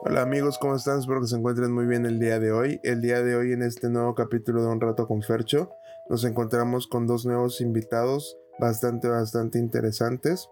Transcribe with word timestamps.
Hola 0.00 0.22
amigos, 0.22 0.58
¿cómo 0.58 0.76
están? 0.76 1.00
Espero 1.00 1.20
que 1.20 1.26
se 1.26 1.36
encuentren 1.36 1.72
muy 1.72 1.84
bien 1.84 2.06
el 2.06 2.20
día 2.20 2.38
de 2.38 2.52
hoy. 2.52 2.80
El 2.84 3.00
día 3.00 3.20
de 3.20 3.34
hoy 3.34 3.52
en 3.52 3.62
este 3.62 3.90
nuevo 3.90 4.14
capítulo 4.14 4.62
de 4.62 4.68
Un 4.68 4.80
Rato 4.80 5.08
con 5.08 5.22
Fercho 5.22 5.72
nos 6.08 6.22
encontramos 6.22 6.86
con 6.86 7.08
dos 7.08 7.26
nuevos 7.26 7.60
invitados 7.60 8.38
bastante, 8.60 9.08
bastante 9.08 9.58
interesantes. 9.58 10.48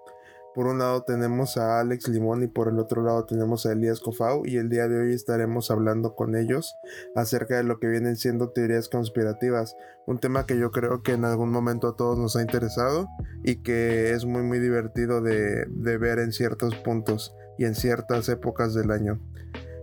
Por 0.57 0.69
un 0.69 0.79
lado 0.79 1.03
tenemos 1.03 1.59
a 1.59 1.81
Alex 1.81 2.09
Limón 2.09 2.43
y 2.43 2.47
por 2.47 2.69
el 2.69 2.79
otro 2.79 3.03
lado 3.03 3.27
tenemos 3.27 3.67
a 3.67 3.73
Elías 3.73 4.01
Cofau 4.01 4.47
y 4.47 4.57
el 4.57 4.71
día 4.71 4.89
de 4.89 4.99
hoy 4.99 5.13
estaremos 5.13 5.71
hablando 5.71 6.15
con 6.15 6.35
ellos 6.35 6.79
acerca 7.15 7.59
de 7.59 7.63
lo 7.63 7.79
que 7.79 7.89
vienen 7.89 8.17
siendo 8.17 8.49
teorías 8.53 8.89
conspirativas, 8.89 9.77
un 10.07 10.19
tema 10.19 10.47
que 10.47 10.59
yo 10.59 10.71
creo 10.71 11.03
que 11.03 11.13
en 11.13 11.27
algún 11.27 11.51
momento 11.51 11.89
a 11.89 11.95
todos 11.95 12.19
nos 12.19 12.37
ha 12.37 12.41
interesado 12.41 13.07
y 13.45 13.57
que 13.57 14.13
es 14.13 14.25
muy 14.25 14.43
muy 14.45 14.59
divertido 14.59 15.21
de, 15.21 15.67
ver 15.99 16.21
en 16.21 16.33
ciertos 16.33 16.75
puntos 16.77 17.37
y 17.59 17.67
en 17.67 17.75
ciertas 17.75 18.27
épocas 18.31 18.73
del 18.73 18.93
año. 18.93 19.21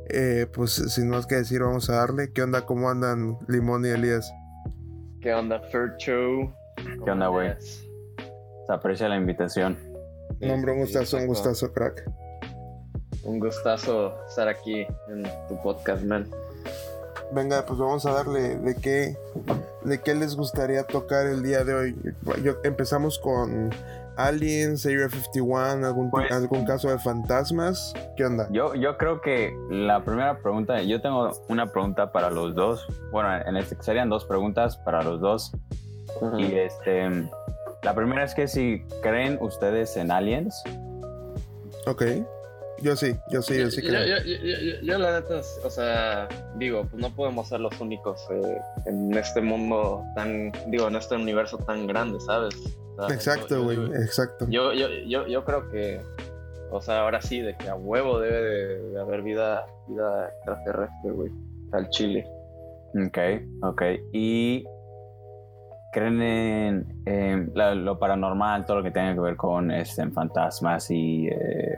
Eh, 0.10 0.48
pues 0.52 0.72
sin 0.72 1.08
más 1.08 1.28
que 1.28 1.36
decir 1.36 1.62
vamos 1.62 1.92
a 1.92 1.98
darle. 1.98 2.34
¿Qué 2.34 2.42
onda? 2.42 2.66
¿Cómo 2.66 2.90
andan 2.90 3.38
Limón 3.48 3.86
y 3.86 3.90
Elías? 3.90 4.34
¿Qué 5.22 5.36
onda 5.36 5.60
Fercho? 5.72 6.16
¿Qué 7.06 7.12
onda 7.12 7.28
güey? 7.28 7.54
Se 7.62 8.74
aprecia 8.74 9.08
la 9.08 9.18
invitación. 9.18 9.93
No, 10.44 10.54
hombre, 10.54 10.74
un 10.74 10.80
gustazo, 10.80 11.18
un 11.18 11.28
gustazo, 11.28 11.72
crack. 11.72 12.10
Un 13.24 13.40
gustazo 13.40 14.14
estar 14.28 14.48
aquí 14.48 14.86
en 15.08 15.24
tu 15.48 15.62
podcast, 15.62 16.04
man. 16.04 16.30
Venga, 17.32 17.66
pues 17.66 17.80
vamos 17.80 18.06
a 18.06 18.12
darle 18.12 18.58
de 18.58 18.76
qué, 18.76 19.18
de 19.84 20.02
qué 20.02 20.14
les 20.14 20.36
gustaría 20.36 20.84
tocar 20.84 21.26
el 21.28 21.42
día 21.42 21.64
de 21.64 21.74
hoy. 21.74 21.96
Yo, 22.44 22.58
empezamos 22.64 23.18
con 23.18 23.72
Aliens, 24.18 24.86
Area 24.86 25.10
51, 25.10 25.88
algún, 25.88 26.12
pues, 26.12 26.32
algún 26.32 26.66
caso 26.66 26.90
de 26.90 27.00
fantasmas. 27.00 27.94
¿Qué 28.18 28.26
onda? 28.26 28.48
Yo, 28.52 28.76
yo 28.76 28.98
creo 28.98 29.22
que 29.22 29.56
la 29.70 30.04
primera 30.04 30.38
pregunta, 30.40 30.82
yo 30.84 31.02
tengo 31.02 31.32
una 31.48 31.72
pregunta 31.72 32.12
para 32.12 32.30
los 32.30 32.54
dos. 32.54 32.86
Bueno, 33.12 33.30
en 33.46 33.56
este 33.56 33.82
serían 33.82 34.10
dos 34.10 34.26
preguntas 34.26 34.78
para 34.78 35.02
los 35.02 35.22
dos. 35.22 35.54
Y 36.38 36.54
este 36.56 37.30
la 37.84 37.94
primera 37.94 38.24
es 38.24 38.34
que 38.34 38.48
si 38.48 38.82
creen 39.02 39.38
ustedes 39.42 39.98
en 39.98 40.12
aliens. 40.12 40.64
Ok. 41.86 42.04
Yo 42.82 42.96
sí, 42.96 43.16
yo 43.30 43.42
sí, 43.42 43.58
yo 43.58 43.72
sí 43.72 43.82
creo. 43.82 44.02
Yo, 44.82 44.98
la 44.98 45.20
neta, 45.20 45.42
o 45.64 45.70
sea, 45.70 46.28
digo, 46.58 46.86
pues 46.90 47.02
no 47.02 47.16
podemos 47.16 47.48
ser 47.48 47.62
los 47.62 47.80
únicos 47.80 48.20
eh, 48.30 48.58
en 48.86 49.14
este 49.16 49.42
mundo 49.42 50.04
tan, 50.16 50.52
digo, 50.68 50.88
en 50.88 50.98
este 50.98 51.16
universo 51.16 51.58
tan 51.60 51.88
grande, 51.88 52.20
¿sabes? 52.20 52.56
exacto, 53.10 53.64
güey, 53.64 53.78
exacto. 53.96 54.46
Yo, 54.50 54.74
yo, 54.74 54.88
yo, 55.08 55.26
yo 55.28 55.46
creo 55.46 55.70
que, 55.72 56.02
o 56.72 56.82
sea, 56.82 57.02
ahora 57.02 57.22
sí, 57.22 57.40
de 57.40 57.56
que 57.56 57.70
a 57.70 57.76
huevo 57.76 58.20
debe 58.20 58.42
de, 58.42 59.00
haber 59.00 59.22
vida, 59.22 59.66
vida 59.88 60.30
extraterrestre, 60.30 61.12
güey, 61.12 61.32
al 61.72 61.90
Chile. 61.90 62.28
Ok, 63.08 63.18
ok. 63.62 63.82
Y 64.12 64.66
creen 65.94 66.22
en, 67.06 67.52
lo 67.56 67.98
paranormal, 67.98 68.66
todo 68.66 68.78
lo 68.78 68.84
que 68.84 68.92
tenga 68.92 69.14
que 69.14 69.22
ver 69.22 69.38
con 69.38 69.72
este, 69.72 70.06
fantasmas 70.10 70.92
y 70.92 71.28
eh, 71.28 71.78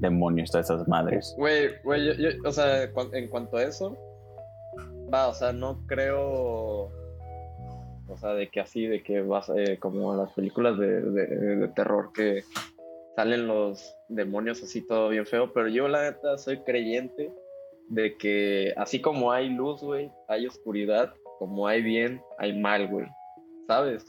demonios, 0.00 0.50
todas 0.50 0.68
esas 0.68 0.86
madres. 0.86 1.34
Güey, 1.38 1.70
güey, 1.82 2.10
o 2.44 2.52
sea, 2.52 2.82
en 3.12 3.28
cuanto 3.28 3.56
a 3.56 3.62
eso, 3.62 3.96
va, 5.12 5.28
o 5.28 5.34
sea, 5.34 5.52
no 5.52 5.86
creo, 5.86 6.90
o 8.08 8.16
sea, 8.18 8.34
de 8.34 8.48
que 8.48 8.60
así, 8.60 8.86
de 8.86 9.02
que 9.02 9.22
vas, 9.22 9.50
eh, 9.56 9.78
como 9.78 10.14
las 10.14 10.32
películas 10.32 10.78
de, 10.78 11.00
de, 11.00 11.68
terror 11.68 12.12
que 12.12 12.42
salen 13.16 13.46
los 13.46 13.96
demonios 14.08 14.62
así 14.62 14.86
todo 14.86 15.08
bien 15.08 15.26
feo, 15.26 15.52
pero 15.52 15.68
yo 15.68 15.88
la 15.88 16.10
neta 16.10 16.36
soy 16.38 16.58
creyente 16.58 17.32
de 17.88 18.16
que 18.16 18.72
así 18.76 19.00
como 19.00 19.32
hay 19.32 19.48
luz, 19.48 19.82
güey, 19.82 20.10
hay 20.28 20.46
oscuridad, 20.46 21.12
como 21.38 21.66
hay 21.66 21.82
bien, 21.82 22.22
hay 22.38 22.58
mal, 22.58 22.86
güey. 22.88 23.06
¿Sabes? 23.70 24.04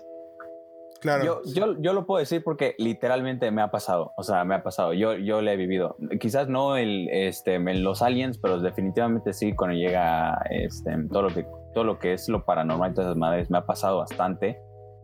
Claro. 1.01 1.23
Yo, 1.23 1.41
yo, 1.53 1.75
yo, 1.79 1.93
lo 1.93 2.05
puedo 2.07 2.19
decir 2.19 2.43
porque 2.43 2.73
literalmente 2.79 3.51
me 3.51 3.61
ha 3.61 3.69
pasado. 3.69 4.13
O 4.17 4.23
sea, 4.23 4.43
me 4.43 4.55
ha 4.55 4.63
pasado. 4.63 4.93
Yo, 4.93 5.15
yo 5.15 5.41
le 5.41 5.53
he 5.53 5.55
vivido. 5.55 5.95
Quizás 6.19 6.47
no 6.47 6.77
el, 6.77 7.09
este, 7.09 7.59
los 7.59 8.01
aliens, 8.01 8.39
pero 8.39 8.59
definitivamente 8.59 9.33
sí 9.33 9.53
cuando 9.53 9.75
llega 9.75 10.39
este, 10.49 10.95
todo, 11.11 11.23
lo 11.23 11.29
que, 11.29 11.45
todo 11.73 11.83
lo 11.83 11.99
que 11.99 12.13
es 12.13 12.27
lo 12.27 12.43
paranormal 12.43 12.91
y 12.91 12.93
todas 12.95 13.09
esas 13.09 13.17
madres. 13.17 13.51
Me 13.51 13.59
ha 13.59 13.65
pasado 13.65 13.99
bastante. 13.99 14.59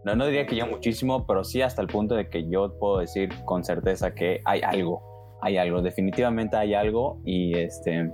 No, 0.06 0.16
no 0.16 0.26
diría 0.26 0.46
que 0.46 0.56
yo 0.56 0.66
muchísimo, 0.66 1.26
pero 1.28 1.44
sí 1.44 1.62
hasta 1.62 1.82
el 1.82 1.88
punto 1.88 2.16
de 2.16 2.30
que 2.30 2.48
yo 2.50 2.78
puedo 2.80 3.00
decir 3.00 3.30
con 3.46 3.64
certeza 3.64 4.14
que 4.14 4.42
hay 4.46 4.62
algo. 4.62 5.38
Hay 5.42 5.58
algo. 5.58 5.82
Definitivamente 5.84 6.58
hay 6.58 6.74
algo. 6.74 7.20
Y 7.26 7.58
este, 7.58 8.04
me 8.04 8.12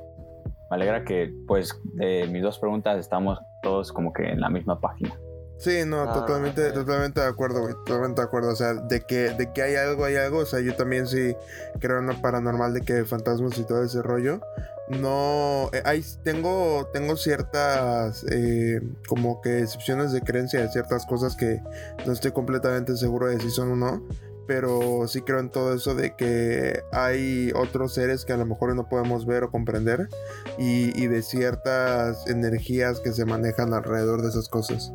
alegra 0.70 1.03
que, 1.06 1.34
pues, 1.48 1.78
de 1.96 2.28
mis 2.28 2.42
dos 2.42 2.59
preguntas 2.59 2.98
estamos 2.98 3.40
todos 3.62 3.92
como 3.92 4.12
que 4.12 4.24
en 4.24 4.40
la 4.40 4.50
misma 4.50 4.80
página. 4.80 5.18
Sí, 5.63 5.85
no, 5.85 6.01
ah, 6.01 6.13
totalmente, 6.13 6.74
totalmente 6.74 7.22
de 7.22 7.28
acuerdo, 7.28 7.62
güey, 7.62 7.74
totalmente 7.85 8.19
de 8.19 8.28
acuerdo. 8.28 8.51
O 8.51 8.56
sea, 8.56 8.74
de 8.74 9.00
que, 9.00 9.29
de 9.29 9.53
que 9.53 9.62
hay 9.62 9.75
algo, 9.75 10.03
hay 10.03 10.18
algo. 10.18 10.40
O 10.40 10.46
sea, 10.46 10.59
yo 10.59 10.75
también 10.75 11.07
sí 11.07 11.38
creo 11.79 12.00
en 12.00 12.07
lo 12.07 12.22
paranormal 12.22 12.74
de 12.74 12.81
que 12.81 13.06
fantasmas 13.06 13.57
y 13.57 13.63
todo 13.63 13.81
ese 13.81 14.02
rollo. 14.02 14.41
No, 14.90 15.69
eh, 15.72 15.81
hay, 15.85 16.03
tengo, 16.23 16.90
tengo 16.91 17.16
ciertas, 17.16 18.25
eh, 18.29 18.81
como 19.07 19.41
que 19.41 19.59
excepciones 19.59 20.12
de 20.12 20.22
creencia 20.22 20.59
de 20.59 20.68
ciertas 20.68 21.06
cosas 21.06 21.38
que 21.38 21.62
no 22.06 22.12
estoy 22.12 22.31
completamente 22.31 22.97
seguro 22.97 23.28
de 23.28 23.40
si 23.40 23.50
son 23.50 23.72
o 23.72 23.75
no. 23.78 24.06
Pero 24.46 25.07
sí 25.07 25.22
creo 25.22 25.40
en 25.40 25.50
todo 25.50 25.73
eso 25.73 25.96
de 25.96 26.18
que 26.18 26.84
hay 26.91 27.53
otros 27.56 27.94
seres 27.94 28.25
que 28.25 28.34
a 28.34 28.38
lo 28.38 28.46
mejor 28.46 28.75
no 28.75 28.90
podemos 28.90 29.25
ver 29.25 29.46
o 29.46 29.50
comprender. 29.50 30.09
Y, 30.57 31.02
y 31.02 31.07
de 31.07 31.22
ciertas 31.22 32.28
energías 32.28 33.00
que 33.00 33.13
se 33.13 33.23
manejan 33.23 33.73
alrededor 33.73 34.23
de 34.23 34.28
esas 34.28 34.50
cosas. 34.50 34.91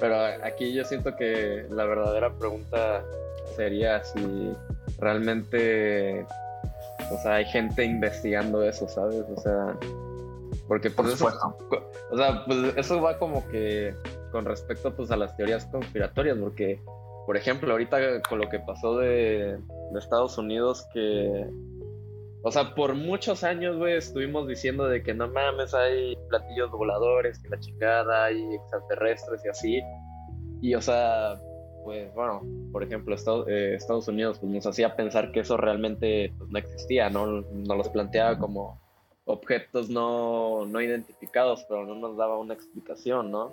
Pero 0.00 0.16
aquí 0.44 0.72
yo 0.72 0.84
siento 0.84 1.16
que 1.16 1.66
la 1.70 1.84
verdadera 1.84 2.32
pregunta 2.32 3.04
sería 3.56 4.02
si 4.04 4.52
realmente, 4.98 6.26
o 7.10 7.18
sea, 7.22 7.36
hay 7.36 7.44
gente 7.46 7.84
investigando 7.84 8.62
eso, 8.62 8.88
¿sabes? 8.88 9.24
O 9.34 9.40
sea, 9.40 9.76
porque 10.68 10.90
pues 10.90 11.14
eso, 11.14 11.26
o 12.10 12.16
sea, 12.16 12.44
pues 12.44 12.76
eso 12.76 13.00
va 13.00 13.18
como 13.18 13.46
que 13.48 13.94
con 14.32 14.44
respecto 14.44 14.94
pues 14.94 15.10
a 15.10 15.16
las 15.16 15.36
teorías 15.36 15.64
conspiratorias, 15.66 16.36
porque, 16.38 16.80
por 17.24 17.36
ejemplo, 17.36 17.70
ahorita 17.72 18.20
con 18.28 18.40
lo 18.40 18.48
que 18.48 18.58
pasó 18.60 18.98
de, 18.98 19.58
de 19.92 19.98
Estados 19.98 20.36
Unidos 20.38 20.86
que 20.92 21.46
o 22.46 22.52
sea, 22.52 22.76
por 22.76 22.94
muchos 22.94 23.42
años, 23.42 23.76
güey, 23.76 23.96
estuvimos 23.96 24.46
diciendo 24.46 24.86
de 24.86 25.02
que 25.02 25.12
no 25.12 25.26
mames, 25.26 25.74
hay 25.74 26.14
platillos 26.28 26.70
voladores, 26.70 27.40
que 27.40 27.48
la 27.48 27.58
chingada, 27.58 28.26
hay 28.26 28.40
extraterrestres 28.54 29.44
y 29.44 29.48
así. 29.48 29.82
Y, 30.62 30.76
o 30.76 30.80
sea, 30.80 31.34
pues 31.82 32.14
bueno, 32.14 32.42
por 32.70 32.84
ejemplo, 32.84 33.16
Estados, 33.16 33.48
eh, 33.48 33.74
Estados 33.74 34.06
Unidos 34.06 34.38
pues, 34.38 34.52
nos 34.52 34.64
hacía 34.64 34.94
pensar 34.94 35.32
que 35.32 35.40
eso 35.40 35.56
realmente 35.56 36.32
pues, 36.38 36.48
no 36.48 36.58
existía, 36.60 37.10
¿no? 37.10 37.26
Nos 37.26 37.78
los 37.78 37.88
planteaba 37.88 38.38
como 38.38 38.80
objetos 39.24 39.90
no, 39.90 40.66
no 40.66 40.80
identificados, 40.80 41.66
pero 41.68 41.84
no 41.84 41.96
nos 41.96 42.16
daba 42.16 42.38
una 42.38 42.54
explicación, 42.54 43.32
¿no? 43.32 43.52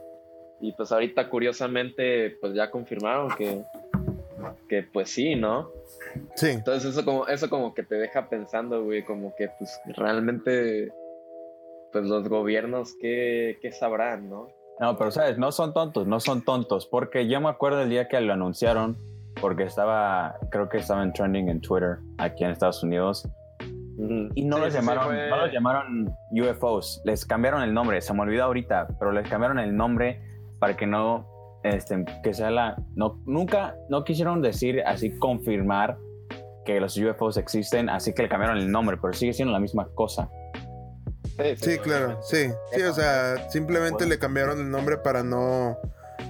Y 0.62 0.72
pues 0.74 0.92
ahorita, 0.92 1.32
curiosamente, 1.32 2.38
pues 2.40 2.54
ya 2.54 2.70
confirmaron 2.70 3.30
que 3.36 3.64
que 4.68 4.84
pues 4.84 5.10
sí, 5.10 5.36
¿no? 5.36 5.72
Sí. 6.36 6.50
Entonces 6.50 6.92
eso 6.92 7.06
como, 7.06 7.28
eso 7.28 7.50
como 7.50 7.74
que 7.74 7.84
te 7.84 7.96
deja 7.96 8.30
pensando, 8.30 8.84
güey, 8.84 9.04
como 9.04 9.36
que 9.36 9.50
pues 9.58 9.80
realmente, 9.98 10.92
pues 11.92 12.06
los 12.06 12.28
gobiernos, 12.28 12.96
¿qué, 13.00 13.58
qué 13.62 13.72
sabrán, 13.72 14.30
no? 14.30 14.48
No, 14.80 14.98
pero 14.98 15.12
sabes, 15.12 15.38
no 15.38 15.52
son 15.52 15.74
tontos, 15.74 16.08
no 16.08 16.20
son 16.20 16.44
tontos, 16.44 16.88
porque 16.88 17.28
yo 17.28 17.40
me 17.40 17.50
acuerdo 17.50 17.82
el 17.82 17.90
día 17.90 18.08
que 18.08 18.20
lo 18.22 18.34
anunciaron, 18.34 18.98
porque 19.40 19.64
estaba, 19.64 20.36
creo 20.50 20.68
que 20.70 20.78
estaba 20.78 21.04
en 21.04 21.14
trending 21.14 21.50
en 21.50 21.62
Twitter 21.62 21.98
aquí 22.18 22.44
en 22.44 22.52
Estados 22.52 22.84
Unidos, 22.84 23.28
y 24.36 24.44
no, 24.44 24.58
los 24.58 24.74
llamaron, 24.74 25.16
no 25.30 25.38
los 25.38 25.52
llamaron 25.52 26.16
UFOs, 26.32 27.02
les 27.06 27.26
cambiaron 27.26 27.62
el 27.62 27.74
nombre, 27.74 28.02
se 28.02 28.14
me 28.14 28.22
olvidó 28.22 28.46
ahorita, 28.46 28.88
pero 28.98 29.12
les 29.12 29.30
cambiaron 29.30 29.60
el 29.60 29.76
nombre 29.76 30.20
para 30.60 30.76
que 30.76 30.88
no 30.88 31.33
este, 31.64 32.06
que 32.24 32.34
sea 32.34 32.52
la... 32.52 32.76
No, 32.96 33.22
nunca, 33.26 33.76
no 33.90 34.04
quisieron 34.04 34.42
decir 34.42 34.82
así, 34.86 35.12
confirmar 35.18 35.98
que 36.66 36.80
los 36.80 36.98
UFOs 36.98 37.38
existen, 37.38 37.90
así 37.90 38.14
que 38.14 38.24
le 38.24 38.30
cambiaron 38.30 38.58
el 38.58 38.72
nombre, 38.72 38.98
pero 39.02 39.14
sigue 39.14 39.34
siendo 39.34 39.52
la 39.52 39.60
misma 39.60 39.88
cosa. 39.96 40.30
Sí, 41.58 41.78
claro, 41.80 42.20
sí. 42.22 42.50
Sí, 42.74 42.82
o 42.84 42.94
sea, 42.94 43.50
simplemente 43.50 44.06
le 44.06 44.20
cambiaron 44.20 44.60
el 44.60 44.70
nombre 44.70 44.98
para 44.98 45.24
no 45.24 45.78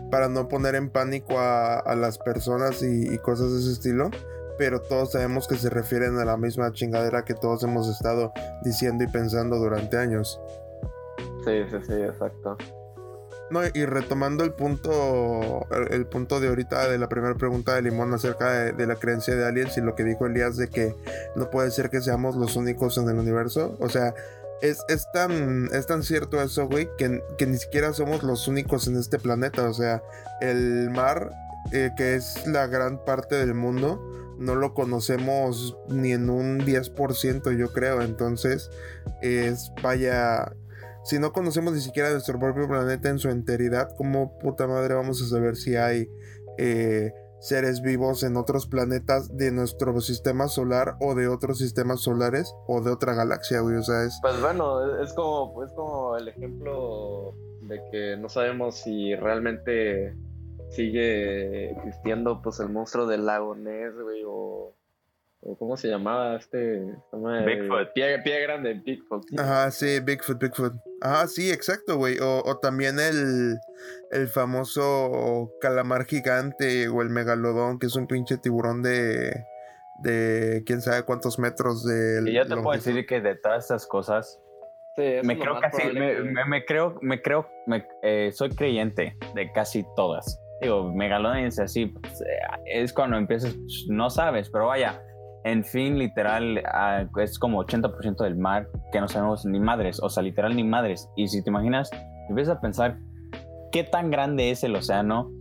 para 0.10 0.30
no 0.30 0.48
poner 0.48 0.76
en 0.76 0.90
pánico 0.90 1.40
a, 1.40 1.96
las 1.96 2.20
personas 2.20 2.84
y, 2.84 3.18
cosas 3.18 3.52
de 3.52 3.60
ese 3.60 3.72
estilo. 3.72 4.12
Pero 4.60 4.80
todos 4.80 5.14
sabemos 5.14 5.48
que 5.48 5.56
se 5.56 5.72
refieren 5.72 6.20
a 6.20 6.26
la 6.26 6.38
misma 6.38 6.72
chingadera 6.72 7.26
que 7.26 7.34
todos 7.34 7.64
hemos 7.64 7.90
estado 7.90 8.32
diciendo 8.64 9.04
y 9.04 9.08
pensando 9.08 9.58
durante 9.58 9.98
años. 9.98 10.40
Sí, 11.44 11.64
sí, 11.70 11.78
sí, 11.88 11.94
exacto. 11.94 12.56
Y 13.74 13.86
retomando 13.86 14.44
el 14.44 14.54
punto, 14.54 15.68
el, 15.90 16.06
punto 16.08 16.40
de 16.40 16.48
ahorita 16.48 16.88
de 16.88 16.98
la 16.98 17.10
primera 17.10 17.36
pregunta 17.36 17.76
de 17.76 17.82
Limón 17.82 18.14
acerca 18.14 18.72
de, 18.72 18.88
la 18.88 18.96
creencia 18.96 19.36
de 19.36 19.46
aliens 19.46 19.78
y 19.78 19.82
lo 19.82 19.96
que 19.96 20.04
dijo 20.04 20.26
Elías 20.26 20.58
de 20.58 20.70
que 20.70 20.96
no 21.36 21.50
puede 21.50 21.72
ser 21.72 21.90
que 21.90 22.02
seamos 22.02 22.36
los 22.36 22.56
únicos 22.56 22.98
en 22.98 23.10
el 23.10 23.18
universo. 23.18 23.78
O 23.80 23.90
sea, 23.90 24.14
es, 24.62 24.80
es, 24.88 25.12
tan, 25.12 25.70
es 25.74 25.86
tan 25.86 26.04
cierto 26.04 26.42
eso, 26.42 26.68
güey, 26.68 26.90
que, 26.98 27.22
que, 27.38 27.46
ni 27.46 27.58
siquiera 27.58 27.94
somos 27.94 28.24
los 28.24 28.48
únicos 28.48 28.88
en 28.88 28.98
este 28.98 29.20
planeta. 29.20 29.70
O 29.70 29.74
sea, 29.74 30.02
el 30.42 30.90
mar, 30.90 31.32
eh, 31.72 31.92
que 31.96 32.16
es 32.16 32.48
la 32.48 32.68
gran 32.68 33.04
parte 33.04 33.36
del 33.36 33.54
mundo, 33.54 34.02
no 34.40 34.56
lo 34.56 34.74
conocemos 34.74 35.78
ni 35.90 36.12
en 36.12 36.30
un 36.30 36.60
10%, 36.62 37.58
yo 37.58 37.72
creo. 37.72 38.02
Entonces, 38.02 38.70
es, 39.22 39.72
vaya, 39.82 40.54
si 41.04 41.20
no 41.20 41.34
conocemos 41.34 41.74
ni 41.74 41.82
siquiera 41.82 42.12
nuestro 42.12 42.40
propio 42.40 42.68
planeta 42.68 43.10
en 43.10 43.20
su 43.20 43.30
enteridad, 43.30 43.90
¿cómo 43.98 44.38
puta 44.40 44.68
madre 44.68 44.94
vamos 44.94 45.22
a 45.22 45.26
saber 45.28 45.56
si 45.56 45.76
hay 45.76 46.08
eh, 46.58 47.14
seres 47.40 47.82
vivos 47.82 48.24
en 48.24 48.38
otros 48.38 48.68
planetas 48.68 49.36
de 49.36 49.52
nuestro 49.52 50.00
sistema 50.00 50.48
solar 50.48 50.96
o 51.02 51.14
de 51.14 51.28
otros 51.28 51.58
sistemas 51.58 52.02
solares 52.02 52.56
o 52.68 52.82
de 52.82 52.92
otra 52.92 53.14
galaxia, 53.14 53.60
güey? 53.60 53.76
O 53.76 53.84
sea, 53.84 54.04
es... 54.04 54.18
Pues 54.22 54.40
bueno, 54.40 54.98
es 55.02 55.14
como, 55.14 55.64
es 55.64 55.72
como 55.74 56.16
el 56.16 56.30
ejemplo 56.30 57.36
de 57.64 57.82
que 57.92 58.18
no 58.18 58.30
sabemos 58.30 58.76
si 58.76 59.14
realmente 59.16 60.16
sigue 60.70 61.72
existiendo 61.72 62.42
pues 62.42 62.60
el 62.60 62.70
monstruo 62.70 63.06
del 63.06 63.26
lago 63.26 63.56
Ness, 63.56 63.94
güey, 64.02 64.24
o 64.26 64.74
¿Cómo 65.60 65.76
se 65.76 65.90
llamaba 65.90 66.38
este? 66.38 66.86
Bigfoot. 67.12 67.94
Pie, 67.94 68.42
grande, 68.42 68.76
Bigfoot. 68.76 69.26
Ajá, 69.38 69.72
sí, 69.72 70.00
Bigfoot, 70.00 70.40
Bigfoot. 70.40 70.74
Ajá, 71.02 71.28
sí, 71.28 71.52
exacto, 71.52 71.98
güey. 71.98 72.18
O, 72.22 72.60
también 72.62 72.98
el, 73.00 73.58
el 74.12 74.28
famoso 74.30 75.52
calamar 75.60 76.06
gigante 76.06 76.88
o 76.88 77.02
el 77.02 77.10
megalodón, 77.10 77.78
que 77.78 77.88
es 77.88 77.96
un 77.96 78.08
pinche 78.08 78.38
tiburón 78.38 78.84
de, 78.84 79.34
de 80.02 80.64
quién 80.66 80.82
sabe 80.82 81.04
cuántos 81.04 81.38
metros 81.40 81.84
de... 81.84 82.24
Y 82.26 82.34
yo 82.34 82.46
te 82.46 82.56
puedo 82.56 82.72
decir 82.72 83.06
que 83.06 83.20
de 83.20 83.36
todas 83.36 83.64
estas 83.64 83.86
cosas, 83.86 84.40
me 84.96 85.38
creo 85.38 85.60
casi, 85.60 85.92
me, 85.92 86.64
creo, 86.66 86.98
me 87.02 87.22
creo, 87.22 87.50
me, 87.68 87.86
eh, 88.02 88.32
soy 88.32 88.50
creyente 88.50 89.18
de 89.36 89.52
casi 89.52 89.86
todas. 89.98 90.40
Digo, 90.62 90.94
megalodón 90.94 91.40
es 91.40 91.60
así, 91.60 91.88
pues, 91.88 92.22
eh, 92.22 92.38
es 92.68 92.94
cuando 92.94 93.18
empiezas, 93.18 93.58
no 93.90 94.10
sabes, 94.10 94.50
pero 94.50 94.68
vaya, 94.68 95.02
en 95.44 95.64
fin, 95.66 95.98
literal, 96.00 96.64
ah, 96.66 97.06
es 97.22 97.38
como 97.38 97.64
80% 97.64 98.24
del 98.24 98.36
mar 98.36 98.70
que 98.92 99.02
no 99.02 99.08
sabemos 99.08 99.46
ni 99.46 99.60
madres, 99.60 100.00
o 100.02 100.10
sea, 100.10 100.24
literal 100.24 100.56
ni 100.56 100.64
madres. 100.64 101.10
Y 101.16 101.28
si 101.28 101.44
te 101.44 101.50
imaginas, 101.50 101.90
empiezas 102.30 102.58
a 102.58 102.62
pensar 102.62 102.98
qué 103.72 103.84
tan 103.84 104.10
grande 104.10 104.52
es 104.52 104.64
el 104.64 104.76
océano 104.76 105.32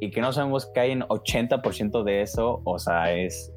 y 0.00 0.10
que 0.10 0.20
no 0.20 0.32
sabemos 0.32 0.66
que 0.66 0.80
hay 0.80 0.90
en 0.92 1.02
80% 1.02 2.04
de 2.04 2.22
eso, 2.22 2.62
o 2.64 2.78
sea, 2.78 3.12
es 3.12 3.52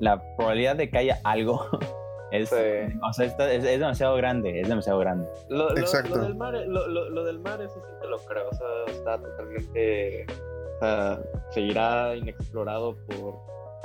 la 0.00 0.22
probabilidad 0.36 0.76
de 0.76 0.90
que 0.90 0.98
haya 0.98 1.20
algo. 1.24 1.66
Es, 2.30 2.52
o 2.52 3.12
sea, 3.12 3.26
es, 3.26 3.62
demasiado 3.62 4.16
grande, 4.16 4.60
es 4.60 4.68
demasiado 4.68 4.98
grande. 4.98 5.28
Lo, 5.50 5.70
Exacto. 5.76 6.16
Lo, 6.16 6.24
del 6.24 6.34
mar, 6.34 6.52
lo, 6.66 7.22
del 7.22 7.38
mar, 7.38 7.62
eso 7.62 7.74
sí 7.74 7.92
te 8.00 8.08
lo 8.08 8.18
creo. 8.18 8.48
O 8.48 8.54
sea, 8.54 8.66
está 8.88 9.18
totalmente. 9.20 10.26
O 10.26 10.78
sea, 10.80 11.20
seguirá 11.50 12.16
inexplorado 12.16 12.96
por 13.06 13.36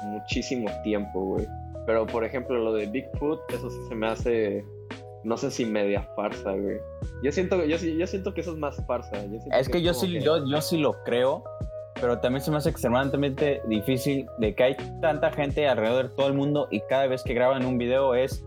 muchísimo 0.03 0.69
tiempo, 0.83 1.21
güey. 1.21 1.47
Pero 1.85 2.05
por 2.05 2.23
ejemplo, 2.23 2.57
lo 2.57 2.73
de 2.73 2.85
Bigfoot, 2.85 3.39
eso 3.51 3.69
sí 3.69 3.77
se 3.87 3.95
me 3.95 4.07
hace, 4.07 4.63
no 5.23 5.37
sé 5.37 5.49
si 5.49 5.65
media 5.65 6.03
farsa, 6.15 6.51
güey. 6.51 6.77
Yo 7.23 7.31
siento, 7.31 7.65
yo, 7.65 7.77
yo 7.77 8.07
siento 8.07 8.33
que 8.33 8.41
eso 8.41 8.51
es 8.51 8.57
más 8.57 8.77
farsa. 8.85 9.17
es 9.57 9.69
que, 9.69 9.81
yo 9.81 9.93
sí, 9.93 10.19
Yo, 10.19 10.45
yo 10.45 10.61
sí 10.61 10.77
lo 10.77 11.03
creo, 11.03 11.43
pero 11.99 12.19
también 12.19 12.43
se 12.43 12.51
me 12.51 12.57
hace 12.57 12.69
extremadamente 12.69 13.61
difícil 13.67 14.27
de 14.37 14.53
que 14.55 14.63
hay 14.63 14.77
tanta 15.01 15.31
gente 15.31 15.67
alrededor 15.67 16.09
de 16.09 16.15
todo 16.15 16.27
el 16.27 16.33
mundo 16.33 16.67
y 16.71 16.81
cada 16.81 17.07
vez 17.07 17.23
que 17.23 17.33
graban 17.33 17.65
un 17.65 17.77
video 17.77 18.15
es 18.15 18.43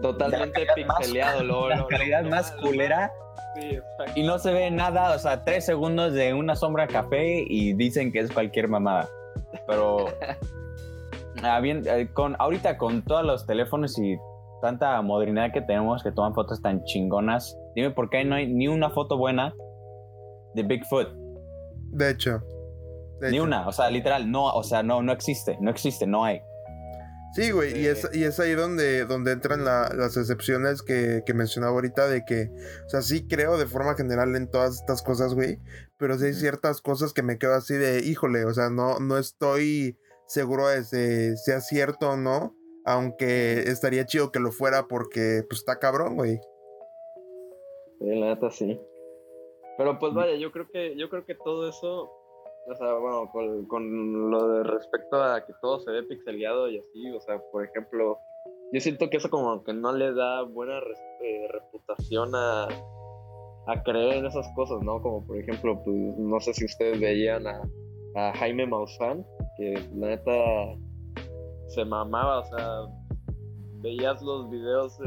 totalmente 0.00 0.66
pixeleado, 0.74 1.68
la 1.68 1.86
calidad 1.86 2.24
más 2.24 2.52
culera. 2.62 3.12
y 4.14 4.22
no 4.22 4.38
se 4.38 4.52
ve 4.52 4.70
nada, 4.70 5.14
o 5.14 5.18
sea, 5.18 5.44
tres 5.44 5.66
segundos 5.66 6.12
de 6.12 6.32
una 6.34 6.56
sombra 6.56 6.86
café 6.86 7.44
y 7.46 7.72
dicen 7.74 8.12
que 8.12 8.20
es 8.20 8.30
cualquier 8.30 8.68
mamada. 8.68 9.08
Pero 9.66 10.06
Ah, 11.42 11.60
bien, 11.60 11.82
eh, 11.86 12.10
con, 12.12 12.36
ahorita 12.38 12.76
con 12.76 13.02
todos 13.02 13.24
los 13.24 13.46
teléfonos 13.46 13.98
y 13.98 14.16
tanta 14.60 15.00
modernidad 15.00 15.52
que 15.52 15.62
tenemos 15.62 16.02
que 16.02 16.12
toman 16.12 16.34
fotos 16.34 16.60
tan 16.60 16.84
chingonas, 16.84 17.56
dime 17.74 17.90
por 17.90 18.10
qué 18.10 18.24
no 18.24 18.34
hay 18.34 18.46
ni 18.52 18.68
una 18.68 18.90
foto 18.90 19.16
buena 19.16 19.54
de 20.54 20.62
Bigfoot. 20.62 21.08
De 21.92 22.10
hecho. 22.10 22.42
ni 23.22 23.40
una, 23.40 23.66
o 23.66 23.72
sea, 23.72 23.90
literal, 23.90 24.30
no, 24.30 24.46
o 24.46 24.62
sea, 24.62 24.82
no, 24.82 25.02
no 25.02 25.12
existe, 25.12 25.56
no 25.60 25.70
existe, 25.70 26.06
no 26.06 26.24
hay. 26.24 26.40
Sí, 27.32 27.52
güey, 27.52 27.80
y, 27.80 27.86
es, 27.86 28.08
y 28.12 28.24
es 28.24 28.40
ahí 28.40 28.54
donde, 28.54 29.04
donde 29.04 29.30
entran 29.30 29.64
las 29.64 30.16
excepciones 30.16 30.82
que, 30.82 31.22
que, 31.24 31.32
mencionaba 31.32 31.72
ahorita 31.74 32.08
de 32.08 32.24
que, 32.24 32.50
o 32.86 32.88
sea, 32.88 33.02
sí 33.02 33.28
creo 33.28 33.56
de 33.56 33.66
forma 33.66 33.94
general 33.94 34.34
en 34.34 34.50
todas 34.50 34.80
estas 34.80 35.00
cosas, 35.00 35.34
güey, 35.34 35.60
pero 35.96 36.18
sí 36.18 36.26
hay 36.26 36.34
ciertas 36.34 36.80
cosas 36.80 37.12
que 37.12 37.22
me 37.22 37.38
quedo 37.38 37.54
así 37.54 37.74
de, 37.74 38.00
híjole, 38.00 38.44
o 38.46 38.52
sea, 38.52 38.68
no, 38.68 38.98
no 38.98 39.16
estoy 39.16 39.96
seguro 40.30 40.70
es 40.70 40.90
de 40.90 41.36
sea 41.36 41.60
cierto 41.60 42.10
o 42.10 42.16
no. 42.16 42.54
Aunque 42.86 43.60
estaría 43.60 44.06
chido 44.06 44.32
que 44.32 44.40
lo 44.40 44.52
fuera 44.52 44.86
porque 44.88 45.42
pues 45.48 45.60
está 45.60 45.78
cabrón, 45.78 46.16
güey. 46.16 46.38
Sí, 47.98 48.06
la 48.06 48.34
neta 48.34 48.50
sí. 48.50 48.80
Pero 49.76 49.98
pues 49.98 50.14
vaya, 50.14 50.36
yo 50.36 50.50
creo 50.52 50.66
que, 50.72 50.96
yo 50.96 51.10
creo 51.10 51.26
que 51.26 51.34
todo 51.34 51.68
eso, 51.68 52.10
o 52.66 52.74
sea, 52.74 52.94
bueno, 52.94 53.30
con, 53.68 54.30
lo 54.30 54.48
de 54.48 54.62
respecto 54.64 55.22
a 55.22 55.44
que 55.44 55.52
todo 55.60 55.80
se 55.80 55.90
ve 55.90 56.02
pixeleado 56.04 56.68
y 56.68 56.78
así, 56.78 57.10
o 57.10 57.20
sea, 57.20 57.38
por 57.50 57.64
ejemplo, 57.64 58.18
yo 58.72 58.80
siento 58.80 59.10
que 59.10 59.18
eso 59.18 59.30
como 59.30 59.62
que 59.62 59.72
no 59.72 59.92
le 59.92 60.12
da 60.14 60.42
buena 60.42 60.78
eh, 61.22 61.48
reputación 61.50 62.34
a, 62.34 62.68
a 63.66 63.82
creer 63.82 64.18
en 64.18 64.26
esas 64.26 64.46
cosas, 64.54 64.82
¿no? 64.82 65.02
Como 65.02 65.26
por 65.26 65.38
ejemplo, 65.38 65.80
pues 65.84 65.96
no 66.18 66.40
sé 66.40 66.54
si 66.54 66.64
ustedes 66.64 67.00
veían 67.00 67.46
a, 67.46 67.62
a 68.16 68.32
Jaime 68.34 68.66
Maussan, 68.66 69.24
que 69.60 69.78
neta 69.92 70.32
se 71.68 71.84
mamaba, 71.84 72.40
o 72.40 72.44
sea, 72.44 73.34
veías 73.82 74.22
los 74.22 74.50
videos 74.50 74.98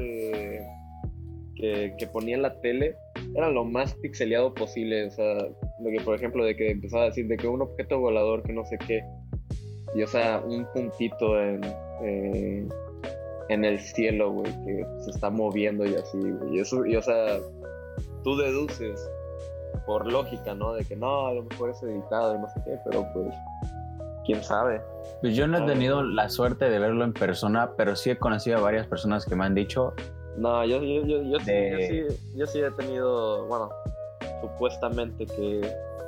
que, 1.56 1.96
que 1.98 2.08
ponía 2.08 2.36
en 2.36 2.44
la 2.44 2.62
tele, 2.62 2.96
era 3.36 3.50
lo 3.50 3.66
más 3.66 3.96
pixeleado 3.96 4.54
posible, 4.54 5.08
o 5.08 5.12
sea, 5.12 5.34
lo 5.34 5.90
que 5.90 6.04
por 6.06 6.16
ejemplo 6.16 6.46
de 6.46 6.56
que 6.56 6.70
empezaba 6.70 7.04
a 7.04 7.08
decir 7.08 7.28
de 7.28 7.38
que 7.38 7.48
un 7.48 7.64
objeto 7.64 8.00
volador 8.00 8.44
que 8.44 8.54
no 8.54 8.64
sé 8.66 8.78
qué, 8.78 9.04
y 9.96 10.04
o 10.04 10.08
sea, 10.08 10.40
un 10.46 10.68
puntito 10.72 11.42
en, 11.42 11.62
en 13.50 13.66
el 13.66 13.80
cielo, 13.80 14.32
güey, 14.32 14.52
que 14.66 14.86
se 15.00 15.10
está 15.10 15.32
moviendo 15.32 15.84
y 15.84 15.95
así, 15.95 16.19
güey, 16.19 16.57
y 16.57 16.60
eso, 16.60 16.86
y 16.86 16.95
o 16.95 17.02
sea, 17.02 17.40
tú 18.24 18.38
deduces 18.38 19.00
por 19.88 20.12
lógica, 20.12 20.54
¿no? 20.54 20.74
De 20.74 20.86
que 20.86 20.95
no, 20.95 21.28
a 21.28 21.33
lo 21.33 21.44
mejor 21.44 21.72
es 21.72 21.81
editado 21.83 22.36
y 22.36 22.40
no 22.40 22.48
sé 22.50 22.62
qué, 22.66 22.78
pero 22.86 23.06
pues, 23.14 23.33
quién 24.25 24.44
sabe. 24.44 24.81
Pues 25.21 25.35
yo 25.35 25.47
no 25.47 25.59
he 25.59 25.65
tenido 25.65 26.03
la 26.03 26.30
suerte 26.30 26.69
de 26.69 26.80
verlo 26.80 27.03
en 27.03 27.13
persona, 27.13 27.71
pero 27.77 27.95
sí 27.95 28.09
he 28.09 28.18
conocido 28.18 28.57
a 28.57 28.61
varias 28.61 28.87
personas 28.87 29.25
que 29.25 29.35
me 29.35 29.45
han 29.45 29.56
dicho. 29.56 29.94
No, 30.37 30.65
yo, 30.65 30.81
yo, 30.81 31.06
yo, 31.06 31.21
yo, 31.23 31.39
sí, 31.39 32.03
yo 32.35 32.45
sí 32.45 32.59
he 32.59 32.71
tenido, 32.71 33.45
bueno, 33.45 33.69
supuestamente 34.42 35.25
que 35.25 35.61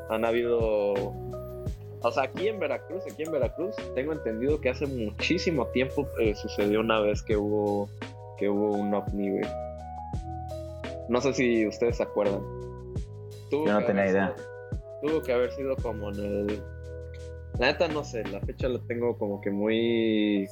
han 0.10 0.26
habido 0.26 0.94
o 2.06 2.12
sea, 2.12 2.26
aquí 2.26 2.48
en 2.48 2.60
Veracruz, 2.60 3.04
aquí 3.12 3.24
en 3.24 3.32
Veracruz, 3.32 3.76
tengo 3.96 4.14
entendido 4.14 4.62
que 4.62 4.70
hace 4.70 4.86
muchísimo 4.86 5.66
tiempo 5.70 6.08
eh, 6.20 6.36
sucedió 6.36 6.82
una 6.82 7.00
vez 7.00 7.24
que 7.24 7.36
hubo 7.36 7.90
que 8.38 8.48
hubo 8.48 8.74
un 8.74 8.94
ovni, 8.94 9.42
No 11.10 11.20
sé 11.20 11.34
si 11.34 11.66
ustedes 11.66 11.98
se 11.98 12.04
acuerdan. 12.04 12.42
Yo 13.52 13.66
no 13.66 13.84
tenía 13.86 14.08
idea. 14.08 14.36
Tuvo 15.02 15.20
que 15.24 15.34
haber 15.34 15.52
sido 15.54 15.76
como 15.78 16.10
en 16.12 16.20
el. 16.20 16.64
La 17.60 17.68
neta 17.68 17.88
no 17.88 18.04
sé, 18.04 18.24
la 18.26 18.42
fecha 18.42 18.68
la 18.68 18.80
tengo 18.88 19.18
como 19.18 19.40
que 19.42 19.50
muy. 19.50 20.48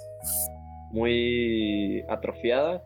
muy 0.92 2.04
atrofiada, 2.08 2.84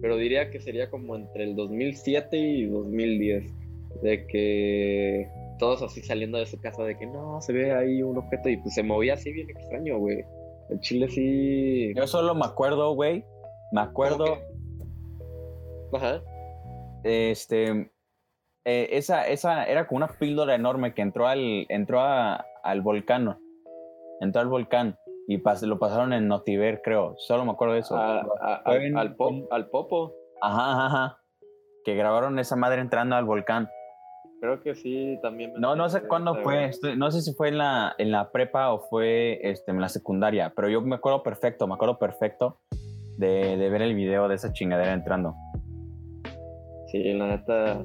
pero 0.00 0.16
diría 0.16 0.50
que 0.50 0.60
sería 0.60 0.90
como 0.90 1.16
entre 1.16 1.44
el 1.44 1.56
2007 1.56 2.36
y 2.38 2.66
2010. 2.66 3.44
De 4.02 4.26
que 4.26 5.28
todos 5.58 5.82
así 5.82 6.02
saliendo 6.02 6.38
de 6.38 6.46
su 6.46 6.60
casa 6.60 6.84
de 6.84 6.96
que 6.96 7.06
no, 7.06 7.40
se 7.40 7.52
ve 7.52 7.72
ahí 7.72 8.02
un 8.02 8.16
objeto 8.16 8.48
y 8.48 8.56
pues 8.58 8.74
se 8.74 8.82
movía 8.82 9.14
así 9.14 9.32
bien 9.32 9.50
extraño, 9.50 9.98
güey. 9.98 10.24
El 10.70 10.80
chile 10.80 11.08
sí. 11.08 11.92
Yo 11.94 12.06
solo 12.06 12.34
me 12.34 12.46
acuerdo, 12.46 12.94
güey. 12.94 13.24
Me 13.72 13.80
acuerdo. 13.80 14.38
Ajá. 15.92 16.22
Este, 17.04 17.90
eh, 18.64 18.88
esa, 18.92 19.26
esa 19.28 19.64
era 19.64 19.86
como 19.86 19.98
una 19.98 20.08
píldora 20.08 20.54
enorme 20.54 20.94
que 20.94 21.02
entró 21.02 21.26
al, 21.26 21.66
entró 21.68 22.00
al 22.00 22.80
volcán. 22.82 23.38
Entró 24.20 24.40
al 24.40 24.48
volcán 24.48 24.96
y 25.28 25.42
lo 25.66 25.78
pasaron 25.78 26.14
en 26.14 26.26
Notiver, 26.26 26.80
creo. 26.82 27.14
Solo 27.18 27.44
me 27.44 27.52
acuerdo 27.52 27.74
de 27.74 27.80
eso. 27.80 27.96
al, 27.98 29.14
pop, 29.14 29.46
al 29.50 29.68
Popo. 29.68 30.14
Ajá, 30.40 30.72
ajá, 30.72 30.86
ajá. 30.86 31.18
Que 31.84 31.94
grabaron 31.94 32.38
esa 32.38 32.56
madre 32.56 32.80
entrando 32.80 33.14
al 33.14 33.26
volcán. 33.26 33.68
Creo 34.40 34.62
que 34.62 34.74
sí, 34.74 35.18
también. 35.20 35.52
No, 35.58 35.76
no 35.76 35.88
sé 35.90 36.02
cuándo 36.02 36.36
fue. 36.36 36.70
no 36.96 37.10
sé 37.10 37.20
si 37.20 37.34
fue 37.34 37.48
en 37.48 37.58
la, 37.58 37.94
en 37.98 38.10
la 38.10 38.30
prepa 38.30 38.72
o 38.72 38.88
fue 38.88 39.38
este, 39.42 39.70
en 39.70 39.82
la 39.82 39.90
secundaria, 39.90 40.52
pero 40.56 40.70
yo 40.70 40.80
me 40.80 40.96
acuerdo 40.96 41.22
perfecto, 41.22 41.66
me 41.66 41.74
acuerdo 41.74 41.98
perfecto 41.98 42.60
de, 43.18 43.58
de 43.58 43.68
ver 43.68 43.82
el 43.82 43.94
video 43.94 44.28
de 44.28 44.36
esa 44.36 44.52
chingadera 44.52 44.94
entrando. 44.94 45.34
Sí, 46.90 47.12
la 47.12 47.26
neta. 47.26 47.84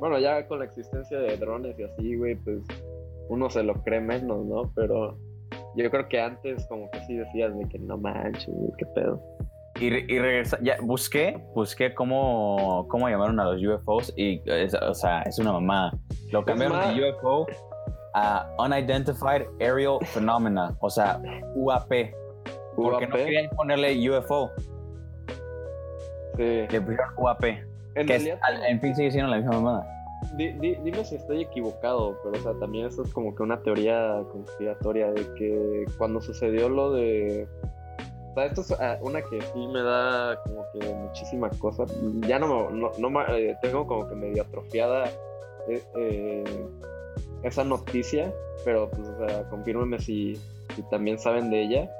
Bueno, 0.00 0.18
ya 0.20 0.46
con 0.46 0.60
la 0.60 0.64
existencia 0.64 1.18
de 1.18 1.36
drones 1.36 1.78
y 1.78 1.82
así, 1.82 2.16
güey, 2.16 2.36
pues 2.36 2.62
uno 3.28 3.50
se 3.50 3.62
lo 3.62 3.74
cree 3.82 4.00
menos, 4.00 4.44
¿no? 4.46 4.72
Pero 4.74 5.18
yo 5.76 5.90
creo 5.90 6.08
que 6.08 6.20
antes 6.20 6.66
como 6.68 6.90
que 6.90 7.00
sí 7.04 7.16
decías 7.16 7.56
de 7.56 7.68
que 7.68 7.78
no 7.78 7.96
manches, 7.98 8.54
qué 8.76 8.86
pedo. 8.86 9.22
Y, 9.80 9.86
y 9.86 10.18
regresa, 10.18 10.58
ya 10.60 10.76
busqué, 10.82 11.40
busqué 11.54 11.94
cómo, 11.94 12.86
cómo 12.88 13.08
llamaron 13.08 13.38
a 13.38 13.44
los 13.44 13.62
UFOs 13.62 14.12
y, 14.16 14.42
o 14.82 14.94
sea, 14.94 15.22
es 15.22 15.38
una 15.38 15.52
mamada. 15.52 15.92
Lo 16.32 16.44
cambiaron 16.44 16.96
de 16.96 17.10
UFO 17.10 17.46
a 18.14 18.50
Unidentified 18.58 19.46
Aerial 19.60 19.98
Phenomena, 20.06 20.76
o 20.80 20.90
sea, 20.90 21.20
UAP. 21.54 21.88
Porque 22.74 23.06
no 23.06 23.16
querían 23.16 23.50
ponerle 23.50 24.10
UFO. 24.10 24.50
Sí. 26.36 26.66
Le 26.70 26.80
pusieron 26.80 27.14
UAP. 27.16 27.44
En, 27.94 28.06
que 28.06 28.38
en 28.68 28.80
fin 28.80 28.94
sigue 28.94 29.10
siendo 29.10 29.30
la 29.30 29.38
misma 29.38 29.52
mamada 29.52 29.97
dime 30.36 31.04
si 31.04 31.16
estoy 31.16 31.42
equivocado, 31.42 32.18
pero 32.22 32.38
o 32.38 32.42
sea, 32.42 32.52
también 32.58 32.86
esto 32.86 33.02
es 33.02 33.12
como 33.12 33.34
que 33.34 33.42
una 33.42 33.60
teoría 33.62 34.22
conspiratoria 34.32 35.12
de 35.12 35.34
que 35.34 35.84
cuando 35.96 36.20
sucedió 36.20 36.68
lo 36.68 36.92
de... 36.92 37.48
O 38.30 38.34
sea, 38.34 38.46
esto 38.46 38.60
es 38.60 38.72
ah, 38.72 38.98
una 39.00 39.22
que 39.22 39.40
sí 39.40 39.66
me 39.66 39.82
da 39.82 40.40
como 40.44 40.64
que 40.72 40.94
muchísima 40.94 41.50
cosa. 41.50 41.84
Ya 42.26 42.38
no, 42.38 42.70
no, 42.70 42.92
no 42.98 43.28
eh, 43.28 43.56
tengo 43.62 43.86
como 43.86 44.08
que 44.08 44.14
medio 44.14 44.42
atrofiada 44.42 45.06
eh, 45.68 45.82
eh, 45.96 46.44
esa 47.42 47.64
noticia, 47.64 48.32
pero 48.64 48.90
pues, 48.90 49.08
o 49.08 49.26
sea, 49.26 49.48
confírmeme 49.48 49.98
si, 49.98 50.36
si 50.76 50.82
también 50.90 51.18
saben 51.18 51.50
de 51.50 51.62
ella. 51.62 51.90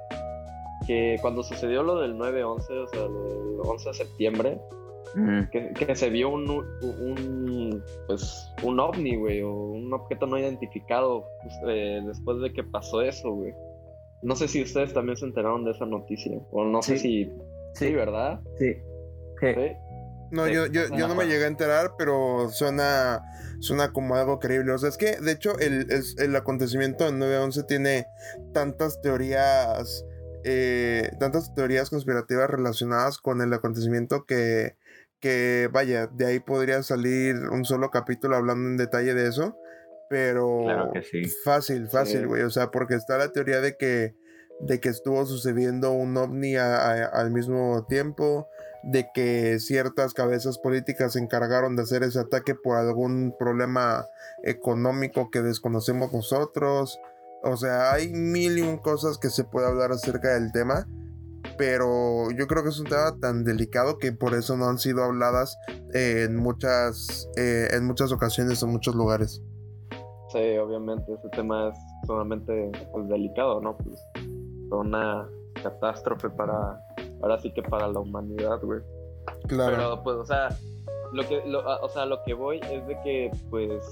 Que 0.87 1.17
cuando 1.21 1.43
sucedió 1.43 1.83
lo 1.83 1.99
del 1.99 2.15
9-11, 2.15 2.55
o 2.55 2.87
sea, 2.87 3.05
el 3.05 3.61
11 3.61 3.89
de 3.89 3.95
septiembre, 3.95 4.61
que, 5.51 5.95
se 5.95 6.11
vio 6.11 6.31
un, 6.31 6.49
un, 6.51 7.83
pues, 8.07 8.53
un 8.63 8.81
ovni, 8.81 9.17
güey, 9.17 9.43
o 9.43 9.53
un 9.53 9.93
objeto 9.93 10.27
no 10.27 10.39
identificado 10.39 11.25
pues, 11.43 11.55
eh, 11.69 12.01
después 12.07 12.41
de 12.41 12.53
que 12.53 12.65
pasó 12.65 13.03
eso, 13.03 13.31
güey. 13.33 13.55
No 14.23 14.35
sé 14.35 14.49
si 14.49 14.63
ustedes 14.63 14.93
también 14.93 15.17
se 15.17 15.27
enteraron 15.27 15.65
de 15.65 15.71
esa 15.71 15.87
noticia, 15.87 16.39
o 16.51 16.65
no 16.65 16.83
sé 16.83 16.99
si... 16.99 17.31
Sí, 17.75 17.93
¿verdad? 17.95 18.41
Sí. 18.59 18.75
No, 20.31 20.47
yo, 20.47 20.67
yo, 20.67 20.89
yo, 20.95 21.09
no 21.09 21.15
me 21.15 21.27
llegué 21.27 21.45
a 21.45 21.49
enterar, 21.49 21.93
pero 21.97 22.51
suena, 22.51 23.23
suena 23.61 23.93
como 23.93 24.15
algo 24.15 24.39
creíble. 24.39 24.73
O 24.73 24.79
sea, 24.79 24.91
es 24.91 24.99
que, 24.99 25.17
de 25.17 25.33
hecho, 25.33 25.59
el, 25.59 25.87
el 26.19 26.37
acontecimiento 26.37 27.05
del 27.05 27.15
9-11 27.15 27.67
tiene 27.67 28.07
tantas 28.53 29.01
teorías, 29.01 30.05
eh, 30.45 31.11
tantas 31.19 31.55
teorías 31.55 31.89
conspirativas 31.89 32.51
relacionadas 32.51 33.19
con 33.19 33.41
el 33.41 33.53
acontecimiento 33.55 34.27
que 34.27 34.77
que 35.21 35.69
vaya, 35.73 36.07
de 36.07 36.27
ahí 36.27 36.41
podría 36.41 36.83
salir 36.83 37.37
un 37.51 37.65
solo 37.65 37.91
capítulo 37.91 38.37
hablando 38.37 38.69
en 38.69 38.77
detalle 38.77 39.15
de 39.15 39.29
eso, 39.29 39.57
pero 40.09 40.63
claro 40.65 40.91
que 40.93 41.03
sí. 41.03 41.25
fácil, 41.45 41.89
fácil, 41.89 42.27
güey, 42.27 42.43
o 42.43 42.51
sea, 42.51 42.71
porque 42.71 42.95
está 42.95 43.19
la 43.19 43.33
teoría 43.33 43.61
de 43.61 43.77
que 43.77 44.15
de 44.61 44.81
que 44.81 44.89
estuvo 44.89 45.25
sucediendo 45.25 45.93
un 45.93 46.17
ovni 46.17 46.57
al 46.57 47.31
mismo 47.31 47.87
tiempo, 47.89 48.49
de 48.83 49.09
que 49.15 49.59
ciertas 49.61 50.15
cabezas 50.15 50.59
políticas 50.59 51.13
se 51.13 51.21
encargaron 51.21 51.77
de 51.77 51.83
hacer 51.83 52.03
ese 52.03 52.21
ataque 52.21 52.55
por 52.55 52.77
algún 52.77 53.35
problema 53.39 54.07
económico 54.43 55.31
que 55.31 55.43
desconocemos 55.43 56.13
nosotros. 56.13 56.99
O 57.43 57.57
sea, 57.57 57.93
hay 57.93 58.13
mil 58.13 58.59
y 58.59 58.63
un 58.63 58.79
cosas 58.79 59.19
que 59.19 59.31
se 59.31 59.45
puede 59.45 59.69
hablar 59.69 59.93
acerca 59.93 60.35
del 60.35 60.51
tema 60.53 60.89
pero 61.59 62.31
yo 62.31 62.47
creo 62.47 62.63
que 62.63 62.71
es 62.71 62.79
un 62.79 62.87
tema 62.87 63.15
tan 63.21 63.45
delicado 63.45 63.99
que 63.99 64.13
por 64.13 64.35
eso 64.35 64.57
no 64.57 64.67
han 64.67 64.79
sido 64.79 65.03
habladas 65.03 65.59
en 65.93 66.37
muchas 66.37 67.29
eh, 67.37 67.69
en 67.73 67.85
muchas 67.85 68.13
ocasiones 68.13 68.63
en 68.63 68.71
muchos 68.71 68.95
lugares. 68.95 69.43
Sí, 70.33 70.57
obviamente 70.59 71.13
ese 71.13 71.29
tema 71.31 71.71
es 71.71 71.79
sumamente 72.07 72.71
pues, 72.93 73.09
delicado, 73.09 73.61
¿no? 73.61 73.77
Pues 73.77 74.01
una 74.71 75.27
catástrofe 75.63 76.31
para 76.31 76.81
ahora 77.23 77.41
sí 77.41 77.53
que 77.53 77.63
para 77.63 77.89
la 77.89 78.01
humanidad, 78.01 78.61
güey. 78.63 78.81
Claro. 79.49 79.77
Pero 79.77 80.03
pues, 80.05 80.17
o 80.17 80.27
sea, 80.27 80.49
lo 81.13 81.27
que 81.27 81.43
o 81.45 81.89
sea, 81.89 82.07
lo 82.07 82.23
que 82.23 82.35
voy 82.35 82.61
es 82.71 82.87
de 82.87 82.97
que 83.03 83.31
pues 83.51 83.83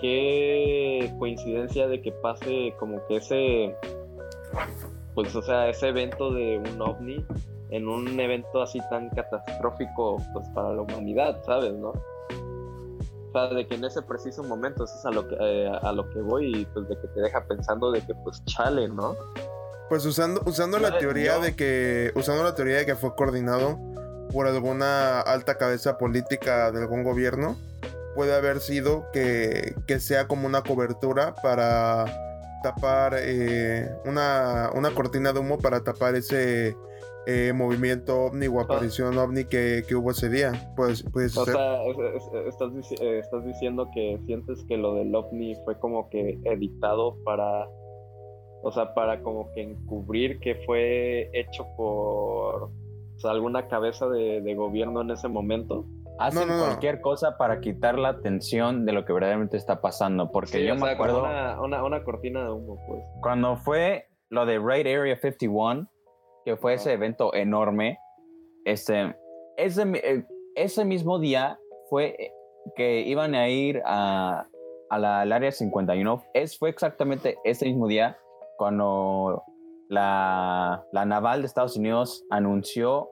qué 0.00 1.14
coincidencia 1.18 1.86
de 1.86 2.02
que 2.02 2.10
pase 2.10 2.74
como 2.78 3.06
que 3.06 3.16
ese 3.16 3.76
pues, 5.14 5.34
o 5.34 5.42
sea, 5.42 5.68
ese 5.68 5.88
evento 5.88 6.32
de 6.32 6.58
un 6.58 6.80
ovni 6.80 7.24
en 7.70 7.88
un 7.88 8.18
evento 8.20 8.62
así 8.62 8.80
tan 8.90 9.10
catastrófico, 9.10 10.22
pues, 10.32 10.46
para 10.54 10.74
la 10.74 10.82
humanidad, 10.82 11.42
¿sabes, 11.44 11.72
no? 11.74 11.88
O 11.88 13.32
sea, 13.32 13.48
de 13.48 13.66
que 13.66 13.74
en 13.74 13.84
ese 13.84 14.02
preciso 14.02 14.42
momento, 14.44 14.84
eso 14.84 14.94
es 14.96 15.06
a 15.06 15.10
lo 15.10 15.26
que, 15.26 15.36
eh, 15.40 15.68
a 15.68 15.92
lo 15.92 16.08
que 16.10 16.20
voy 16.20 16.54
y 16.54 16.64
pues 16.66 16.88
de 16.88 16.96
que 17.00 17.08
te 17.08 17.20
deja 17.20 17.44
pensando 17.44 17.90
de 17.90 18.00
que, 18.00 18.14
pues, 18.14 18.44
chale, 18.44 18.88
¿no? 18.88 19.16
Pues 19.88 20.04
usando, 20.06 20.40
usando 20.46 20.78
la 20.78 20.98
teoría 20.98 21.38
de 21.38 21.54
que, 21.54 22.12
usando 22.14 22.42
la 22.42 22.54
teoría 22.54 22.78
de 22.78 22.86
que 22.86 22.94
fue 22.94 23.14
coordinado 23.14 23.78
por 24.32 24.46
alguna 24.46 25.20
alta 25.20 25.56
cabeza 25.56 25.98
política 25.98 26.70
de 26.72 26.80
algún 26.80 27.02
gobierno, 27.02 27.56
puede 28.14 28.34
haber 28.34 28.60
sido 28.60 29.10
que, 29.12 29.74
que 29.86 30.00
sea 30.00 30.26
como 30.26 30.46
una 30.46 30.62
cobertura 30.62 31.34
para 31.34 32.06
tapar 32.64 33.14
eh, 33.18 33.86
una, 34.06 34.70
cortina 34.94 35.34
de 35.34 35.40
humo 35.40 35.58
para 35.58 35.84
tapar 35.84 36.14
ese 36.14 36.74
eh, 37.26 37.52
movimiento 37.52 38.22
ovni 38.24 38.46
o 38.46 38.58
aparición 38.58 39.18
ovni 39.18 39.44
que, 39.44 39.84
hubo 39.94 40.12
ese 40.12 40.30
día. 40.30 40.72
Pues, 40.74 41.04
o 41.12 41.44
sea, 41.44 41.84
estás, 42.48 42.72
eh, 43.02 43.18
estás, 43.18 43.44
diciendo 43.44 43.90
que 43.94 44.18
sientes 44.24 44.64
que 44.66 44.78
lo 44.78 44.94
del 44.94 45.14
ovni 45.14 45.54
fue 45.66 45.78
como 45.78 46.08
que 46.08 46.38
editado 46.44 47.16
para, 47.22 47.68
o 48.62 48.72
sea, 48.72 48.94
para 48.94 49.22
como 49.22 49.52
que 49.52 49.60
encubrir 49.60 50.40
que 50.40 50.54
fue 50.64 51.28
hecho 51.34 51.66
por 51.76 52.70
alguna 53.24 53.68
cabeza 53.68 54.08
de 54.08 54.54
gobierno 54.54 55.02
en 55.02 55.10
ese 55.10 55.28
momento 55.28 55.86
hacen 56.18 56.48
cualquier 56.48 57.00
cosa 57.00 57.36
para 57.36 57.60
quitar 57.60 57.98
la 57.98 58.10
atención 58.10 58.84
de 58.86 58.92
lo 58.92 59.04
que 59.04 59.12
verdaderamente 59.12 59.56
está 59.56 59.80
pasando. 59.80 60.30
Porque 60.30 60.64
yo 60.64 60.74
me 60.76 60.90
acuerdo. 60.90 61.22
Una, 61.22 62.04
cortina 62.04 62.44
de 62.44 62.50
humo, 62.50 62.78
pues. 62.86 63.02
Cuando 63.20 63.56
fue 63.56 64.08
lo 64.30 64.46
de 64.46 64.58
Raid 64.58 64.86
Area 64.86 65.16
51, 65.16 65.88
que 66.44 66.56
fue 66.56 66.74
ese 66.74 66.92
evento 66.92 67.34
enorme, 67.34 67.98
este, 68.64 69.14
ese, 69.56 69.82
eh, 69.94 70.24
ese 70.54 70.84
mismo 70.84 71.18
día 71.18 71.58
fue 71.88 72.16
eh, 72.18 72.32
que 72.76 73.00
iban 73.00 73.34
a 73.34 73.48
ir 73.48 73.82
a, 73.84 74.46
a 74.90 74.98
la, 74.98 75.20
al 75.22 75.32
área 75.32 75.52
51. 75.52 76.22
Es, 76.34 76.58
fue 76.58 76.70
exactamente 76.70 77.38
ese 77.44 77.66
mismo 77.66 77.86
día 77.88 78.18
cuando 78.56 79.42
la, 79.88 80.84
la 80.92 81.04
naval 81.04 81.42
de 81.42 81.46
Estados 81.46 81.76
Unidos 81.76 82.24
anunció 82.30 83.10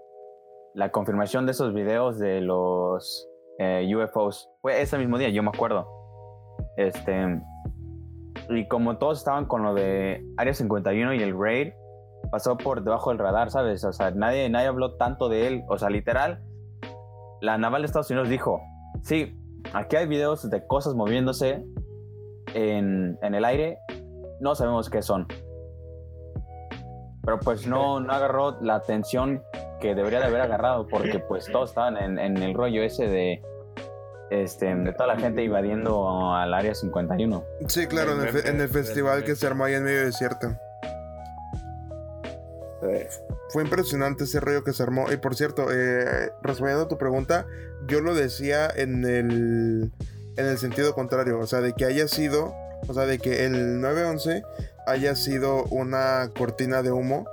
la 0.75 0.91
confirmación 0.91 1.47
de 1.47 1.52
esos 1.52 1.75
videos 1.75 2.19
de 2.19 2.41
los 2.41 3.29
eh, 3.59 3.91
UFOs 3.95 4.50
fue 4.61 4.81
ese 4.81 4.99
mismo 4.99 5.19
día, 5.19 5.29
yo 5.29 5.43
me 5.43 5.50
acuerdo. 5.50 5.87
Este, 6.76 7.41
y 8.49 8.67
como 8.69 8.97
todos 8.99 9.19
estaban 9.19 9.47
con 9.47 9.62
lo 9.62 9.75
de 9.75 10.25
Área 10.37 10.55
51 10.55 11.14
y 11.14 11.23
el 11.23 11.38
raid, 11.38 11.73
pasó 12.31 12.57
por 12.57 12.83
debajo 12.83 13.11
del 13.11 13.19
radar, 13.19 13.50
¿sabes? 13.50 13.85
O 13.85 13.93
sea, 13.93 14.11
nadie, 14.12 14.49
nadie 14.49 14.69
habló 14.69 14.97
tanto 14.97 15.29
de 15.29 15.47
él. 15.47 15.64
O 15.69 15.79
sea, 15.79 15.91
literal, 15.91 16.43
la 17.41 17.59
naval 17.59 17.83
de 17.83 17.87
Estados 17.87 18.11
Unidos 18.11 18.29
dijo, 18.29 18.61
sí, 19.02 19.38
aquí 19.75 19.97
hay 19.97 20.07
videos 20.07 20.49
de 20.49 20.67
cosas 20.67 20.95
moviéndose 20.95 21.64
en, 22.55 23.19
en 23.23 23.35
el 23.35 23.45
aire, 23.45 23.79
no 24.41 24.55
sabemos 24.55 24.88
qué 24.88 25.02
son. 25.02 25.26
Pero 27.25 27.38
pues 27.38 27.67
no, 27.67 28.00
no 28.00 28.12
agarró 28.12 28.61
la 28.62 28.76
atención 28.76 29.43
que 29.83 29.95
debería 29.97 30.21
de 30.21 30.27
haber 30.27 30.41
agarrado, 30.41 30.87
porque 30.87 31.19
pues 31.19 31.47
todos 31.47 31.71
estaban 31.71 31.97
en, 31.97 32.19
en 32.19 32.37
el 32.39 32.55
rollo 32.55 32.83
ese 32.83 33.09
de, 33.09 33.43
este, 34.31 34.75
de 34.75 34.93
toda 34.93 35.09
la 35.09 35.19
gente 35.19 35.43
invadiendo 35.43 36.33
al 36.33 36.55
área 36.55 36.75
51. 36.75 37.45
Sí, 37.67 37.87
claro, 37.87 38.12
en 38.23 38.61
el, 38.61 38.69
festival 38.69 39.25
que 39.25 39.35
se 39.35 39.47
armó 39.47 39.65
ahí 39.65 39.75
en 39.75 39.85
medio 39.85 40.05
desierto. 40.05 40.57
Fue 43.51 43.62
impresionante 43.62 44.25
ese 44.25 44.41
rollo 44.41 44.65
que 44.65 44.73
se 44.73 44.83
armó. 44.83 45.12
Y 45.12 45.17
por 45.17 45.35
cierto, 45.35 45.67
eh, 45.71 46.33
respondiendo 46.43 46.85
a 46.85 46.89
tu 46.89 46.97
pregunta, 46.97 47.47
yo 47.87 48.01
lo 48.01 48.15
decía 48.15 48.71
en 48.75 49.05
el, 49.05 49.93
en 50.37 50.47
el 50.47 50.59
sentido 50.59 50.95
contrario. 50.95 51.39
O 51.39 51.47
sea, 51.47 51.61
de 51.61 51.75
que 51.75 51.85
haya 51.85 52.09
sido, 52.09 52.55
o 52.89 52.95
sea, 52.95 53.05
de 53.07 53.19
que 53.19 53.45
el 53.45 53.81
911 53.81 54.45
haya 54.87 55.15
sido 55.15 55.65
una 55.65 56.31
cortina 56.37 56.83
de 56.83 56.91
humo 56.91 57.27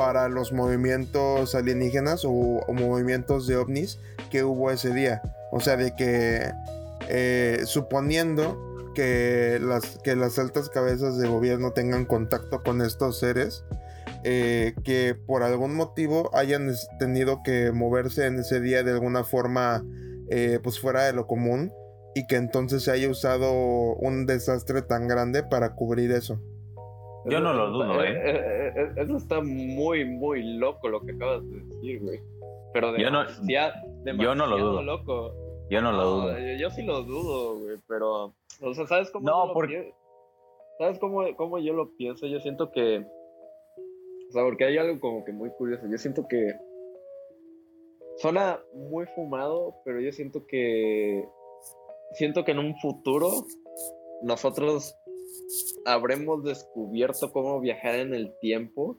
para 0.00 0.30
los 0.30 0.50
movimientos 0.50 1.54
alienígenas 1.54 2.22
o, 2.24 2.64
movimientos 2.72 3.46
de 3.46 3.58
ovnis 3.58 3.98
que 4.30 4.44
hubo 4.44 4.70
ese 4.70 4.94
día. 4.94 5.20
O 5.52 5.60
sea, 5.60 5.76
de 5.76 5.94
que 5.94 6.50
eh, 7.10 7.60
suponiendo 7.66 8.92
que 8.94 9.58
las, 9.60 9.98
que 10.02 10.16
las 10.16 10.38
altas 10.38 10.70
cabezas 10.70 11.18
de 11.18 11.28
gobierno 11.28 11.72
tengan 11.72 12.06
contacto 12.06 12.62
con 12.62 12.80
estos 12.80 13.18
seres, 13.18 13.62
eh, 14.24 14.72
que 14.84 15.14
por 15.14 15.42
algún 15.42 15.74
motivo 15.74 16.30
hayan 16.34 16.72
tenido 16.98 17.42
que 17.42 17.70
moverse 17.70 18.24
en 18.24 18.38
ese 18.38 18.58
día 18.62 18.82
de 18.82 18.92
alguna 18.92 19.22
forma 19.22 19.84
eh, 20.30 20.60
pues 20.62 20.80
fuera 20.80 21.04
de 21.04 21.12
lo 21.12 21.26
común 21.26 21.74
y 22.14 22.26
que 22.26 22.36
entonces 22.36 22.84
se 22.84 22.90
haya 22.90 23.10
usado 23.10 23.52
un 23.96 24.24
desastre 24.24 24.80
tan 24.80 25.08
grande 25.08 25.42
para 25.42 25.74
cubrir 25.74 26.10
eso. 26.10 26.40
Yo 27.26 27.40
no 27.40 27.52
lo 27.52 27.70
dudo, 27.70 28.02
¿eh? 28.02 28.12
¿eh? 28.12 28.22
eh, 28.24 28.72
eh 28.76 28.92
eso 28.96 29.16
está 29.16 29.40
muy, 29.40 30.04
muy 30.04 30.42
loco 30.56 30.88
lo 30.88 31.00
que 31.02 31.12
acabas 31.12 31.48
de 31.48 31.60
decir, 31.60 32.00
güey. 32.00 32.20
Pero 32.72 32.96
yo 32.96 33.10
no, 33.10 33.26
yo 33.46 34.34
no 34.34 34.46
lo 34.46 34.58
dudo. 34.58 34.82
loco. 34.82 35.34
Yo 35.70 35.80
no 35.80 35.92
lo 35.92 36.04
dudo. 36.04 36.38
Yo, 36.58 36.70
sí 36.70 36.82
lo 36.82 37.02
dudo, 37.02 37.58
güey, 37.60 37.76
pero... 37.86 38.34
O 38.62 38.74
sea, 38.74 38.86
¿sabes 38.86 39.10
cómo 39.10 39.28
no, 39.28 39.52
porque... 39.52 39.94
¿Sabes 40.78 40.98
cómo, 40.98 41.24
cómo 41.36 41.58
yo 41.58 41.74
lo 41.74 41.94
pienso? 41.96 42.26
Yo 42.26 42.40
siento 42.40 42.70
que... 42.72 42.98
O 42.98 44.32
sea, 44.32 44.44
porque 44.44 44.64
hay 44.64 44.78
algo 44.78 44.98
como 44.98 45.24
que 45.24 45.32
muy 45.32 45.50
curioso. 45.50 45.86
Yo 45.88 45.98
siento 45.98 46.26
que... 46.28 46.54
Suena 48.16 48.60
muy 48.74 49.06
fumado, 49.14 49.76
pero 49.84 50.00
yo 50.00 50.10
siento 50.12 50.46
que... 50.46 51.24
Siento 52.12 52.44
que 52.44 52.52
en 52.52 52.58
un 52.58 52.76
futuro 52.78 53.28
nosotros 54.22 54.96
habremos 55.84 56.44
descubierto 56.44 57.32
cómo 57.32 57.60
viajar 57.60 57.96
en 57.96 58.14
el 58.14 58.32
tiempo 58.40 58.98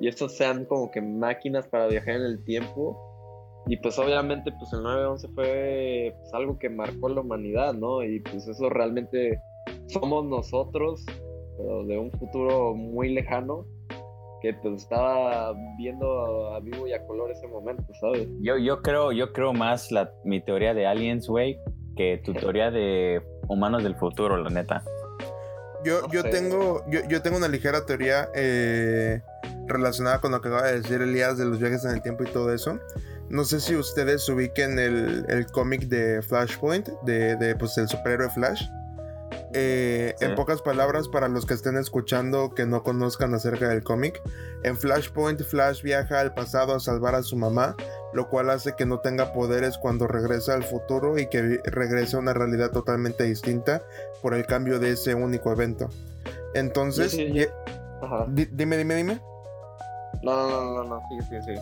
y 0.00 0.08
estos 0.08 0.36
sean 0.36 0.64
como 0.66 0.90
que 0.90 1.00
máquinas 1.00 1.66
para 1.68 1.88
viajar 1.88 2.16
en 2.16 2.22
el 2.22 2.44
tiempo 2.44 2.96
y 3.66 3.76
pues 3.76 3.98
obviamente 3.98 4.50
pues 4.58 4.72
el 4.72 4.80
9-11 4.80 5.34
fue 5.34 6.14
pues, 6.18 6.34
algo 6.34 6.58
que 6.58 6.70
marcó 6.70 7.08
la 7.08 7.20
humanidad, 7.20 7.74
¿no? 7.74 8.02
Y 8.02 8.20
pues 8.20 8.48
eso 8.48 8.70
realmente 8.70 9.40
somos 9.88 10.24
nosotros, 10.24 11.04
pero 11.56 11.84
de 11.84 11.98
un 11.98 12.10
futuro 12.12 12.74
muy 12.74 13.10
lejano 13.10 13.66
que 14.40 14.54
pues 14.54 14.82
estaba 14.82 15.52
viendo 15.76 16.54
a, 16.54 16.60
vivo 16.60 16.86
y 16.86 16.92
a 16.92 17.04
color 17.06 17.30
ese 17.30 17.46
momento, 17.48 17.92
¿sabes? 18.00 18.28
Yo, 18.40 18.56
yo 18.56 18.80
creo, 18.82 19.12
yo 19.12 19.32
creo 19.32 19.52
más 19.52 19.90
la, 19.90 20.12
mi 20.24 20.40
teoría 20.40 20.72
de 20.72 20.86
aliens, 20.86 21.28
güey, 21.28 21.58
que 21.96 22.22
tu 22.24 22.32
teoría 22.34 22.70
de 22.70 23.20
humanos 23.48 23.82
del 23.82 23.96
futuro, 23.96 24.36
la 24.36 24.48
neta. 24.48 24.82
Yo, 25.84 26.08
yo, 26.10 26.24
tengo, 26.24 26.84
yo, 26.88 27.00
yo, 27.08 27.22
tengo 27.22 27.36
una 27.36 27.48
ligera 27.48 27.86
teoría 27.86 28.28
eh, 28.34 29.22
relacionada 29.66 30.20
con 30.20 30.32
lo 30.32 30.40
que 30.40 30.48
acaba 30.48 30.66
de 30.66 30.80
decir 30.80 31.00
Elías 31.00 31.38
de 31.38 31.44
los 31.44 31.58
viajes 31.58 31.84
en 31.84 31.92
el 31.92 32.02
tiempo 32.02 32.24
y 32.24 32.26
todo 32.26 32.52
eso. 32.52 32.78
No 33.28 33.44
sé 33.44 33.60
si 33.60 33.76
ustedes 33.76 34.28
ubiquen 34.28 34.78
el, 34.78 35.24
el 35.28 35.46
cómic 35.46 35.82
de 35.82 36.22
Flashpoint, 36.22 36.88
de, 37.02 37.36
de 37.36 37.54
pues, 37.54 37.76
el 37.78 37.88
superhéroe 37.88 38.30
Flash. 38.30 38.62
Eh, 39.54 40.14
en 40.20 40.34
pocas 40.34 40.60
palabras, 40.60 41.08
para 41.08 41.28
los 41.28 41.46
que 41.46 41.54
estén 41.54 41.76
escuchando 41.76 42.54
que 42.54 42.66
no 42.66 42.82
conozcan 42.82 43.32
acerca 43.34 43.68
del 43.68 43.82
cómic, 43.82 44.20
en 44.62 44.76
Flashpoint 44.76 45.40
Flash 45.42 45.82
viaja 45.82 46.20
al 46.20 46.34
pasado 46.34 46.74
a 46.74 46.80
salvar 46.80 47.14
a 47.14 47.22
su 47.22 47.36
mamá, 47.36 47.74
lo 48.12 48.28
cual 48.28 48.50
hace 48.50 48.74
que 48.76 48.84
no 48.84 49.00
tenga 49.00 49.32
poderes 49.32 49.78
cuando 49.78 50.06
regresa 50.06 50.54
al 50.54 50.64
futuro 50.64 51.18
y 51.18 51.28
que 51.28 51.60
regrese 51.64 52.16
a 52.16 52.18
una 52.18 52.34
realidad 52.34 52.70
totalmente 52.72 53.24
distinta 53.24 53.82
por 54.20 54.34
el 54.34 54.44
cambio 54.46 54.78
de 54.78 54.92
ese 54.92 55.14
único 55.14 55.50
evento. 55.50 55.88
Entonces, 56.54 57.16
dime, 57.16 58.76
dime, 58.76 58.94
dime. 58.94 59.20
No, 60.22 60.48
no, 60.48 60.74
no, 60.74 60.84
no, 60.84 61.02
sí, 61.08 61.26
sí, 61.30 61.36
sí. 61.46 61.60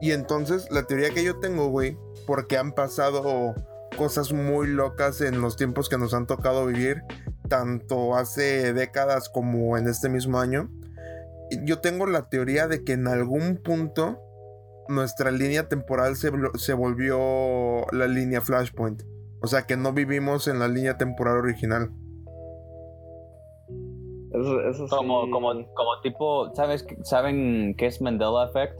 Y 0.00 0.12
entonces, 0.12 0.70
la 0.70 0.84
teoría 0.84 1.10
que 1.10 1.24
yo 1.24 1.38
tengo, 1.40 1.68
güey, 1.68 1.96
porque 2.26 2.58
han 2.58 2.72
pasado 2.72 3.54
cosas 3.96 4.32
muy 4.32 4.68
locas 4.68 5.20
en 5.20 5.40
los 5.40 5.56
tiempos 5.56 5.88
que 5.88 5.98
nos 5.98 6.14
han 6.14 6.26
tocado 6.26 6.66
vivir, 6.66 7.02
tanto 7.48 8.14
hace 8.14 8.72
décadas 8.72 9.28
como 9.28 9.76
en 9.76 9.88
este 9.88 10.08
mismo 10.08 10.38
año. 10.38 10.70
Yo 11.64 11.80
tengo 11.80 12.06
la 12.06 12.28
teoría 12.28 12.68
de 12.68 12.84
que 12.84 12.92
en 12.92 13.08
algún 13.08 13.56
punto 13.56 14.20
nuestra 14.88 15.30
línea 15.30 15.68
temporal 15.68 16.16
se, 16.16 16.30
se 16.54 16.74
volvió 16.74 17.86
la 17.92 18.06
línea 18.06 18.40
Flashpoint. 18.40 19.02
O 19.42 19.46
sea 19.46 19.62
que 19.62 19.76
no 19.76 19.92
vivimos 19.92 20.48
en 20.48 20.58
la 20.58 20.68
línea 20.68 20.96
temporal 20.96 21.38
original. 21.38 21.90
Eso, 24.70 24.86
como, 24.88 25.30
como, 25.30 25.48
como 25.74 26.00
tipo, 26.02 26.54
¿sabes, 26.54 26.86
¿saben 27.04 27.74
qué 27.76 27.86
es 27.86 28.00
Mandela 28.02 28.46
Effect? 28.48 28.76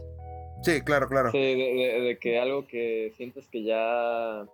Sí, 0.61 0.81
claro, 0.81 1.07
claro. 1.07 1.31
Sí, 1.31 1.37
de, 1.37 2.17
que 2.19 2.39
algo 2.39 2.67
que 2.67 3.11
sientes 3.15 3.47
que 3.47 3.63
ya 3.63 4.45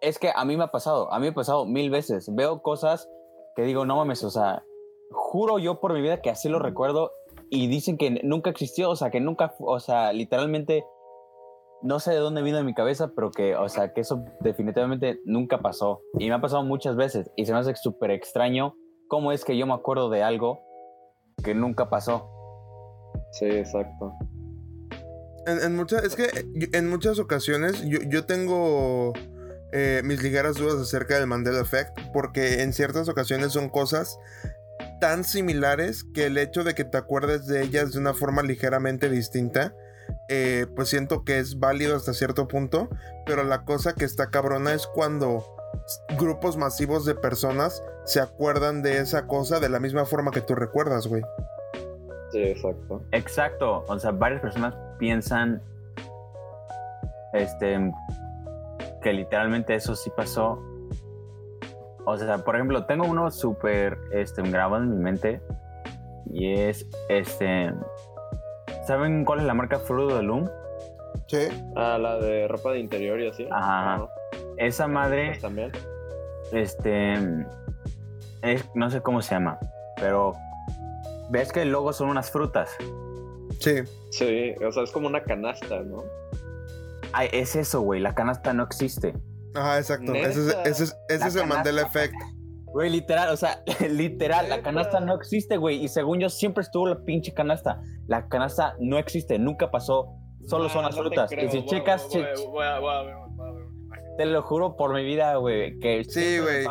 es 0.00 0.18
que 0.18 0.30
a 0.34 0.44
mí 0.44 0.56
me 0.56 0.64
ha 0.64 0.70
pasado, 0.70 1.12
a 1.12 1.18
mí 1.18 1.26
me 1.26 1.30
ha 1.30 1.34
pasado 1.34 1.66
mil 1.66 1.90
veces. 1.90 2.34
Veo 2.34 2.62
cosas 2.62 3.08
que 3.56 3.62
digo, 3.62 3.84
no 3.84 3.96
mames, 3.96 4.24
o 4.24 4.30
sea, 4.30 4.64
juro 5.10 5.58
yo 5.58 5.80
por 5.80 5.92
mi 5.92 6.00
vida 6.00 6.22
que 6.22 6.30
así 6.30 6.48
lo 6.48 6.58
recuerdo 6.58 7.12
y 7.50 7.66
dicen 7.66 7.98
que 7.98 8.20
nunca 8.22 8.50
existió, 8.50 8.90
o 8.90 8.96
sea, 8.96 9.10
que 9.10 9.20
nunca, 9.20 9.54
o 9.58 9.80
sea, 9.80 10.12
literalmente, 10.12 10.84
no 11.82 11.98
sé 11.98 12.12
de 12.12 12.18
dónde 12.18 12.42
vino 12.42 12.58
en 12.58 12.66
mi 12.66 12.74
cabeza, 12.74 13.12
pero 13.14 13.30
que, 13.30 13.56
o 13.56 13.68
sea, 13.68 13.92
que 13.92 14.02
eso 14.02 14.24
definitivamente 14.40 15.20
nunca 15.24 15.58
pasó. 15.58 16.00
Y 16.18 16.28
me 16.28 16.34
ha 16.34 16.40
pasado 16.40 16.62
muchas 16.62 16.96
veces 16.96 17.30
y 17.36 17.46
se 17.46 17.52
me 17.52 17.58
hace 17.58 17.74
súper 17.74 18.12
extraño 18.12 18.74
cómo 19.08 19.32
es 19.32 19.44
que 19.44 19.56
yo 19.56 19.66
me 19.66 19.74
acuerdo 19.74 20.08
de 20.10 20.22
algo 20.22 20.60
que 21.42 21.54
nunca 21.54 21.90
pasó. 21.90 22.30
Sí, 23.32 23.46
exacto. 23.46 24.12
En, 25.46 25.74
muchas, 25.74 26.04
es 26.04 26.14
que 26.14 26.28
en 26.76 26.88
muchas 26.88 27.18
ocasiones 27.18 27.82
yo, 27.82 27.98
yo 28.08 28.26
tengo 28.26 29.12
eh, 29.72 30.02
mis 30.04 30.22
ligeras 30.22 30.56
dudas 30.56 30.80
acerca 30.80 31.18
del 31.18 31.26
Mandela 31.26 31.60
Effect, 31.60 31.98
porque 32.12 32.62
en 32.62 32.72
ciertas 32.72 33.08
ocasiones 33.08 33.52
son 33.52 33.68
cosas 33.68 34.18
tan 35.00 35.24
similares 35.24 36.04
que 36.14 36.26
el 36.26 36.38
hecho 36.38 36.64
de 36.64 36.74
que 36.74 36.84
te 36.84 36.98
acuerdes 36.98 37.46
de 37.46 37.62
ellas 37.62 37.92
de 37.92 37.98
una 37.98 38.14
forma 38.14 38.42
ligeramente 38.42 39.08
distinta, 39.08 39.74
eh, 40.28 40.66
pues 40.76 40.88
siento 40.88 41.24
que 41.24 41.38
es 41.38 41.58
válido 41.58 41.96
hasta 41.96 42.12
cierto 42.12 42.48
punto, 42.48 42.88
pero 43.26 43.44
la 43.44 43.64
cosa 43.64 43.94
que 43.94 44.04
está 44.04 44.30
cabrona 44.30 44.72
es 44.72 44.86
cuando 44.86 45.44
grupos 46.18 46.56
masivos 46.56 47.04
de 47.04 47.14
personas 47.14 47.82
se 48.04 48.20
acuerdan 48.20 48.82
de 48.82 48.98
esa 48.98 49.26
cosa 49.26 49.60
de 49.60 49.68
la 49.68 49.80
misma 49.80 50.04
forma 50.04 50.30
que 50.30 50.40
tú 50.40 50.54
recuerdas, 50.54 51.06
güey. 51.06 51.22
Sí, 52.32 52.42
exacto. 52.42 53.02
Exacto, 53.12 53.84
o 53.86 53.98
sea, 53.98 54.12
varias 54.12 54.40
personas 54.40 54.74
piensan 54.98 55.62
este 57.32 57.92
que 59.00 59.12
literalmente 59.12 59.74
eso 59.74 59.94
sí 59.94 60.10
pasó. 60.16 60.62
O 62.04 62.16
sea, 62.16 62.38
por 62.38 62.56
ejemplo, 62.56 62.84
tengo 62.86 63.06
uno 63.06 63.30
súper 63.30 63.98
este, 64.12 64.42
grabado 64.42 64.82
en 64.82 64.90
mi 64.90 65.02
mente 65.02 65.40
y 66.32 66.52
es 66.52 66.86
este. 67.08 67.72
¿Saben 68.86 69.24
cuál 69.24 69.40
es 69.40 69.44
la 69.46 69.54
marca 69.54 69.78
Fruit 69.78 70.12
de 70.12 70.22
Loom? 70.22 70.48
Sí. 71.26 71.48
Ah, 71.76 71.98
la 71.98 72.18
de 72.18 72.48
ropa 72.48 72.72
de 72.72 72.80
interior 72.80 73.20
y 73.20 73.28
así. 73.28 73.46
Ajá. 73.50 74.08
Esa 74.56 74.88
madre. 74.88 75.38
También. 75.40 75.72
Este. 76.52 77.14
Es, 78.42 78.64
no 78.74 78.90
sé 78.90 79.00
cómo 79.00 79.22
se 79.22 79.34
llama, 79.34 79.58
pero. 79.96 80.34
¿Ves 81.30 81.52
que 81.52 81.62
el 81.62 81.70
logo 81.70 81.92
son 81.92 82.08
unas 82.08 82.30
frutas? 82.30 82.76
Sí. 83.60 83.82
Sí, 84.10 84.54
o 84.66 84.72
sea, 84.72 84.82
es 84.82 84.90
como 84.90 85.06
una 85.06 85.22
canasta, 85.22 85.80
¿no? 85.82 86.02
Es 87.32 87.56
eso, 87.56 87.80
güey. 87.80 88.00
La 88.00 88.14
canasta 88.14 88.52
no 88.52 88.62
existe. 88.64 89.14
Ajá, 89.54 89.78
exacto. 89.78 90.14
Ese 90.14 90.84
es, 91.08 91.36
el 91.36 91.46
Mandela 91.46 91.82
Effect. 91.82 92.14
Güey, 92.72 92.90
literal, 92.90 93.30
o 93.30 93.36
sea, 93.36 93.62
literal, 93.90 94.48
la 94.48 94.62
canasta 94.62 95.00
no 95.00 95.14
existe, 95.14 95.56
güey. 95.56 95.84
Y 95.84 95.88
según 95.88 96.20
yo, 96.20 96.28
siempre 96.28 96.62
estuvo 96.62 96.86
la 96.86 97.04
pinche 97.04 97.34
canasta. 97.34 97.80
La 98.06 98.28
canasta 98.28 98.76
no 98.78 98.98
existe, 98.98 99.38
nunca 99.38 99.70
pasó. 99.70 100.16
Solo 100.46 100.68
son 100.68 100.84
las 100.84 100.96
frutas. 100.96 101.30
Y 101.32 101.48
si 101.48 101.64
checas. 101.66 102.08
Te 104.16 104.26
lo 104.26 104.42
juro 104.42 104.76
por 104.76 104.94
mi 104.94 105.04
vida, 105.04 105.36
güey. 105.36 105.78
Que 105.78 106.04
sí, 106.04 106.38
güey. 106.38 106.66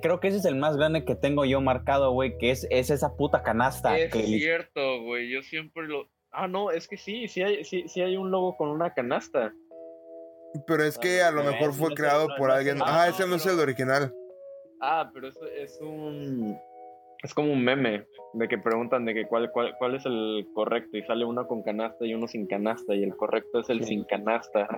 Creo 0.00 0.20
que 0.20 0.28
ese 0.28 0.38
es 0.38 0.44
el 0.44 0.56
más 0.56 0.76
grande 0.76 1.04
que 1.04 1.14
tengo 1.14 1.44
yo 1.44 1.60
marcado, 1.60 2.12
güey. 2.12 2.36
Que 2.38 2.50
es, 2.50 2.66
es 2.70 2.90
esa 2.90 3.16
puta 3.16 3.42
canasta. 3.42 3.98
Es 3.98 4.12
cierto, 4.12 5.02
güey. 5.02 5.30
Yo 5.30 5.42
siempre 5.42 5.86
lo. 5.86 6.08
Ah, 6.34 6.48
no, 6.48 6.70
es 6.70 6.88
que 6.88 6.96
sí, 6.96 7.28
sí 7.28 7.42
hay, 7.42 7.64
sí, 7.64 7.88
sí 7.88 8.00
hay 8.00 8.16
un 8.16 8.30
logo 8.30 8.56
con 8.56 8.68
una 8.68 8.92
canasta. 8.92 9.52
Pero 10.66 10.84
es 10.84 10.98
que 10.98 11.22
a 11.22 11.30
lo 11.30 11.42
mejor 11.42 11.72
fue 11.72 11.94
creado 11.94 12.28
por 12.36 12.50
alguien. 12.50 12.78
Ah, 12.84 13.08
ese 13.08 13.26
no 13.26 13.36
es 13.36 13.46
el 13.46 13.58
original. 13.58 14.12
Ah, 14.80 15.10
pero 15.12 15.28
eso 15.28 15.46
es 15.46 15.78
un. 15.80 16.58
Es 17.22 17.32
como 17.32 17.52
un 17.52 17.64
meme 17.64 18.06
de 18.34 18.48
que 18.48 18.58
preguntan 18.58 19.06
de 19.06 19.14
que 19.14 19.26
cuál, 19.26 19.50
cuál, 19.50 19.74
cuál 19.78 19.94
es 19.94 20.04
el 20.04 20.46
correcto 20.54 20.98
y 20.98 21.02
sale 21.04 21.24
uno 21.24 21.46
con 21.46 21.62
canasta 21.62 22.04
y 22.04 22.12
uno 22.12 22.28
sin 22.28 22.46
canasta 22.46 22.94
y 22.94 23.02
el 23.02 23.16
correcto 23.16 23.60
es 23.60 23.70
el 23.70 23.82
sin 23.84 24.04
canasta. 24.04 24.68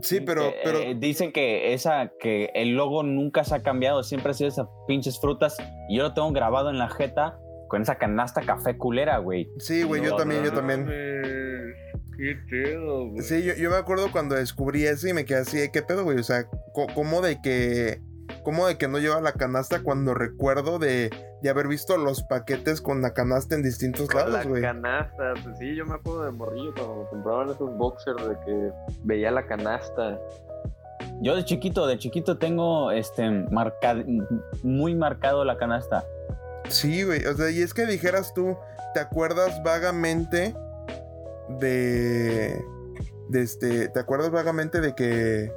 Sí, 0.00 0.20
pero, 0.20 0.52
pero... 0.64 0.78
Eh, 0.78 0.96
dicen 0.98 1.30
que 1.30 1.72
esa 1.72 2.10
que 2.18 2.50
el 2.54 2.70
logo 2.70 3.04
nunca 3.04 3.44
se 3.44 3.54
ha 3.54 3.62
cambiado, 3.62 4.02
siempre 4.02 4.32
ha 4.32 4.34
sido 4.34 4.48
esas 4.48 4.66
pinches 4.88 5.20
frutas 5.20 5.56
y 5.88 5.98
yo 5.98 6.02
lo 6.02 6.14
tengo 6.14 6.32
grabado 6.32 6.68
en 6.70 6.78
la 6.78 6.88
jeta 6.88 7.38
con 7.74 7.82
esa 7.82 7.96
canasta 7.96 8.40
café 8.42 8.78
culera, 8.78 9.18
güey. 9.18 9.50
Sí, 9.58 9.82
güey, 9.82 10.00
yo 10.00 10.14
también, 10.14 10.44
yo 10.44 10.52
también. 10.52 10.86
Qué 10.86 12.36
pedo, 12.48 13.08
güey. 13.08 13.20
Sí, 13.20 13.42
yo, 13.42 13.68
me 13.68 13.74
acuerdo 13.74 14.12
cuando 14.12 14.36
descubrí 14.36 14.84
eso 14.84 15.08
y 15.08 15.12
me 15.12 15.24
quedé 15.24 15.38
así, 15.38 15.58
¿qué 15.72 15.82
pedo, 15.82 16.04
güey? 16.04 16.16
O 16.18 16.22
sea, 16.22 16.46
¿cómo 16.94 17.20
de 17.20 17.42
que 17.42 18.00
¿Cómo 18.44 18.68
de 18.68 18.78
que 18.78 18.86
no 18.86 18.98
lleva 18.98 19.20
la 19.20 19.32
canasta 19.32 19.82
cuando 19.82 20.14
recuerdo 20.14 20.78
de, 20.78 21.10
haber 21.50 21.66
visto 21.66 21.98
los 21.98 22.22
paquetes 22.22 22.80
con 22.80 23.02
la 23.02 23.12
canasta 23.12 23.56
en 23.56 23.64
distintos 23.64 24.14
lados, 24.14 24.46
güey? 24.46 24.62
La 24.62 24.68
canasta, 24.68 25.34
pues 25.42 25.58
sí, 25.58 25.74
yo 25.74 25.84
me 25.84 25.94
acuerdo 25.94 26.26
de 26.26 26.30
morrillo 26.30 26.72
cuando 26.74 27.08
compraban 27.10 27.50
esos 27.50 27.76
boxers 27.76 28.28
de 28.28 28.36
que 28.46 28.70
veía 29.02 29.32
la 29.32 29.44
canasta. 29.46 30.20
Yo 31.22 31.34
de 31.34 31.44
chiquito, 31.44 31.88
de 31.88 31.98
chiquito 31.98 32.38
tengo 32.38 32.92
este 32.92 33.28
marcado, 33.50 34.04
muy 34.62 34.94
marcado 34.94 35.44
la 35.44 35.56
canasta. 35.58 36.04
Sí, 36.68 37.02
güey. 37.02 37.24
O 37.26 37.36
sea, 37.36 37.50
y 37.50 37.62
es 37.62 37.74
que 37.74 37.86
dijeras 37.86 38.32
tú, 38.34 38.56
¿te 38.94 39.00
acuerdas 39.00 39.62
vagamente 39.62 40.54
de. 41.60 42.62
de 43.28 43.42
este. 43.42 43.88
¿Te 43.88 44.00
acuerdas 44.00 44.30
vagamente 44.30 44.80
de 44.80 44.94
que. 44.94 45.52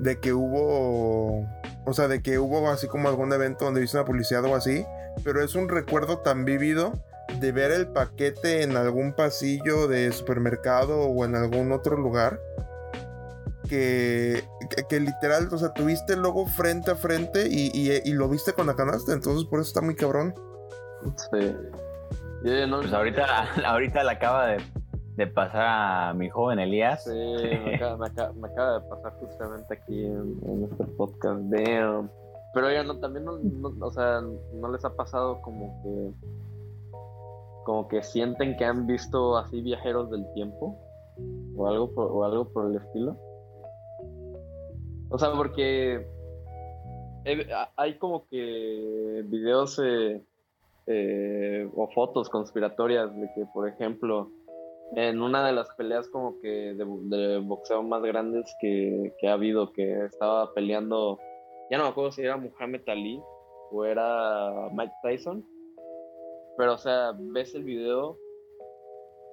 de 0.00 0.20
que 0.20 0.32
hubo. 0.32 1.46
O 1.86 1.92
sea, 1.92 2.08
de 2.08 2.22
que 2.22 2.38
hubo 2.38 2.70
así 2.70 2.86
como 2.88 3.08
algún 3.08 3.32
evento 3.32 3.66
donde 3.66 3.80
viste 3.80 3.96
una 3.96 4.06
publicidad 4.06 4.44
o 4.44 4.54
así. 4.54 4.84
Pero 5.22 5.42
es 5.42 5.54
un 5.54 5.68
recuerdo 5.68 6.18
tan 6.18 6.44
vívido 6.44 6.92
de 7.40 7.52
ver 7.52 7.70
el 7.70 7.88
paquete 7.88 8.62
en 8.62 8.76
algún 8.76 9.12
pasillo 9.12 9.86
de 9.86 10.12
supermercado 10.12 11.02
o 11.02 11.24
en 11.24 11.34
algún 11.36 11.72
otro 11.72 11.96
lugar 11.96 12.40
que, 13.68 14.42
que, 14.88 15.00
literal, 15.00 15.48
o 15.52 15.58
sea, 15.58 15.72
tuviste 15.72 16.14
el 16.14 16.20
logo 16.20 16.46
frente 16.46 16.90
a 16.90 16.94
frente 16.94 17.48
y, 17.48 18.12
lo 18.12 18.28
viste 18.28 18.52
con 18.52 18.66
la 18.66 18.74
canasta, 18.74 19.12
entonces 19.12 19.44
por 19.44 19.60
eso 19.60 19.68
está 19.68 19.80
muy 19.80 19.94
cabrón. 19.94 20.34
Sí. 21.30 21.54
pues 22.42 22.92
ahorita, 22.92 23.26
ahorita 23.66 24.04
le 24.04 24.10
acaba 24.10 24.46
de, 25.16 25.26
pasar 25.28 25.66
a 26.10 26.14
mi 26.14 26.28
joven 26.30 26.58
Elías. 26.58 27.04
Sí, 27.04 27.10
me 27.10 27.74
acaba, 27.74 28.08
de 28.08 28.88
pasar 28.88 29.12
justamente 29.20 29.74
aquí 29.74 30.04
en, 30.04 30.68
este 30.70 30.84
podcast. 30.96 31.40
de 31.40 32.08
Pero 32.52 32.72
ya 32.72 32.82
no, 32.84 32.98
también 33.00 33.24
no, 33.24 33.74
o 33.80 33.92
sea, 33.92 34.20
no 34.54 34.72
les 34.72 34.84
ha 34.84 34.94
pasado 34.94 35.40
como 35.42 35.82
que 35.82 36.34
como 37.64 37.88
que 37.88 38.02
sienten 38.02 38.56
que 38.56 38.64
han 38.64 38.86
visto 38.86 39.36
así 39.36 39.60
viajeros 39.62 40.10
del 40.10 40.30
tiempo 40.34 40.78
o 41.56 41.66
algo 41.66 41.90
o 41.96 42.24
algo 42.24 42.44
por 42.50 42.70
el 42.70 42.76
estilo. 42.76 43.16
O 45.10 45.18
sea, 45.18 45.32
porque 45.32 46.06
hay 47.76 47.98
como 47.98 48.26
que 48.28 49.22
videos 49.26 49.80
eh, 49.82 50.22
eh, 50.86 51.68
o 51.74 51.88
fotos 51.94 52.28
conspiratorias 52.28 53.14
de 53.14 53.30
que, 53.34 53.46
por 53.52 53.68
ejemplo, 53.68 54.30
en 54.96 55.22
una 55.22 55.46
de 55.46 55.52
las 55.52 55.68
peleas 55.76 56.08
como 56.08 56.40
que 56.40 56.74
de, 56.74 57.38
boxeo 57.38 57.82
más 57.82 58.02
grandes 58.02 58.54
que, 58.60 59.12
ha 59.26 59.32
habido, 59.32 59.72
que 59.72 60.04
estaba 60.04 60.52
peleando, 60.52 61.18
ya 61.70 61.78
no 61.78 61.84
me 61.84 61.90
acuerdo 61.90 62.12
si 62.12 62.22
era 62.22 62.36
Muhammad 62.36 62.82
Ali 62.86 63.20
o 63.70 63.84
era 63.84 64.68
Mike 64.72 64.94
Tyson, 65.02 65.44
pero 66.56 66.74
o 66.74 66.78
sea, 66.78 67.12
ves 67.18 67.54
el 67.54 67.64
video 67.64 68.18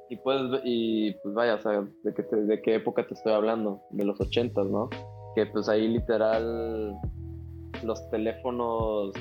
y 0.09 0.17
puedes 0.17 0.61
y 0.63 1.13
pues 1.21 1.35
vaya, 1.35 1.55
o 1.55 1.61
sea, 1.61 1.87
de, 2.03 2.13
que 2.13 2.23
de 2.35 2.61
qué 2.61 2.75
época 2.75 3.05
te 3.05 3.13
estoy 3.13 3.33
hablando, 3.33 3.81
de 3.91 4.05
los 4.05 4.19
ochentas, 4.19 4.65
¿no? 4.67 4.89
Que 5.35 5.45
pues 5.47 5.69
ahí 5.69 5.87
literal 5.87 6.95
los 7.83 8.09
teléfonos 8.09 9.11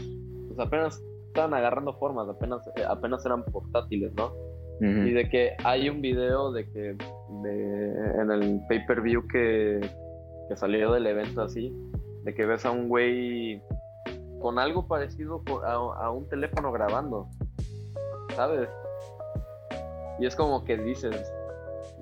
pues 0.49 0.59
apenas 0.59 1.03
estaban 1.29 1.55
agarrando 1.55 1.93
formas, 1.95 2.29
apenas, 2.29 2.67
eh, 2.77 2.85
apenas 2.89 3.25
eran 3.25 3.45
portátiles, 3.45 4.13
¿no? 4.15 4.33
Y 4.83 5.11
de 5.11 5.29
que 5.29 5.55
hay 5.63 5.91
un 5.91 6.01
video 6.01 6.53
de 6.53 6.67
que 6.71 6.97
en 7.45 8.31
el 8.31 8.63
pay-per-view 8.67 9.29
que, 9.29 9.79
que 10.49 10.57
salió 10.57 10.93
del 10.93 11.07
evento 11.07 11.43
así, 11.43 11.71
de 12.25 12.35
que 12.35 12.47
ves 12.47 12.65
a 12.65 12.71
un 12.71 12.89
güey 12.89 13.63
con 14.41 14.59
algo 14.59 14.89
parecido 14.89 15.43
a, 15.67 15.75
a 15.75 16.11
un 16.11 16.27
teléfono 16.31 16.73
grabando, 16.73 17.29
¿sabes? 18.35 18.71
Y 20.19 20.25
es 20.25 20.35
como 20.35 20.65
que 20.65 20.79
dices, 20.79 21.31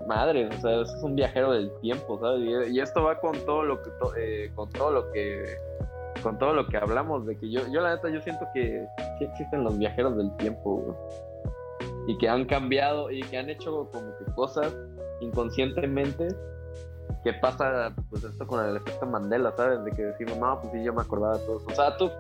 madre, 0.07 0.49
o 0.49 0.61
sea, 0.61 0.83
es 0.83 0.91
un 1.03 1.15
viajero 1.15 1.53
del 1.53 1.71
tiempo, 1.81 2.19
¿sabes? 2.21 2.71
Y, 2.71 2.81
esto 2.81 3.03
va 3.03 3.19
con 3.21 3.33
todo 3.45 3.63
lo 3.65 3.83
que, 3.83 3.91
eh, 4.17 4.51
con 4.55 4.71
todo 4.71 4.91
lo 4.91 5.11
que, 5.13 5.57
con 6.23 6.39
todo 6.39 6.53
lo 6.53 6.67
que 6.67 6.77
hablamos, 6.77 7.27
de 7.27 7.37
que 7.37 7.51
yo, 7.51 7.63
yo 7.71 7.81
la 7.81 7.95
neta, 7.95 8.09
yo 8.09 8.21
siento 8.21 8.47
que 8.55 8.87
sí 9.19 9.25
existen 9.25 9.65
los 9.65 9.79
viajeros 9.79 10.17
del 10.17 10.35
tiempo, 10.37 10.97
y 12.09 12.17
que 12.17 12.29
han 12.29 12.47
cambiado 12.47 13.11
y 13.11 13.21
que 13.21 13.37
han 13.37 13.51
hecho 13.51 13.89
como 13.93 14.17
que 14.17 14.25
cosas 14.35 14.75
inconscientemente 15.21 16.29
que 17.23 17.35
pasa 17.35 17.95
pues 18.09 18.25
esto 18.25 18.47
con 18.47 18.65
el 18.65 18.77
efecto 18.77 19.05
Mandela, 19.05 19.53
¿sabes? 19.57 19.85
De 19.85 19.91
que 19.93 20.03
decimos, 20.05 20.39
no, 20.39 20.59
pues 20.61 20.73
sí, 20.73 20.83
yo 20.83 20.95
me 20.95 21.03
acordaba 21.03 21.37
de 21.37 21.45
todo. 21.45 21.61
O 21.67 21.75
sea, 21.75 21.97
tú, 21.99 22.11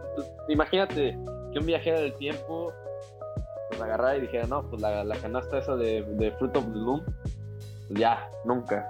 imagínate 0.48 1.16
que 1.52 1.58
un 1.58 1.66
viajero 1.66 2.00
del 2.00 2.14
tiempo 2.14 2.72
pues 3.70 3.80
agarrara 3.80 4.18
y 4.18 4.22
dijera, 4.22 4.46
no, 4.46 4.62
pues 4.68 4.82
la, 4.82 5.16
canasta 5.22 5.58
esa 5.58 5.76
de, 5.76 6.02
de 6.02 6.32
Fruit 6.32 6.54
of 6.56 6.64
the 6.64 6.78
Loom 6.78 7.02
ya, 7.90 8.30
nunca. 8.44 8.88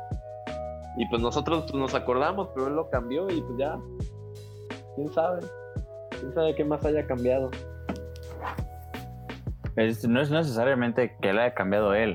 Y 0.96 1.06
pues 1.08 1.22
nosotros 1.22 1.64
pues, 1.70 1.74
nos 1.74 1.94
acordamos, 1.94 2.48
pero 2.54 2.66
él 2.68 2.74
lo 2.74 2.90
cambió 2.90 3.30
y 3.30 3.40
pues 3.40 3.58
ya, 3.58 3.78
quién 4.96 5.12
sabe, 5.12 5.40
quién 6.18 6.34
sabe 6.34 6.54
qué 6.54 6.64
más 6.64 6.84
haya 6.84 7.06
cambiado. 7.06 7.50
no 9.76 10.20
es 10.20 10.30
necesariamente 10.30 11.16
que 11.20 11.30
él 11.30 11.38
haya 11.38 11.54
cambiado 11.54 11.94
él, 11.94 12.14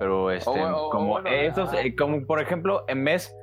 pero 0.00 0.30
este, 0.30 0.50
como 0.90 1.20
esos, 1.20 1.72
eh, 1.74 1.94
como 1.94 2.26
por 2.26 2.40
ejemplo, 2.40 2.84
en 2.88 3.04
vez, 3.04 3.36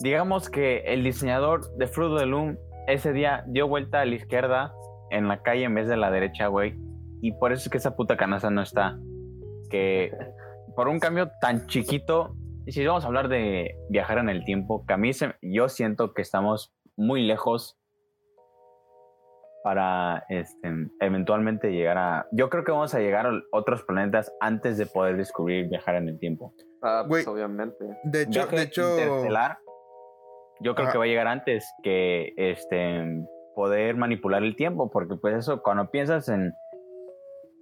digamos 0.00 0.48
que 0.48 0.80
el 0.86 1.02
diseñador 1.02 1.74
de 1.76 1.86
Fruit 1.86 2.12
of 2.12 2.20
the 2.20 2.26
Loom 2.26 2.56
ese 2.86 3.12
día 3.12 3.44
dio 3.46 3.66
vuelta 3.66 4.00
a 4.00 4.04
la 4.04 4.14
izquierda 4.14 4.74
en 5.10 5.26
la 5.28 5.42
calle 5.42 5.64
en 5.64 5.74
vez 5.74 5.88
de 5.88 5.96
la 5.96 6.10
derecha, 6.10 6.46
güey, 6.48 6.78
y 7.20 7.32
por 7.32 7.52
eso 7.52 7.62
es 7.64 7.68
que 7.70 7.78
esa 7.78 7.96
puta 7.96 8.16
canasta 8.16 8.50
no 8.50 8.62
está. 8.62 8.98
Que 9.70 10.12
por 10.74 10.88
un 10.88 10.98
cambio 10.98 11.30
tan 11.40 11.66
chiquito, 11.66 12.34
y 12.66 12.72
si 12.72 12.86
vamos 12.86 13.04
a 13.04 13.08
hablar 13.08 13.28
de 13.28 13.76
viajar 13.90 14.18
en 14.18 14.28
el 14.28 14.44
tiempo, 14.44 14.84
que 14.86 14.94
a 14.94 14.96
mí 14.96 15.10
yo 15.42 15.68
siento 15.68 16.14
que 16.14 16.22
estamos 16.22 16.74
muy 16.96 17.26
lejos 17.26 17.78
para 19.64 20.24
este, 20.28 20.68
eventualmente 21.00 21.70
llegar 21.70 21.98
a... 21.98 22.26
Yo 22.32 22.50
creo 22.50 22.64
que 22.64 22.72
vamos 22.72 22.94
a 22.94 23.00
llegar 23.00 23.26
a 23.26 23.32
otros 23.52 23.84
planetas 23.84 24.32
antes 24.40 24.76
de 24.76 24.86
poder 24.86 25.16
descubrir 25.16 25.68
viajar 25.68 25.94
en 25.96 26.08
el 26.08 26.18
tiempo. 26.18 26.52
Ah, 26.82 27.04
pues 27.08 27.26
obviamente. 27.28 27.84
De 28.04 28.22
hecho, 28.22 28.46
de 28.46 28.62
hecho... 28.62 28.96
yo 30.60 30.74
creo 30.74 30.90
que 30.90 30.98
va 30.98 31.04
a 31.04 31.06
llegar 31.06 31.28
antes 31.28 31.68
que 31.82 32.32
este, 32.36 33.04
poder 33.54 33.96
manipular 33.96 34.42
el 34.42 34.56
tiempo, 34.56 34.90
porque 34.90 35.16
pues 35.16 35.36
eso, 35.36 35.62
cuando 35.62 35.90
piensas 35.90 36.28
en 36.28 36.52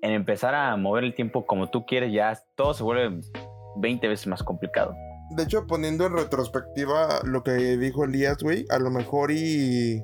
en 0.03 0.13
empezar 0.13 0.55
a 0.55 0.77
mover 0.77 1.05
el 1.05 1.15
tiempo 1.15 1.47
como 1.47 1.71
tú 1.71 1.85
quieres, 1.87 2.13
ya 2.13 2.39
todo 2.57 2.75
se 2.75 2.83
vuelve 2.83 3.21
20 3.77 4.09
veces 4.09 4.27
más 4.27 4.43
complicado. 4.43 4.95
De 5.31 5.45
hecho, 5.45 5.67
poniendo 5.67 6.07
en 6.07 6.15
retrospectiva 6.15 7.21
lo 7.25 7.43
que 7.43 7.53
dijo 7.53 8.05
Elías, 8.05 8.39
güey, 8.43 8.65
a 8.71 8.79
lo 8.79 8.91
mejor 8.91 9.31
y, 9.31 10.03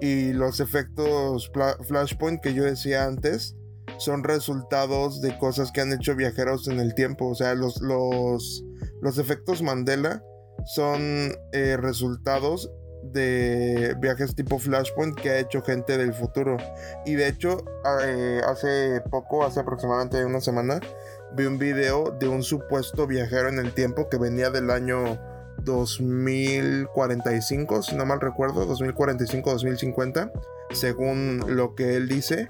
y 0.00 0.32
los 0.32 0.60
efectos 0.60 1.50
Flashpoint 1.88 2.40
que 2.40 2.54
yo 2.54 2.62
decía 2.62 3.04
antes 3.04 3.56
son 3.98 4.24
resultados 4.24 5.20
de 5.20 5.36
cosas 5.38 5.72
que 5.72 5.80
han 5.80 5.92
hecho 5.92 6.14
viajeros 6.14 6.68
en 6.68 6.78
el 6.78 6.94
tiempo. 6.94 7.28
O 7.28 7.34
sea, 7.34 7.54
los, 7.54 7.80
los, 7.80 8.64
los 9.00 9.18
efectos 9.18 9.62
Mandela 9.62 10.22
son 10.66 11.32
eh, 11.52 11.76
resultados 11.76 12.70
de 13.12 13.94
viajes 13.98 14.34
tipo 14.34 14.58
Flashpoint 14.58 15.18
que 15.18 15.30
ha 15.30 15.38
hecho 15.38 15.62
gente 15.62 15.96
del 15.98 16.12
futuro. 16.12 16.56
Y 17.04 17.14
de 17.14 17.28
hecho, 17.28 17.64
eh, 18.02 18.40
hace 18.46 19.00
poco, 19.10 19.44
hace 19.44 19.60
aproximadamente 19.60 20.24
una 20.24 20.40
semana, 20.40 20.80
vi 21.36 21.46
un 21.46 21.58
video 21.58 22.10
de 22.10 22.28
un 22.28 22.42
supuesto 22.42 23.06
viajero 23.06 23.48
en 23.48 23.58
el 23.58 23.72
tiempo 23.72 24.08
que 24.08 24.18
venía 24.18 24.50
del 24.50 24.70
año 24.70 25.18
2045, 25.58 27.82
si 27.82 27.96
no 27.96 28.06
mal 28.06 28.20
recuerdo, 28.20 28.66
2045-2050, 28.74 30.32
según 30.72 31.44
lo 31.48 31.74
que 31.74 31.96
él 31.96 32.08
dice, 32.08 32.48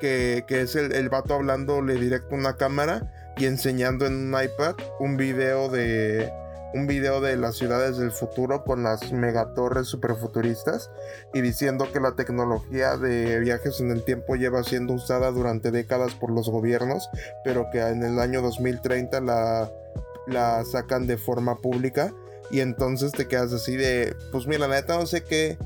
que, 0.00 0.44
es 0.48 0.76
el, 0.76 0.92
el 0.92 1.08
vato 1.08 1.34
hablándole 1.34 1.94
directo 1.94 2.34
a 2.34 2.38
una 2.38 2.56
cámara 2.56 3.32
y 3.36 3.46
enseñando 3.46 4.06
en 4.06 4.14
un 4.14 4.42
iPad 4.42 4.74
un 4.98 5.16
video 5.16 5.68
de 5.68 6.32
un 6.74 6.86
video 6.86 7.20
de 7.20 7.36
las 7.36 7.56
ciudades 7.56 7.96
del 7.96 8.10
futuro 8.10 8.64
con 8.64 8.82
las 8.82 9.12
megatorres 9.12 9.86
superfuturistas 9.86 10.90
y 11.32 11.40
diciendo 11.40 11.90
que 11.92 12.00
la 12.00 12.16
tecnología 12.16 12.96
de 12.96 13.38
viajes 13.40 13.80
en 13.80 13.90
el 13.90 14.04
tiempo 14.04 14.36
lleva 14.36 14.62
siendo 14.62 14.94
usada 14.94 15.30
durante 15.30 15.70
décadas 15.70 16.14
por 16.14 16.30
los 16.30 16.48
gobiernos, 16.48 17.08
pero 17.44 17.66
que 17.72 17.80
en 17.80 18.02
el 18.02 18.18
año 18.18 18.42
2030 18.42 19.20
la, 19.20 19.70
la 20.26 20.64
sacan 20.64 21.06
de 21.06 21.16
forma 21.16 21.56
pública 21.56 22.12
y 22.50 22.60
entonces 22.60 23.12
te 23.12 23.26
quedas 23.26 23.52
así 23.52 23.76
de, 23.76 24.14
pues 24.32 24.46
mira, 24.46 24.68
la 24.68 24.76
neta 24.76 24.98
no 24.98 25.06
sé 25.06 25.24
qué 25.24 25.58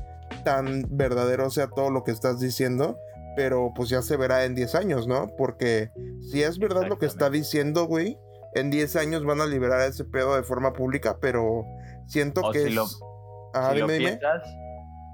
tan 0.43 0.85
verdadero 0.89 1.49
sea 1.49 1.67
todo 1.67 1.89
lo 1.89 2.03
que 2.03 2.11
estás 2.11 2.39
diciendo, 2.39 2.97
pero 3.35 3.71
pues 3.75 3.89
ya 3.89 4.01
se 4.01 4.17
verá 4.17 4.45
en 4.45 4.55
10 4.55 4.75
años, 4.75 5.07
¿no? 5.07 5.27
Porque 5.37 5.91
si 6.31 6.41
es 6.43 6.57
verdad 6.57 6.87
lo 6.87 6.97
que 6.97 7.05
está 7.05 7.29
diciendo, 7.29 7.85
güey, 7.85 8.17
en 8.53 8.69
10 8.69 8.95
años 8.97 9.23
van 9.23 9.41
a 9.41 9.45
liberar 9.45 9.81
ese 9.87 10.05
pedo 10.05 10.35
de 10.35 10.43
forma 10.43 10.73
pública, 10.73 11.17
pero 11.19 11.65
siento 12.07 12.51
que 12.51 12.59
si 12.59 12.69
Lo, 12.71 12.85
si, 12.85 13.79
lo 13.79 13.87
piensas, 13.87 14.55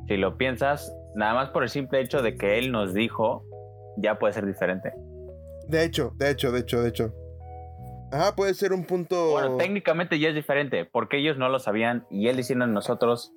si 0.08 0.18
lo 0.18 0.38
piensas, 0.38 0.96
nada 1.16 1.34
más 1.34 1.50
por 1.50 1.64
el 1.64 1.70
simple 1.70 2.02
hecho 2.02 2.22
de 2.22 2.36
que 2.36 2.58
él 2.58 2.72
nos 2.72 2.94
dijo, 2.94 3.44
ya 3.98 4.20
puede 4.20 4.34
ser 4.34 4.46
diferente. 4.46 4.94
De 5.68 5.84
hecho, 5.84 6.14
de 6.16 6.32
hecho, 6.32 6.52
de 6.52 6.60
hecho, 6.60 6.82
de 6.82 6.90
hecho. 6.90 7.14
Ajá, 8.12 8.36
puede 8.36 8.54
ser 8.54 8.72
un 8.72 8.86
punto. 8.86 9.32
Bueno, 9.32 9.58
técnicamente 9.58 10.18
ya 10.18 10.30
es 10.30 10.36
diferente, 10.36 10.86
porque 10.86 11.18
ellos 11.18 11.38
no 11.38 11.50
lo 11.50 11.60
sabían 11.60 12.08
y 12.10 12.30
él 12.30 12.38
diciendo 12.38 12.64
a 12.66 12.68
nosotros, 12.68 13.34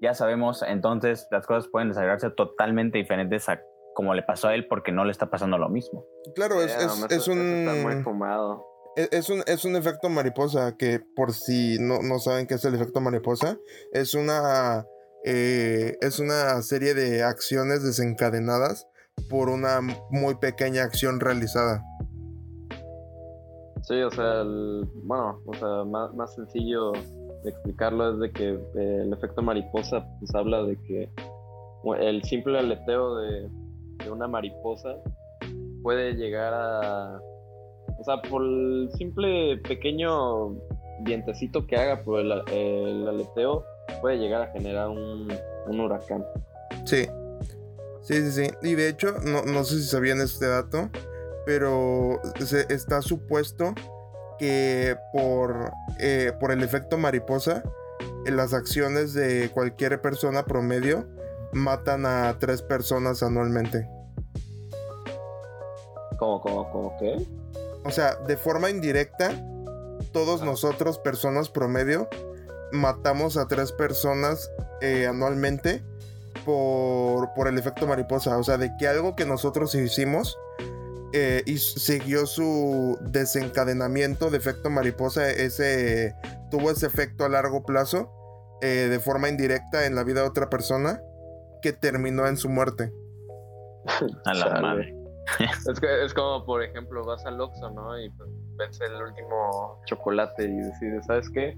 ya 0.00 0.14
sabemos, 0.14 0.62
entonces 0.62 1.28
las 1.30 1.46
cosas 1.46 1.68
pueden 1.70 1.88
desarrollarse 1.88 2.30
totalmente 2.30 2.98
diferentes 2.98 3.48
a 3.48 3.60
como 3.94 4.12
le 4.14 4.22
pasó 4.22 4.48
a 4.48 4.54
él 4.54 4.66
porque 4.66 4.92
no 4.92 5.04
le 5.04 5.12
está 5.12 5.30
pasando 5.30 5.56
lo 5.56 5.68
mismo. 5.68 6.04
Claro, 6.34 6.60
es, 6.60 6.76
es, 7.10 7.28
un... 7.28 7.82
muy 7.82 8.02
fumado. 8.02 8.66
E, 8.96 9.08
es, 9.12 9.28
un, 9.30 9.42
es 9.46 9.64
un 9.64 9.76
efecto 9.76 10.08
mariposa 10.08 10.76
que 10.76 11.00
por 11.00 11.32
si 11.32 11.78
no, 11.80 12.00
no 12.02 12.18
saben 12.18 12.46
qué 12.46 12.54
es 12.54 12.64
el 12.64 12.74
efecto 12.74 13.00
mariposa, 13.00 13.58
es 13.92 14.14
una, 14.14 14.86
eh, 15.24 15.96
es 16.00 16.18
una 16.18 16.62
serie 16.62 16.94
de 16.94 17.22
acciones 17.22 17.82
desencadenadas 17.82 18.86
por 19.28 19.48
una 19.48 19.80
muy 20.10 20.36
pequeña 20.36 20.82
acción 20.82 21.20
realizada. 21.20 21.82
Sí, 23.82 24.00
o 24.00 24.10
sea, 24.10 24.42
el, 24.42 24.88
bueno, 25.02 25.40
o 25.46 25.54
sea, 25.54 25.84
más, 25.84 26.14
más 26.14 26.34
sencillo 26.34 26.92
de 26.92 27.50
explicarlo 27.50 28.14
es 28.14 28.20
de 28.20 28.32
que 28.32 28.48
eh, 28.50 29.02
el 29.02 29.12
efecto 29.12 29.42
mariposa 29.42 30.06
pues 30.18 30.34
habla 30.34 30.62
de 30.62 30.76
que 30.82 31.10
el 32.00 32.22
simple 32.24 32.58
aleteo 32.58 33.16
de, 33.16 33.50
de 34.04 34.10
una 34.10 34.26
mariposa 34.26 34.96
puede 35.82 36.14
llegar 36.14 36.54
a 36.54 37.20
o 37.98 38.04
sea, 38.04 38.20
por 38.22 38.42
el 38.42 38.90
simple 38.96 39.58
pequeño 39.58 40.56
vientecito 41.00 41.66
que 41.66 41.76
haga 41.76 42.02
por 42.02 42.20
el, 42.20 42.32
aleteo, 42.32 43.64
puede 44.00 44.18
llegar 44.18 44.42
a 44.42 44.46
generar 44.52 44.88
un, 44.88 45.28
huracán. 45.68 46.24
Sí. 46.84 47.06
Sí, 48.00 48.20
sí, 48.20 48.30
sí. 48.32 48.50
Y 48.62 48.74
de 48.74 48.88
hecho, 48.88 49.14
no, 49.22 49.64
sé 49.64 49.76
si 49.76 49.84
sabían 49.84 50.20
este 50.20 50.46
dato, 50.46 50.90
pero 51.46 52.20
se, 52.44 52.66
está 52.72 53.00
supuesto 53.00 53.74
que 54.38 54.96
por, 55.12 55.72
eh, 56.00 56.32
por 56.38 56.52
el 56.52 56.62
efecto 56.62 56.98
mariposa, 56.98 57.62
las 58.26 58.52
acciones 58.52 59.14
de 59.14 59.50
cualquier 59.52 60.00
persona 60.00 60.44
promedio 60.44 61.06
matan 61.52 62.04
a 62.04 62.36
tres 62.38 62.60
personas 62.60 63.22
anualmente. 63.22 63.88
¿Cómo, 66.18 66.40
cómo, 66.40 66.70
cómo 66.70 66.96
qué? 66.98 67.26
O 67.84 67.90
sea, 67.90 68.16
de 68.26 68.36
forma 68.36 68.70
indirecta, 68.70 69.30
todos 70.12 70.42
nosotros, 70.42 70.98
personas 70.98 71.50
promedio, 71.50 72.08
matamos 72.72 73.36
a 73.36 73.46
tres 73.46 73.72
personas 73.72 74.50
eh, 74.80 75.06
anualmente 75.06 75.82
por, 76.44 77.32
por, 77.34 77.48
el 77.48 77.58
efecto 77.58 77.86
mariposa. 77.86 78.36
O 78.38 78.44
sea, 78.44 78.58
de 78.58 78.76
que 78.78 78.88
algo 78.88 79.14
que 79.14 79.26
nosotros 79.26 79.74
hicimos 79.74 80.36
eh, 81.12 81.42
y 81.46 81.58
siguió 81.58 82.26
su 82.26 82.98
desencadenamiento 83.02 84.30
de 84.30 84.38
efecto 84.38 84.70
mariposa, 84.70 85.30
ese 85.30 86.14
tuvo 86.50 86.70
ese 86.70 86.86
efecto 86.86 87.24
a 87.24 87.28
largo 87.28 87.64
plazo 87.64 88.10
eh, 88.62 88.88
de 88.90 88.98
forma 88.98 89.28
indirecta 89.28 89.86
en 89.86 89.94
la 89.94 90.04
vida 90.04 90.22
de 90.22 90.28
otra 90.28 90.48
persona 90.48 91.00
que 91.62 91.72
terminó 91.72 92.26
en 92.26 92.36
su 92.36 92.48
muerte. 92.48 92.92
A 94.24 94.34
la 94.34 94.60
madre. 94.60 95.03
es, 95.68 95.80
que, 95.80 96.04
es 96.04 96.14
como, 96.14 96.44
por 96.44 96.62
ejemplo, 96.62 97.04
vas 97.04 97.24
al 97.26 97.40
Oxxo, 97.40 97.70
¿no? 97.70 97.98
Y 97.98 98.10
pues, 98.10 98.28
ves 98.56 98.80
el 98.80 99.02
último 99.02 99.80
chocolate 99.86 100.44
y 100.44 100.56
decides, 100.56 101.06
¿sabes 101.06 101.30
qué? 101.30 101.56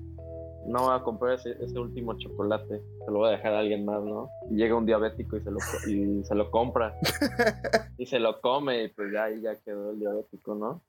No 0.66 0.84
voy 0.84 0.96
a 0.96 1.02
comprar 1.02 1.34
ese, 1.34 1.78
último 1.78 2.18
chocolate, 2.18 2.82
se 3.04 3.10
lo 3.10 3.18
voy 3.18 3.28
a 3.28 3.36
dejar 3.36 3.54
a 3.54 3.60
alguien 3.60 3.84
más, 3.84 4.02
¿no? 4.02 4.28
Y 4.50 4.56
llega 4.56 4.74
un 4.74 4.86
diabético 4.86 5.36
y 5.36 5.42
se 5.42 5.50
lo, 5.50 5.58
y 5.86 6.24
se 6.24 6.34
lo 6.34 6.50
compra. 6.50 6.96
y 7.98 8.06
se 8.06 8.18
lo 8.18 8.40
come 8.40 8.84
y 8.84 8.88
pues 8.88 9.12
ya 9.12 9.24
ahí 9.24 9.40
ya 9.40 9.54
quedó 9.60 9.90
el 9.90 10.00
diabético, 10.00 10.54
¿no? 10.54 10.82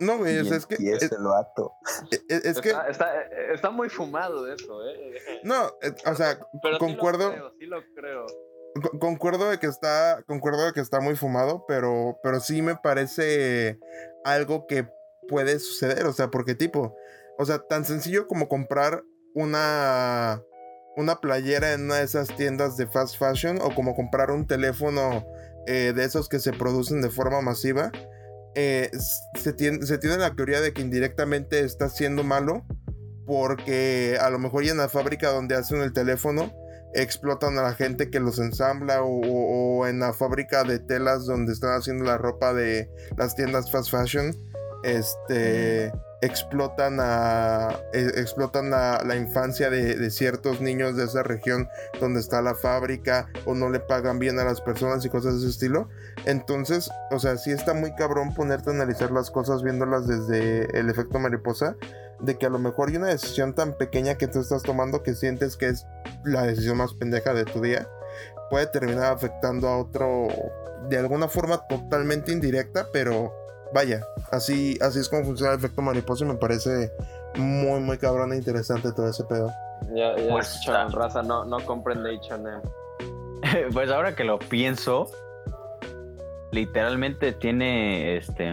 No, 0.00 0.18
güey, 0.18 0.36
o 0.38 0.44
sea, 0.44 0.56
es 0.56 0.66
que. 0.66 0.76
Y 0.80 0.88
ese 0.88 1.16
lo 1.16 1.32
ato. 1.32 1.74
E, 2.10 2.16
e, 2.16 2.40
es, 2.48 2.60
que. 2.60 2.72
Está, 3.52 3.70
muy 3.70 3.88
fumado 3.88 4.52
eso, 4.52 4.84
¿eh? 4.88 5.40
No, 5.44 5.66
eh, 5.80 5.94
o 6.04 6.14
sea, 6.16 6.40
concuerdo. 6.80 7.30
Sí 7.30 7.36
lo 7.36 7.42
creo, 7.44 7.52
sí 7.60 7.66
lo 7.66 7.94
creo 7.94 8.26
concuerdo 9.00 9.50
de 9.50 9.58
que 9.58 9.66
está 9.66 10.22
concuerdo 10.26 10.66
de 10.66 10.72
que 10.72 10.80
está 10.80 11.00
muy 11.00 11.16
fumado 11.16 11.64
pero 11.68 12.18
pero 12.22 12.40
sí 12.40 12.62
me 12.62 12.76
parece 12.76 13.78
algo 14.24 14.66
que 14.66 14.88
puede 15.28 15.58
suceder 15.58 16.06
o 16.06 16.12
sea 16.12 16.28
porque 16.28 16.54
tipo 16.54 16.96
o 17.38 17.44
sea 17.44 17.58
tan 17.58 17.84
sencillo 17.84 18.26
como 18.26 18.48
comprar 18.48 19.02
una 19.34 20.42
una 20.96 21.16
playera 21.20 21.72
en 21.72 21.84
una 21.84 21.96
de 21.96 22.04
esas 22.04 22.34
tiendas 22.36 22.76
de 22.76 22.86
fast 22.86 23.18
fashion 23.18 23.58
o 23.62 23.74
como 23.74 23.94
comprar 23.94 24.30
un 24.30 24.46
teléfono 24.46 25.26
eh, 25.66 25.92
de 25.94 26.04
esos 26.04 26.28
que 26.28 26.38
se 26.38 26.52
producen 26.52 27.02
de 27.02 27.10
forma 27.10 27.40
masiva 27.40 27.90
eh, 28.54 28.90
se, 29.34 29.52
tiene, 29.54 29.86
se 29.86 29.96
tiene 29.96 30.18
la 30.18 30.34
teoría 30.34 30.60
de 30.60 30.72
que 30.72 30.82
indirectamente 30.82 31.60
está 31.60 31.88
siendo 31.88 32.22
malo 32.22 32.66
porque 33.26 34.18
a 34.20 34.28
lo 34.28 34.38
mejor 34.38 34.64
ya 34.64 34.72
en 34.72 34.78
la 34.78 34.88
fábrica 34.88 35.30
donde 35.30 35.54
hacen 35.54 35.80
el 35.80 35.92
teléfono 35.92 36.52
explotan 36.94 37.58
a 37.58 37.62
la 37.62 37.74
gente 37.74 38.10
que 38.10 38.20
los 38.20 38.38
ensambla 38.38 39.02
o, 39.02 39.86
en 39.86 40.00
la 40.00 40.12
fábrica 40.12 40.64
de 40.64 40.78
telas 40.78 41.26
donde 41.26 41.52
están 41.52 41.74
haciendo 41.78 42.04
la 42.04 42.18
ropa 42.18 42.52
de 42.52 42.88
las 43.16 43.34
tiendas 43.34 43.70
fast 43.70 43.90
fashion 43.90 44.36
este 44.82 45.92
explotan 46.22 46.98
a 47.00 47.80
e, 47.92 48.20
explotan 48.20 48.70
la, 48.70 49.16
infancia 49.16 49.70
de, 49.70 50.10
ciertos 50.10 50.60
niños 50.60 50.96
de 50.96 51.04
esa 51.04 51.22
región 51.24 51.68
donde 52.00 52.20
está 52.20 52.40
la 52.42 52.54
fábrica 52.54 53.28
o 53.44 53.54
no 53.54 53.70
le 53.70 53.80
pagan 53.80 54.20
bien 54.20 54.38
a 54.38 54.44
las 54.44 54.60
personas 54.60 55.04
y 55.04 55.08
cosas 55.08 55.34
de 55.34 55.40
ese 55.40 55.50
estilo. 55.50 55.88
Entonces 56.24 56.90
o 57.10 57.18
sea 57.18 57.36
sí 57.36 57.50
está 57.50 57.74
muy 57.74 57.94
cabrón 57.94 58.34
ponerte 58.34 58.70
a 58.70 58.72
analizar 58.72 59.10
las 59.10 59.30
cosas 59.30 59.62
viéndolas 59.62 60.06
desde 60.06 60.78
el 60.78 60.88
efecto 60.88 61.18
mariposa 61.18 61.76
de 62.22 62.38
que 62.38 62.46
a 62.46 62.50
lo 62.50 62.58
mejor 62.58 62.88
hay 62.88 62.96
una 62.96 63.08
decisión 63.08 63.54
tan 63.54 63.74
pequeña 63.74 64.16
que 64.16 64.28
tú 64.28 64.40
estás 64.40 64.62
tomando 64.62 65.02
que 65.02 65.14
sientes 65.14 65.56
que 65.56 65.68
es 65.68 65.86
la 66.24 66.42
decisión 66.42 66.78
más 66.78 66.94
pendeja 66.94 67.34
de 67.34 67.44
tu 67.44 67.60
día, 67.60 67.86
puede 68.48 68.66
terminar 68.66 69.12
afectando 69.12 69.68
a 69.68 69.78
otro 69.78 70.28
de 70.88 70.98
alguna 70.98 71.28
forma 71.28 71.66
totalmente 71.66 72.32
indirecta, 72.32 72.86
pero 72.92 73.32
vaya, 73.74 74.02
así, 74.30 74.78
así 74.80 75.00
es 75.00 75.08
como 75.08 75.24
funciona 75.24 75.52
el 75.52 75.58
efecto 75.58 75.82
mariposa 75.82 76.24
y 76.24 76.28
me 76.28 76.34
parece 76.34 76.92
muy, 77.36 77.80
muy 77.80 77.98
cabrón 77.98 78.32
e 78.32 78.36
interesante 78.36 78.92
todo 78.92 79.08
ese 79.08 79.24
pedo. 79.24 79.50
Ya, 79.94 80.16
ya, 80.16 80.30
pues, 80.30 80.60
raza, 80.92 81.22
no, 81.22 81.44
no 81.44 81.58
comprende 81.64 82.20
pues 83.72 83.90
ahora 83.90 84.14
que 84.14 84.24
lo 84.24 84.38
pienso, 84.38 85.10
literalmente 86.52 87.32
tiene 87.32 88.16
este 88.16 88.44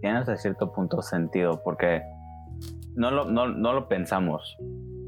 tiene 0.00 0.18
hasta 0.18 0.36
cierto 0.36 0.72
punto 0.72 1.00
sentido, 1.00 1.62
porque 1.62 2.02
no 2.94 3.10
lo, 3.10 3.24
no, 3.24 3.46
lo 3.46 3.88
pensamos. 3.88 4.56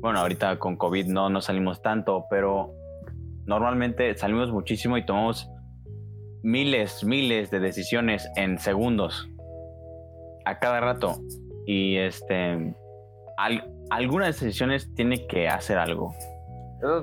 Bueno, 0.01 0.21
ahorita 0.21 0.59
con 0.59 0.77
COVID 0.77 1.07
no, 1.07 1.31
no 1.31 1.41
salimos 1.41 1.83
tanto, 1.83 2.27
pero 2.29 2.75
normalmente 3.47 4.15
salimos 4.17 4.51
muchísimo 4.51 4.97
y 4.99 5.07
tomamos 5.07 5.51
miles, 6.43 7.05
miles 7.05 7.51
de 7.51 7.61
decisiones 7.61 8.29
en 8.37 8.59
segundos 8.59 9.29
a 10.45 10.59
cada 10.59 10.81
rato. 10.81 11.17
Y 11.67 11.97
este, 11.97 12.75
algunas 13.91 14.41
decisiones 14.41 14.95
tiene 14.95 15.27
que 15.27 15.49
hacer 15.49 15.79
algo. 15.79 16.15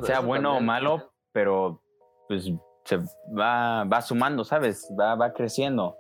sea 0.04 0.20
bueno 0.20 0.58
o 0.58 0.62
malo, 0.62 1.12
pero 1.32 1.82
pues 2.28 2.52
se 2.86 2.98
va, 3.38 3.84
va 3.86 4.02
sumando, 4.02 4.44
¿sabes? 4.44 4.88
Va, 5.00 5.16
va 5.16 5.34
creciendo. 5.34 5.96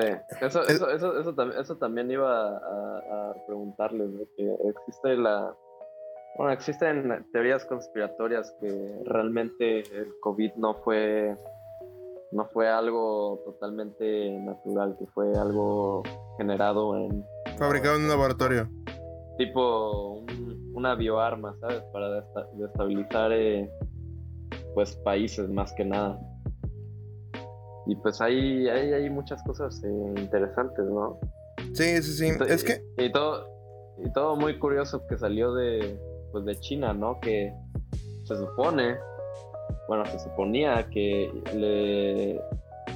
Sí, 0.00 0.08
eso, 0.40 0.62
eso, 0.62 0.90
eso, 0.90 1.18
eso, 1.18 1.34
también, 1.34 1.60
eso 1.60 1.76
también 1.76 2.10
iba 2.10 2.56
a, 2.56 3.34
preguntarles, 3.46 4.10
que 4.36 4.56
existe 4.68 5.16
la... 5.16 5.54
Bueno, 6.36 6.52
existen 6.52 7.26
teorías 7.32 7.64
conspiratorias 7.64 8.54
que 8.60 9.02
realmente 9.06 9.80
el 9.80 10.12
COVID 10.20 10.52
no 10.56 10.74
fue 10.82 11.34
no 12.32 12.44
fue 12.46 12.68
algo 12.68 13.40
totalmente 13.44 14.30
natural, 14.40 14.96
que 14.98 15.06
fue 15.06 15.32
algo 15.38 16.02
generado 16.36 16.96
en... 16.96 17.24
Fabricado 17.56 17.96
en 17.96 18.02
un 18.02 18.08
laboratorio. 18.08 18.68
Tipo 19.38 20.24
una 20.74 20.94
bioarma, 20.94 21.56
¿sabes? 21.60 21.82
Para 21.92 22.20
destabilizar 22.54 23.32
eh, 23.32 23.70
pues 24.74 24.96
países 24.96 25.48
más 25.48 25.72
que 25.72 25.84
nada. 25.84 26.20
Y 27.86 27.96
pues 27.96 28.20
hay, 28.20 28.68
hay, 28.68 28.92
hay 28.92 29.10
muchas 29.10 29.42
cosas 29.44 29.82
eh, 29.84 30.14
interesantes, 30.16 30.84
¿no? 30.86 31.18
Sí, 31.72 32.02
sí, 32.02 32.12
sí. 32.12 32.32
es 32.48 32.64
que... 32.64 32.82
Y 32.98 33.12
todo, 33.12 33.46
y 33.98 34.12
todo 34.12 34.36
muy 34.36 34.58
curioso 34.58 35.06
que 35.06 35.16
salió 35.16 35.54
de, 35.54 35.98
pues 36.32 36.44
de 36.44 36.58
China, 36.60 36.92
¿no? 36.92 37.20
Que 37.20 37.52
se 38.24 38.36
supone, 38.36 38.96
bueno, 39.88 40.04
se 40.06 40.18
suponía 40.18 40.88
que 40.90 41.30
le, 41.54 42.40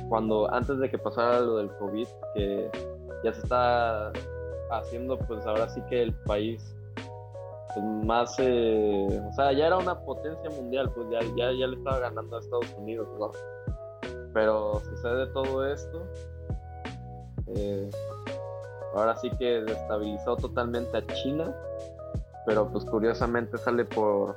cuando 0.09 0.53
antes 0.53 0.79
de 0.79 0.91
que 0.91 0.99
pasara 0.99 1.41
lo 1.41 1.57
del 1.59 1.71
COVID, 1.77 2.07
que 2.35 2.71
ya 3.25 3.33
se 3.33 3.41
está 3.41 4.13
haciendo, 4.71 5.19
pues 5.19 5.45
ahora 5.47 5.69
sí 5.69 5.81
que 5.89 6.03
el 6.03 6.15
país 6.25 6.75
pues, 7.75 7.85
más, 8.05 8.35
eh, 8.39 9.23
o 9.29 9.33
sea, 9.35 9.53
ya 9.53 9.69
era 9.69 9.79
una 9.79 9.99
potencia 10.01 10.51
mundial, 10.51 10.91
pues 10.95 11.09
ya, 11.11 11.21
ya, 11.37 11.53
ya 11.53 11.67
le 11.67 11.77
estaba 11.77 12.01
ganando 12.01 12.37
a 12.37 12.41
Estados 12.41 12.75
Unidos, 12.77 13.09
¿no? 13.19 13.31
Pero 14.33 14.81
sucede 14.81 15.27
todo 15.29 15.67
esto. 15.67 16.07
Eh, 17.49 17.91
ahora 18.95 19.17
sí 19.17 19.31
que 19.39 19.63
destabilizó 19.63 20.37
totalmente 20.37 20.97
a 20.97 21.07
China, 21.07 21.55
pero 22.47 22.71
pues 22.71 22.85
curiosamente 22.85 23.59
sale 23.59 23.85
por, 23.85 24.37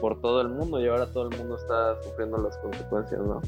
por 0.00 0.20
todo 0.20 0.40
el 0.40 0.48
mundo 0.48 0.80
y 0.80 0.88
ahora 0.88 1.06
todo 1.06 1.28
el 1.28 1.36
mundo 1.36 1.56
está 1.56 2.00
sufriendo 2.02 2.38
las 2.38 2.56
consecuencias, 2.58 3.20
¿no? 3.20 3.42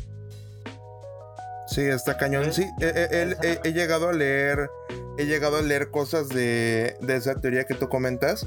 Sí, 1.71 1.83
está 1.83 2.17
cañón. 2.17 2.53
Sí, 2.53 2.69
he, 2.81 3.73
llegado 3.73 4.09
a 4.09 4.13
leer, 4.13 4.71
he 5.19 5.27
llegado 5.27 5.57
a 5.57 5.63
leer 5.63 5.91
cosas 5.91 6.29
de, 6.29 6.97
esa 7.09 7.41
teoría 7.41 7.65
que 7.65 7.75
tú 7.75 7.89
comentas 7.89 8.47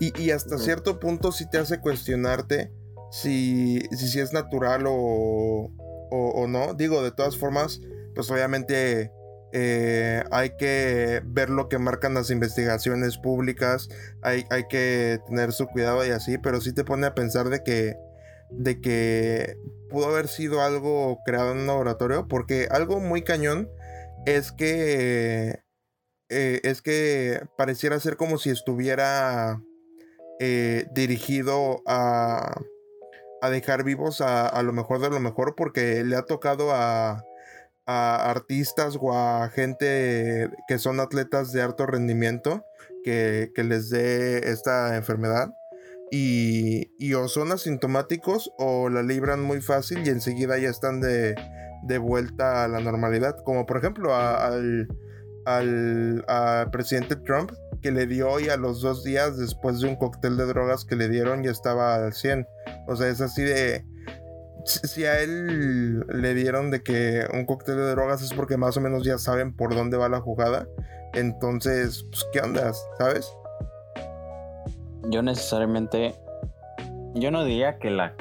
y, 0.00 0.30
hasta 0.30 0.56
cierto 0.56 0.98
punto 0.98 1.32
sí 1.32 1.48
te 1.48 1.58
hace 1.58 1.80
cuestionarte 1.80 2.72
si, 3.10 3.80
si, 3.90 4.18
es 4.18 4.32
natural 4.32 4.84
o, 4.88 5.70
o, 6.12 6.46
no. 6.46 6.74
Digo, 6.74 7.02
de 7.02 7.12
todas 7.12 7.36
formas, 7.36 7.80
pues 8.14 8.30
obviamente 8.30 9.10
eh, 9.52 10.22
hay 10.30 10.56
que 10.56 11.22
ver 11.24 11.50
lo 11.50 11.68
que 11.68 11.78
marcan 11.78 12.14
las 12.14 12.30
investigaciones 12.30 13.18
públicas, 13.18 13.88
hay, 14.22 14.44
hay 14.50 14.64
que 14.68 15.20
tener 15.26 15.52
su 15.52 15.66
cuidado 15.66 16.06
y 16.06 16.10
así, 16.10 16.38
pero 16.38 16.60
sí 16.60 16.72
te 16.72 16.84
pone 16.84 17.06
a 17.06 17.14
pensar 17.14 17.48
de 17.48 17.62
que 17.62 17.96
de 18.50 18.82
que 18.82 19.56
pudo 19.88 20.08
haber 20.08 20.28
sido 20.28 20.60
algo 20.60 21.18
creado 21.24 21.52
en 21.52 21.58
un 21.58 21.66
laboratorio, 21.66 22.28
porque 22.28 22.68
algo 22.70 23.00
muy 23.00 23.22
cañón 23.22 23.70
es 24.26 24.52
que 24.52 25.62
eh, 26.28 26.60
es 26.62 26.82
que 26.82 27.42
pareciera 27.56 27.98
ser 28.00 28.16
como 28.16 28.38
si 28.38 28.50
estuviera 28.50 29.60
eh, 30.40 30.86
dirigido 30.92 31.82
a, 31.86 32.60
a 33.42 33.50
dejar 33.50 33.84
vivos 33.84 34.20
a, 34.20 34.62
lo 34.62 34.72
mejor 34.72 35.00
de 35.00 35.10
lo 35.10 35.20
mejor, 35.20 35.54
porque 35.56 36.02
le 36.04 36.16
ha 36.16 36.22
tocado 36.22 36.72
a, 36.72 37.24
a 37.86 38.30
artistas 38.30 38.96
o 38.98 39.12
a 39.12 39.50
gente 39.50 40.48
que 40.68 40.78
son 40.78 41.00
atletas 41.00 41.52
de 41.52 41.60
alto 41.60 41.84
rendimiento 41.84 42.64
que, 43.04 43.52
que 43.54 43.64
les 43.64 43.90
dé 43.90 44.50
esta 44.50 44.96
enfermedad 44.96 45.50
y, 46.14 47.14
o 47.14 47.26
son 47.26 47.52
asintomáticos 47.52 48.52
o 48.58 48.90
la 48.90 49.02
libran 49.02 49.42
muy 49.42 49.62
fácil 49.62 50.06
y 50.06 50.10
enseguida 50.10 50.58
ya 50.58 50.68
están 50.68 51.00
de, 51.00 51.34
vuelta 51.98 52.64
a 52.64 52.68
la 52.68 52.80
normalidad. 52.80 53.38
Como 53.44 53.64
por 53.64 53.78
ejemplo 53.78 54.14
al, 54.14 54.88
al, 55.46 56.70
presidente 56.70 57.16
Trump 57.16 57.52
que 57.80 57.90
le 57.90 58.06
dio 58.06 58.30
hoy 58.30 58.50
a 58.50 58.58
los 58.58 58.82
dos 58.82 59.02
días 59.02 59.38
después 59.38 59.80
de 59.80 59.88
un 59.88 59.96
cóctel 59.96 60.36
de 60.36 60.44
drogas 60.44 60.84
que 60.84 60.96
le 60.96 61.08
dieron 61.08 61.42
ya 61.42 61.50
estaba 61.50 61.94
al 61.94 62.12
100. 62.12 62.46
O 62.86 62.96
sea, 62.96 63.08
es 63.08 63.20
así 63.20 63.42
de... 63.42 63.84
Si 64.64 65.04
a 65.04 65.20
él 65.20 66.00
le 66.06 66.34
dieron 66.34 66.70
de 66.70 66.82
que 66.82 67.26
un 67.34 67.46
cóctel 67.46 67.76
de 67.76 67.90
drogas 67.90 68.22
es 68.22 68.32
porque 68.32 68.56
más 68.56 68.76
o 68.76 68.80
menos 68.80 69.04
ya 69.04 69.18
saben 69.18 69.56
por 69.56 69.74
dónde 69.74 69.96
va 69.96 70.08
la 70.08 70.20
jugada. 70.20 70.68
Entonces, 71.14 72.06
pues, 72.10 72.24
¿qué 72.32 72.40
onda? 72.40 72.72
¿Sabes? 72.98 73.32
yo 75.08 75.22
necesariamente, 75.22 76.14
yo 77.14 77.30
no 77.30 77.44
diría 77.44 77.78
que 77.78 77.90
la 77.90 78.14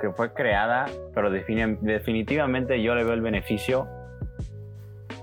que 0.00 0.10
fue 0.10 0.32
creada, 0.32 0.86
pero 1.14 1.30
definitivamente 1.30 2.82
yo 2.82 2.94
le 2.94 3.04
veo 3.04 3.14
el 3.14 3.20
beneficio 3.20 3.88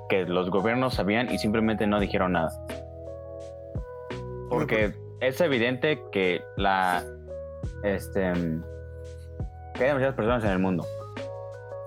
que 0.10 0.26
los 0.26 0.50
gobiernos 0.50 0.96
sabían 0.96 1.30
y 1.32 1.38
simplemente 1.38 1.88
no 1.88 2.00
dijeron 2.00 2.34
nada. 2.34 2.52
Porque 4.50 4.94
es 5.20 5.42
evidente 5.42 6.02
que 6.12 6.42
la 6.56 7.04
este 7.84 8.32
que 9.76 9.84
hay 9.84 9.90
demasiadas 9.90 10.16
personas 10.16 10.44
en 10.44 10.52
el 10.52 10.60
mundo. 10.60 10.86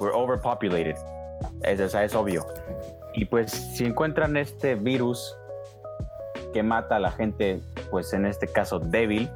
We're 0.01 0.14
overpopulated. 0.14 0.96
Es, 1.62 1.81
es 1.81 2.14
obvio. 2.14 2.46
Y 3.14 3.24
pues 3.24 3.51
si 3.51 3.85
encuentran 3.85 4.37
este 4.37 4.74
virus 4.74 5.37
que 6.53 6.62
mata 6.62 6.96
a 6.96 7.01
la 7.01 7.11
gente, 7.11 7.61
pues 7.90 8.12
en 8.12 8.27
este 8.27 8.46
caso 8.46 8.79
débil, 8.79 9.29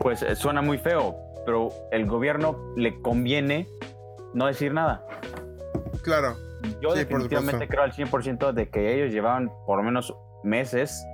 pues 0.00 0.22
eh, 0.22 0.36
suena 0.36 0.62
muy 0.62 0.78
feo, 0.78 1.16
pero 1.44 1.70
el 1.90 2.06
gobierno 2.06 2.74
le 2.76 3.00
conviene 3.00 3.66
no 4.34 4.46
decir 4.46 4.72
nada. 4.72 5.06
Claro. 6.02 6.36
Yo 6.80 6.94
definitivamente 6.94 7.68
creo 7.68 7.82
al 7.82 7.92
100% 7.92 8.52
de 8.52 8.68
que 8.68 8.94
ellos 8.94 9.12
llevaban 9.12 9.50
por 9.66 9.78
lo 9.78 9.84
menos 9.84 10.14
meses 10.42 11.06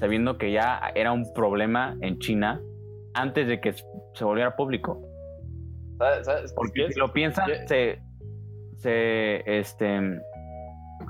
sabiendo 0.00 0.38
que 0.38 0.50
ya 0.50 0.80
era 0.94 1.12
un 1.12 1.32
problema 1.32 1.96
en 2.00 2.18
China 2.18 2.60
antes 3.14 3.46
de 3.46 3.60
que 3.60 3.72
se 3.72 4.24
volviera 4.24 4.56
público. 4.56 5.00
Porque 6.54 6.90
si 6.90 6.98
lo 6.98 7.12
piensan, 7.12 7.48
se, 7.66 8.02
se, 8.76 9.58
este, 9.58 10.20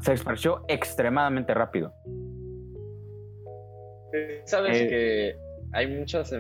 se 0.01 0.13
esparció 0.13 0.65
extremadamente 0.69 1.55
rápido. 1.55 1.93
Sabes 4.45 4.83
eh, 4.83 4.89
que 4.89 5.37
hay 5.73 5.87
muchas, 5.87 6.33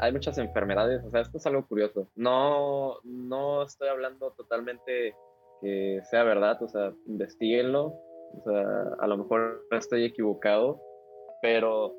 hay 0.00 0.12
muchas 0.12 0.38
enfermedades, 0.38 1.04
o 1.04 1.10
sea, 1.10 1.20
esto 1.20 1.36
es 1.36 1.46
algo 1.46 1.66
curioso. 1.66 2.08
No, 2.14 2.96
no 3.04 3.62
estoy 3.64 3.88
hablando 3.88 4.32
totalmente 4.32 5.14
que 5.60 6.00
sea 6.10 6.24
verdad, 6.24 6.62
o 6.62 6.68
sea, 6.68 6.92
investiguenlo, 7.06 7.86
o 7.86 8.42
sea, 8.44 8.64
a 9.00 9.06
lo 9.06 9.18
mejor 9.18 9.66
estoy 9.70 10.04
equivocado, 10.04 10.80
pero 11.42 11.94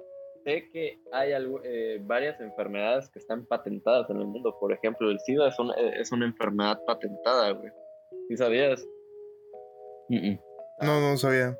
sé 0.45 0.69
que 0.71 0.99
hay 1.11 1.31
eh, 1.63 1.99
varias 2.03 2.39
enfermedades 2.39 3.09
que 3.09 3.19
están 3.19 3.45
patentadas 3.45 4.09
en 4.09 4.17
el 4.17 4.27
mundo. 4.27 4.55
Por 4.59 4.71
ejemplo, 4.71 5.09
el 5.09 5.19
SIDA 5.19 5.49
es 5.49 5.59
una, 5.59 5.73
es 5.99 6.11
una 6.11 6.25
enfermedad 6.25 6.79
patentada, 6.85 7.51
güey. 7.51 7.71
¿Sí 8.29 8.37
sabías? 8.37 8.85
No, 10.09 11.01
no 11.01 11.17
sabía. 11.17 11.57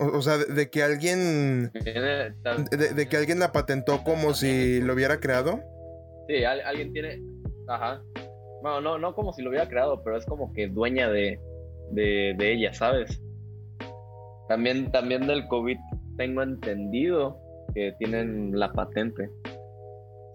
O, 0.00 0.20
sea, 0.20 0.38
de, 0.38 0.70
que 0.70 0.82
alguien. 0.82 1.70
De, 1.72 3.08
que 3.08 3.16
alguien 3.16 3.38
la 3.38 3.52
patentó 3.52 4.02
como 4.04 4.34
si 4.34 4.80
lo 4.80 4.94
hubiera 4.94 5.18
creado. 5.20 5.60
Sí, 6.28 6.44
alguien 6.44 6.92
tiene. 6.92 7.22
Ajá. 7.68 8.02
Bueno, 8.62 8.80
no, 8.80 8.98
no 8.98 9.14
como 9.14 9.32
si 9.32 9.42
lo 9.42 9.50
hubiera 9.50 9.68
creado, 9.68 10.02
pero 10.02 10.16
es 10.16 10.26
como 10.26 10.52
que 10.52 10.68
dueña 10.68 11.08
de, 11.10 11.40
de, 11.92 12.34
de 12.36 12.52
ella, 12.52 12.74
¿sabes? 12.74 13.22
También, 14.48 14.90
también 14.90 15.26
del 15.26 15.46
COVID 15.46 15.76
tengo 16.16 16.42
entendido 16.42 17.40
que 17.74 17.94
tienen 17.98 18.58
la 18.58 18.72
patente. 18.72 19.30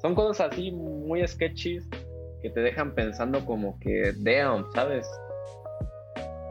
Son 0.02 0.15
cosas 0.15 0.52
así 0.52 0.72
muy 0.72 1.26
sketchy 1.28 1.80
que 2.41 2.50
te 2.50 2.60
dejan 2.60 2.93
pensando 2.93 3.46
como 3.46 3.80
que, 3.80 4.13
damn, 4.17 4.65
¿sabes? 4.74 5.08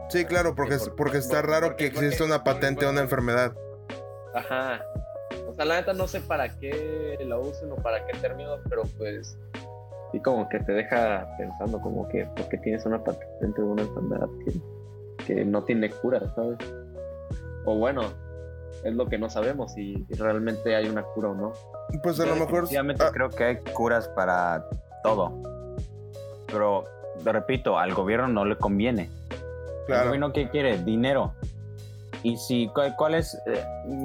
Sí, 0.09 0.25
claro, 0.25 0.55
porque, 0.55 0.77
porque 0.97 1.17
está 1.17 1.41
raro 1.41 1.75
que 1.75 1.87
exista 1.87 2.23
una 2.23 2.43
patente 2.43 2.85
o 2.85 2.89
una 2.89 3.01
enfermedad. 3.01 3.53
Ajá. 4.33 4.83
O 5.47 5.53
sea, 5.53 5.65
la 5.65 5.75
neta 5.75 5.93
no 5.93 6.07
sé 6.07 6.19
para 6.21 6.49
qué 6.59 7.17
la 7.25 7.37
usen 7.37 7.71
o 7.71 7.75
para 7.75 8.05
qué 8.05 8.17
términos, 8.17 8.59
pero 8.69 8.83
pues 8.97 9.37
sí 10.11 10.19
como 10.19 10.47
que 10.49 10.59
te 10.59 10.71
deja 10.71 11.27
pensando 11.37 11.79
como 11.81 12.07
que 12.07 12.27
porque 12.35 12.57
tienes 12.59 12.85
una 12.85 13.03
patente 13.03 13.61
de 13.61 13.67
una 13.67 13.81
enfermedad 13.83 14.27
que, 15.27 15.45
no 15.45 15.63
tiene 15.63 15.89
cura, 15.89 16.19
¿sabes? 16.35 16.57
O 17.65 17.77
bueno, 17.77 18.01
es 18.83 18.93
lo 18.93 19.07
que 19.07 19.17
no 19.17 19.29
sabemos 19.29 19.73
si, 19.73 20.05
realmente 20.17 20.75
hay 20.75 20.87
una 20.87 21.03
cura 21.03 21.29
o 21.29 21.35
no. 21.35 21.53
Pues 22.01 22.19
a 22.19 22.25
lo 22.25 22.35
mejor... 22.35 22.67
Ah. 22.99 23.09
creo 23.11 23.29
que 23.29 23.43
hay 23.43 23.57
curas 23.73 24.07
para 24.09 24.65
todo. 25.03 25.33
Pero, 26.47 26.85
repito, 27.23 27.77
al 27.77 27.93
gobierno 27.93 28.27
no 28.27 28.45
le 28.45 28.57
conviene. 28.57 29.09
Claro. 29.87 30.03
El 30.03 30.07
gobierno, 30.09 30.33
¿qué 30.33 30.49
quiere? 30.49 30.77
Dinero. 30.83 31.33
Y 32.23 32.37
si, 32.37 32.69
¿cuál, 32.97 33.15
es, 33.15 33.37
eh, 33.47 33.63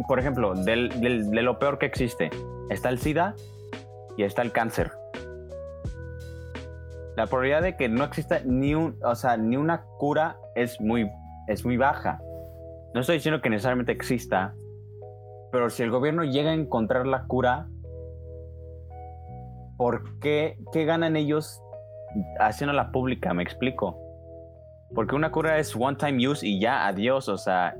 por 0.08 0.18
ejemplo, 0.18 0.54
del, 0.54 0.90
de 1.00 1.42
lo 1.42 1.58
peor 1.58 1.78
que 1.78 1.86
existe? 1.86 2.30
Está 2.68 2.88
el 2.88 2.98
SIDA 2.98 3.34
y 4.16 4.24
está 4.24 4.42
el 4.42 4.50
cáncer. 4.50 4.90
La 7.16 7.26
probabilidad 7.26 7.62
de 7.62 7.76
que 7.76 7.88
no 7.88 8.04
exista 8.04 8.40
ni, 8.44 8.74
un, 8.74 8.98
o 9.02 9.14
sea, 9.14 9.36
ni 9.36 9.56
una 9.56 9.82
cura 9.98 10.36
es 10.54 10.80
muy, 10.80 11.10
es 11.46 11.64
muy 11.64 11.76
baja. 11.76 12.20
No 12.94 13.00
estoy 13.00 13.16
diciendo 13.16 13.40
que 13.40 13.50
necesariamente 13.50 13.92
exista, 13.92 14.54
pero 15.52 15.70
si 15.70 15.82
el 15.82 15.90
gobierno 15.90 16.24
llega 16.24 16.50
a 16.50 16.54
encontrar 16.54 17.06
la 17.06 17.24
cura, 17.26 17.68
¿por 19.76 20.18
qué, 20.20 20.58
qué 20.72 20.84
ganan 20.84 21.16
ellos 21.16 21.62
haciéndola 22.40 22.90
pública? 22.90 23.32
Me 23.34 23.42
explico. 23.42 23.98
Porque 24.94 25.14
una 25.14 25.30
cura 25.30 25.58
es 25.58 25.74
one 25.76 25.96
time 25.96 26.26
use 26.28 26.46
y 26.46 26.60
ya, 26.60 26.86
adiós. 26.86 27.28
O 27.28 27.38
sea, 27.38 27.76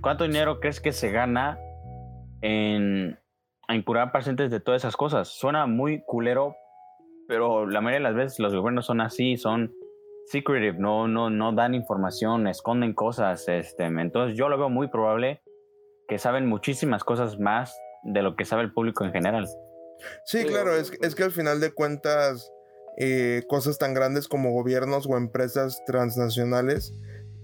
¿cuánto 0.00 0.24
dinero 0.24 0.60
crees 0.60 0.80
que 0.80 0.92
se 0.92 1.10
gana 1.10 1.58
en, 2.40 3.18
en 3.68 3.82
curar 3.82 4.12
pacientes 4.12 4.50
de 4.50 4.60
todas 4.60 4.82
esas 4.82 4.96
cosas? 4.96 5.28
Suena 5.28 5.66
muy 5.66 6.02
culero, 6.06 6.56
pero 7.28 7.66
la 7.66 7.80
mayoría 7.80 7.98
de 7.98 8.14
las 8.14 8.14
veces 8.14 8.38
los 8.38 8.54
gobiernos 8.54 8.86
son 8.86 9.00
así, 9.00 9.36
son 9.36 9.72
secretive, 10.26 10.78
no, 10.78 11.08
no, 11.08 11.30
no 11.30 11.52
dan 11.52 11.74
información, 11.74 12.46
esconden 12.46 12.94
cosas. 12.94 13.48
Este, 13.48 13.84
entonces 13.84 14.36
yo 14.36 14.48
lo 14.48 14.58
veo 14.58 14.70
muy 14.70 14.88
probable 14.88 15.42
que 16.08 16.18
saben 16.18 16.46
muchísimas 16.46 17.04
cosas 17.04 17.38
más 17.38 17.76
de 18.02 18.22
lo 18.22 18.36
que 18.36 18.44
sabe 18.44 18.62
el 18.62 18.72
público 18.72 19.04
en 19.04 19.12
general. 19.12 19.48
Sí, 20.26 20.44
claro, 20.44 20.74
es, 20.76 20.92
es, 21.00 21.14
que 21.14 21.22
al 21.22 21.30
final 21.30 21.60
de 21.60 21.72
cuentas, 21.72 22.50
eh, 22.98 23.42
cosas 23.48 23.78
tan 23.78 23.94
grandes 23.94 24.28
como 24.28 24.52
gobiernos 24.52 25.06
o 25.06 25.16
empresas 25.16 25.82
transnacionales, 25.86 26.92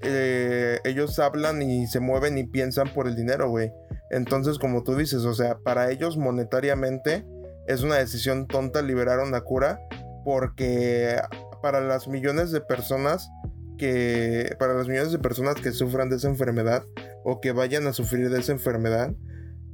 eh, 0.03 0.79
ellos 0.85 1.19
hablan 1.19 1.63
y 1.63 1.87
se 1.87 2.01
mueven 2.01 2.39
y 2.39 2.45
piensan 2.45 2.93
por 2.93 3.07
el 3.07 3.17
dinero, 3.17 3.49
güey. 3.49 3.73
Entonces, 4.11 4.59
como 4.59 4.83
tú 4.83 4.97
dices, 4.97 5.25
o 5.25 5.35
sea, 5.35 5.59
para 5.59 5.91
ellos 5.91 6.17
monetariamente 6.17 7.25
es 7.67 7.83
una 7.83 7.97
decisión 7.97 8.47
tonta 8.47 8.83
liberar 8.83 9.21
una 9.21 9.43
cura 9.43 9.81
porque 10.25 11.17
para 11.63 11.81
las 11.81 12.09
millones 12.09 12.51
de 12.51 12.61
personas 12.61 13.31
que 13.79 14.55
para 14.59 14.75
las 14.75 14.89
millones 14.89 15.11
de 15.13 15.19
personas 15.19 15.55
que 15.55 15.73
sufran 15.73 16.11
de 16.11 16.17
esa 16.17 16.29
enfermedad 16.29 16.85
o 17.25 17.41
que 17.41 17.53
vayan 17.53 17.87
a 17.87 17.95
sufrir 17.95 18.29
de 18.29 18.41
esa 18.41 18.53
enfermedad, 18.53 19.15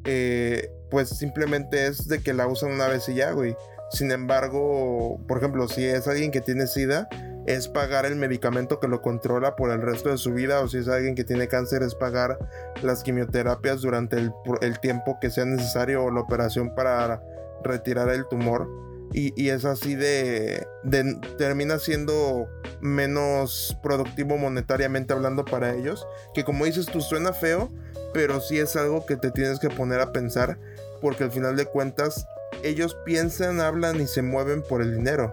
eh, 0.05 0.71
pues 0.91 1.09
simplemente 1.09 1.87
es 1.87 2.07
de 2.07 2.23
que 2.23 2.33
la 2.33 2.47
usan 2.47 2.71
una 2.71 2.87
vez 2.87 3.09
y 3.09 3.15
ya, 3.15 3.33
güey. 3.33 3.57
Sin 3.91 4.13
embargo, 4.13 5.21
por 5.27 5.39
ejemplo, 5.39 5.69
si 5.69 5.85
es 5.85 6.07
alguien 6.07 6.31
que 6.31 6.41
tiene 6.41 6.67
SIDA, 6.67 7.09
es 7.47 7.69
pagar 7.69 8.07
el 8.07 8.17
medicamento 8.17 8.81
que 8.81 8.89
lo 8.89 9.01
controla 9.01 9.55
por 9.55 9.71
el 9.71 9.81
resto 9.81 10.11
de 10.11 10.19
su 10.19 10.33
vida, 10.33 10.61
o 10.61 10.69
si 10.69 10.79
es 10.79 10.89
alguien 10.89 11.15
que 11.15 11.25
tiene 11.25 11.47
cáncer, 11.47 11.83
es 11.83 11.95
pagar 11.95 12.39
las 12.83 13.03
quimioterapias 13.03 13.83
durante 13.83 14.17
el, 14.19 14.81
tiempo 14.81 15.19
que 15.21 15.31
sea 15.31 15.45
necesario 15.45 16.05
o 16.05 16.11
la 16.11 16.21
operación 16.21 16.75
para 16.75 17.23
retirar 17.63 18.09
el 18.09 18.27
tumor. 18.27 18.69
Y, 19.13 19.49
es 19.49 19.65
así 19.65 19.95
de, 19.95 20.67
de, 20.85 21.19
termina 21.39 21.79
siendo 21.79 22.49
menos 22.81 23.77
productivo 23.83 24.37
monetariamente 24.37 25.15
hablando 25.15 25.45
para 25.45 25.75
ellos. 25.75 26.07
Que 26.35 26.45
como 26.45 26.65
dices 26.65 26.87
tú 26.87 27.01
suena 27.01 27.33
feo, 27.33 27.71
pero 28.13 28.41
sí 28.41 28.59
es 28.59 28.77
algo 28.77 29.07
que 29.07 29.17
te 29.17 29.31
tienes 29.31 29.59
que 29.59 29.71
poner 29.71 30.01
a 30.01 30.13
pensar. 30.13 30.59
Porque 31.01 31.25
al 31.25 31.31
final 31.31 31.57
de 31.57 31.67
cuentas 31.67 32.27
ellos 32.63 32.97
piensan, 33.05 33.61
hablan 33.61 34.01
y 34.01 34.07
se 34.07 34.23
mueven 34.23 34.63
por 34.63 34.83
el 34.83 34.97
dinero. 34.97 35.33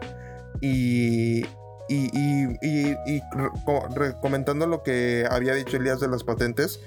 Y, 0.61 1.45
y, 1.89 2.09
y, 2.13 2.97
y, 3.05 3.21
comentando 4.21 4.65
lo 4.67 4.83
que 4.83 5.25
había 5.29 5.53
dicho 5.53 5.77
Elías 5.77 5.99
de 5.99 6.07
las 6.07 6.23
patentes, 6.23 6.79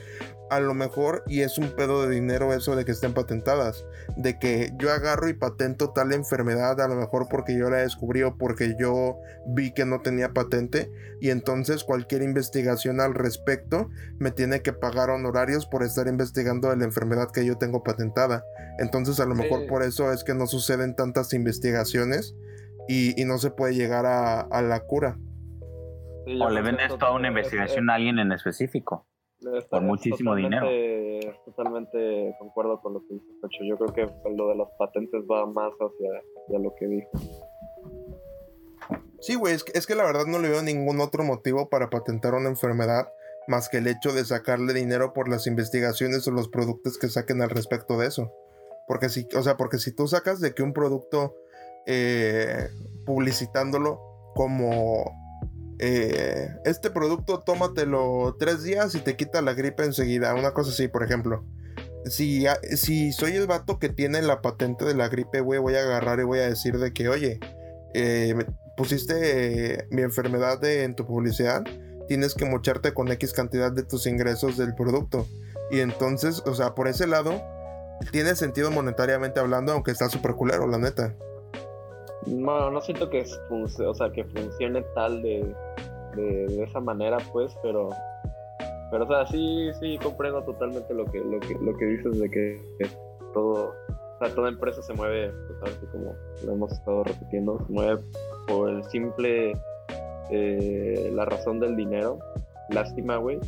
a 0.50 0.60
lo 0.60 0.74
mejor, 0.74 1.24
y 1.26 1.40
es 1.40 1.58
un 1.58 1.70
pedo 1.70 2.02
de 2.06 2.14
dinero 2.14 2.52
eso 2.52 2.76
de 2.76 2.84
que 2.84 2.92
estén 2.92 3.14
patentadas, 3.14 3.84
de 4.16 4.38
que 4.38 4.70
yo 4.76 4.92
agarro 4.92 5.28
y 5.28 5.34
patento 5.34 5.90
tal 5.90 6.12
enfermedad, 6.12 6.80
a 6.80 6.88
lo 6.88 6.94
mejor 6.94 7.26
porque 7.28 7.56
yo 7.56 7.68
la 7.68 7.78
descubrí 7.78 8.22
o 8.22 8.36
porque 8.36 8.76
yo 8.78 9.18
vi 9.46 9.72
que 9.72 9.84
no 9.84 10.00
tenía 10.00 10.30
patente, 10.30 10.90
y 11.20 11.30
entonces 11.30 11.84
cualquier 11.84 12.22
investigación 12.22 13.00
al 13.00 13.14
respecto 13.14 13.90
me 14.18 14.30
tiene 14.30 14.62
que 14.62 14.72
pagar 14.72 15.10
honorarios 15.10 15.66
por 15.66 15.82
estar 15.82 16.06
investigando 16.06 16.70
de 16.70 16.76
la 16.76 16.84
enfermedad 16.84 17.30
que 17.32 17.44
yo 17.44 17.56
tengo 17.58 17.82
patentada. 17.82 18.44
Entonces 18.78 19.18
a 19.20 19.26
lo 19.26 19.34
mejor 19.34 19.66
por 19.66 19.82
eso 19.82 20.12
es 20.12 20.22
que 20.22 20.34
no 20.34 20.46
suceden 20.46 20.94
tantas 20.94 21.32
investigaciones 21.32 22.36
y, 22.88 23.24
no 23.24 23.38
se 23.38 23.50
puede 23.50 23.74
llegar 23.74 24.06
a, 24.06 24.62
la 24.62 24.80
cura. 24.80 25.18
o 26.26 26.50
le 26.50 26.62
vendes 26.62 26.88
toda 26.98 27.12
una 27.12 27.28
investigación 27.28 27.90
a 27.90 27.94
alguien 27.94 28.18
en 28.18 28.32
específico. 28.32 29.06
Por 29.70 29.82
muchísimo 29.82 30.34
dinero. 30.34 30.66
Totalmente 31.44 32.34
concuerdo 32.38 32.80
con 32.80 32.94
lo 32.94 33.00
que 33.00 33.14
dice 33.14 33.26
Pecho. 33.42 33.64
Yo 33.64 33.76
creo 33.76 33.92
que 33.92 34.30
lo 34.30 34.48
de 34.48 34.56
las 34.56 34.68
patentes 34.78 35.22
va 35.30 35.46
más 35.46 35.72
hacia, 35.72 36.58
lo 36.58 36.74
que 36.74 36.86
dijo. 36.86 37.10
Sí, 39.20 39.34
güey, 39.34 39.54
es 39.54 39.64
que, 39.64 39.76
es 39.76 39.86
que 39.86 39.94
la 39.94 40.04
verdad 40.04 40.26
no 40.26 40.38
le 40.38 40.48
veo 40.48 40.62
ningún 40.62 41.00
otro 41.00 41.24
motivo 41.24 41.68
para 41.68 41.90
patentar 41.90 42.34
una 42.34 42.48
enfermedad 42.48 43.08
más 43.48 43.68
que 43.68 43.78
el 43.78 43.86
hecho 43.86 44.12
de 44.12 44.24
sacarle 44.24 44.72
dinero 44.72 45.12
por 45.12 45.28
las 45.28 45.46
investigaciones 45.46 46.26
o 46.26 46.30
los 46.30 46.48
productos 46.48 46.98
que 46.98 47.08
saquen 47.08 47.42
al 47.42 47.50
respecto 47.50 47.98
de 47.98 48.08
eso. 48.08 48.32
Porque 48.86 49.08
si, 49.08 49.26
o 49.36 49.42
sea, 49.42 49.56
porque 49.56 49.78
si 49.78 49.94
tú 49.94 50.06
sacas 50.06 50.40
de 50.40 50.54
que 50.54 50.62
un 50.62 50.72
producto 50.72 51.34
eh, 51.86 52.68
publicitándolo 53.04 54.00
como 54.34 55.25
eh, 55.78 56.48
este 56.64 56.90
producto 56.90 57.40
tómatelo 57.40 58.36
tres 58.38 58.62
días 58.62 58.94
y 58.94 59.00
te 59.00 59.16
quita 59.16 59.42
la 59.42 59.54
gripe 59.54 59.84
enseguida. 59.84 60.34
Una 60.34 60.52
cosa 60.52 60.70
así, 60.70 60.88
por 60.88 61.02
ejemplo. 61.02 61.44
Si, 62.06 62.46
si 62.76 63.12
soy 63.12 63.32
el 63.32 63.46
vato 63.46 63.78
que 63.78 63.88
tiene 63.88 64.22
la 64.22 64.40
patente 64.40 64.84
de 64.84 64.94
la 64.94 65.08
gripe, 65.08 65.40
güey, 65.40 65.58
voy 65.58 65.74
a 65.74 65.82
agarrar 65.82 66.20
y 66.20 66.24
voy 66.24 66.38
a 66.38 66.48
decir 66.48 66.78
de 66.78 66.92
que, 66.92 67.08
oye, 67.08 67.40
eh, 67.94 68.34
pusiste 68.76 69.88
mi 69.90 70.02
enfermedad 70.02 70.62
en 70.64 70.94
tu 70.94 71.04
publicidad, 71.04 71.64
tienes 72.06 72.34
que 72.34 72.44
mocharte 72.44 72.94
con 72.94 73.10
X 73.10 73.32
cantidad 73.32 73.72
de 73.72 73.82
tus 73.82 74.06
ingresos 74.06 74.56
del 74.56 74.74
producto. 74.74 75.26
Y 75.70 75.80
entonces, 75.80 76.42
o 76.46 76.54
sea, 76.54 76.74
por 76.74 76.86
ese 76.86 77.08
lado, 77.08 77.42
tiene 78.12 78.36
sentido 78.36 78.70
monetariamente 78.70 79.40
hablando, 79.40 79.72
aunque 79.72 79.90
está 79.90 80.08
súper 80.08 80.34
culero, 80.34 80.66
la 80.68 80.78
neta. 80.78 81.14
No, 82.26 82.70
no 82.70 82.80
siento 82.80 83.08
que, 83.08 83.24
o 83.50 83.94
sea, 83.94 84.10
que 84.10 84.24
funcione 84.24 84.82
tal 84.94 85.22
de, 85.22 85.54
de, 86.16 86.64
esa 86.64 86.80
manera, 86.80 87.18
pues, 87.32 87.56
pero, 87.62 87.90
pero, 88.90 89.04
o 89.04 89.08
sea, 89.08 89.26
sí, 89.26 89.70
sí, 89.80 89.98
comprendo 90.02 90.42
totalmente 90.42 90.92
lo 90.92 91.04
que, 91.06 91.20
lo 91.20 91.38
que, 91.40 91.54
lo 91.60 91.76
que 91.76 91.84
dices 91.84 92.18
de 92.18 92.30
que, 92.30 92.60
todo, 93.32 93.74
o 93.88 94.18
sea, 94.18 94.34
toda 94.34 94.48
empresa 94.48 94.82
se 94.82 94.92
mueve, 94.94 95.32
pues, 95.60 95.74
como 95.92 96.14
lo 96.44 96.52
hemos 96.52 96.72
estado 96.72 97.04
repitiendo, 97.04 97.58
se 97.66 97.72
mueve 97.72 98.02
por 98.48 98.70
el 98.70 98.82
simple, 98.84 99.52
eh, 100.30 101.10
la 101.14 101.24
razón 101.24 101.60
del 101.60 101.76
dinero. 101.76 102.18
Lástima, 102.70 103.16
güey. 103.16 103.38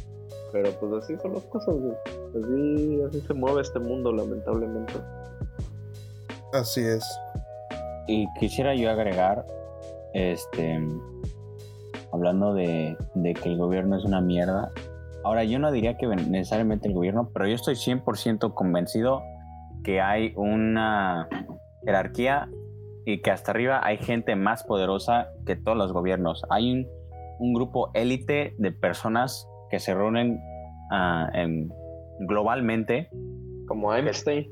Pero 0.52 0.70
pues 0.72 1.04
así 1.04 1.16
son 1.18 1.34
las 1.34 1.44
cosas, 1.44 1.74
güey. 1.74 1.94
Así, 2.30 3.02
así 3.02 3.20
se 3.26 3.34
mueve 3.34 3.62
este 3.62 3.78
mundo, 3.78 4.12
lamentablemente. 4.12 4.94
Así 6.52 6.80
es. 6.80 7.04
Y 8.08 8.26
quisiera 8.40 8.74
yo 8.74 8.90
agregar, 8.90 9.44
este, 10.14 10.80
hablando 12.10 12.54
de, 12.54 12.96
que 13.40 13.48
el 13.48 13.58
gobierno 13.58 13.96
es 13.96 14.04
una 14.04 14.20
mierda. 14.20 14.72
Ahora, 15.24 15.44
yo 15.44 15.58
no 15.58 15.70
diría 15.70 15.96
que 15.98 16.06
necesariamente 16.06 16.88
el 16.88 16.94
gobierno, 16.94 17.30
pero 17.32 17.46
yo 17.46 17.54
estoy 17.54 17.74
100% 17.74 18.54
convencido 18.54 19.22
que 19.84 20.00
hay 20.00 20.32
una 20.36 21.28
jerarquía 21.84 22.48
y 23.04 23.20
que 23.20 23.30
hasta 23.30 23.50
arriba 23.50 23.80
hay 23.84 23.98
gente 23.98 24.36
más 24.36 24.64
poderosa 24.64 25.28
que 25.46 25.54
todos 25.54 25.76
los 25.76 25.92
gobiernos. 25.92 26.42
Hay 26.48 26.72
un, 26.72 26.88
un 27.38 27.52
grupo 27.52 27.90
élite 27.94 28.54
de 28.58 28.72
personas 28.72 29.46
que 29.70 29.78
se 29.80 29.94
reúnen 29.94 30.40
uh, 30.90 31.36
en, 31.36 31.68
globalmente. 32.20 33.10
Como 33.66 33.94
Einstein. 33.94 34.50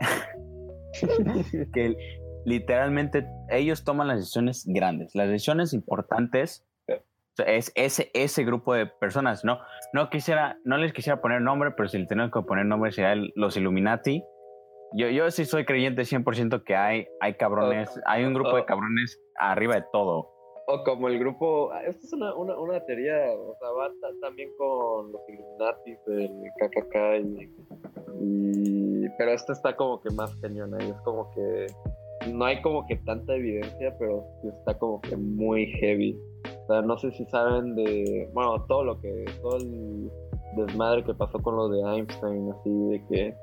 que, 1.74 1.96
literalmente 2.48 3.26
ellos 3.50 3.84
toman 3.84 4.08
las 4.08 4.18
decisiones 4.18 4.64
grandes, 4.66 5.14
las 5.14 5.28
decisiones 5.28 5.72
importantes 5.72 6.64
es 7.46 7.72
ese, 7.74 8.10
ese 8.14 8.44
grupo 8.44 8.74
de 8.74 8.86
personas, 8.86 9.44
¿no? 9.44 9.58
No 9.92 10.10
quisiera, 10.10 10.58
no 10.64 10.76
les 10.76 10.92
quisiera 10.92 11.20
poner 11.20 11.40
nombre, 11.40 11.70
pero 11.76 11.88
si 11.88 11.98
le 11.98 12.06
tengo 12.06 12.30
que 12.30 12.42
poner 12.42 12.66
nombre 12.66 12.90
sería 12.92 13.14
los 13.34 13.56
Illuminati. 13.56 14.24
Yo, 14.94 15.08
yo 15.08 15.30
sí 15.30 15.44
soy 15.44 15.64
creyente 15.64 16.02
100% 16.02 16.64
que 16.64 16.74
hay, 16.74 17.06
hay 17.20 17.34
cabrones, 17.34 17.88
hay 18.06 18.24
un 18.24 18.34
grupo 18.34 18.56
de 18.56 18.64
cabrones 18.64 19.20
arriba 19.36 19.76
de 19.76 19.84
todo. 19.92 20.32
O 20.66 20.84
como 20.84 21.08
el 21.08 21.18
grupo, 21.18 21.72
esto 21.86 22.06
es 22.06 22.12
una, 22.12 22.34
una, 22.34 22.58
una 22.58 22.84
teoría, 22.84 23.14
o 23.32 23.54
sea, 23.58 23.70
va 23.70 23.90
también 24.20 24.50
con 24.58 25.12
los 25.12 25.22
Illuminati 25.28 25.96
del 26.06 26.30
KKK 26.60 26.96
y, 27.24 27.54
y, 28.20 29.08
pero 29.16 29.32
esto 29.32 29.52
está 29.52 29.76
como 29.76 30.00
que 30.02 30.10
más 30.10 30.34
cañón 30.36 30.74
ahí, 30.74 30.90
es 30.90 31.00
como 31.02 31.30
que 31.30 31.66
no 32.32 32.44
hay 32.44 32.60
como 32.62 32.86
que 32.86 32.96
tanta 32.96 33.34
evidencia, 33.34 33.94
pero 33.98 34.24
está 34.42 34.78
como 34.78 35.00
que 35.00 35.16
muy 35.16 35.66
heavy. 35.66 36.18
O 36.44 36.66
sea, 36.66 36.82
no 36.82 36.98
sé 36.98 37.10
si 37.12 37.24
saben 37.26 37.74
de, 37.74 38.28
bueno, 38.32 38.64
todo 38.66 38.84
lo 38.84 39.00
que, 39.00 39.24
todo 39.40 39.56
el 39.56 40.10
desmadre 40.56 41.04
que 41.04 41.14
pasó 41.14 41.38
con 41.40 41.56
lo 41.56 41.68
de 41.68 41.80
Einstein, 41.80 42.50
así 42.52 42.70
de 42.70 43.04
que 43.08 43.34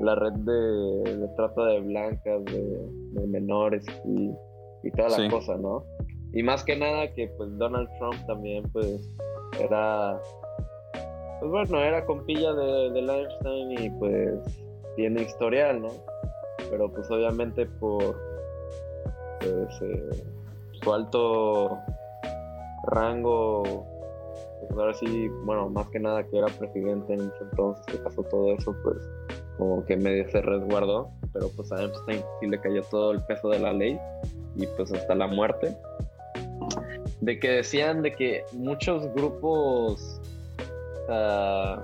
la 0.00 0.14
red 0.14 0.32
de, 0.32 1.28
trata 1.36 1.64
de 1.66 1.80
blancas, 1.80 2.44
de, 2.44 3.26
menores 3.26 3.84
y, 4.04 4.30
y 4.82 4.90
toda 4.92 5.18
la 5.18 5.30
cosa, 5.30 5.56
¿no? 5.56 5.84
Y 6.32 6.42
más 6.42 6.64
que 6.64 6.76
nada 6.76 7.12
que 7.12 7.28
pues 7.36 7.56
Donald 7.58 7.88
Trump 7.98 8.16
también 8.26 8.64
pues 8.72 9.06
era, 9.60 10.18
pues 11.40 11.50
bueno, 11.50 11.78
era 11.78 12.04
compilla 12.06 12.52
de, 12.54 12.90
de 12.90 13.00
Einstein 13.00 13.72
y 13.72 13.90
pues 13.98 14.64
tiene 14.96 15.22
historial, 15.22 15.82
¿no? 15.82 15.88
pero 16.72 16.90
pues 16.90 17.10
obviamente 17.10 17.66
por 17.66 18.16
su 20.82 20.92
alto 20.92 21.78
rango, 22.84 23.86
pues 24.60 24.72
ahora 24.72 24.94
sí, 24.94 25.28
bueno, 25.44 25.68
más 25.68 25.88
que 25.88 26.00
nada 26.00 26.24
que 26.24 26.38
era 26.38 26.46
presidente 26.48 27.14
en 27.14 27.20
ese 27.20 27.44
entonces 27.50 27.84
que 27.86 27.98
pasó 27.98 28.22
todo 28.24 28.54
eso, 28.54 28.74
pues 28.82 28.96
como 29.58 29.84
que 29.84 29.96
medio 29.96 30.28
se 30.30 30.40
resguardó, 30.40 31.10
pero 31.32 31.48
pues 31.56 31.70
a 31.72 31.82
Epstein 31.82 32.22
sí 32.40 32.46
le 32.46 32.58
cayó 32.60 32.82
todo 32.84 33.12
el 33.12 33.22
peso 33.24 33.48
de 33.48 33.60
la 33.60 33.72
ley 33.72 33.98
y 34.56 34.66
pues 34.66 34.92
hasta 34.92 35.14
la 35.14 35.26
muerte. 35.26 35.76
De 37.20 37.38
que 37.38 37.48
decían 37.48 38.02
de 38.02 38.12
que 38.14 38.44
muchos 38.52 39.06
grupos 39.14 40.20
uh, 41.08 41.80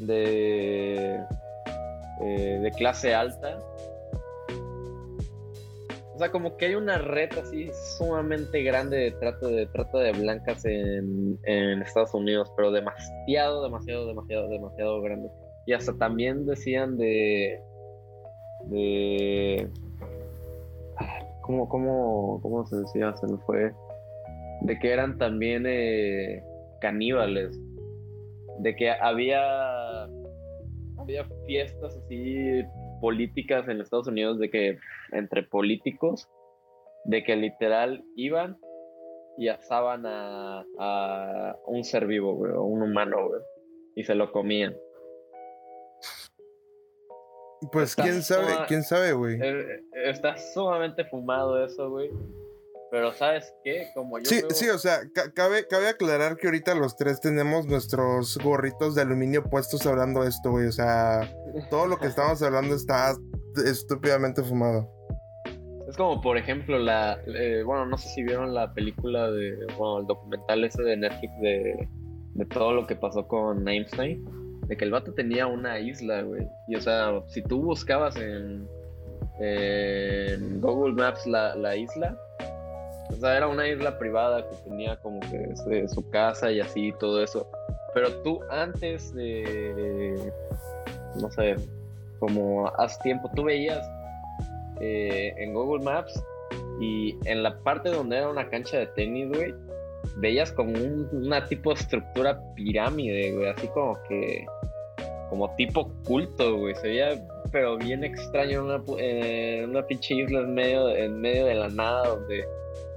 de, 0.00 1.20
eh, 2.20 2.58
de 2.62 2.70
clase 2.72 3.14
alta. 3.14 3.58
O 6.16 6.18
sea, 6.18 6.32
como 6.32 6.56
que 6.56 6.64
hay 6.64 6.74
una 6.76 6.96
red 6.96 7.28
así 7.38 7.68
sumamente 7.98 8.62
grande 8.62 8.96
de 8.96 9.10
trata 9.10 9.48
de, 9.48 9.66
trata 9.66 9.98
de 9.98 10.12
blancas 10.12 10.64
en, 10.64 11.38
en 11.44 11.82
Estados 11.82 12.14
Unidos, 12.14 12.50
pero 12.56 12.72
demasiado, 12.72 13.62
demasiado, 13.62 14.06
demasiado, 14.06 14.48
demasiado 14.48 15.02
grande. 15.02 15.28
Y 15.66 15.74
hasta 15.74 15.92
también 15.98 16.46
decían 16.46 16.96
de. 16.96 17.60
de. 18.64 19.68
¿Cómo, 21.42 21.68
cómo, 21.68 22.40
cómo 22.40 22.66
se 22.66 22.76
decía? 22.76 23.14
Se 23.16 23.26
me 23.26 23.36
fue. 23.44 23.74
De 24.62 24.78
que 24.78 24.94
eran 24.94 25.18
también 25.18 25.64
eh, 25.66 26.42
caníbales. 26.80 27.60
De 28.60 28.74
que 28.74 28.90
había. 28.90 30.04
había 30.96 31.26
fiestas 31.44 31.94
así 31.94 32.64
políticas 33.00 33.68
en 33.68 33.80
Estados 33.80 34.08
Unidos 34.08 34.38
de 34.38 34.50
que 34.50 34.78
entre 35.12 35.42
políticos 35.42 36.28
de 37.04 37.22
que 37.22 37.36
literal 37.36 38.04
iban 38.16 38.58
y 39.38 39.48
asaban 39.48 40.04
a, 40.06 40.64
a 40.78 41.56
un 41.66 41.84
ser 41.84 42.06
vivo, 42.06 42.34
güey, 42.34 42.52
o 42.52 42.62
un 42.62 42.82
humano, 42.82 43.28
güey, 43.28 43.40
y 43.94 44.04
se 44.04 44.14
lo 44.14 44.32
comían. 44.32 44.74
Pues 47.72 47.96
quién 47.96 48.22
sabe, 48.22 48.52
quién 48.68 48.82
sabe, 48.82 49.12
güey. 49.12 49.38
Eh, 49.40 49.80
está 50.04 50.36
sumamente 50.36 51.04
fumado 51.04 51.64
eso, 51.64 51.90
güey. 51.90 52.10
Pero 52.90 53.12
¿sabes 53.12 53.54
qué? 53.64 53.90
Como 53.94 54.18
yo 54.18 54.24
sí, 54.24 54.42
sí, 54.50 54.68
o 54.68 54.78
sea, 54.78 55.00
cabe, 55.34 55.66
cabe 55.66 55.88
aclarar 55.88 56.36
que 56.36 56.46
ahorita 56.46 56.74
los 56.74 56.96
tres 56.96 57.20
tenemos 57.20 57.66
nuestros 57.66 58.38
gorritos 58.38 58.94
de 58.94 59.02
aluminio 59.02 59.42
puestos 59.42 59.84
hablando 59.86 60.22
de 60.22 60.28
esto, 60.28 60.50
güey. 60.50 60.66
O 60.66 60.72
sea, 60.72 61.28
todo 61.70 61.86
lo 61.86 61.98
que 61.98 62.06
estamos 62.06 62.42
hablando 62.42 62.74
está 62.74 63.16
estúpidamente 63.64 64.42
fumado. 64.42 64.88
Es 65.88 65.96
como, 65.96 66.20
por 66.20 66.36
ejemplo, 66.36 66.78
la. 66.78 67.18
Eh, 67.26 67.62
bueno, 67.64 67.86
no 67.86 67.98
sé 67.98 68.08
si 68.08 68.22
vieron 68.22 68.54
la 68.54 68.72
película 68.72 69.30
de. 69.30 69.56
Bueno, 69.76 70.00
el 70.00 70.06
documental 70.06 70.64
ese 70.64 70.82
de 70.82 70.96
Netflix 70.96 71.32
de, 71.40 71.88
de 72.34 72.46
todo 72.46 72.72
lo 72.72 72.86
que 72.86 72.96
pasó 72.96 73.26
con 73.26 73.68
Einstein 73.68 74.24
de 74.68 74.76
que 74.76 74.84
el 74.84 74.90
vato 74.90 75.12
tenía 75.14 75.46
una 75.46 75.78
isla, 75.78 76.22
güey. 76.22 76.46
Y 76.68 76.76
o 76.76 76.80
sea, 76.80 77.22
si 77.28 77.42
tú 77.42 77.62
buscabas 77.62 78.16
en, 78.16 78.66
en 79.40 80.60
Google 80.60 80.94
Maps 80.94 81.26
la, 81.26 81.54
la, 81.54 81.76
isla, 81.76 82.18
o 83.10 83.16
sea, 83.16 83.36
era 83.36 83.46
una 83.48 83.68
isla 83.68 83.98
privada 83.98 84.48
que 84.48 84.56
tenía 84.68 84.96
como 84.96 85.20
que 85.20 85.88
su 85.88 86.08
casa 86.10 86.50
y 86.50 86.60
así, 86.60 86.92
todo 86.98 87.22
eso. 87.22 87.48
Pero 87.94 88.12
tú 88.22 88.40
antes 88.50 89.14
de, 89.14 90.32
no 91.20 91.30
sé, 91.30 91.56
como 92.18 92.68
hace 92.78 93.02
tiempo, 93.02 93.30
tú 93.34 93.44
veías 93.44 93.86
eh, 94.80 95.32
en 95.38 95.54
Google 95.54 95.84
Maps 95.84 96.22
y 96.80 97.16
en 97.24 97.42
la 97.42 97.58
parte 97.60 97.90
donde 97.90 98.18
era 98.18 98.28
una 98.28 98.48
cancha 98.48 98.78
de 98.78 98.86
tenis, 98.88 99.28
güey, 99.28 99.54
veías 100.16 100.52
como 100.52 100.72
una 101.12 101.46
tipo 101.46 101.70
de 101.72 101.80
estructura 101.80 102.38
pirámide, 102.54 103.32
güey, 103.32 103.48
así 103.48 103.66
como 103.68 103.98
que, 104.08 104.44
como 105.30 105.54
tipo 105.56 105.90
culto, 106.04 106.58
güey, 106.58 106.74
se 106.76 106.88
veía 106.88 107.26
pero 107.52 107.78
bien 107.78 108.04
extraño 108.04 108.64
una, 108.64 108.76
una 108.76 109.86
pinche 109.86 110.14
isla 110.14 110.40
en 110.40 110.54
medio, 110.54 110.94
en 110.94 111.20
medio 111.20 111.46
de 111.46 111.54
la 111.54 111.68
nada, 111.68 112.08
donde 112.08 112.44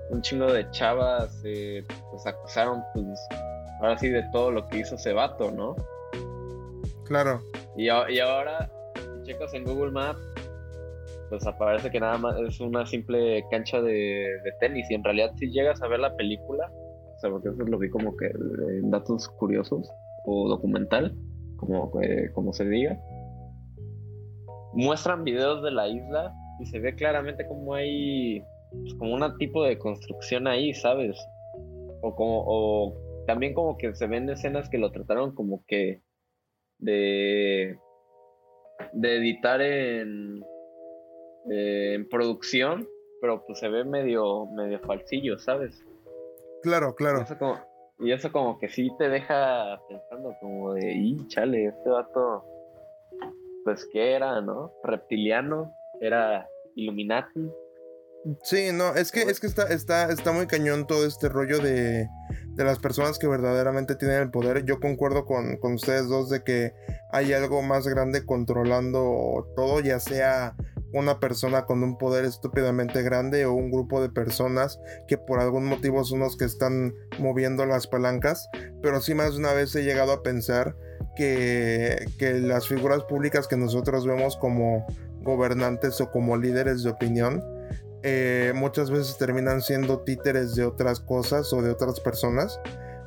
un 0.10 0.22
chingo 0.22 0.52
de 0.52 0.70
chavas 0.72 1.42
eh, 1.46 1.84
pues 2.12 2.26
acusaron, 2.26 2.84
pues, 2.94 3.06
ahora 3.82 3.98
sí, 3.98 4.10
de 4.10 4.24
todo 4.32 4.52
lo 4.52 4.66
que 4.68 4.80
hizo 4.80 4.96
ese 4.96 5.14
vato, 5.14 5.52
¿no? 5.52 5.76
Claro. 7.06 7.42
Y, 7.76 7.86
y 7.86 8.20
ahora, 8.20 8.70
si 8.96 9.32
checas 9.32 9.54
en 9.54 9.64
Google 9.66 9.92
Maps, 9.92 10.22
pues 11.30 11.46
aparece 11.46 11.92
que 11.92 12.00
nada 12.00 12.18
más 12.18 12.36
es 12.40 12.60
una 12.60 12.86
simple 12.86 13.46
cancha 13.52 13.82
de, 13.82 13.92
de 14.44 14.52
tenis 14.60 14.90
y 14.90 14.96
en 14.96 15.04
realidad 15.04 15.32
si 15.38 15.52
llegas 15.52 15.82
a 15.82 15.88
ver 15.88 16.00
la 16.00 16.16
película, 16.16 16.72
o 17.16 17.20
sea, 17.20 17.30
porque 17.30 17.50
eso 17.50 17.64
lo 17.64 17.78
vi 17.78 17.90
como 17.90 18.18
que 18.18 18.28
en 18.28 18.90
datos 18.90 19.28
curiosos 19.28 19.92
o 20.26 20.50
documental, 20.50 21.16
como, 21.58 21.92
eh, 22.02 22.32
como 22.34 22.54
se 22.54 22.66
diga. 22.66 23.00
Muestran 24.74 25.24
videos 25.24 25.64
de 25.64 25.72
la 25.72 25.88
isla 25.88 26.34
y 26.60 26.66
se 26.66 26.80
ve 26.80 26.96
claramente 26.96 27.48
como 27.48 27.74
hay 27.74 28.44
pues, 28.72 28.94
como 28.96 29.16
un 29.16 29.38
tipo 29.38 29.64
de 29.64 29.78
construcción 29.78 30.48
ahí, 30.48 30.74
¿sabes? 30.74 31.18
O 32.02 32.16
como 32.16 32.44
o 32.46 33.24
también 33.28 33.54
como 33.54 33.78
que 33.78 33.94
se 33.96 34.08
ven 34.08 34.30
escenas 34.30 34.70
que 34.70 34.78
lo 34.78 34.92
trataron 34.92 35.34
como 35.36 35.64
que 35.68 36.02
de 36.80 37.78
de 38.94 39.18
editar 39.18 39.62
en 39.62 40.44
en 41.50 42.08
producción, 42.10 42.88
pero 43.22 43.44
pues 43.46 43.60
se 43.60 43.70
ve 43.70 43.84
medio 43.84 44.46
medio 44.48 44.80
falsillo, 44.80 45.38
¿sabes? 45.40 45.84
Claro, 46.62 46.94
claro. 46.96 47.26
y 48.00 48.12
eso 48.12 48.32
como 48.32 48.60
que 48.60 48.70
sí 48.70 48.90
te 48.98 49.10
deja 49.10 49.80
pensando 49.88 50.36
como 50.42 50.74
de, 50.74 50.92
y 50.94 51.28
chale, 51.28 51.66
este 51.68 51.90
vato, 51.90 52.44
pues 53.64 53.88
qué 53.92 54.14
era, 54.14 54.42
¿no? 54.42 54.74
Reptiliano, 54.84 55.74
era 56.02 56.48
Illuminati. 56.76 57.50
Sí, 58.44 58.72
no, 58.74 58.96
es 58.96 59.12
que, 59.12 59.24
es 59.24 59.40
que 59.40 59.48
está, 59.48 59.64
está, 59.68 60.12
está 60.12 60.32
muy 60.32 60.46
cañón 60.46 60.88
todo 60.88 61.06
este 61.06 61.30
rollo 61.30 61.60
de, 61.60 62.08
de 62.56 62.64
las 62.64 62.80
personas 62.80 63.18
que 63.18 63.28
verdaderamente 63.28 63.96
tienen 63.96 64.22
el 64.22 64.32
poder. 64.32 64.66
Yo 64.66 64.80
concuerdo 64.80 65.26
con, 65.26 65.58
con 65.58 65.74
ustedes 65.74 66.08
dos 66.08 66.30
de 66.30 66.44
que 66.44 66.74
hay 67.12 67.34
algo 67.34 67.62
más 67.62 67.88
grande 67.88 68.26
controlando 68.26 69.48
todo, 69.56 69.80
ya 69.80 70.00
sea 70.00 70.56
una 70.94 71.20
persona 71.20 71.66
con 71.66 71.84
un 71.84 71.98
poder 71.98 72.26
estúpidamente 72.26 73.02
grande 73.04 73.46
o 73.46 73.54
un 73.54 73.72
grupo 73.72 74.02
de 74.02 74.10
personas 74.10 74.80
que 75.08 75.18
por 75.18 75.40
algún 75.40 75.66
motivo 75.66 76.04
son 76.04 76.20
los 76.20 76.36
que 76.36 76.46
están 76.46 76.94
moviendo 77.20 77.66
las 77.66 77.88
palancas, 77.88 78.50
pero 78.82 79.02
sí 79.02 79.14
más 79.14 79.34
de 79.34 79.40
una 79.40 79.54
vez 79.54 79.76
he 79.76 79.84
llegado 79.84 80.12
a 80.12 80.24
pensar 80.24 80.76
que, 81.16 82.06
las 82.42 82.68
figuras 82.68 83.04
públicas 83.04 83.48
que 83.48 83.58
nosotros 83.58 84.06
vemos 84.06 84.38
como 84.38 84.86
gobernantes 85.22 86.00
o 86.02 86.12
como 86.12 86.38
líderes 86.38 86.84
de 86.84 86.90
opinión, 86.90 87.44
eh, 88.04 88.54
muchas 88.56 88.92
veces 88.92 89.18
terminan 89.18 89.62
siendo 89.62 90.00
títeres 90.00 90.56
de 90.56 90.66
otras 90.66 91.00
cosas 91.00 91.52
o 91.54 91.62
de 91.62 91.72
otras 91.72 92.00
personas. 92.00 92.60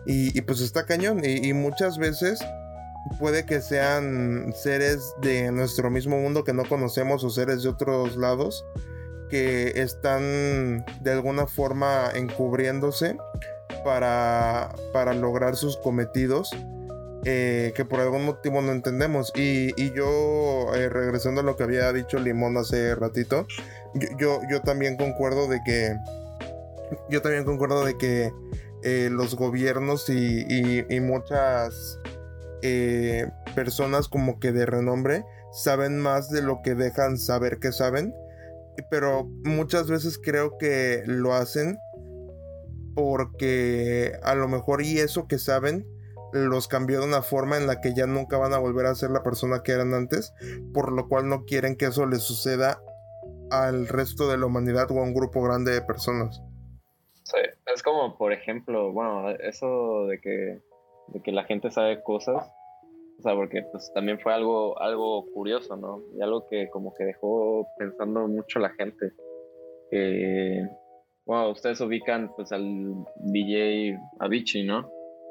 Y, 0.05 0.40
pues 0.43 0.61
está 0.61 0.84
cañón. 0.84 1.22
y 1.24 1.53
muchas 1.53 1.97
veces 1.97 2.40
puede 3.18 3.45
que 3.45 3.61
sean 3.61 4.53
seres 4.55 5.14
de 5.20 5.51
nuestro 5.53 5.90
mismo 5.90 6.18
mundo 6.18 6.45
que 6.45 6.53
no 6.53 6.64
conocemos 6.64 7.24
o 7.24 7.30
seres 7.30 7.62
de 7.62 7.68
otros 7.68 8.16
lados 8.16 8.64
que 9.28 9.72
están 9.80 10.84
de 11.01 11.12
alguna 11.12 11.47
forma 11.47 12.11
encubriéndose 12.14 13.16
para, 13.84 14.74
para 14.93 15.14
lograr 15.14 15.57
sus 15.57 15.76
cometidos 15.78 16.51
eh, 17.25 17.73
que 17.77 17.85
por 17.85 18.01
algún 18.01 18.25
motivo 18.25 18.61
no 18.62 18.73
entendemos. 18.73 19.33
Y, 19.37 19.93
yo, 19.93 20.75
eh, 20.75 20.89
regresando 20.89 21.41
a 21.41 21.45
lo 21.45 21.57
que 21.57 21.62
había 21.62 21.93
dicho 21.93 22.18
Limón 22.18 22.57
hace 22.57 22.95
ratito, 22.95 23.47
yo, 24.18 24.41
yo, 24.51 24.61
también 24.62 24.97
concuerdo 24.97 25.47
de 25.47 25.61
que, 25.64 25.97
yo 27.11 27.23
también 27.23 27.45
concuerdo 27.45 27.85
de 27.85 27.97
que 27.97 28.33
eh, 28.83 29.09
los 29.11 29.37
gobiernos 29.37 30.09
y, 30.09 30.85
y 30.89 31.01
muchas 31.01 31.99
personas 33.57 34.07
como 34.07 34.39
que 34.39 34.53
de 34.53 34.66
renombre 34.66 35.25
saben 35.53 35.99
más 35.99 36.31
de 36.31 36.43
lo 36.43 36.62
que 36.62 36.77
dejan 36.77 37.18
saber 37.18 37.59
que 37.59 37.73
saben, 37.73 38.14
pero 38.89 39.25
muchas 39.45 39.89
veces 39.89 40.16
creo 40.23 40.59
que 40.59 41.03
lo 41.07 41.35
hacen 41.35 41.79
porque 42.95 44.12
a 44.23 44.35
lo 44.37 44.49
mejor 44.49 44.83
y 44.83 44.99
eso 44.99 45.27
que 45.27 45.39
saben 45.39 45.85
los 46.33 46.68
cambió 46.68 47.01
de 47.01 47.07
una 47.07 47.22
forma 47.22 47.57
en 47.57 47.66
la 47.66 47.80
que 47.80 47.95
ya 47.95 48.07
nunca 48.07 48.39
van 48.39 48.53
a 48.53 48.59
volver 48.59 48.87
a 48.87 48.95
ser 48.95 49.11
la 49.11 49.22
persona 49.22 49.62
que 49.62 49.72
eran 49.72 49.95
antes, 49.95 50.33
por 50.72 50.93
lo 50.93 51.09
cual 51.09 51.28
no 51.28 51.45
quieren 51.45 51.76
que 51.76 51.87
eso 51.87 52.07
les 52.07 52.22
suceda 52.22 52.80
al 53.51 53.89
resto 53.89 54.28
de 54.28 54.39
la 54.39 54.47
humanidad 54.47 54.91
o 54.91 54.99
a 54.99 55.03
un 55.03 55.14
grupo 55.14 55.43
grande 55.43 55.72
de 55.72 55.83
personas. 55.83 56.43
Sí, 57.24 57.39
es 57.72 57.83
como, 57.83 58.16
por 58.16 58.33
ejemplo, 58.33 58.93
bueno, 58.93 59.30
eso 59.30 60.07
de 60.07 60.20
que 60.20 60.61
de 61.09 61.20
que 61.20 61.33
la 61.33 61.45
gente 61.45 61.70
sabe 61.70 62.03
cosas. 62.03 62.51
O 63.18 63.22
sea, 63.22 63.35
porque 63.35 63.62
pues 63.70 63.93
también 63.95 64.18
fue 64.18 64.35
algo, 64.35 64.80
algo 64.80 65.26
curioso, 65.33 65.76
¿no? 65.76 66.03
Y 66.16 66.22
algo 66.22 66.47
que 66.49 66.68
como 66.70 66.93
que 66.95 67.05
dejó 67.05 67.68
pensando 67.78 68.26
mucho 68.26 68.59
la 68.59 68.70
gente. 68.70 69.12
bueno, 71.24 71.51
ustedes 71.51 71.80
ubican 71.80 72.33
pues 72.35 72.51
al 72.53 73.05
DJ 73.16 73.97
Avicii, 74.18 74.64
¿no? 74.64 74.91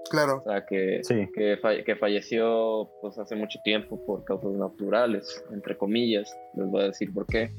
Claro. 0.10 0.42
O 0.46 0.50
sea, 0.50 0.66
que, 0.66 1.02
que, 1.08 1.84
que, 1.86 1.96
falleció 1.96 2.90
pues 3.02 3.18
hace 3.18 3.36
mucho 3.36 3.60
tiempo 3.64 4.04
por 4.06 4.26
causas 4.26 4.52
naturales, 4.54 5.44
entre 5.54 5.78
comillas. 5.78 6.36
Les 6.56 6.68
voy 6.68 6.84
a 6.84 6.88
decir 6.88 7.14
por 7.14 7.26
qué. 7.28 7.50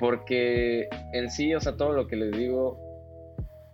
Porque 0.00 0.88
en 1.12 1.30
sí, 1.30 1.54
o 1.54 1.60
sea, 1.60 1.76
todo 1.76 1.92
lo 1.92 2.08
que 2.08 2.16
les 2.16 2.32
digo 2.32 2.78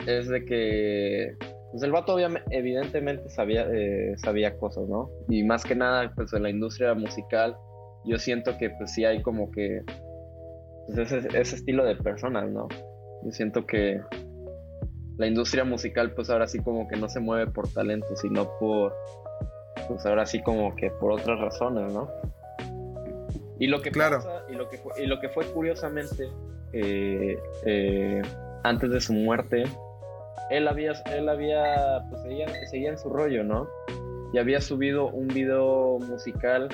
es 0.07 0.29
de 0.29 0.45
que 0.45 1.37
pues 1.71 1.83
el 1.83 1.93
vato 1.93 2.19
evidentemente 2.51 3.29
sabía, 3.29 3.67
eh, 3.71 4.15
sabía 4.17 4.57
cosas, 4.57 4.89
¿no? 4.89 5.11
Y 5.29 5.45
más 5.45 5.65
que 5.65 5.75
nada, 5.75 6.13
pues 6.15 6.33
en 6.33 6.43
la 6.43 6.51
industria 6.51 6.95
musical, 6.95 7.57
yo 8.05 8.19
siento 8.19 8.57
que 8.59 8.71
pues 8.71 8.93
sí 8.93 9.05
hay 9.05 9.23
como 9.23 9.51
que 9.51 9.83
pues, 10.87 11.13
ese, 11.13 11.29
ese 11.39 11.57
estilo 11.57 11.85
de 11.85 11.97
personas, 11.97 12.51
¿no? 12.51 12.69
Yo 13.23 13.33
siento 13.33 13.67
que 13.67 14.01
la 15.19 15.27
industria 15.27 15.65
musical 15.65 16.13
pues 16.13 16.31
ahora 16.31 16.47
sí 16.47 16.61
como 16.61 16.89
que 16.89 16.97
no 16.97 17.09
se 17.09 17.21
mueve 17.21 17.51
por 17.51 17.69
talento, 17.69 18.17
sino 18.17 18.49
por, 18.59 18.97
pues 19.87 20.07
ahora 20.07 20.25
sí 20.25 20.43
como 20.43 20.75
que 20.77 20.91
por 20.91 21.13
otras 21.13 21.39
razones, 21.39 21.93
¿no? 21.93 22.09
Y 23.59 23.67
lo 23.67 23.83
que 23.83 23.91
claro. 23.91 24.19
pasa, 24.19 24.45
y 24.49 24.55
lo 24.55 24.69
que 24.69 24.79
fue, 24.79 24.93
y 25.03 25.07
lo 25.07 25.21
que 25.21 25.29
fue 25.29 25.45
curiosamente, 25.47 26.29
eh, 26.73 27.37
eh, 27.67 28.23
antes 28.63 28.91
de 28.91 29.01
su 29.01 29.13
muerte, 29.13 29.65
él 30.51 30.69
había, 30.69 30.93
él 31.13 31.29
había, 31.29 32.05
pues 32.09 32.23
seguía, 32.71 32.91
en 32.91 32.99
su 32.99 33.11
rollo, 33.11 33.43
¿no? 33.43 33.69
Y 34.33 34.39
había 34.39 34.61
subido 34.61 35.09
un 35.09 35.27
video 35.27 35.99
musical 35.99 36.69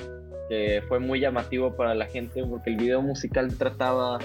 que 0.50 0.82
fue 0.88 0.98
muy 0.98 1.20
llamativo 1.20 1.74
para 1.74 1.94
la 1.94 2.04
gente 2.04 2.44
porque 2.44 2.70
el 2.70 2.76
video 2.76 3.00
musical 3.00 3.56
trataba, 3.56 4.18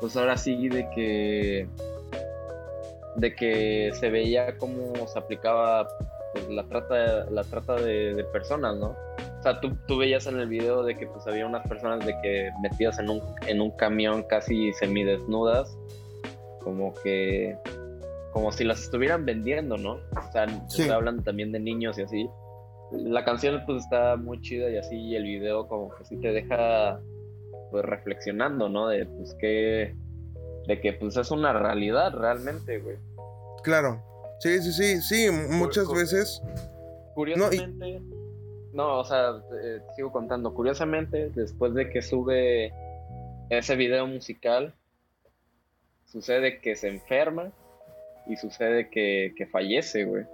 pues 0.00 0.16
ahora 0.16 0.36
sí, 0.36 0.68
de 0.68 0.88
que, 0.90 1.68
de 3.16 3.34
que 3.34 3.90
se 3.94 4.10
veía 4.10 4.56
cómo 4.58 4.92
se 5.06 5.18
aplicaba 5.18 5.88
pues, 6.32 6.48
la 6.48 6.64
trata, 6.64 7.30
la 7.30 7.44
trata 7.44 7.74
de, 7.76 8.24
personas, 8.32 8.76
¿no? 8.76 8.96
O 9.38 9.42
sea, 9.42 9.60
tú, 9.60 9.76
tú, 9.86 9.98
veías 9.98 10.26
en 10.26 10.38
el 10.38 10.48
video 10.48 10.82
de 10.82 10.96
que 10.96 11.06
pues 11.06 11.26
había 11.26 11.46
unas 11.46 11.66
personas 11.68 12.04
de 12.04 12.14
que 12.22 12.50
metidas 12.62 12.98
en 12.98 13.10
un, 13.10 13.20
en 13.46 13.60
un 13.60 13.70
camión 13.72 14.22
casi 14.24 14.72
semidesnudas, 14.72 15.76
como 16.62 16.94
que 17.02 17.56
como 18.34 18.50
si 18.50 18.64
las 18.64 18.82
estuvieran 18.82 19.24
vendiendo, 19.24 19.78
¿no? 19.78 19.92
O 19.92 20.32
sea, 20.32 20.46
se 20.68 20.82
está 20.82 20.96
hablando 20.96 21.22
también 21.22 21.52
de 21.52 21.60
niños 21.60 21.96
y 21.98 22.02
así. 22.02 22.28
La 22.90 23.24
canción 23.24 23.62
pues 23.64 23.84
está 23.84 24.16
muy 24.16 24.40
chida 24.40 24.68
y 24.70 24.76
así, 24.76 24.96
y 24.96 25.14
el 25.14 25.22
video 25.22 25.68
como 25.68 25.94
que 25.94 26.04
sí 26.04 26.16
te 26.16 26.32
deja 26.32 27.00
pues 27.70 27.84
reflexionando, 27.84 28.68
¿no? 28.68 28.88
De 28.88 29.06
pues 29.06 29.34
que, 29.34 29.94
de 30.66 30.80
que 30.80 30.92
pues 30.94 31.16
es 31.16 31.30
una 31.30 31.52
realidad 31.52 32.12
realmente, 32.12 32.78
güey. 32.78 32.96
Claro, 33.62 34.02
sí, 34.40 34.60
sí, 34.60 34.72
sí, 34.72 35.00
sí, 35.02 35.30
muchas 35.30 35.88
veces. 35.90 36.42
Curiosamente, 37.14 38.00
no, 38.74 38.98
o 38.98 39.04
sea, 39.04 39.40
eh, 39.62 39.80
sigo 39.94 40.10
contando, 40.10 40.52
curiosamente, 40.52 41.30
después 41.30 41.74
de 41.74 41.90
que 41.90 42.02
sube 42.02 42.72
ese 43.48 43.76
video 43.76 44.06
musical, 44.08 44.74
sucede 46.06 46.60
que 46.60 46.74
se 46.74 46.88
enferma 46.88 47.52
y 48.26 48.36
sucede 48.36 48.90
que, 48.90 49.48
fallece, 49.52 50.04
güey. 50.04 50.24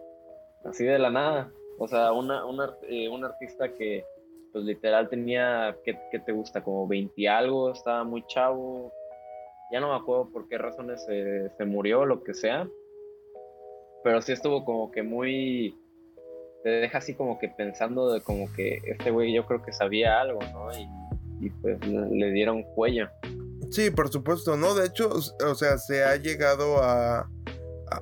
Así 0.64 0.84
de 0.84 0.98
la 0.98 1.10
nada. 1.10 1.50
O 1.78 1.86
sea, 1.86 2.12
una, 2.12 2.46
una, 2.46 2.74
eh, 2.88 3.10
un 3.10 3.24
artista 3.24 3.74
que, 3.74 4.04
pues 4.52 4.64
literal 4.64 5.10
tenía, 5.10 5.76
¿qué, 5.84 5.94
te 6.18 6.32
gusta? 6.32 6.62
Como 6.62 6.88
20 6.88 7.28
algo, 7.28 7.70
estaba 7.72 8.04
muy 8.04 8.24
chavo. 8.26 8.90
Ya 9.72 9.80
no 9.80 9.88
me 9.88 9.96
acuerdo 9.96 10.30
por 10.30 10.48
qué 10.48 10.58
razones 10.58 11.04
se, 11.04 11.50
se 11.56 11.64
murió, 11.64 12.04
lo 12.04 12.22
que 12.22 12.34
sea. 12.34 12.68
Pero 14.02 14.22
sí 14.22 14.32
estuvo 14.32 14.64
como 14.64 14.90
que 14.90 15.02
muy... 15.02 15.76
Te 16.62 16.70
deja 16.70 16.98
así 16.98 17.14
como 17.14 17.38
que 17.38 17.48
pensando 17.48 18.12
de 18.12 18.20
como 18.20 18.52
que 18.52 18.80
este 18.84 19.10
güey 19.10 19.32
yo 19.32 19.46
creo 19.46 19.62
que 19.62 19.72
sabía 19.72 20.20
algo, 20.20 20.40
¿no? 20.52 20.70
Y, 20.76 21.46
y 21.46 21.50
pues 21.50 21.78
le 21.86 22.30
dieron 22.32 22.62
cuello. 22.74 23.08
Sí, 23.70 23.90
por 23.90 24.08
supuesto, 24.08 24.56
¿no? 24.56 24.74
De 24.74 24.86
hecho, 24.86 25.08
o 25.08 25.54
sea, 25.54 25.78
se 25.78 26.04
ha 26.04 26.16
llegado 26.16 26.82
a 26.82 27.30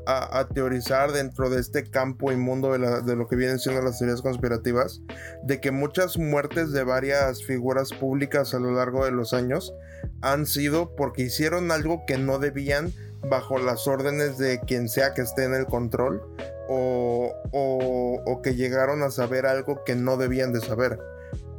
a, 0.06 0.48
teorizar 0.52 1.12
dentro 1.12 1.50
de 1.50 1.60
este 1.60 1.84
campo 1.84 2.32
inmundo 2.32 2.72
de, 2.72 3.02
de, 3.02 3.16
lo 3.16 3.26
que 3.26 3.36
vienen 3.36 3.58
siendo 3.58 3.82
las 3.82 3.98
teorías 3.98 4.22
conspirativas, 4.22 5.00
de 5.42 5.60
que 5.60 5.70
muchas 5.70 6.18
muertes 6.18 6.72
de 6.72 6.84
varias 6.84 7.42
figuras 7.44 7.92
públicas 7.92 8.54
a 8.54 8.58
lo 8.58 8.72
largo 8.72 9.04
de 9.04 9.12
los 9.12 9.32
años 9.32 9.72
han 10.20 10.46
sido 10.46 10.94
porque 10.96 11.22
hicieron 11.22 11.70
algo 11.70 12.04
que 12.06 12.18
no 12.18 12.38
debían 12.38 12.92
bajo 13.28 13.58
las 13.58 13.86
órdenes 13.88 14.38
de 14.38 14.60
quien 14.60 14.88
sea 14.88 15.14
que 15.14 15.22
esté 15.22 15.44
en 15.44 15.54
el 15.54 15.66
control 15.66 16.22
o, 16.68 17.32
o 17.52 18.42
que 18.42 18.54
llegaron 18.54 19.02
a 19.02 19.10
saber 19.10 19.46
algo 19.46 19.82
que 19.84 19.96
no 19.96 20.16
debían 20.16 20.52
de 20.52 20.60
saber. 20.60 20.98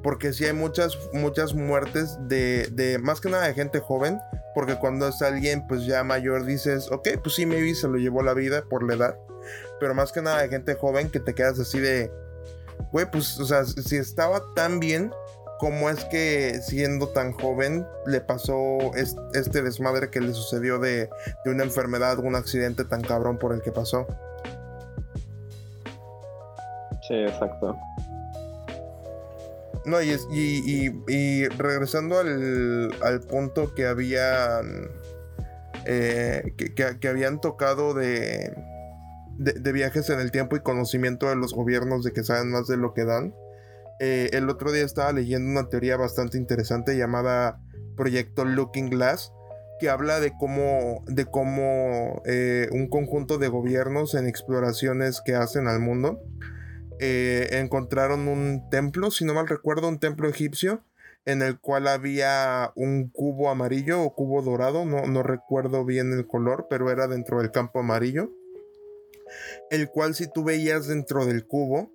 Porque 0.01 0.33
si 0.33 0.45
hay 0.45 0.53
muchas, 0.53 0.97
muchas 1.13 1.53
muertes 1.53 2.17
de, 2.27 2.67
de, 2.71 2.99
más 2.99 3.19
que 3.19 3.29
nada 3.29 3.47
de 3.47 3.53
gente 3.53 3.79
joven. 3.79 4.19
Porque 4.55 4.75
cuando 4.75 5.07
es 5.07 5.21
alguien 5.21 5.65
pues 5.67 5.85
ya 5.85 6.03
mayor 6.03 6.45
dices, 6.45 6.91
ok, 6.91 7.09
pues 7.21 7.35
sí, 7.35 7.45
maybe 7.45 7.75
se 7.75 7.87
lo 7.87 7.97
llevó 7.97 8.23
la 8.23 8.33
vida 8.33 8.63
por 8.69 8.83
la 8.83 8.95
edad. 8.95 9.17
Pero 9.79 9.93
más 9.93 10.11
que 10.11 10.21
nada 10.21 10.41
de 10.41 10.49
gente 10.49 10.75
joven 10.75 11.09
que 11.09 11.19
te 11.19 11.33
quedas 11.33 11.59
así 11.59 11.79
de, 11.79 12.11
güey, 12.91 13.09
pues, 13.09 13.39
o 13.39 13.45
sea, 13.45 13.65
si 13.65 13.95
estaba 13.95 14.41
tan 14.55 14.79
bien, 14.79 15.11
¿cómo 15.59 15.89
es 15.89 16.03
que 16.05 16.59
siendo 16.61 17.09
tan 17.09 17.33
joven 17.33 17.85
le 18.05 18.21
pasó 18.21 18.77
este 18.95 19.61
desmadre 19.61 20.09
que 20.09 20.21
le 20.21 20.33
sucedió 20.33 20.79
de, 20.79 21.09
de 21.45 21.51
una 21.51 21.63
enfermedad, 21.63 22.19
un 22.19 22.35
accidente 22.35 22.85
tan 22.85 23.01
cabrón 23.01 23.37
por 23.37 23.53
el 23.53 23.61
que 23.61 23.71
pasó? 23.71 24.07
Sí, 27.07 27.15
exacto. 27.15 27.75
No, 29.85 30.01
y, 30.01 30.17
y, 31.07 31.47
regresando 31.47 32.19
al, 32.19 33.21
punto 33.29 33.73
que 33.73 33.85
habían. 33.85 34.89
Eh, 35.85 36.53
que, 36.75 37.07
habían 37.07 37.39
tocado 37.39 37.93
de, 37.93 38.53
de, 39.37 39.71
viajes 39.71 40.09
en 40.09 40.19
el 40.19 40.31
tiempo 40.31 40.57
y 40.57 40.59
conocimiento 40.59 41.29
de 41.29 41.37
los 41.37 41.53
gobiernos 41.53 42.03
de 42.03 42.11
que 42.11 42.23
saben 42.23 42.51
más 42.51 42.67
de 42.67 42.77
lo 42.77 42.93
que 42.93 43.05
dan. 43.05 43.33
Eh, 43.99 44.29
el 44.33 44.49
otro 44.49 44.71
día 44.71 44.83
estaba 44.83 45.11
leyendo 45.13 45.49
una 45.49 45.69
teoría 45.69 45.97
bastante 45.97 46.37
interesante 46.37 46.97
llamada 46.97 47.61
Proyecto 47.95 48.45
Looking 48.45 48.89
Glass, 48.89 49.31
que 49.79 49.89
habla 49.89 50.19
de 50.19 50.33
cómo, 50.37 51.03
de 51.07 51.25
cómo 51.25 52.21
eh, 52.25 52.67
un 52.71 52.89
conjunto 52.89 53.37
de 53.37 53.47
gobiernos 53.47 54.13
en 54.15 54.27
exploraciones 54.27 55.21
que 55.23 55.35
hacen 55.35 55.67
al 55.67 55.79
mundo 55.79 56.21
eh, 56.99 57.47
encontraron 57.51 58.27
un 58.27 58.69
templo, 58.69 59.11
si 59.11 59.25
no 59.25 59.33
mal 59.33 59.47
recuerdo, 59.47 59.87
un 59.87 59.99
templo 59.99 60.29
egipcio 60.29 60.83
en 61.25 61.41
el 61.41 61.59
cual 61.59 61.87
había 61.87 62.71
un 62.75 63.09
cubo 63.09 63.49
amarillo 63.49 64.01
o 64.01 64.15
cubo 64.15 64.41
dorado, 64.41 64.85
no, 64.85 65.05
no 65.05 65.21
recuerdo 65.21 65.85
bien 65.85 66.11
el 66.13 66.25
color, 66.25 66.67
pero 66.69 66.89
era 66.91 67.07
dentro 67.07 67.39
del 67.39 67.51
campo 67.51 67.79
amarillo, 67.79 68.31
el 69.69 69.89
cual 69.89 70.15
si 70.15 70.31
tú 70.31 70.43
veías 70.43 70.87
dentro 70.87 71.25
del 71.25 71.45
cubo, 71.45 71.91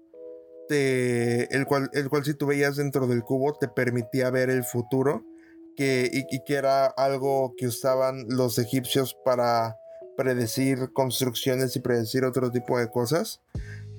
te, 0.69 1.55
el, 1.55 1.67
cual, 1.67 1.91
el 1.93 2.09
cual 2.09 2.25
si 2.25 2.35
tú 2.35 2.47
veías 2.47 2.77
dentro 2.77 3.07
del 3.07 3.23
cubo 3.23 3.55
te 3.59 3.69
permitía 3.69 4.31
ver 4.31 4.51
el 4.51 4.65
futuro, 4.65 5.25
que, 5.77 6.09
y 6.13 6.45
que 6.45 6.55
era 6.55 6.87
algo 6.87 7.55
que 7.57 7.67
usaban 7.67 8.27
los 8.29 8.59
egipcios 8.59 9.17
para 9.25 9.77
predecir 10.17 10.93
construcciones 10.93 11.75
y 11.75 11.81
predecir 11.81 12.25
otro 12.25 12.51
tipo 12.53 12.79
de 12.79 12.89
cosas. 12.89 13.41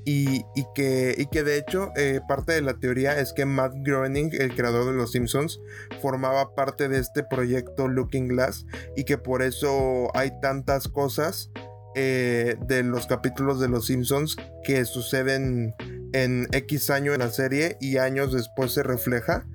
Y, 0.08 0.46
que, 0.76 1.16
de 1.32 1.58
hecho 1.58 1.92
eh, 1.96 2.22
parte 2.28 2.54
de 2.54 2.62
la 2.62 2.76
teoría 2.76 3.20
es 3.20 3.34
que 3.34 3.46
Matt 3.46 3.74
Groening, 3.78 4.30
el 4.40 4.54
creador 4.54 4.86
de 4.86 4.94
Los 4.94 5.12
Simpsons, 5.14 5.60
formaba 6.00 6.54
parte 6.54 6.88
de 6.88 7.00
este 7.00 7.24
proyecto 7.24 7.88
Looking 7.88 8.28
Glass 8.28 8.68
y 8.96 9.04
que 9.04 9.18
por 9.18 9.42
eso 9.42 10.16
hay 10.16 10.32
tantas 10.42 10.88
cosas 10.88 11.50
eh, 11.96 12.56
de 12.68 12.84
los 12.84 13.08
capítulos 13.08 13.60
de 13.60 13.68
Los 13.68 13.88
Simpsons 13.88 14.36
que 14.64 14.86
suceden 14.86 15.74
en 16.14 16.48
X 16.52 16.92
año 16.92 17.14
en 17.14 17.20
la 17.20 17.30
serie 17.30 17.78
y 17.82 17.98
años 17.98 18.32
después 18.32 18.74
se 18.74 18.84
refleja 18.84 19.48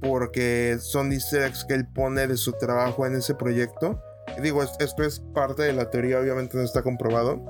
porque 0.00 0.78
son 0.80 1.12
easter 1.12 1.52
que 1.66 1.74
él 1.74 1.86
pone 1.86 2.26
de 2.26 2.36
su 2.36 2.52
trabajo 2.52 3.06
en 3.06 3.16
ese 3.16 3.34
proyecto. 3.34 4.00
Digo, 4.42 4.62
esto 4.62 5.02
es 5.02 5.20
parte 5.34 5.62
de 5.62 5.72
la 5.72 5.90
teoría, 5.90 6.20
obviamente 6.20 6.56
no 6.56 6.62
está 6.62 6.82
comprobado. 6.82 7.44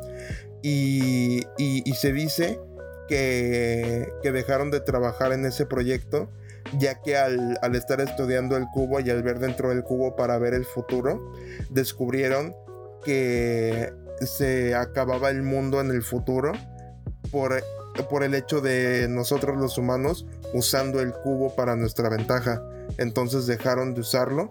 Y, 0.68 1.94
se 1.94 2.12
dice 2.12 2.58
que, 3.06 4.12
dejaron 4.24 4.72
de 4.72 4.80
trabajar 4.80 5.32
en 5.32 5.46
ese 5.46 5.64
proyecto 5.64 6.28
ya 6.78 7.00
que 7.00 7.16
al, 7.16 7.76
estar 7.76 8.00
estudiando 8.00 8.56
el 8.56 8.66
cubo 8.74 8.98
y 8.98 9.08
al 9.08 9.22
ver 9.22 9.38
dentro 9.38 9.68
del 9.68 9.84
cubo 9.84 10.16
para 10.16 10.36
ver 10.38 10.52
el 10.52 10.64
futuro, 10.64 11.32
descubrieron 11.70 12.56
que 13.04 13.92
se 14.20 14.74
acababa 14.74 15.30
el 15.30 15.44
mundo 15.44 15.80
en 15.80 15.92
el 15.92 16.02
futuro 16.02 16.52
por, 17.30 17.62
por 18.10 18.24
el 18.24 18.34
hecho 18.34 18.60
de 18.60 19.06
nosotros 19.08 19.56
los 19.56 19.78
humanos 19.78 20.26
usando 20.52 21.00
el 21.00 21.12
cubo 21.12 21.54
para 21.54 21.76
nuestra 21.76 22.08
ventaja. 22.08 22.60
Entonces 22.98 23.46
dejaron 23.46 23.94
de 23.94 24.00
usarlo 24.00 24.48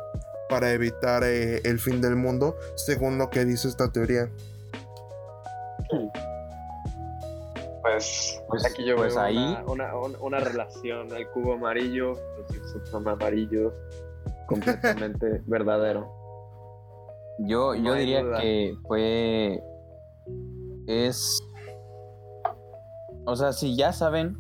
para 0.48 0.72
evitar 0.72 1.26
eh, 1.26 1.60
el 1.66 1.80
fin 1.80 2.00
del 2.00 2.16
mundo, 2.16 2.56
según 2.76 3.18
lo 3.18 3.30
que 3.30 3.44
dice 3.44 3.68
esta 3.68 3.92
teoría. 3.92 4.30
Pues, 7.82 8.44
pues, 8.48 8.66
aquí 8.66 8.84
yo 8.84 8.96
pues 8.96 9.14
veo 9.14 9.24
ahí... 9.24 9.58
una, 9.68 10.40
relación, 10.40 11.16
el 11.16 11.28
cubo 11.30 11.54
amarillo, 11.54 12.14
los 12.14 12.90
son 12.90 13.08
amarillos, 13.08 13.74
completamente 14.48 15.44
verdadero. 15.46 16.12
Yo, 17.40 17.76
yo 17.76 17.94
diría 17.94 18.24
que 18.40 18.76
fue. 18.88 19.62
Es. 20.88 21.42
O 23.26 23.36
sea, 23.36 23.54
si 23.54 23.76
ya 23.76 23.92
saben 23.92 24.38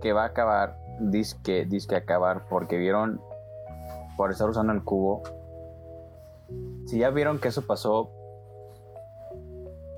que 0.00 0.12
va 0.12 0.22
a 0.22 0.26
acabar, 0.26 0.78
disque, 1.00 1.64
disque 1.64 1.96
acabar, 1.96 2.46
porque 2.48 2.76
vieron 2.76 3.20
por 4.16 4.30
estar 4.30 4.48
usando 4.48 4.72
el 4.72 4.84
cubo. 4.84 5.22
Si 6.86 6.98
ya 6.98 7.10
vieron 7.10 7.38
que 7.38 7.48
eso 7.48 7.62
pasó, 7.62 8.10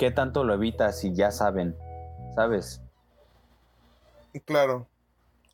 ¿qué 0.01 0.11
tanto 0.11 0.45
lo 0.45 0.55
evita 0.55 0.93
si 0.93 1.15
ya 1.15 1.31
saben? 1.31 1.77
¿Sabes? 2.35 2.81
Claro, 4.47 4.87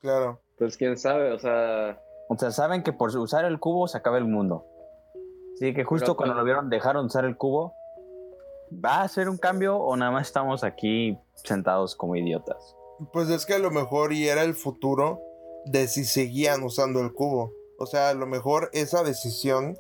claro. 0.01 0.41
Pues 0.57 0.77
quién 0.77 0.97
sabe, 0.97 1.33
o 1.33 1.39
sea. 1.41 2.01
O 2.29 2.39
sea, 2.39 2.53
saben 2.53 2.85
que 2.85 2.93
por 2.93 3.15
usar 3.17 3.45
el 3.45 3.59
cubo 3.59 3.89
se 3.89 3.99
acaba 3.99 4.19
el 4.19 4.25
mundo. 4.25 4.65
Así 5.55 5.75
que 5.75 5.83
justo 5.83 6.17
cuando 6.17 6.37
lo 6.37 6.45
vieron 6.45 6.71
dejaron 6.71 7.07
usar 7.07 7.25
el 7.25 7.37
cubo. 7.37 7.75
¿Va 8.73 9.03
a 9.03 9.09
ser 9.09 9.29
un 9.29 9.37
cambio 9.37 9.79
o 9.79 9.97
nada 9.97 10.13
más 10.13 10.29
estamos 10.29 10.63
aquí 10.63 11.19
sentados 11.35 11.97
como 11.97 12.15
idiotas? 12.15 12.77
Pues 13.13 13.29
es 13.31 13.47
que 13.47 13.55
a 13.55 13.59
lo 13.59 13.73
mejor 13.73 14.13
y 14.13 14.29
era 14.29 14.43
el 14.43 14.55
futuro 14.55 15.21
de 15.65 15.89
si 15.89 16.05
seguían 16.05 16.63
usando 16.63 17.01
el 17.01 17.13
cubo. 17.13 17.53
O 17.79 17.87
sea, 17.87 18.11
a 18.11 18.15
lo 18.15 18.27
mejor 18.27 18.71
esa 18.73 19.03
decisión 19.03 19.77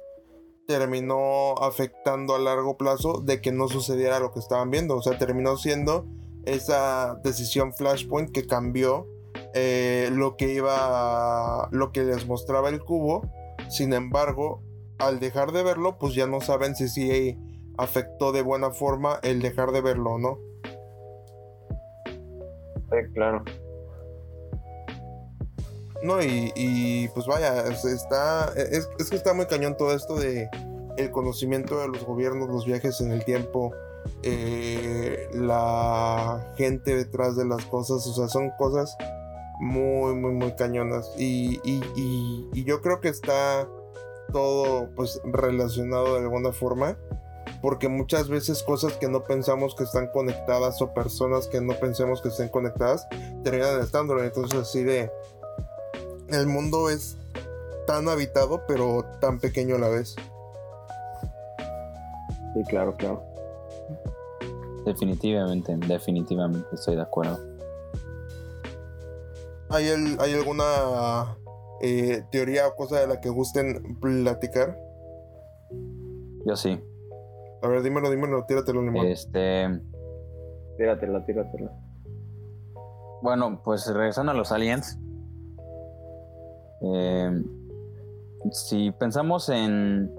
terminó 0.67 1.55
afectando 1.59 2.35
a 2.35 2.39
largo 2.39 2.77
plazo 2.77 3.21
de 3.21 3.41
que 3.41 3.53
no 3.53 3.69
sucediera 3.69 4.21
lo 4.21 4.33
que 4.33 4.41
estaban 4.41 4.71
viendo. 4.71 4.97
O 4.97 5.03
sea, 5.03 5.19
terminó 5.19 5.57
siendo 5.57 6.07
esa 6.45 7.17
decisión 7.23 7.73
Flashpoint 7.73 8.31
que 8.31 8.47
cambió 8.47 9.07
eh, 9.55 10.11
lo 10.12 10.37
que 10.37 10.53
iba, 10.53 11.69
lo 11.71 11.93
que 11.93 12.05
les 12.05 12.27
mostraba 12.27 12.69
el 12.69 12.83
cubo. 12.83 13.31
Sin 13.69 13.93
embargo, 13.93 14.62
al 14.99 15.21
dejar 15.21 15.53
de 15.53 15.62
verlo, 15.62 15.99
pues 15.99 16.14
ya 16.14 16.27
no 16.27 16.41
saben 16.41 16.75
si 16.75 16.89
sí 16.89 17.39
afectó 17.79 18.33
de 18.33 18.43
buena 18.43 18.71
forma 18.71 19.19
el 19.23 19.41
dejar 19.41 19.73
de 19.73 19.81
verlo 19.81 20.12
o 20.12 20.19
no. 20.19 20.39
Sí, 22.91 23.12
claro. 23.14 23.43
No, 26.07 26.22
y, 26.22 27.11
pues 27.14 27.26
vaya, 27.26 27.66
está, 27.66 28.52
es, 28.54 28.86
que 29.11 29.16
está 29.16 29.34
muy 29.34 29.46
cañón 29.46 29.76
todo 29.76 29.92
esto 29.92 30.14
de 30.14 30.48
el 30.96 31.11
conocimiento 31.11 31.80
de 31.80 31.88
los 31.88 32.04
gobiernos, 32.04 32.48
los 32.48 32.64
viajes 32.64 33.00
en 33.00 33.11
el 33.11 33.24
tiempo, 33.24 33.72
eh, 34.22 35.28
la 35.32 36.54
gente 36.57 36.94
detrás 36.94 37.34
de 37.36 37.44
las 37.44 37.64
cosas, 37.64 38.07
o 38.07 38.14
sea, 38.14 38.28
son 38.28 38.50
cosas 38.57 38.96
muy, 39.59 40.14
muy, 40.14 40.32
muy 40.32 40.52
cañonas. 40.54 41.12
Y, 41.18 41.61
y, 41.64 42.64
yo 42.64 42.80
creo 42.82 43.00
que 43.00 43.09
está 43.09 43.68
todo 44.32 44.88
pues 44.94 45.20
relacionado 45.24 46.14
de 46.14 46.20
alguna 46.20 46.52
forma 46.52 46.96
porque 47.62 47.88
muchas 47.88 48.28
veces 48.28 48.62
cosas 48.62 48.94
que 48.94 49.09
no 49.09 49.24
pensamos 49.24 49.74
que 49.74 49.84
están 49.84 50.09
conectadas 50.09 50.80
o 50.82 50.92
personas 50.92 51.46
que 51.46 51.61
no 51.61 51.74
pensemos 51.74 52.20
que 52.20 52.28
estén 52.28 52.48
conectadas 52.48 53.07
terminan 53.44 53.80
estando 53.80 54.22
entonces 54.22 54.61
así 54.61 54.82
de 54.82 55.11
el 56.29 56.47
mundo 56.47 56.91
es 56.91 57.16
tan 57.87 58.09
habitado, 58.09 58.62
pero 58.66 59.05
tan 59.20 59.39
pequeño 59.39 59.77
a 59.77 59.79
la 59.79 59.89
vez. 59.89 60.16
Sí, 62.55 62.62
claro, 62.68 62.97
claro. 62.97 63.22
Definitivamente, 64.85 65.77
definitivamente 65.89 66.68
estoy 66.72 66.97
de 66.97 67.03
acuerdo. 67.03 67.39
¿Hay, 69.68 69.89
¿hay 70.20 70.35
alguna 70.35 71.37
eh, 71.83 72.22
teoría 72.31 72.68
o 72.68 72.77
cosa 72.77 73.01
de 73.01 73.07
la 73.09 73.20
que 73.20 73.29
gusten 73.29 73.99
platicar? 74.01 74.79
Yo 76.45 76.57
sí. 76.57 76.81
A 77.62 77.68
ver, 77.68 77.83
dímelo, 77.83 78.11
dímelo, 78.11 78.45
tíratelo, 78.47 78.83
limón. 78.83 79.07
Este. 79.07 79.66
Tíratela, 80.79 81.24
tíratela. 81.24 81.72
Bueno, 83.22 83.61
pues 83.64 83.87
regresando 83.93 84.31
a 84.33 84.35
los 84.35 84.53
aliens. 84.53 84.99
Eh, 86.83 87.43
si 88.51 88.91
pensamos 88.93 89.49
en, 89.49 90.14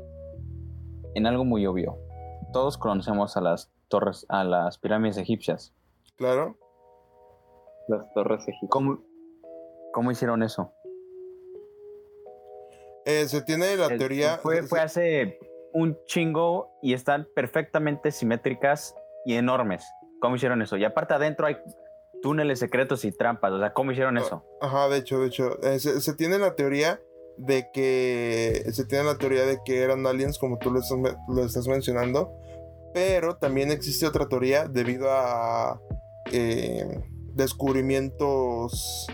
en 1.15 1.25
algo 1.27 1.45
muy 1.45 1.65
obvio, 1.65 1.97
todos 2.53 2.77
conocemos 2.77 3.37
a 3.37 3.41
las 3.41 3.71
torres, 3.87 4.25
a 4.29 4.43
las 4.43 4.77
pirámides 4.77 5.17
egipcias. 5.17 5.73
Claro. 6.17 6.57
Las 7.87 8.11
torres 8.13 8.41
egipcias. 8.41 8.69
¿Cómo, 8.69 9.03
cómo 9.93 10.11
hicieron 10.11 10.43
eso? 10.43 10.73
Eh, 13.05 13.27
se 13.27 13.41
tiene 13.41 13.77
la 13.77 13.87
teoría. 13.87 14.37
Fue, 14.37 14.63
fue 14.63 14.81
hace 14.81 15.39
un 15.73 15.97
chingo 16.05 16.71
y 16.81 16.93
están 16.93 17.27
perfectamente 17.35 18.11
simétricas 18.11 18.95
y 19.25 19.35
enormes. 19.35 19.85
¿Cómo 20.19 20.35
hicieron 20.35 20.61
eso? 20.61 20.75
Y 20.77 20.83
aparte 20.83 21.13
adentro 21.13 21.45
hay 21.47 21.57
túneles 22.21 22.59
secretos 22.59 23.05
y 23.05 23.11
trampas. 23.11 23.51
O 23.51 23.59
sea, 23.59 23.73
¿cómo 23.73 23.91
hicieron 23.91 24.17
eso? 24.17 24.43
Ajá, 24.61 24.89
de 24.89 24.97
hecho, 24.97 25.19
de 25.19 25.27
hecho. 25.27 25.61
Eh, 25.63 25.79
se, 25.79 26.13
tiene 26.15 26.37
la 26.37 26.55
teoría 26.55 27.01
de 27.37 27.69
que. 27.73 28.63
Se 28.71 28.85
tiene 28.85 29.05
la 29.05 29.17
teoría 29.17 29.45
de 29.45 29.59
que 29.63 29.81
eran 29.81 30.05
aliens, 30.05 30.37
como 30.37 30.57
tú 30.57 30.71
lo 30.71 30.79
estás, 31.45 31.67
mencionando. 31.67 32.31
Pero 32.93 33.37
también 33.37 33.71
existe 33.71 34.07
otra 34.07 34.27
teoría 34.27 34.67
debido 34.67 35.11
a 35.11 35.79
eh, 36.31 37.03
descubrimientos. 37.33 39.07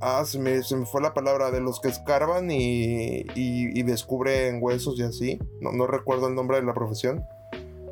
Ah, 0.00 0.24
se 0.26 0.38
me, 0.38 0.62
fue 0.62 1.00
la 1.00 1.14
palabra 1.14 1.50
de 1.50 1.60
los 1.60 1.80
que 1.80 1.88
escarban 1.88 2.50
y, 2.50 3.24
y, 3.34 3.82
descubren 3.84 4.58
huesos 4.60 4.98
y 4.98 5.02
así. 5.02 5.38
No, 5.60 5.72
no 5.72 5.86
recuerdo 5.86 6.28
el 6.28 6.34
nombre 6.34 6.58
de 6.58 6.66
la 6.66 6.74
profesión. 6.74 7.24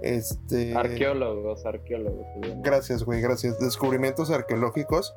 Este. 0.03 0.75
Arqueólogos, 0.75 1.65
arqueólogos. 1.65 2.27
Gracias, 2.57 3.05
güey, 3.05 3.21
gracias. 3.21 3.59
Descubrimientos 3.61 4.31
arqueológicos 4.31 5.15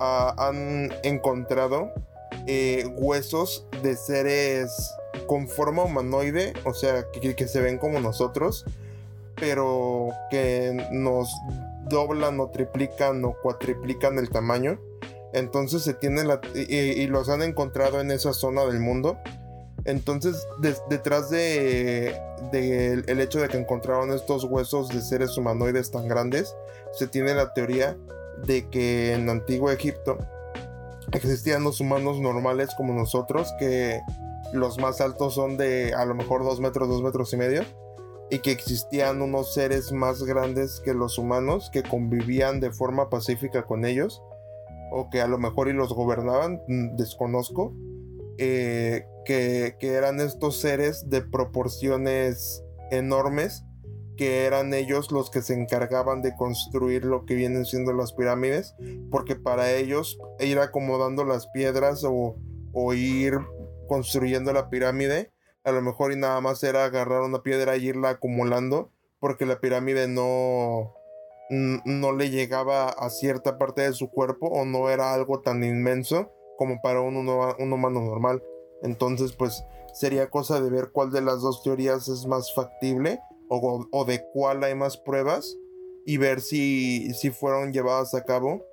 ah, 0.00 0.34
han 0.36 0.92
encontrado 1.04 1.92
eh, 2.46 2.86
huesos 2.96 3.66
de 3.82 3.96
seres 3.96 4.94
con 5.26 5.48
forma 5.48 5.84
humanoide, 5.84 6.52
o 6.64 6.74
sea, 6.74 7.06
que, 7.12 7.48
se 7.48 7.60
ven 7.60 7.78
como 7.78 8.00
nosotros, 8.00 8.64
pero 9.36 10.08
que 10.30 10.76
nos 10.90 11.30
doblan 11.88 12.40
o 12.40 12.50
triplican 12.50 13.24
o 13.24 13.36
cuatriplican 13.40 14.18
el 14.18 14.28
tamaño. 14.30 14.80
Entonces 15.32 15.82
se 15.82 15.94
tiene 15.94 16.24
la. 16.24 16.40
y 16.54 17.06
los 17.06 17.28
han 17.28 17.42
encontrado 17.42 18.00
en 18.00 18.10
esa 18.10 18.32
zona 18.32 18.64
del 18.64 18.80
mundo. 18.80 19.18
Entonces, 19.86 20.46
detrás 20.88 21.30
de, 21.30 22.08
el 22.52 23.20
hecho 23.20 23.40
de 23.40 23.48
que 23.48 23.56
encontraron 23.56 24.10
estos 24.12 24.42
huesos 24.44 24.88
de 24.88 25.00
seres 25.00 25.38
humanoides 25.38 25.92
tan 25.92 26.08
grandes, 26.08 26.56
se 26.92 27.06
tiene 27.06 27.34
la 27.34 27.54
teoría 27.54 27.96
de 28.44 28.68
que 28.68 29.14
en 29.14 29.30
Antiguo 29.30 29.70
Egipto 29.70 30.18
existían 31.12 31.62
los 31.62 31.80
humanos 31.80 32.18
normales 32.18 32.70
como 32.76 32.94
nosotros, 32.94 33.52
que 33.60 34.00
los 34.52 34.78
más 34.78 35.00
altos 35.00 35.34
son 35.34 35.56
de 35.56 35.94
a 35.94 36.04
lo 36.04 36.16
mejor 36.16 36.42
dos 36.42 36.58
metros, 36.60 36.88
dos 36.88 37.02
metros 37.02 37.32
y 37.32 37.36
medio, 37.36 37.62
y 38.28 38.40
que 38.40 38.50
existían 38.50 39.22
unos 39.22 39.54
seres 39.54 39.92
más 39.92 40.24
grandes 40.24 40.80
que 40.84 40.94
los 40.94 41.16
humanos 41.16 41.70
que 41.72 41.84
convivían 41.84 42.58
de 42.58 42.72
forma 42.72 43.08
pacífica 43.08 43.62
con 43.66 43.84
ellos, 43.84 44.20
o 44.90 45.10
que 45.10 45.20
a 45.20 45.28
lo 45.28 45.38
mejor 45.38 45.68
y 45.68 45.74
los 45.74 45.92
gobernaban, 45.92 46.60
mm, 46.66 46.96
desconozco 46.96 47.72
eh, 48.38 49.06
que, 49.24 49.76
eran 49.80 50.20
estos 50.20 50.60
seres 50.60 51.08
de 51.08 51.22
proporciones 51.22 52.62
enormes, 52.90 53.64
que 54.16 54.44
eran 54.46 54.72
ellos 54.72 55.10
los 55.10 55.30
que 55.30 55.42
se 55.42 55.54
encargaban 55.54 56.22
de 56.22 56.34
construir 56.36 57.04
lo 57.04 57.26
que 57.26 57.34
vienen 57.34 57.64
siendo 57.64 57.92
las 57.92 58.12
pirámides, 58.12 58.74
porque 59.10 59.36
para 59.36 59.72
ellos 59.72 60.18
ir 60.40 60.58
acomodando 60.58 61.24
las 61.24 61.48
piedras 61.48 62.04
o, 62.04 62.36
ir 62.94 63.38
construyendo 63.88 64.52
la 64.52 64.68
pirámide, 64.70 65.32
a 65.64 65.72
lo 65.72 65.82
mejor 65.82 66.12
y 66.12 66.16
nada 66.16 66.40
más 66.40 66.62
era 66.62 66.84
agarrar 66.84 67.22
una 67.22 67.42
piedra 67.42 67.74
e 67.74 67.78
irla 67.78 68.10
acumulando, 68.10 68.92
porque 69.18 69.46
la 69.46 69.60
pirámide 69.60 70.08
no, 70.08 70.94
no 71.50 72.12
le 72.12 72.30
llegaba 72.30 72.88
a 72.88 73.10
cierta 73.10 73.58
parte 73.58 73.82
de 73.82 73.92
su 73.92 74.10
cuerpo 74.10 74.46
o 74.48 74.64
no 74.64 74.90
era 74.90 75.14
algo 75.14 75.40
tan 75.40 75.64
inmenso 75.64 76.35
como 76.56 76.80
para 76.80 77.00
un, 77.00 77.16
humano 77.18 78.00
normal. 78.00 78.42
Entonces, 78.82 79.32
pues 79.32 79.64
sería 79.92 80.28
cosa 80.28 80.60
de 80.60 80.70
ver 80.70 80.90
cuál 80.92 81.10
de 81.10 81.22
las 81.22 81.40
dos 81.40 81.62
teorías 81.62 82.08
es 82.08 82.26
más 82.26 82.54
factible 82.54 83.20
o, 83.48 84.04
de 84.04 84.24
cuál 84.32 84.64
hay 84.64 84.74
más 84.74 84.96
pruebas 84.96 85.56
y 86.04 86.18
ver 86.18 86.40
si, 86.40 87.12
si 87.14 87.30
fueron 87.30 87.72
llevadas 87.72 88.14
a 88.14 88.24
cabo 88.24 88.64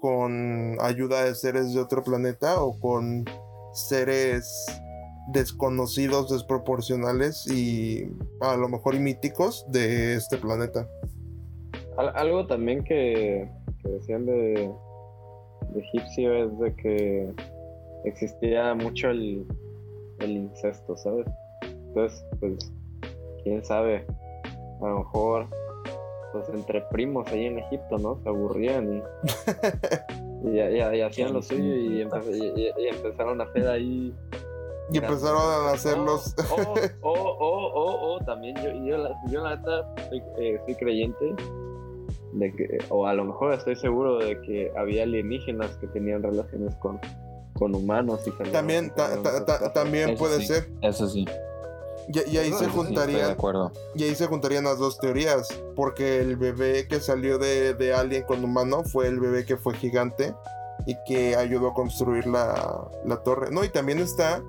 con 0.00 0.76
ayuda 0.80 1.24
de 1.24 1.34
seres 1.34 1.72
de 1.72 1.80
otro 1.80 2.02
planeta 2.02 2.62
o 2.62 2.78
con 2.78 3.24
seres 3.72 4.66
desconocidos, 5.28 6.30
desproporcionales 6.30 7.46
y 7.50 8.04
a 8.40 8.56
lo 8.56 8.68
mejor 8.68 8.98
míticos 8.98 9.64
de 9.70 10.14
este 10.14 10.36
planeta. 10.36 10.88
Algo 11.96 12.46
también 12.46 12.84
que 12.84 13.48
decían 13.84 14.26
de, 14.26 14.70
egipcio 15.80 16.34
es 16.34 16.58
de 16.58 16.74
que 16.76 17.32
existía 18.04 18.74
mucho 18.74 19.10
el, 19.10 19.46
el 20.20 20.30
incesto, 20.30 20.96
¿sabes? 20.96 21.26
Entonces, 21.62 22.24
pues, 22.40 22.72
quién 23.42 23.64
sabe, 23.64 24.06
a 24.82 24.88
lo 24.88 24.98
mejor 24.98 25.48
pues 26.32 26.48
entre 26.48 26.80
primos 26.90 27.28
ahí 27.28 27.46
en 27.46 27.60
Egipto, 27.60 27.96
¿no? 27.96 28.20
Se 28.24 28.28
aburrían 28.28 29.04
y, 30.44 30.50
y, 30.50 31.00
hacían 31.00 31.32
lo 31.32 31.40
suyo 31.40 31.76
y, 31.76 32.02
empezaron 32.02 33.40
a 33.40 33.44
hacer 33.44 33.68
ahí. 33.68 34.12
Y 34.90 34.98
empezaron 34.98 35.40
a 35.40 35.70
hacerlos. 35.70 36.34
O, 37.02 37.08
o, 37.08 37.12
o, 37.12 38.14
o, 38.14 38.18
también 38.24 38.56
yo, 38.56 38.72
yo, 38.84 39.08
yo 39.28 39.42
la 39.42 39.56
neta 39.56 39.94
soy, 40.08 40.22
eh, 40.38 40.60
soy 40.66 40.74
creyente 40.74 41.36
de 42.34 42.52
que, 42.52 42.78
o 42.90 43.06
a 43.06 43.14
lo 43.14 43.24
mejor 43.24 43.54
estoy 43.54 43.76
seguro 43.76 44.18
de 44.18 44.40
que 44.42 44.72
había 44.76 45.04
alienígenas 45.04 45.70
que 45.78 45.86
tenían 45.88 46.22
relaciones 46.22 46.74
con, 46.76 47.00
con 47.54 47.74
humanos 47.74 48.20
y 48.26 48.30
también 48.50 48.92
también 49.72 50.16
puede 50.16 50.44
ser. 50.44 50.68
eso 50.82 51.08
sí. 51.08 51.24
Y, 52.08 52.36
ahí 52.36 52.52
se 52.52 52.68
juntarían 52.68 53.34
y 53.94 54.04
ahí 54.04 54.14
se 54.14 54.26
juntarían 54.26 54.64
las 54.64 54.78
dos 54.78 54.98
teorías 54.98 55.48
porque 55.74 56.20
el 56.20 56.36
bebé 56.36 56.86
que 56.86 57.00
salió 57.00 57.38
de, 57.38 57.72
de 57.72 57.94
alien 57.94 58.24
con 58.24 58.44
humano 58.44 58.84
fue 58.84 59.06
el 59.06 59.20
bebé 59.20 59.46
que 59.46 59.56
fue 59.56 59.74
gigante 59.74 60.34
y 60.86 60.96
que 61.06 61.34
ayudó 61.34 61.68
a 61.68 61.74
construir 61.74 62.26
la, 62.26 62.90
la 63.06 63.22
torre. 63.22 63.50
No 63.50 63.64
y 63.64 63.70
también 63.70 64.00
está 64.00 64.42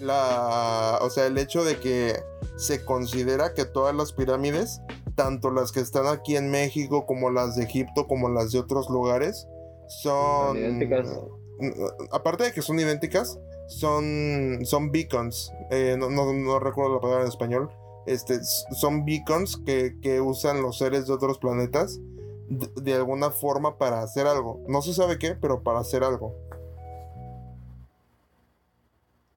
la 0.00 0.98
o 1.02 1.10
sea 1.10 1.26
el 1.26 1.36
hecho 1.38 1.64
de 1.64 1.76
que 1.76 2.16
se 2.56 2.84
considera 2.84 3.52
que 3.52 3.64
todas 3.64 3.94
las 3.94 4.12
pirámides 4.12 4.80
tanto 5.16 5.50
las 5.50 5.72
que 5.72 5.80
están 5.80 6.06
aquí 6.06 6.36
en 6.36 6.50
México 6.50 7.06
como 7.06 7.30
las 7.30 7.56
de 7.56 7.64
Egipto 7.64 8.06
como 8.06 8.28
las 8.28 8.52
de 8.52 8.60
otros 8.60 8.88
lugares 8.88 9.48
son 9.88 10.56
idénticas. 10.56 11.08
Aparte 12.12 12.44
de 12.44 12.52
que 12.52 12.62
son 12.62 12.78
idénticas, 12.78 13.40
son, 13.66 14.60
son 14.64 14.92
beacons. 14.92 15.52
Eh, 15.70 15.96
no, 15.98 16.58
recuerdo 16.58 16.94
la 16.94 17.00
palabra 17.00 17.22
en 17.24 17.28
español. 17.28 17.70
Este, 18.06 18.38
son 18.44 19.04
beacons 19.04 19.56
que, 19.64 20.20
usan 20.20 20.62
los 20.62 20.78
seres 20.78 21.06
de 21.06 21.14
otros 21.14 21.38
planetas 21.38 21.98
de, 22.48 22.68
de, 22.80 22.94
alguna 22.94 23.30
forma 23.30 23.78
para 23.78 24.02
hacer 24.02 24.26
algo. 24.26 24.60
No 24.68 24.82
se 24.82 24.94
sabe 24.94 25.18
qué, 25.18 25.34
pero 25.34 25.62
para 25.62 25.80
hacer 25.80 26.04
algo. 26.04 26.34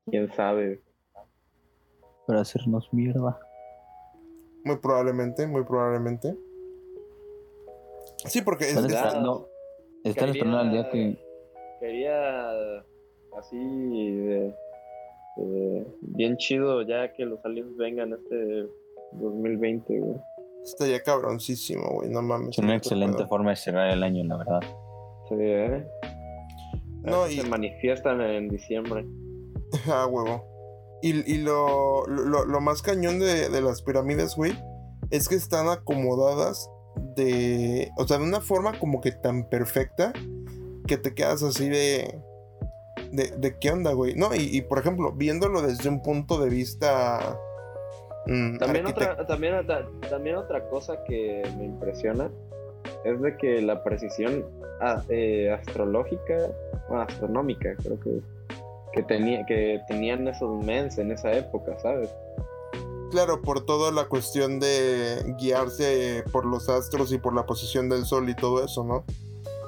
¿Quién 0.05 0.31
sabe? 0.35 0.81
Para 2.27 2.41
hacernos 2.41 2.89
mierda. 2.91 3.39
Muy 4.63 4.77
probablemente, 4.77 5.47
muy 5.47 5.63
probablemente. 5.63 6.35
Sí, 8.25 8.41
porque 8.41 8.65
están 8.65 8.85
esperando, 8.85 9.49
están 10.03 10.29
esperando 10.29 10.59
al 10.59 10.71
día 10.71 10.89
que. 10.89 11.17
Quería 11.79 12.51
así 13.37 13.57
de, 13.57 14.53
bien 16.01 16.35
chido 16.35 16.81
ya 16.81 17.13
que 17.13 17.23
los 17.25 17.43
aliens 17.45 17.75
vengan 17.77 18.11
este 18.13 18.67
2020, 19.13 19.99
güey. 19.99 20.17
ya 20.91 21.01
cabroncísimo, 21.01 21.89
güey, 21.91 22.09
no 22.09 22.21
mames. 22.21 22.57
Es 22.57 22.63
una 22.63 22.75
excelente 22.75 23.25
forma 23.27 23.51
de 23.51 23.55
cerrar 23.55 23.89
el 23.91 24.03
año, 24.03 24.25
la 24.25 24.37
verdad. 24.37 24.59
Sí, 25.29 25.35
¿eh? 25.37 25.87
No, 27.03 27.27
y... 27.27 27.37
Se 27.37 27.47
manifiestan 27.47 28.19
en 28.21 28.49
diciembre. 28.49 29.05
ah, 29.87 30.07
huevo. 30.07 30.58
Y, 31.01 31.37
lo, 31.37 32.05
lo, 32.07 32.61
más 32.61 32.81
cañón 32.81 33.19
de, 33.19 33.61
las 33.61 33.81
pirámides, 33.81 34.35
güey, 34.35 34.53
es 35.11 35.29
que 35.29 35.35
están 35.35 35.69
acomodadas 35.69 36.69
de. 37.15 37.89
O 37.97 38.07
sea, 38.07 38.17
de 38.17 38.25
una 38.25 38.41
forma 38.41 38.77
como 38.79 38.99
que 38.99 39.11
tan 39.11 39.47
perfecta 39.49 40.11
que 40.87 40.97
te 40.97 41.13
quedas 41.13 41.43
así 41.43 41.69
de. 41.69 42.19
De, 43.11 43.31
de 43.37 43.57
qué 43.57 43.71
onda, 43.71 43.93
güey. 43.93 44.13
No, 44.15 44.35
y, 44.35 44.61
por 44.61 44.79
ejemplo, 44.79 45.13
viéndolo 45.13 45.61
desde 45.61 45.89
un 45.89 46.01
punto 46.01 46.39
de 46.39 46.49
vista. 46.49 47.39
Mm, 48.27 48.57
también, 48.57 48.85
otra, 48.85 49.25
también, 49.25 49.55
también 50.09 50.35
otra 50.35 50.67
cosa 50.69 51.03
que 51.05 51.41
me 51.57 51.65
impresiona 51.65 52.29
es 53.03 53.21
de 53.21 53.37
que 53.37 53.61
la 53.61 53.83
precisión 53.83 54.45
ah, 54.81 55.01
eh, 55.09 55.49
astrológica, 55.51 56.51
o 56.89 56.97
astronómica, 56.97 57.75
creo 57.77 57.99
que 57.99 58.21
que, 58.93 59.03
tenía, 59.03 59.45
que 59.45 59.81
tenían 59.87 60.27
esos 60.27 60.63
mens 60.63 60.97
en 60.97 61.11
esa 61.11 61.31
época, 61.33 61.77
¿sabes? 61.81 62.09
Claro, 63.11 63.41
por 63.41 63.65
toda 63.65 63.91
la 63.91 64.05
cuestión 64.05 64.59
de 64.59 65.35
guiarse 65.37 66.23
por 66.31 66.45
los 66.45 66.69
astros 66.69 67.11
y 67.11 67.17
por 67.17 67.33
la 67.33 67.45
posición 67.45 67.89
del 67.89 68.05
sol 68.05 68.29
y 68.29 68.35
todo 68.35 68.63
eso, 68.63 68.83
¿no? 68.83 69.03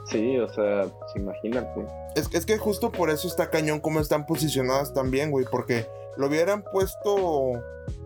Sí, 0.08 0.38
o 0.38 0.52
sea, 0.54 0.84
pues 1.00 1.16
imagínate. 1.16 1.86
Es, 2.16 2.30
es 2.34 2.46
que 2.46 2.58
justo 2.58 2.92
por 2.92 3.10
eso 3.10 3.28
está 3.28 3.50
cañón 3.50 3.80
como 3.80 4.00
están 4.00 4.26
posicionadas 4.26 4.94
también, 4.94 5.32
güey, 5.32 5.46
porque 5.50 5.88
lo 6.18 6.28
hubieran 6.28 6.64
puesto 6.64 7.54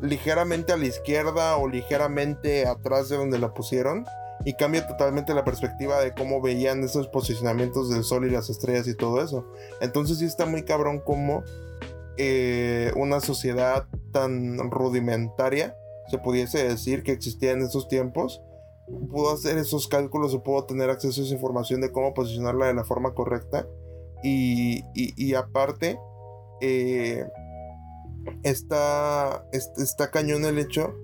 ligeramente 0.01 0.71
a 0.71 0.77
la 0.77 0.85
izquierda 0.85 1.57
o 1.57 1.67
ligeramente 1.67 2.65
atrás 2.67 3.09
de 3.09 3.17
donde 3.17 3.39
la 3.39 3.53
pusieron 3.53 4.05
y 4.43 4.53
cambia 4.53 4.87
totalmente 4.87 5.33
la 5.33 5.43
perspectiva 5.43 5.99
de 6.01 6.13
cómo 6.13 6.41
veían 6.41 6.83
esos 6.83 7.07
posicionamientos 7.07 7.89
del 7.89 8.03
sol 8.03 8.25
y 8.25 8.29
las 8.29 8.49
estrellas 8.49 8.87
y 8.87 8.95
todo 8.95 9.23
eso. 9.23 9.45
Entonces 9.81 10.19
sí 10.19 10.25
está 10.25 10.45
muy 10.45 10.63
cabrón 10.63 10.99
como 10.99 11.43
eh, 12.17 12.91
una 12.95 13.19
sociedad 13.19 13.87
tan 14.11 14.71
rudimentaria, 14.71 15.75
se 16.09 16.17
pudiese 16.17 16.67
decir 16.67 17.03
que 17.03 17.11
existía 17.11 17.51
en 17.51 17.61
esos 17.61 17.87
tiempos, 17.87 18.41
pudo 19.09 19.33
hacer 19.33 19.57
esos 19.57 19.87
cálculos 19.87 20.33
o 20.33 20.43
pudo 20.43 20.65
tener 20.65 20.89
acceso 20.89 21.21
a 21.21 21.25
esa 21.25 21.33
información 21.33 21.81
de 21.81 21.91
cómo 21.91 22.13
posicionarla 22.13 22.67
de 22.67 22.73
la 22.75 22.83
forma 22.83 23.13
correcta. 23.13 23.67
Y, 24.23 25.33
aparte, 25.35 25.99
eh, 26.61 27.25
está, 28.43 29.45
está 29.51 30.09
cañón 30.09 30.45
el 30.45 30.57
hecho 30.57 30.95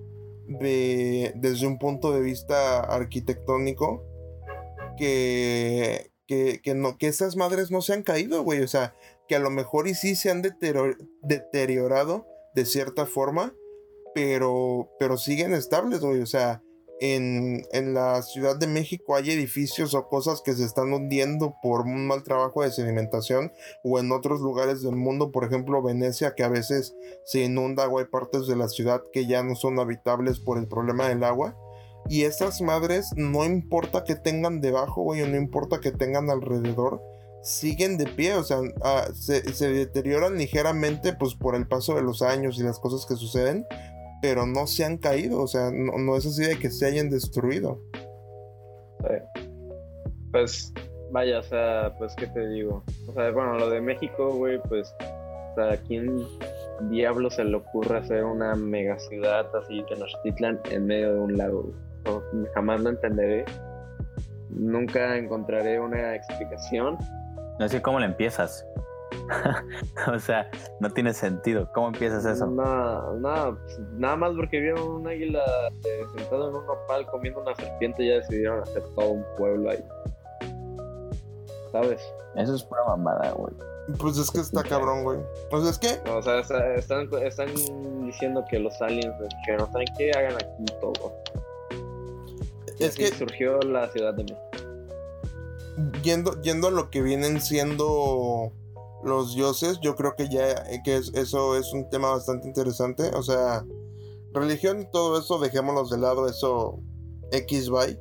de, 0.48 1.34
desde 1.36 1.68
un 1.68 1.78
punto 1.78 2.12
de 2.12 2.22
vista 2.22 2.80
arquitectónico 2.80 4.04
que, 4.98 6.12
que, 6.28 6.62
no, 6.76 6.98
que 6.98 7.08
esas 7.08 7.36
madres 7.36 7.72
no 7.72 7.82
se 7.82 7.94
han 7.94 8.04
caído, 8.04 8.44
güey. 8.44 8.62
O 8.62 8.68
sea, 8.68 8.96
que 9.28 9.36
a 9.36 9.40
lo 9.40 9.50
mejor 9.50 9.88
y 9.88 9.96
sí 9.96 10.16
se 10.16 10.30
han 10.30 10.42
deteriorado 11.22 12.26
de 12.56 12.66
cierta 12.66 13.06
forma, 13.06 13.54
pero, 14.14 14.90
pero 15.00 15.18
siguen 15.18 15.54
estables, 15.54 16.02
güey. 16.02 16.22
O 16.22 16.26
sea, 16.26 16.64
en, 17.02 17.94
la 17.94 18.22
Ciudad 18.22 18.58
de 18.58 18.68
México 18.68 19.16
hay 19.16 19.32
edificios 19.32 19.96
o 19.96 20.08
cosas 20.08 20.42
que 20.42 20.54
se 20.54 20.64
están 20.64 20.94
hundiendo 20.94 21.56
por 21.62 21.82
un 21.82 22.06
mal 22.06 22.22
trabajo 22.22 22.62
de 22.62 22.72
sedimentación 22.72 23.52
o 23.84 24.00
en 24.00 24.12
otros 24.12 24.40
lugares 24.40 24.84
del 24.84 24.96
mundo, 24.96 25.32
por 25.32 25.44
ejemplo 25.44 25.82
Venecia, 25.82 26.36
que 26.36 26.44
a 26.44 26.50
veces 26.50 26.96
se 27.26 27.44
inunda 27.44 27.84
agua, 27.84 28.02
hay 28.02 28.08
partes 28.08 28.46
de 28.46 28.56
la 28.56 28.68
ciudad 28.68 29.02
que 29.12 29.26
ya 29.26 29.42
no 29.42 29.56
son 29.56 29.80
habitables 29.80 30.40
por 30.40 30.60
el 30.60 30.68
problema 30.68 31.10
del 31.10 31.24
agua. 31.24 31.58
Y 32.08 32.24
estas 32.24 32.62
madres, 32.62 33.12
no 33.16 33.46
importa 33.46 34.04
que 34.04 34.16
tengan 34.16 34.62
debajo, 34.62 35.02
güey, 35.02 35.22
o 35.24 35.28
no 35.28 35.38
importa 35.38 35.80
que 35.80 35.92
tengan 35.92 36.30
alrededor, 36.30 37.02
siguen 37.42 37.98
de 37.98 38.06
pie, 38.06 38.36
o 38.36 38.44
sea, 38.44 38.60
ah, 38.84 39.08
se, 39.14 39.54
se, 39.54 39.70
deterioran 39.70 40.38
ligeramente 40.38 41.14
pues 41.14 41.34
por 41.34 41.56
el 41.56 41.68
paso 41.68 41.96
de 41.96 42.04
los 42.04 42.22
años 42.22 42.60
y 42.60 42.64
las 42.64 42.80
cosas 42.80 43.06
que 43.08 43.16
suceden, 43.16 43.66
pero 44.22 44.46
no 44.46 44.68
se 44.68 44.86
han 44.86 44.98
caído, 44.98 45.42
o 45.42 45.48
sea, 45.48 45.72
no, 45.72 46.16
es 46.16 46.26
así 46.26 46.44
de 46.44 46.58
que 46.58 46.70
se 46.70 46.86
hayan 46.86 47.10
destruido. 47.10 47.82
Pues, 50.32 50.72
vaya, 51.12 51.40
o 51.40 51.44
sea, 51.44 51.96
pues, 51.98 52.14
¿qué 52.16 52.28
te 52.28 52.48
digo? 52.48 52.84
O 53.08 53.14
sea, 53.14 53.32
bueno, 53.32 53.58
lo 53.58 53.70
de 53.70 53.82
México, 53.82 54.30
güey, 54.30 54.62
pues, 54.70 54.94
o 55.00 55.56
sea, 55.56 55.74
¿a 55.74 55.78
quién 55.78 56.24
diablo 56.90 57.30
se 57.30 57.44
le 57.44 57.58
ocurre 57.58 57.98
hacer 57.98 58.24
una 58.24 58.56
mega 58.56 58.98
ciudad 59.00 59.48
así, 59.56 59.84
Tenochtitlan, 59.90 60.60
en 60.70 60.86
medio 60.86 61.14
de 61.14 61.20
un 61.20 61.38
lago? 61.38 61.74
jamás 62.54 62.82
lo 62.82 62.90
entenderé. 62.90 63.46
Nunca 64.50 65.18
encontraré 65.18 65.80
una 65.80 66.16
explicación. 66.16 66.98
No 67.60 67.70
sé 67.70 67.82
cómo 67.82 68.00
le 68.00 68.08
empiezas. 68.08 68.66
o 70.08 70.20
sea, 70.20 70.50
no 70.80 70.90
tiene 70.90 71.14
sentido. 71.14 71.70
¿Cómo 71.74 71.88
empiezas 71.88 72.26
eso? 72.26 72.48
Nada, 72.48 73.14
nada, 73.20 73.56
pues, 73.56 73.80
nada 73.94 74.16
más 74.16 74.34
porque 74.36 74.60
vieron 74.60 74.82
un 74.82 75.08
águila 75.08 75.44
eh, 75.86 76.06
sentado 76.16 76.50
en 76.50 76.56
un 76.56 76.66
nopal 76.66 77.06
comiendo 77.08 77.42
una 77.42 77.56
serpiente 77.56 78.04
y 78.04 78.10
ya 78.10 78.16
decidieron 78.16 78.62
hacer 78.62 78.84
todo 78.96 79.10
un 79.10 79.26
pueblo 79.38 79.70
ahí. 79.70 79.84
¿Sabes? 81.72 82.02
Eso 82.36 82.56
es 82.56 82.64
pura 82.64 82.84
mamada, 82.86 83.32
güey. 83.32 83.54
Pues 83.98 84.18
es 84.18 84.30
que 84.30 84.40
está 84.40 84.64
cabrón, 84.64 85.04
güey. 85.04 85.20
Pues 85.50 85.66
es 85.66 85.78
que. 85.78 86.00
o 86.10 86.22
sea, 86.22 86.40
están, 86.76 87.10
están 87.24 87.50
diciendo 88.06 88.44
que 88.50 88.60
los 88.60 88.80
aliens 88.82 89.14
que 89.46 89.54
no 89.58 89.66
saben 89.72 89.88
qué 89.98 90.12
hagan 90.12 90.36
aquí 90.36 90.66
todo. 90.80 91.14
Es 92.80 92.96
que 92.96 93.08
surgió 93.08 93.60
la 93.60 93.90
Ciudad 93.90 94.14
de 94.14 94.24
México. 94.24 94.42
Yendo, 96.04 96.42
yendo 96.42 96.68
a 96.68 96.72
lo 96.72 96.90
que 96.90 97.02
vienen 97.02 97.42
siendo 97.42 98.52
los 99.04 99.36
dioses, 99.36 99.80
yo 99.82 99.96
creo 99.96 100.16
que 100.16 100.30
ya 100.30 100.50
eh, 100.50 100.82
que 100.84 100.96
eso 100.96 101.56
es 101.58 101.74
un 101.74 101.90
tema 101.90 102.12
bastante 102.12 102.48
interesante. 102.48 103.12
O 103.16 103.24
sea, 103.24 103.66
religión 104.34 104.82
y 104.82 104.92
todo 104.92 105.20
eso, 105.20 105.40
dejémonos 105.40 105.90
de 105.90 105.98
lado, 105.98 106.28
eso 106.28 106.80
X 107.32 107.70
by. 107.70 108.00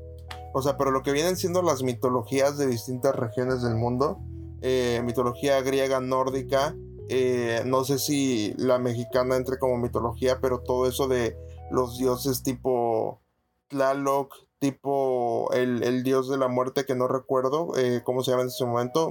O 0.53 0.62
sea, 0.62 0.76
pero 0.76 0.90
lo 0.90 1.03
que 1.03 1.12
vienen 1.12 1.36
siendo 1.36 1.62
las 1.62 1.82
mitologías 1.82 2.59
de 2.59 2.66
distintas 2.66 3.14
regiones 3.14 3.62
del 3.62 3.76
mundo, 3.76 4.18
eh, 4.62 5.01
mitología 5.05 5.61
griega, 5.62 6.01
nórdica, 6.01 6.76
eh, 7.09 7.62
no 7.64 7.84
sé 7.84 7.98
si 7.98 8.55
la 8.57 8.78
mexicana 8.78 9.36
entre 9.36 9.59
como 9.59 9.78
mitología, 9.78 10.40
pero 10.40 10.61
todo 10.61 10.86
eso 10.86 11.09
de 11.09 11.36
los 11.70 11.98
dioses 11.98 12.42
tipo 12.42 13.22
Tlaloc, 13.68 14.34
tipo 14.59 15.51
el, 15.53 16.03
dios 16.03 16.28
de 16.28 16.36
la 16.36 16.48
muerte 16.48 16.84
que 16.84 16.94
no 16.94 17.09
recuerdo 17.09 17.72
cómo 18.05 18.22
se 18.22 18.32
llama 18.32 18.42
en 18.42 18.48
ese 18.48 18.66
momento, 18.66 19.11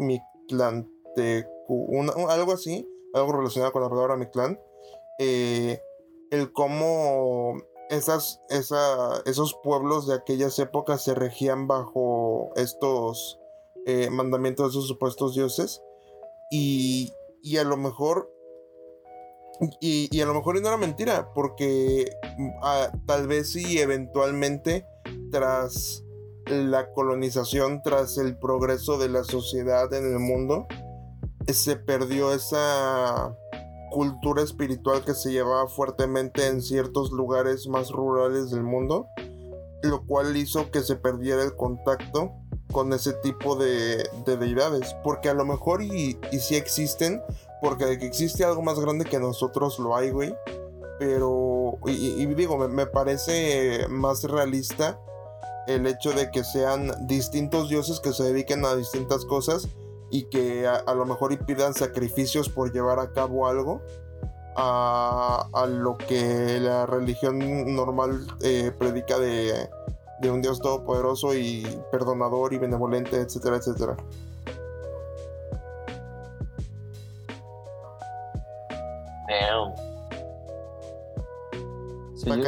Algo 2.30 2.54
así, 2.54 2.88
algo 3.14 3.34
relacionado 3.34 3.72
con 3.72 3.84
la 3.84 3.90
palabra 3.90 4.18
Mictlán. 4.18 4.60
Eh, 5.20 5.82
el 6.32 6.52
cómo 6.54 7.62
esas, 7.90 8.42
esos 8.50 9.60
pueblos 9.64 10.08
de 10.08 10.16
aquellas 10.16 10.58
épocas 10.60 11.04
se 11.04 11.16
regían 11.16 11.68
bajo 11.68 12.52
estos 12.56 13.40
eh, 13.86 14.10
mandamientos 14.10 14.68
de 14.68 14.70
esos 14.72 14.88
supuestos 14.88 15.36
dioses. 15.36 15.82
Y, 16.52 17.14
y 17.44 17.58
a 17.58 17.64
lo 17.64 17.78
mejor 17.78 18.32
y, 19.80 20.22
a 20.22 20.26
lo 20.26 20.34
mejor 20.34 20.62
no 20.62 20.68
era 20.68 20.78
mentira, 20.78 21.34
porque 21.34 22.10
mm, 22.38 23.06
tal 23.06 23.28
vez 23.28 23.52
sí 23.52 23.80
eventualmente 23.80 24.86
tras 25.32 26.04
la 26.46 26.92
colonización, 26.94 27.82
tras 27.84 28.18
el 28.18 28.38
progreso 28.38 28.98
de 28.98 29.10
la 29.10 29.24
sociedad 29.24 29.94
en 29.94 30.06
el 30.14 30.20
mundo, 30.20 30.68
se 31.54 31.76
perdió 31.76 32.34
esa 32.34 33.36
cultura 33.91 34.43
espiritual 34.43 35.04
que 35.04 35.14
se 35.14 35.32
llevaba 35.32 35.68
fuertemente 35.68 36.47
en 36.47 36.62
ciertos 36.62 37.12
lugares 37.12 37.68
más 37.68 37.89
rurales 37.89 38.52
del 38.52 38.64
mundo, 38.64 39.08
lo 39.82 40.06
cual 40.06 40.36
hizo 40.38 40.70
que 40.72 40.82
se 40.82 40.95
perdiera 40.95 41.43
el 41.43 41.56
contacto 41.56 42.34
con 42.72 42.93
ese 42.93 43.14
tipo 43.14 43.56
de, 43.56 44.08
deidades, 44.26 44.95
porque 45.04 45.30
a 45.30 45.34
lo 45.34 45.43
mejor 45.43 45.82
y, 45.82 46.20
y 46.32 46.39
sí 46.39 46.56
existen, 46.56 47.22
porque 47.62 47.86
de 47.86 47.97
que 47.97 48.06
existe 48.06 48.45
algo 48.45 48.62
más 48.62 48.80
grande 48.80 49.06
que 49.06 49.20
nosotros 49.20 49.80
lo 49.80 49.95
hay, 49.95 50.12
güey, 50.12 50.36
pero, 51.00 51.80
y, 51.86 52.26
digo, 52.26 52.58
me 52.68 52.86
parece 52.86 53.88
más 53.89 54.22
realista 54.24 55.00
el 55.66 55.88
hecho 55.88 56.12
de 56.12 56.30
que 56.30 56.43
sean 56.43 56.91
distintos 57.08 57.70
dioses 57.70 58.02
que 58.02 58.12
se 58.12 58.24
dediquen 58.24 58.66
a 58.66 58.76
distintas 58.76 59.24
cosas 59.24 59.70
y 60.12 60.24
que 60.26 60.68
a, 60.68 60.93
lo 60.93 61.05
mejor 61.05 61.32
y 61.32 61.38
pidan 61.38 61.74
sacrificios 61.74 62.49
por 62.49 62.72
llevar 62.72 62.99
a 62.99 63.12
cabo 63.12 63.47
algo 63.47 63.82
a, 64.55 65.68
lo 65.70 65.97
que 65.97 66.60
la 66.60 66.86
religión 66.86 67.39
normal 67.76 68.28
eh, 68.41 68.72
predica 68.78 69.18
de, 69.18 69.70
de, 70.20 70.32
un 70.32 70.41
Dios 70.41 70.60
todopoderoso 70.60 71.34
y 71.34 71.66
perdonador 71.91 72.53
y 72.53 72.57
benevolente, 72.57 73.18
etcétera, 73.18 73.57
etcétera. 73.57 73.95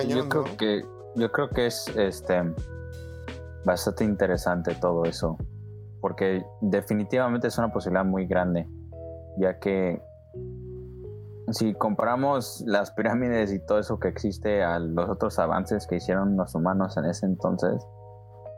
yo, 0.07 0.29
creo 0.29 0.43
que 0.57 0.85
yo 1.15 1.31
creo 1.31 1.49
que 1.49 1.67
es 1.67 1.87
este 1.95 2.41
bastante 3.63 4.03
interesante 4.03 4.75
todo 4.75 5.05
eso, 5.05 5.37
porque 6.01 6.43
definitivamente 6.61 7.47
es 7.47 7.57
una 7.57 7.71
posibilidad 7.71 8.05
muy 8.05 8.25
grande, 8.25 8.67
ya 9.37 9.59
que 9.59 10.01
si 11.51 11.73
comparamos 11.73 12.63
las 12.65 12.91
pirámides 12.91 13.51
y 13.51 13.59
todo 13.59 13.79
eso 13.79 13.99
que 13.99 14.07
existe 14.07 14.63
a 14.63 14.79
los 14.79 15.09
otros 15.09 15.37
avances 15.39 15.87
que 15.87 15.97
hicieron 15.97 16.37
los 16.37 16.55
humanos 16.55 16.97
en 16.97 17.05
ese 17.05 17.25
entonces, 17.25 17.85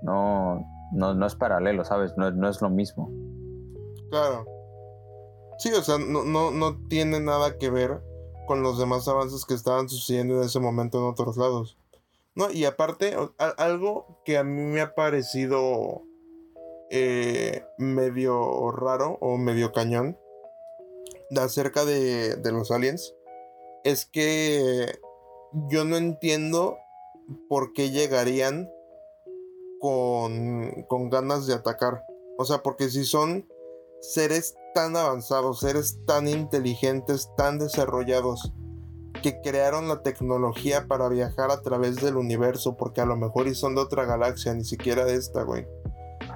no, 0.01 0.65
no, 0.93 1.25
es 1.25 1.35
paralelo, 1.35 1.83
¿sabes? 1.85 2.13
No, 2.17 2.29
no, 2.31 2.49
es 2.49 2.61
lo 2.61 2.69
mismo. 2.69 3.09
Claro. 4.09 4.45
Sí, 5.57 5.71
o 5.73 5.81
sea, 5.81 5.97
no, 5.97 6.23
no, 6.23 6.51
no 6.51 6.77
tiene 6.87 7.19
nada 7.19 7.57
que 7.57 7.69
ver 7.69 8.01
con 8.47 8.61
los 8.61 8.77
demás 8.77 9.07
avances 9.07 9.45
que 9.45 9.53
estaban 9.53 9.87
sucediendo 9.87 10.37
en 10.37 10.43
ese 10.43 10.59
momento 10.59 10.99
en 10.99 11.05
otros 11.05 11.37
lados. 11.37 11.77
No, 12.35 12.51
y 12.51 12.65
aparte, 12.65 13.15
algo 13.57 14.21
que 14.25 14.37
a 14.37 14.43
mí 14.43 14.61
me 14.61 14.81
ha 14.81 14.95
parecido 14.95 16.03
eh, 16.95 17.65
medio 17.79 18.69
raro 18.69 19.17
o 19.19 19.35
medio 19.39 19.71
cañón 19.71 20.15
de 21.31 21.41
acerca 21.41 21.85
de, 21.85 22.37
los 22.51 22.69
aliens 22.69 23.15
es 23.83 24.05
que 24.05 24.99
yo 25.69 25.85
no 25.85 25.97
entiendo 25.97 26.77
por 27.49 27.73
qué 27.73 27.89
llegarían 27.89 28.69
con, 29.79 30.85
con 30.87 31.09
ganas 31.09 31.47
de 31.47 31.55
atacar. 31.55 32.05
O 32.37 32.45
sea, 32.45 32.61
porque 32.61 32.87
si 32.89 33.05
son 33.05 33.49
seres 33.99 34.55
tan 34.75 34.95
avanzados, 34.95 35.61
seres 35.61 35.97
tan 36.05 36.27
inteligentes, 36.27 37.27
tan 37.35 37.57
desarrollados, 37.57 38.53
que 39.23 39.41
crearon 39.41 39.87
la 39.87 40.03
tecnología 40.03 40.85
para 40.87 41.09
viajar 41.09 41.49
a 41.49 41.63
través 41.63 41.95
del 41.95 42.17
universo, 42.17 42.77
porque 42.77 43.01
a 43.01 43.07
lo 43.07 43.15
mejor 43.15 43.47
y 43.47 43.55
son 43.55 43.73
de 43.73 43.81
otra 43.81 44.05
galaxia, 44.05 44.53
ni 44.53 44.63
siquiera 44.63 45.05
de 45.05 45.15
esta, 45.15 45.41
güey. 45.41 45.65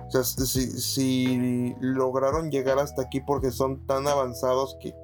O 0.07 0.11
sea, 0.11 0.23
si, 0.23 1.75
lograron 1.81 2.49
llegar 2.49 2.79
hasta 2.79 3.01
aquí 3.01 3.19
porque 3.19 3.51
son 3.51 3.85
tan 3.85 4.07
avanzados 4.07 4.77
que, 4.79 4.95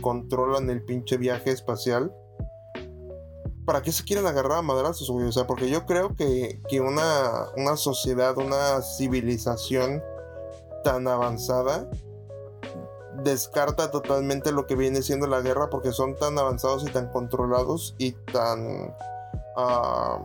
controlan 0.00 0.68
el 0.70 0.84
pinche 0.84 1.16
viaje 1.16 1.52
espacial, 1.52 2.12
¿para 3.64 3.82
qué 3.82 3.92
se 3.92 4.02
quieren 4.02 4.26
agarrar 4.26 4.58
a 4.58 4.62
madrazos, 4.62 5.08
güey? 5.10 5.26
O 5.26 5.32
sea, 5.32 5.46
porque 5.46 5.70
yo 5.70 5.86
creo 5.86 6.16
que, 6.16 6.60
una, 6.80 7.46
una 7.56 7.76
sociedad, 7.76 8.36
una 8.38 8.82
civilización 8.82 10.02
tan 10.82 11.06
avanzada 11.06 11.88
descarta 13.22 13.90
totalmente 13.90 14.50
lo 14.50 14.66
que 14.66 14.74
viene 14.74 15.02
siendo 15.02 15.26
la 15.26 15.40
guerra 15.40 15.68
porque 15.68 15.92
son 15.92 16.16
tan 16.16 16.38
avanzados 16.38 16.84
y 16.88 16.90
tan 16.90 17.08
controlados 17.10 17.94
y 17.98 18.12
tan 18.12 18.94
ah, 19.56 20.18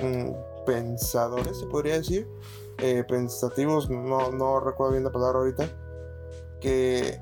mm, 0.00 0.64
pensadores, 0.64 1.58
se 1.58 1.66
podría 1.66 1.98
decir. 1.98 2.26
Eh, 2.78 3.04
pensativos, 3.08 3.88
no, 3.88 4.30
no 4.32 4.60
recuerdo 4.60 4.92
bien 4.92 5.04
la 5.04 5.10
palabra 5.10 5.38
ahorita. 5.38 5.68
Que, 6.60 7.20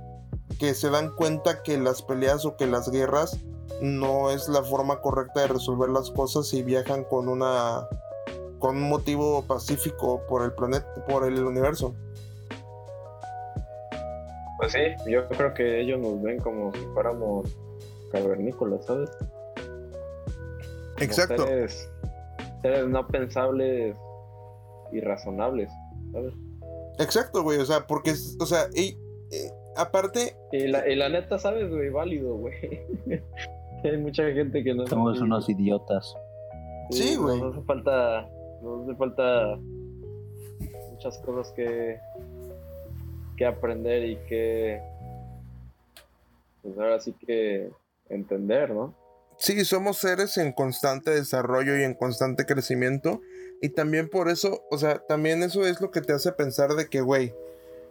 que 0.58 0.74
se 0.74 0.90
dan 0.90 1.14
cuenta 1.14 1.62
que 1.62 1.78
las 1.78 2.02
peleas 2.02 2.44
o 2.44 2.56
que 2.56 2.66
las 2.66 2.90
guerras 2.90 3.38
no 3.80 4.30
es 4.30 4.48
la 4.48 4.62
forma 4.62 5.00
correcta 5.00 5.40
de 5.40 5.48
resolver 5.48 5.90
las 5.90 6.10
cosas 6.10 6.52
y 6.54 6.62
viajan 6.62 7.04
con 7.04 7.28
una 7.28 7.88
con 8.58 8.76
un 8.76 8.88
motivo 8.88 9.42
pacífico 9.42 10.22
por 10.26 10.42
el 10.42 10.52
planeta, 10.52 10.86
por 11.06 11.26
el 11.26 11.44
universo. 11.44 11.94
Pues 14.56 14.72
sí, 14.72 15.10
yo 15.10 15.28
creo 15.28 15.52
que 15.52 15.80
ellos 15.80 16.00
nos 16.00 16.22
ven 16.22 16.40
como 16.40 16.72
si 16.72 16.80
fuéramos 16.94 17.54
cavernícolas, 18.10 18.86
¿sabes? 18.86 19.10
Exacto. 20.98 21.44
Seres, 22.62 22.88
no 22.88 23.06
pensables 23.06 23.94
y 24.94 25.00
razonables, 25.00 25.70
¿sabes? 26.12 26.34
Exacto, 26.98 27.42
güey, 27.42 27.58
o 27.58 27.66
sea, 27.66 27.86
porque, 27.86 28.12
o 28.40 28.46
sea, 28.46 28.68
y, 28.74 28.96
eh, 29.30 29.50
aparte... 29.76 30.36
Y 30.52 30.68
la, 30.68 30.88
y 30.88 30.94
la 30.96 31.08
neta, 31.08 31.38
¿sabes, 31.38 31.68
güey? 31.70 31.90
Válido, 31.90 32.36
güey. 32.36 32.54
Hay 33.84 33.98
mucha 33.98 34.24
gente 34.30 34.64
que 34.64 34.74
no... 34.74 34.86
Somos 34.86 35.20
unos 35.20 35.48
idiotas. 35.48 36.14
Sí, 36.90 37.16
güey. 37.16 37.40
No 37.40 37.48
hace 37.48 37.62
falta, 37.62 38.28
no 38.62 38.82
hace 38.82 38.94
falta 38.94 39.58
muchas 40.92 41.18
cosas 41.18 41.52
que 41.52 41.98
que 43.36 43.46
aprender 43.46 44.04
y 44.04 44.16
que, 44.28 44.80
pues 46.62 46.78
ahora 46.78 47.00
sí 47.00 47.14
que 47.14 47.70
entender, 48.08 48.70
¿no? 48.70 48.94
Sí, 49.36 49.64
somos 49.64 49.98
seres 49.98 50.36
en 50.38 50.52
constante 50.52 51.10
desarrollo 51.10 51.76
y 51.76 51.82
en 51.82 51.94
constante 51.94 52.46
crecimiento. 52.46 53.20
Y 53.60 53.70
también 53.70 54.08
por 54.08 54.28
eso, 54.28 54.64
o 54.70 54.78
sea, 54.78 54.98
también 55.06 55.42
eso 55.42 55.64
es 55.66 55.80
lo 55.80 55.90
que 55.90 56.00
te 56.00 56.12
hace 56.12 56.32
pensar 56.32 56.74
de 56.74 56.88
que, 56.88 57.00
güey, 57.00 57.34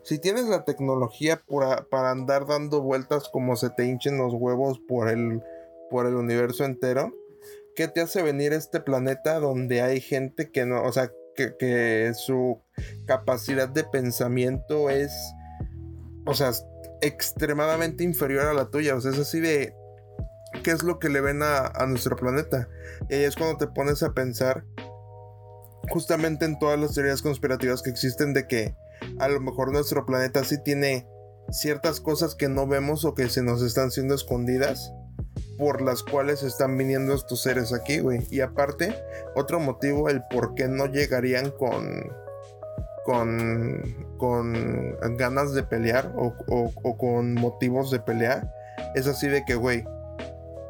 si 0.04 0.20
tienes 0.20 0.46
la 0.46 0.66
tecnología 0.66 1.42
para, 1.90 2.12
andar 2.12 2.46
dando 2.46 2.82
vueltas 2.82 3.30
como 3.30 3.56
se 3.56 3.70
te 3.70 3.86
hinchen 3.86 4.18
los 4.18 4.34
huevos 4.34 4.80
por 4.88 5.10
el, 5.10 5.42
por 5.90 6.06
el 6.06 6.16
universo 6.16 6.66
entero, 6.66 7.16
¿qué 7.76 7.88
te 7.88 8.02
hace 8.02 8.22
venir 8.22 8.54
a 8.54 8.58
este 8.58 8.82
planeta 8.82 9.40
donde 9.40 9.82
hay 9.82 10.02
gente 10.02 10.52
que 10.52 10.66
no, 10.66 10.84
o 10.84 10.92
sea, 10.92 11.10
que, 11.36 12.12
su 12.16 12.62
capacidad 13.06 13.68
de 13.68 13.84
pensamiento 13.84 14.90
es, 14.90 15.12
o 16.26 16.34
sea, 16.34 16.52
extremadamente 17.02 18.04
inferior 18.04 18.46
a 18.46 18.54
la 18.54 18.70
tuya. 18.70 18.96
O 18.96 19.02
sea, 19.02 19.12
es 19.12 19.20
así 19.20 19.40
de, 19.40 19.76
¿qué 20.64 20.72
es 20.72 20.84
lo 20.84 21.00
que 21.00 21.10
le 21.10 21.22
ven 21.22 21.42
a, 21.44 21.72
nuestro 21.88 22.16
planeta? 22.16 22.70
Y 23.10 23.16
ahí 23.16 23.24
es 23.24 23.36
cuando 23.36 23.58
te 23.58 23.68
pones 23.68 24.04
a 24.04 24.14
pensar 24.14 24.66
justamente 25.90 26.46
en 26.46 26.60
todas 26.60 26.80
las 26.80 26.94
teorías 26.94 27.22
conspirativas 27.22 27.82
que 27.82 27.90
existen 27.90 28.34
de 28.34 28.48
que 28.48 28.76
a 29.20 29.28
lo 29.28 29.40
mejor 29.42 29.72
nuestro 29.72 30.06
planeta 30.06 30.44
sí 30.44 30.58
tiene 30.64 31.08
ciertas 31.50 32.00
cosas 32.00 32.36
que 32.36 32.50
no 32.50 32.68
vemos 32.68 33.06
o 33.06 33.14
que 33.14 33.30
se 33.30 33.44
nos 33.44 33.62
están 33.62 33.92
siendo 33.92 34.16
escondidas 34.16 34.94
por 35.58 35.82
las 35.82 36.04
cuales 36.04 36.44
están 36.44 36.78
viniendo 36.78 37.14
estos 37.14 37.42
seres 37.44 37.74
aquí, 37.74 38.00
güey. 38.00 38.26
Y 38.30 38.42
aparte, 38.42 38.96
otro 39.36 39.60
motivo, 39.60 40.10
el 40.10 40.24
por 40.24 40.56
qué 40.56 40.68
no 40.68 40.88
llegarían 40.88 41.52
con. 41.52 42.12
con. 43.06 44.18
con 44.18 44.98
ganas 45.18 45.54
de 45.54 45.64
pelear 45.64 46.12
o, 46.16 46.34
o, 46.48 46.98
con 46.98 47.34
motivos 47.36 47.92
de 47.92 48.00
pelear. 48.00 48.52
Es 48.96 49.08
así 49.08 49.28
de 49.28 49.44
que, 49.46 49.56
güey. 49.56 49.86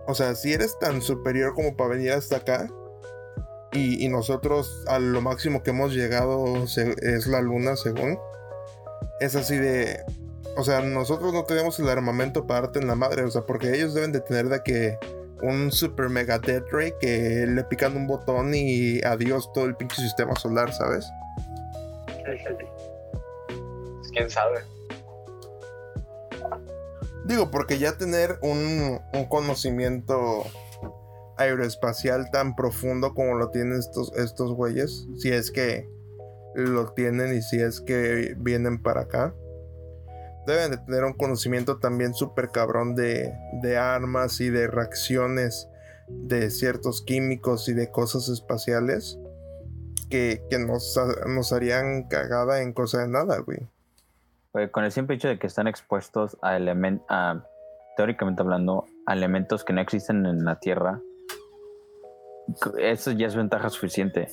O 0.05 0.15
sea, 0.15 0.35
si 0.35 0.51
eres 0.51 0.77
tan 0.79 1.01
superior 1.01 1.53
como 1.53 1.77
para 1.77 1.91
venir 1.91 2.11
hasta 2.11 2.37
acá, 2.37 2.67
Y, 3.73 4.07
nosotros 4.07 4.83
a 4.87 4.99
lo 4.99 5.19
máximo 5.21 5.63
que 5.63 5.71
hemos 5.71 5.93
llegado 5.93 6.63
es 6.63 7.27
la 7.27 7.41
luna, 7.41 7.75
según. 7.75 8.19
Es 9.19 9.35
así 9.35 9.57
de... 9.57 9.99
O 10.55 10.63
sea, 10.63 10.81
nosotros 10.81 11.33
no 11.33 11.45
tenemos 11.45 11.79
el 11.79 11.89
armamento 11.89 12.45
para 12.45 12.61
darte 12.61 12.79
en 12.79 12.87
la 12.87 12.93
madre, 12.93 13.23
o 13.23 13.31
sea, 13.31 13.41
porque 13.41 13.73
ellos 13.73 13.95
deben 13.95 14.11
de 14.11 14.19
tener 14.19 14.49
de 14.49 14.61
que 14.61 14.99
un 15.41 15.71
super 15.71 16.09
mega 16.09 16.37
death 16.37 16.65
ray 16.71 16.93
que 16.99 17.45
le 17.47 17.63
pican 17.63 17.97
un 17.97 18.05
botón 18.05 18.53
y 18.53 19.01
adiós 19.03 19.51
todo 19.53 19.65
el 19.65 19.75
pinche 19.75 20.01
sistema 20.01 20.35
solar, 20.35 20.71
¿sabes? 20.71 21.05
¿Quién 24.13 24.29
sabe? 24.29 24.61
Digo, 27.25 27.49
porque 27.49 27.79
ya 27.79 27.97
tener 27.97 28.37
un, 28.41 29.01
un 29.13 29.25
conocimiento 29.25 30.45
aeroespacial 31.37 32.29
tan 32.31 32.55
profundo 32.55 33.13
como 33.13 33.35
lo 33.35 33.49
tienen 33.49 33.77
estos, 33.77 34.13
estos 34.15 34.53
güeyes, 34.53 35.07
si 35.17 35.29
es 35.29 35.51
que 35.51 35.89
lo 36.55 36.93
tienen 36.93 37.35
y 37.35 37.41
si 37.41 37.59
es 37.59 37.81
que 37.81 38.35
vienen 38.37 38.81
para 38.81 39.01
acá, 39.01 39.33
deben 40.45 40.71
de 40.71 40.77
tener 40.77 41.03
un 41.03 41.13
conocimiento 41.13 41.77
también 41.77 42.13
súper 42.13 42.49
cabrón 42.49 42.95
de, 42.95 43.33
de 43.61 43.77
armas 43.77 44.39
y 44.41 44.49
de 44.49 44.67
reacciones 44.67 45.69
de 46.07 46.51
ciertos 46.51 47.01
químicos 47.01 47.69
y 47.69 47.73
de 47.73 47.89
cosas 47.89 48.29
espaciales 48.29 49.17
que, 50.09 50.43
que 50.49 50.59
nos, 50.59 50.99
nos, 51.27 51.53
harían 51.53 52.03
cagada 52.03 52.61
en 52.61 52.73
cosa 52.73 53.01
de 53.01 53.07
nada, 53.07 53.39
güey. 53.39 53.59
Pues 54.51 54.69
con 54.69 54.83
el 54.83 54.91
simple 54.91 55.15
hecho 55.15 55.27
de 55.27 55.39
que 55.39 55.47
están 55.47 55.67
expuestos 55.67 56.37
a 56.41 56.55
elementos, 56.55 57.07
teóricamente 57.97 58.41
hablando, 58.41 58.85
a 59.07 59.13
elementos 59.13 59.63
que 59.63 59.73
no 59.73 59.81
existen 59.81 60.25
en 60.25 60.45
la 60.45 60.59
Tierra, 60.59 61.01
eso 62.77 63.11
ya 63.11 63.27
es 63.27 63.35
ventaja 63.35 63.69
suficiente. 63.69 64.27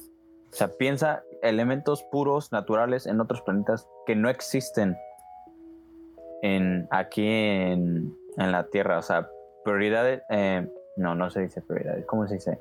O 0.52 0.54
sea, 0.54 0.68
piensa 0.68 1.22
elementos 1.42 2.02
puros, 2.10 2.52
naturales 2.52 3.06
en 3.06 3.20
otros 3.20 3.42
planetas 3.42 3.86
que 4.06 4.16
no 4.16 4.28
existen 4.28 4.96
en, 6.42 6.88
aquí 6.90 7.26
en, 7.26 8.14
la 8.36 8.66
Tierra. 8.68 8.98
O 8.98 9.02
sea, 9.02 9.28
prioridades, 9.64 10.22
eh, 10.30 10.66
no, 10.96 11.14
no 11.14 11.30
se 11.30 11.42
dice 11.42 11.62
prioridades, 11.62 12.04
¿cómo 12.06 12.26
se 12.26 12.34
dice? 12.34 12.58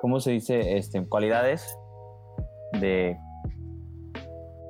¿Cómo 0.00 0.20
se 0.20 0.30
dice? 0.32 0.76
Este, 0.76 1.04
cualidades 1.06 1.76
de 2.80 3.18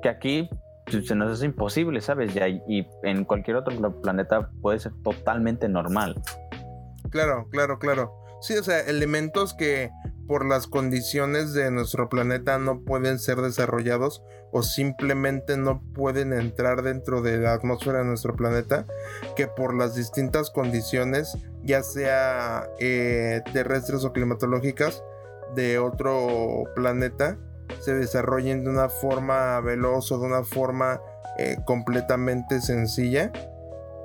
que 0.01 0.09
aquí 0.09 0.49
pues, 0.85 1.07
se 1.07 1.15
nos 1.15 1.31
hace 1.31 1.45
imposible, 1.45 2.01
¿sabes? 2.01 2.33
Y 2.67 2.87
en 3.03 3.25
cualquier 3.25 3.57
otro 3.57 4.01
planeta 4.01 4.49
puede 4.61 4.79
ser 4.79 4.93
totalmente 5.03 5.69
normal. 5.69 6.15
Claro, 7.11 7.47
claro, 7.51 7.79
claro. 7.79 8.13
Sí, 8.41 8.57
o 8.57 8.63
sea, 8.63 8.79
elementos 8.81 9.53
que 9.53 9.89
por 10.29 10.45
las 10.45 10.67
condiciones 10.67 11.53
de 11.53 11.71
nuestro 11.71 12.07
planeta 12.07 12.59
no 12.59 12.81
pueden 12.81 13.17
ser 13.17 13.37
desarrollados 13.37 14.23
o 14.51 14.61
simplemente 14.61 15.57
no 15.57 15.81
pueden 15.95 16.33
entrar 16.33 16.83
dentro 16.83 17.23
de 17.23 17.39
la 17.39 17.53
atmósfera 17.53 17.99
de 17.99 18.05
nuestro 18.05 18.35
planeta, 18.35 18.85
que 19.35 19.47
por 19.47 19.73
las 19.73 19.95
distintas 19.95 20.51
condiciones, 20.51 21.35
ya 21.63 21.81
sea 21.81 22.69
eh, 22.77 23.41
terrestres 23.53 24.05
o 24.05 24.13
climatológicas, 24.13 25.03
de 25.55 25.79
otro 25.79 26.63
planeta, 26.75 27.39
se 27.79 27.95
desarrollen 27.95 28.63
de 28.63 28.69
una 28.69 28.87
forma 28.87 29.59
veloz 29.61 30.11
o 30.11 30.19
de 30.19 30.27
una 30.27 30.43
forma 30.43 31.01
eh, 31.39 31.57
completamente 31.65 32.61
sencilla 32.61 33.31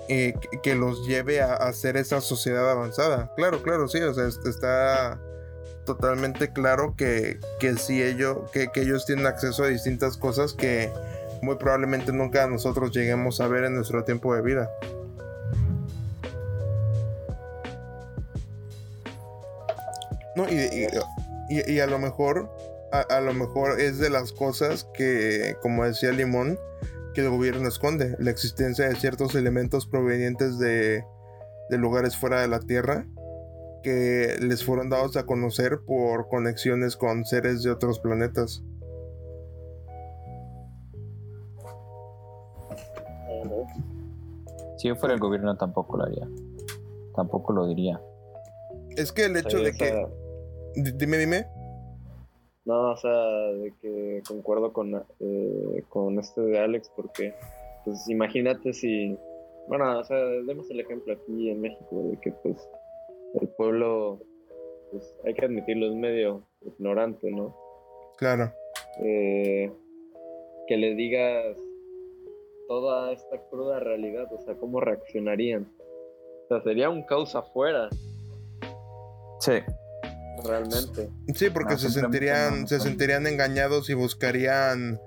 eh, 0.08 0.32
que, 0.62 0.74
los 0.74 1.06
lleve 1.06 1.42
a, 1.42 1.52
hacer 1.52 1.98
esa 1.98 2.22
sociedad 2.22 2.70
avanzada. 2.70 3.30
Claro, 3.36 3.62
claro, 3.62 3.88
sí, 3.88 4.00
o 4.00 4.14
sea, 4.14 4.26
está 4.26 5.20
totalmente 5.84 6.52
claro 6.52 6.94
que, 6.96 7.38
que 7.60 7.76
sí 7.76 8.02
ellos, 8.02 8.50
que, 8.52 8.68
ellos 8.74 9.06
tienen 9.06 9.26
acceso 9.26 9.64
a 9.64 9.68
distintas 9.68 10.16
cosas 10.16 10.52
que 10.52 10.90
muy 11.42 11.56
probablemente 11.56 12.12
nunca 12.12 12.46
nosotros 12.46 12.92
lleguemos 12.92 13.40
a 13.40 13.48
ver 13.48 13.64
en 13.64 13.74
nuestro 13.74 14.04
tiempo 14.04 14.34
de 14.34 14.42
vida. 14.42 14.70
No, 20.36 20.48
y, 20.48 20.88
y, 21.48 21.80
a 21.80 21.86
lo 21.86 21.98
mejor, 21.98 22.50
a, 22.90 23.20
lo 23.20 23.34
mejor 23.34 23.80
es 23.80 23.98
de 23.98 24.10
las 24.10 24.32
cosas 24.32 24.88
que, 24.94 25.56
como 25.62 25.84
decía 25.84 26.10
Limón, 26.10 26.58
que 27.14 27.20
el 27.20 27.30
gobierno 27.30 27.68
esconde, 27.68 28.16
la 28.18 28.30
existencia 28.30 28.88
de 28.88 28.96
ciertos 28.96 29.34
elementos 29.34 29.86
provenientes 29.86 30.58
de, 30.58 31.04
lugares 31.70 32.16
fuera 32.16 32.40
de 32.40 32.48
la 32.48 32.60
Tierra 32.60 33.06
que 33.84 34.36
les 34.40 34.64
fueron 34.64 34.88
dados 34.88 35.16
a 35.16 35.26
conocer 35.26 35.78
por 35.86 36.28
conexiones 36.28 36.96
con 36.96 37.24
seres 37.24 37.62
de 37.62 37.70
otros 37.70 38.00
planetas. 38.00 38.64
Si 44.78 44.88
yo 44.88 44.96
fuera 44.96 45.14
el 45.14 45.20
gobierno 45.20 45.56
tampoco 45.56 45.98
lo 45.98 46.04
haría. 46.04 46.28
Tampoco 47.14 47.52
lo 47.52 47.66
diría. 47.66 48.00
Es 48.96 49.12
que 49.12 49.26
el 49.26 49.36
hecho 49.36 49.58
de 49.58 49.72
que... 49.72 50.06
Dime, 50.74 51.18
dime. 51.18 51.46
No, 52.64 52.92
o 52.92 52.96
sea, 52.96 53.12
de 53.12 53.72
que 53.80 54.22
concuerdo 54.26 54.72
con, 54.72 54.94
eh, 55.20 55.84
con 55.90 56.18
este 56.18 56.40
de 56.40 56.58
Alex, 56.58 56.90
porque, 56.96 57.34
pues 57.84 58.08
imagínate 58.08 58.72
si, 58.72 59.18
bueno, 59.68 59.98
o 59.98 60.04
sea, 60.04 60.16
demos 60.16 60.70
el 60.70 60.80
ejemplo 60.80 61.12
aquí 61.12 61.50
en 61.50 61.60
México, 61.60 62.02
de 62.10 62.18
que 62.20 62.32
pues 62.42 62.56
el 63.40 63.48
pueblo, 63.56 64.20
pues 64.90 65.16
hay 65.24 65.34
que 65.34 65.44
admitirlo, 65.44 65.86
es 65.86 65.94
medio 65.94 66.46
ignorante, 66.62 67.30
¿no? 67.30 67.56
Claro. 68.16 68.52
Eh, 69.02 69.70
que 70.66 70.76
le 70.76 70.94
digas 70.94 71.56
toda 72.68 73.12
esta 73.12 73.38
cruda 73.50 73.80
realidad, 73.80 74.32
o 74.32 74.40
sea, 74.40 74.54
cómo 74.54 74.80
reaccionarían. 74.80 75.70
O 76.44 76.48
sea, 76.48 76.62
sería 76.62 76.90
un 76.90 77.02
caos 77.02 77.34
afuera. 77.34 77.88
Sí 79.40 79.52
realmente. 80.42 81.10
Sí, 81.34 81.50
porque 81.50 81.78
se 81.78 81.90
sentirían, 81.90 82.66
se 82.66 82.80
sentirían 82.80 83.26
engañados 83.26 83.88
y 83.90 83.94
buscarían 83.94 85.00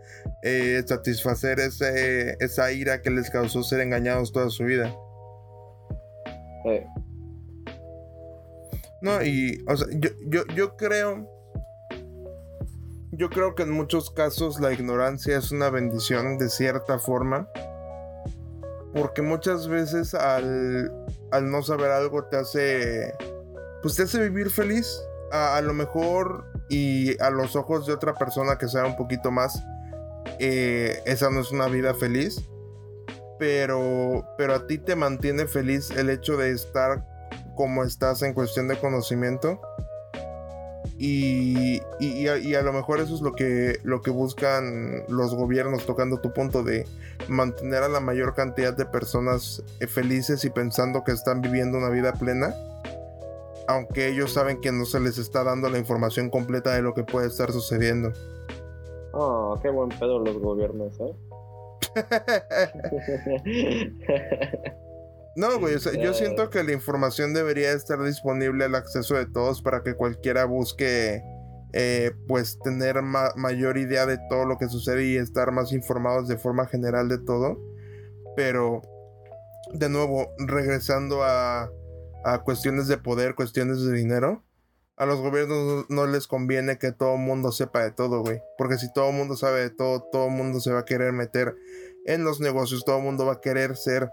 eh, 0.43 0.83
satisfacer 0.85 1.59
ese, 1.59 2.35
esa 2.39 2.71
ira 2.71 3.01
que 3.01 3.09
les 3.09 3.29
causó 3.29 3.63
ser 3.63 3.81
engañados 3.81 4.31
toda 4.31 4.49
su 4.49 4.63
vida. 4.63 4.93
No, 9.01 9.23
y, 9.23 9.63
o 9.67 9.77
sea, 9.77 9.87
yo, 9.91 10.09
yo, 10.27 10.45
yo 10.55 10.75
creo. 10.75 11.27
Yo 13.11 13.29
creo 13.29 13.55
que 13.55 13.63
en 13.63 13.71
muchos 13.71 14.11
casos 14.11 14.59
la 14.59 14.73
ignorancia 14.73 15.37
es 15.37 15.51
una 15.51 15.69
bendición 15.69 16.37
de 16.37 16.49
cierta 16.49 16.99
forma. 16.99 17.49
Porque 18.93 19.21
muchas 19.21 19.67
veces 19.67 20.13
al, 20.13 20.91
al 21.31 21.51
no 21.51 21.61
saber 21.63 21.91
algo 21.91 22.25
te 22.25 22.37
hace. 22.37 23.13
Pues 23.81 23.95
te 23.95 24.03
hace 24.03 24.19
vivir 24.19 24.49
feliz 24.49 24.99
a, 25.31 25.61
lo 25.61 25.73
mejor 25.73 26.45
y 26.69 27.21
a 27.21 27.29
los 27.29 27.55
ojos 27.55 27.85
de 27.85 27.93
otra 27.93 28.13
persona 28.13 28.57
que 28.57 28.67
sea 28.67 28.85
un 28.85 28.95
poquito 28.95 29.31
más, 29.31 29.63
eh, 30.39 31.01
esa 31.05 31.29
no 31.29 31.41
es 31.41 31.51
una 31.51 31.67
vida 31.67 31.93
feliz, 31.93 32.43
pero, 33.39 34.25
pero 34.37 34.55
a 34.55 34.67
ti 34.67 34.77
te 34.77 34.95
mantiene 34.95 35.47
feliz 35.47 35.91
el 35.91 36.09
hecho 36.09 36.37
de 36.37 36.51
estar 36.51 37.05
como 37.57 37.83
estás 37.83 38.21
en 38.21 38.33
cuestión 38.33 38.69
de 38.69 38.79
conocimiento. 38.79 39.59
Y, 40.99 41.81
y, 41.99 42.27
a, 42.55 42.61
lo 42.61 42.73
mejor 42.73 42.99
eso 42.99 43.13
es 43.13 43.21
lo 43.21 43.33
que, 43.33 43.77
lo 43.83 44.01
que 44.01 44.09
buscan 44.09 45.03
los 45.09 45.35
gobiernos, 45.35 45.85
tocando 45.85 46.19
tu 46.21 46.33
punto 46.33 46.63
de 46.63 46.87
mantener 47.27 47.83
a 47.83 47.89
la 47.89 47.99
mayor 47.99 48.33
cantidad 48.33 48.75
de 48.75 48.85
personas 48.85 49.61
eh, 49.79 49.85
felices 49.85 50.43
y 50.45 50.49
pensando 50.49 51.03
que 51.03 51.11
están 51.11 51.41
viviendo 51.41 51.77
una 51.77 51.89
vida 51.89 52.13
plena 52.13 52.55
aunque 53.67 54.07
ellos 54.07 54.31
saben 54.31 54.61
que 54.61 54.71
no 54.71 54.85
se 54.85 54.99
les 55.01 55.17
está 55.17 55.43
dando 55.43 55.69
la 55.69 55.77
información 55.77 56.29
completa 56.29 56.73
de 56.73 56.81
lo 56.81 56.93
que 56.93 57.03
puede 57.03 57.27
estar 57.27 57.51
sucediendo. 57.51 58.13
Oh, 59.11 59.59
qué 59.61 59.69
buen 59.69 59.89
pedo 59.89 60.19
los 60.19 60.37
gobiernos, 60.39 60.97
¿eh? 61.01 61.13
no, 65.37 65.59
güey, 65.59 65.75
yo 66.01 66.13
siento 66.13 66.49
que 66.49 66.63
la 66.63 66.73
información 66.73 67.33
debería 67.33 67.71
estar 67.71 68.03
disponible 68.03 68.65
al 68.65 68.75
acceso 68.75 69.15
de 69.15 69.25
todos 69.25 69.61
para 69.61 69.83
que 69.83 69.95
cualquiera 69.95 70.45
busque, 70.45 71.23
eh, 71.73 72.11
pues, 72.27 72.59
tener 72.63 73.01
mayor 73.01 73.77
idea 73.77 74.05
de 74.05 74.17
todo 74.29 74.45
lo 74.45 74.57
que 74.57 74.67
sucede 74.67 75.05
y 75.05 75.17
estar 75.17 75.51
más 75.51 75.71
informados 75.71 76.27
de 76.27 76.37
forma 76.37 76.67
general 76.67 77.07
de 77.07 77.19
todo. 77.19 77.57
Pero, 78.35 78.81
de 79.73 79.89
nuevo, 79.89 80.29
regresando 80.39 81.23
a 81.23 81.71
a 82.27 82.39
cuestiones 82.43 82.87
de 82.87 82.97
poder, 82.97 83.35
cuestiones 83.35 83.81
de 83.83 83.93
dinero, 83.93 84.43
a 84.97 85.05
los 85.05 85.21
gobiernos 85.21 85.85
no, 85.89 86.07
les 86.07 86.27
conviene 86.27 86.77
que 86.77 86.91
todo 86.91 87.13
el 87.13 87.21
mundo 87.21 87.53
sepa 87.53 87.83
de 87.83 87.91
todo, 87.91 88.21
güey. 88.21 88.41
Porque 88.57 88.77
si 88.77 88.91
todo 88.91 89.11
el 89.11 89.15
mundo 89.15 89.37
sabe 89.37 89.61
de 89.61 89.69
todo, 89.69 90.03
todo 90.11 90.25
el 90.25 90.33
mundo 90.33 90.59
se 90.59 90.73
va 90.73 90.79
a 90.79 90.85
querer 90.85 91.13
meter 91.13 91.55
en 92.05 92.25
los 92.25 92.41
negocios, 92.41 92.83
todo 92.83 92.97
el 92.97 93.03
mundo 93.03 93.25
va 93.25 93.33
a 93.33 93.41
querer 93.41 93.77
ser 93.77 94.11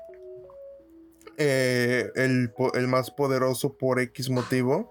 eh, 1.38 2.10
el, 2.14 2.52
el, 2.74 2.88
más 2.88 3.10
poderoso 3.10 3.76
por 3.76 4.00
X 4.00 4.30
motivo. 4.30 4.90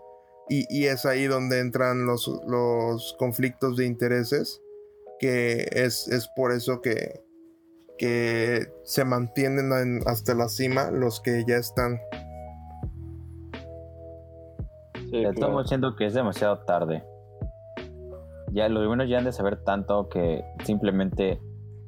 Y, 0.49 0.85
es 0.85 1.05
ahí 1.05 1.25
donde 1.25 1.59
entran 1.59 2.05
los, 2.05 2.27
los 2.47 3.15
conflictos 3.17 3.77
de 3.77 3.85
intereses, 3.85 4.61
que 5.19 5.67
es, 5.71 6.07
es 6.09 6.27
por 6.35 6.51
eso 6.51 6.81
que, 6.81 7.23
que 7.97 8.67
se 8.83 9.05
mantienen 9.05 10.01
hasta 10.05 10.35
la 10.35 10.49
cima 10.49 10.91
los 10.91 11.21
que 11.21 11.43
ya 11.47 11.55
están. 11.55 11.99
Estamos 15.11 15.63
diciendo 15.63 15.95
que 15.95 16.07
es 16.07 16.13
demasiado 16.13 16.59
tarde. 16.65 17.03
Ya 18.51 18.67
los 18.67 18.85
buenos 18.85 19.07
ya 19.07 19.19
han 19.19 19.25
de 19.25 19.31
saber 19.31 19.63
tanto 19.63 20.09
que 20.09 20.43
simplemente 20.65 21.39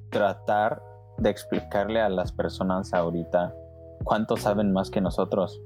tratar 0.09 0.81
de 1.17 1.29
explicarle 1.29 2.01
a 2.01 2.09
las 2.09 2.31
personas 2.31 2.93
ahorita 2.93 3.53
cuánto 4.05 4.37
saben 4.37 4.71
más 4.71 4.89
que 4.89 5.01
nosotros. 5.01 5.61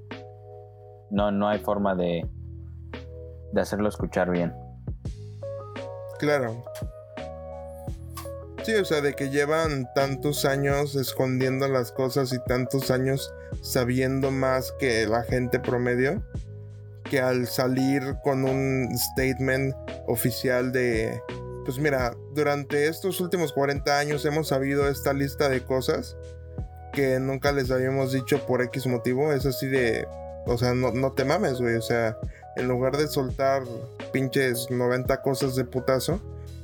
No, 1.11 1.32
no 1.32 1.48
hay 1.48 1.60
forma 1.60 1.94
de, 1.94 2.28
de 3.52 3.61
hacerlo 3.61 3.88
escuchar 3.90 4.32
bien. 4.32 4.53
Claro. 6.18 6.64
Sí, 8.64 8.74
o 8.76 8.86
sea, 8.86 9.02
de 9.02 9.14
que 9.14 9.30
llevan 9.30 9.88
tantos 9.94 10.45
años 10.45 10.95
escondiendo 10.95 11.68
las 11.68 11.91
cosas 11.91 12.34
y 12.34 12.40
tantos 12.45 12.91
años 12.91 13.34
sabiendo 13.61 14.32
más 14.32 14.72
que 14.74 15.07
la 15.07 15.24
gente 15.24 15.60
promedio, 15.60 16.24
que 17.03 17.22
al 17.22 17.48
salir 17.48 18.02
con 18.24 18.44
un 18.44 18.90
statement 18.95 19.74
oficial 20.07 20.72
de, 20.72 21.20
pues 21.66 21.80
mira, 21.80 22.14
durante 22.36 22.88
estos 22.88 23.22
últimos 23.22 23.53
40 23.53 23.98
años 23.98 24.26
hemos 24.26 24.49
sabido 24.49 24.88
esta 24.90 25.14
lista 25.14 25.49
de 25.49 25.61
cosas 25.61 26.18
que 26.94 27.20
nunca 27.20 27.52
les 27.52 27.72
habíamos 27.72 28.11
dicho 28.11 28.45
por 28.45 28.61
X 28.61 28.88
motivo, 28.88 29.32
es 29.32 29.45
así 29.45 29.68
de, 29.68 30.07
o 30.45 30.57
sea, 30.57 30.74
no, 30.74 30.91
no 30.91 31.11
te 31.14 31.26
mames, 31.26 31.61
güey, 31.61 31.76
o 31.76 31.82
sea, 31.82 32.18
en 32.56 32.68
lugar 32.68 32.98
de 32.98 33.07
soltar 33.07 33.64
pinches 34.11 34.70
90 34.70 35.22
cosas 35.22 35.56
de 35.56 35.66
putazo, 35.66 36.20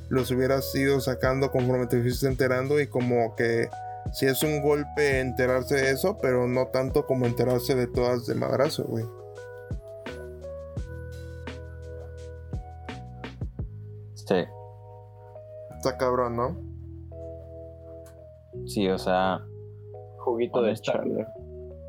los 0.10 0.32
hubieras 0.32 0.74
ido 0.76 1.00
sacando 1.00 1.52
conforme 1.52 1.88
te 1.88 2.02
fuiste 2.02 2.28
enterando 2.28 2.80
y 2.80 2.88
como 2.88 3.36
que 3.36 3.70
si 4.14 4.28
es 4.28 4.44
un 4.44 4.62
golpe 4.62 5.20
enterarse 5.20 5.76
de 5.76 5.92
eso, 5.92 6.18
pero 6.22 6.48
no 6.48 6.68
tanto 6.68 7.06
como 7.06 7.26
enterarse 7.26 7.76
de 7.76 7.88
todas 7.88 8.26
de 8.26 8.36
madrazo, 8.36 8.84
güey. 8.84 9.06
Sí. 14.14 14.44
Está 15.76 15.98
cabrón, 15.98 16.36
¿no? 16.36 16.58
Sí, 18.66 18.88
o 18.90 18.98
sea. 18.98 19.40
Juguito 20.26 20.62
de 20.64 20.76
chale. 20.76 21.28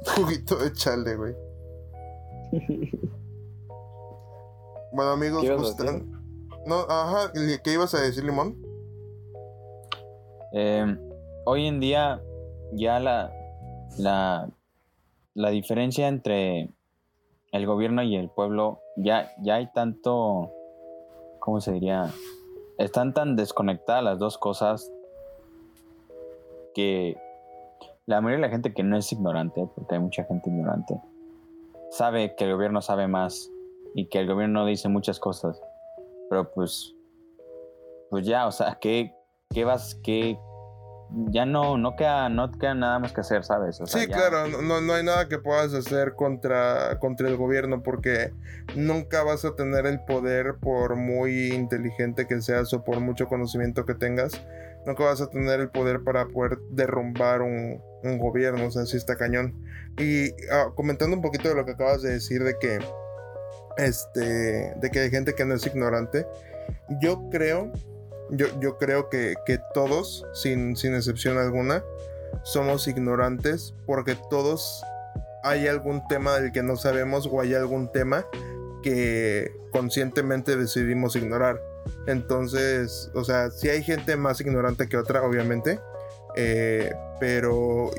Juguito 0.14 0.56
de 0.56 0.72
chale, 0.74 1.16
güey. 1.16 1.34
bueno, 4.92 5.10
amigos, 5.12 5.42
gustan. 5.56 6.12
No, 6.66 6.80
ajá, 6.88 7.32
¿qué 7.64 7.72
ibas 7.72 7.94
a 7.94 8.02
decir, 8.02 8.24
Limón? 8.24 8.62
Em, 10.52 10.98
hoy 11.46 11.66
en 11.66 11.80
día 11.80 12.22
ya 12.72 13.00
la, 13.00 13.32
la, 13.96 14.50
la 15.34 15.50
diferencia 15.50 16.08
entre 16.08 16.68
el 17.52 17.66
gobierno 17.66 18.02
y 18.02 18.16
el 18.16 18.28
pueblo, 18.28 18.80
ya, 18.96 19.32
ya 19.40 19.54
hay 19.54 19.72
tanto, 19.72 20.52
¿cómo 21.38 21.62
se 21.62 21.72
diría? 21.72 22.12
Están 22.76 23.14
tan 23.14 23.34
desconectadas 23.34 24.04
las 24.04 24.18
dos 24.18 24.36
cosas 24.36 24.92
que 26.74 27.16
la 28.06 28.20
mayoría 28.20 28.42
de 28.42 28.48
la 28.48 28.52
gente 28.52 28.72
que 28.72 28.82
no 28.82 28.96
es 28.96 29.12
ignorante, 29.12 29.68
porque 29.74 29.94
hay 29.94 30.00
mucha 30.00 30.24
gente 30.24 30.48
ignorante, 30.48 30.94
sabe 31.90 32.34
que 32.36 32.44
el 32.44 32.52
gobierno 32.54 32.80
sabe 32.82 33.08
más 33.08 33.50
y 33.94 34.08
que 34.08 34.18
el 34.18 34.26
gobierno 34.26 34.66
dice 34.66 34.88
muchas 34.88 35.18
cosas 35.18 35.60
pero 36.28 36.50
pues, 36.52 36.94
pues 38.10 38.26
ya, 38.26 38.46
o 38.46 38.52
sea, 38.52 38.78
¿qué, 38.80 39.14
qué 39.50 39.64
vas, 39.64 39.98
qué, 40.02 40.38
ya 41.30 41.46
no, 41.46 41.78
no 41.78 41.94
queda, 41.96 42.28
no 42.28 42.50
queda 42.50 42.74
nada 42.74 42.98
más 42.98 43.12
que 43.12 43.20
hacer, 43.20 43.44
¿sabes? 43.44 43.80
sí, 43.84 44.06
claro, 44.06 44.48
no, 44.62 44.80
no 44.80 44.92
hay 44.92 45.04
nada 45.04 45.28
que 45.28 45.38
puedas 45.38 45.72
hacer 45.72 46.14
contra, 46.14 46.98
contra 46.98 47.28
el 47.28 47.36
gobierno 47.36 47.82
porque 47.82 48.32
nunca 48.74 49.22
vas 49.22 49.44
a 49.44 49.54
tener 49.54 49.86
el 49.86 50.00
poder 50.00 50.56
por 50.60 50.96
muy 50.96 51.52
inteligente 51.52 52.26
que 52.26 52.40
seas 52.40 52.72
o 52.72 52.82
por 52.82 53.00
mucho 53.00 53.26
conocimiento 53.28 53.84
que 53.84 53.94
tengas. 53.94 54.40
Nunca 54.84 55.04
vas 55.04 55.20
a 55.20 55.28
tener 55.28 55.58
el 55.58 55.68
poder 55.68 56.04
para 56.04 56.26
poder 56.28 56.58
derrumbar 56.70 57.42
un, 57.42 57.82
un 58.06 58.18
gobierno, 58.18 58.66
o 58.66 58.70
sea, 58.70 58.86
sí 58.86 58.96
está 58.96 59.16
cañón. 59.16 59.54
Y 59.98 60.30
ah, 60.50 60.70
comentando 60.74 61.16
un 61.16 61.22
poquito 61.22 61.48
de 61.48 61.54
lo 61.54 61.64
que 61.64 61.72
acabas 61.72 62.02
de 62.02 62.12
decir 62.12 62.42
de 62.42 62.58
que 62.58 62.78
este, 63.76 64.74
de 64.74 64.90
que 64.90 65.00
hay 65.00 65.10
gente 65.10 65.34
que 65.34 65.44
no 65.44 65.54
es 65.54 65.66
ignorante. 65.66 66.26
Yo 67.00 67.28
creo, 67.30 67.72
yo, 68.30 68.46
yo 68.60 68.78
creo 68.78 69.08
que, 69.08 69.36
todos, 69.74 70.24
sin, 70.34 70.76
sin 70.76 70.94
excepción 70.94 71.38
alguna, 71.38 71.82
somos 72.42 72.88
ignorantes 72.88 73.74
porque 73.86 74.16
todos 74.30 74.82
hay 75.42 75.68
algún 75.68 76.06
tema 76.08 76.38
del 76.38 76.52
que 76.52 76.62
no 76.62 76.76
sabemos 76.76 77.28
o 77.30 77.40
hay 77.40 77.54
algún 77.54 77.90
tema 77.92 78.26
que 78.82 79.50
conscientemente 79.72 80.56
decidimos 80.56 81.16
ignorar. 81.16 81.60
Entonces, 82.06 83.10
o 83.14 83.24
sea, 83.24 83.50
si 83.50 83.68
hay 83.68 83.82
gente 83.82 84.16
más 84.16 84.40
ignorante 84.40 84.88
que 84.88 84.96
otra, 84.96 85.22
obviamente, 85.22 85.78
eh, 86.36 86.94
pero 87.18 87.90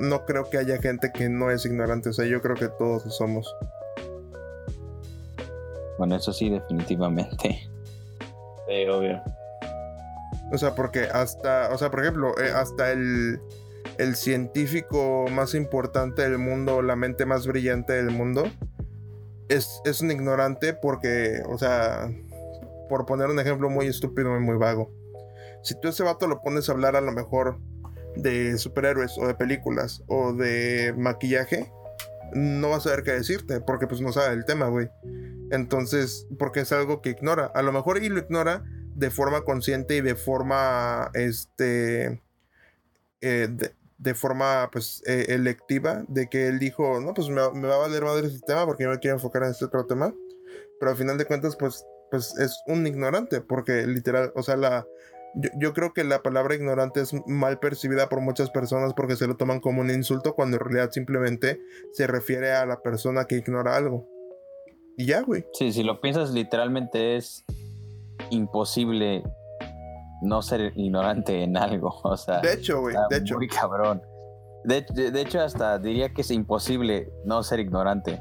no 0.00 0.24
creo 0.26 0.48
que 0.50 0.58
haya 0.58 0.80
gente 0.80 1.10
que 1.12 1.28
no 1.28 1.50
es 1.50 1.64
ignorante. 1.64 2.10
O 2.10 2.12
sea, 2.12 2.26
yo 2.26 2.40
creo 2.40 2.56
que 2.56 2.68
todos 2.68 3.04
lo 3.04 3.10
somos. 3.10 3.54
Bueno, 5.98 6.16
eso 6.16 6.32
sí, 6.32 6.48
definitivamente. 6.48 7.68
Sí, 8.68 8.86
obvio. 8.88 9.20
O 10.52 10.58
sea, 10.58 10.74
porque 10.74 11.00
hasta, 11.00 11.70
o 11.72 11.78
sea, 11.78 11.90
por 11.90 12.00
ejemplo, 12.00 12.38
eh, 12.38 12.50
hasta 12.54 12.92
el, 12.92 13.40
el 13.98 14.14
científico 14.14 15.26
más 15.30 15.54
importante 15.54 16.22
del 16.22 16.38
mundo, 16.38 16.82
la 16.82 16.96
mente 16.96 17.26
más 17.26 17.46
brillante 17.46 17.94
del 17.94 18.10
mundo, 18.10 18.44
es, 19.48 19.80
es 19.84 20.00
un 20.00 20.10
ignorante 20.10 20.74
porque, 20.74 21.42
o 21.48 21.58
sea, 21.58 22.10
por 22.88 23.06
poner 23.06 23.28
un 23.28 23.40
ejemplo 23.40 23.68
muy 23.68 23.86
estúpido 23.86 24.36
y 24.36 24.40
muy 24.40 24.56
vago. 24.56 24.90
Si 25.62 25.78
tú 25.80 25.88
ese 25.88 26.02
vato 26.02 26.26
lo 26.26 26.40
pones 26.40 26.68
a 26.68 26.72
hablar 26.72 26.96
a 26.96 27.00
lo 27.00 27.12
mejor 27.12 27.58
de 28.18 28.58
superhéroes 28.58 29.16
o 29.18 29.26
de 29.26 29.34
películas 29.34 30.02
o 30.06 30.32
de 30.32 30.94
maquillaje, 30.96 31.70
no 32.32 32.70
va 32.70 32.76
a 32.76 32.80
saber 32.80 33.02
qué 33.02 33.12
decirte 33.12 33.60
porque 33.60 33.86
pues 33.86 34.00
no 34.00 34.12
sabe 34.12 34.34
el 34.34 34.44
tema, 34.44 34.68
güey. 34.68 34.88
Entonces, 35.50 36.26
porque 36.38 36.60
es 36.60 36.72
algo 36.72 37.00
que 37.00 37.10
ignora. 37.10 37.50
A 37.54 37.62
lo 37.62 37.72
mejor 37.72 38.02
y 38.02 38.08
lo 38.08 38.18
ignora 38.18 38.64
de 38.94 39.10
forma 39.10 39.42
consciente 39.42 39.96
y 39.96 40.00
de 40.00 40.14
forma, 40.14 41.10
este, 41.14 42.20
eh, 43.20 43.48
de, 43.98 44.14
forma, 44.14 44.68
pues, 44.72 45.02
eh, 45.06 45.26
electiva, 45.28 46.04
de 46.08 46.28
que 46.28 46.48
él 46.48 46.58
dijo, 46.58 47.00
no, 47.00 47.14
pues 47.14 47.28
me, 47.28 47.40
va 47.40 47.74
a 47.74 47.78
valer 47.78 48.02
madre 48.04 48.26
ese 48.26 48.40
tema 48.40 48.66
porque 48.66 48.84
yo 48.84 48.90
me 48.90 48.98
quiero 48.98 49.16
enfocar 49.16 49.44
en 49.44 49.50
este 49.50 49.64
otro 49.64 49.86
tema. 49.86 50.12
Pero 50.78 50.90
al 50.90 50.96
final 50.96 51.16
de 51.16 51.24
cuentas, 51.24 51.56
pues, 51.56 51.84
pues 52.10 52.36
es 52.38 52.62
un 52.66 52.86
ignorante, 52.86 53.40
porque 53.40 53.86
literal, 53.86 54.32
o 54.34 54.42
sea, 54.42 54.56
la, 54.56 54.86
yo, 55.58 55.72
creo 55.72 55.92
que 55.92 56.04
la 56.04 56.22
palabra 56.22 56.54
ignorante 56.54 57.00
es 57.00 57.12
mal 57.26 57.58
percibida 57.58 58.08
por 58.08 58.20
muchas 58.20 58.50
personas 58.50 58.92
porque 58.94 59.16
se 59.16 59.26
lo 59.26 59.36
toman 59.36 59.60
como 59.60 59.80
un 59.80 59.90
insulto 59.90 60.34
cuando 60.34 60.56
en 60.56 60.64
realidad 60.64 60.90
simplemente 60.90 61.60
se 61.92 62.06
refiere 62.06 62.52
a 62.52 62.66
la 62.66 62.80
persona 62.80 63.24
que 63.24 63.36
ignora 63.36 63.76
algo. 63.76 64.08
Y 64.96 65.06
ya, 65.06 65.22
güey. 65.22 65.44
Sí, 65.52 65.72
si 65.72 65.84
lo 65.84 66.00
piensas 66.00 66.30
literalmente 66.30 67.16
es 67.16 67.44
imposible 68.30 69.22
no 70.22 70.42
ser 70.42 70.72
ignorante 70.76 71.42
en 71.42 71.56
algo. 71.56 72.00
O 72.02 72.16
sea, 72.16 72.40
de 72.40 72.54
hecho, 72.54 72.80
güey, 72.80 72.96
de 73.10 73.18
hecho. 73.18 73.36
Muy 73.36 73.48
cabrón. 73.48 74.02
De, 74.64 74.84
hecho, 75.20 75.40
hasta 75.40 75.78
diría 75.78 76.12
que 76.12 76.22
es 76.22 76.30
imposible 76.30 77.12
no 77.24 77.42
ser 77.42 77.60
ignorante. 77.60 78.20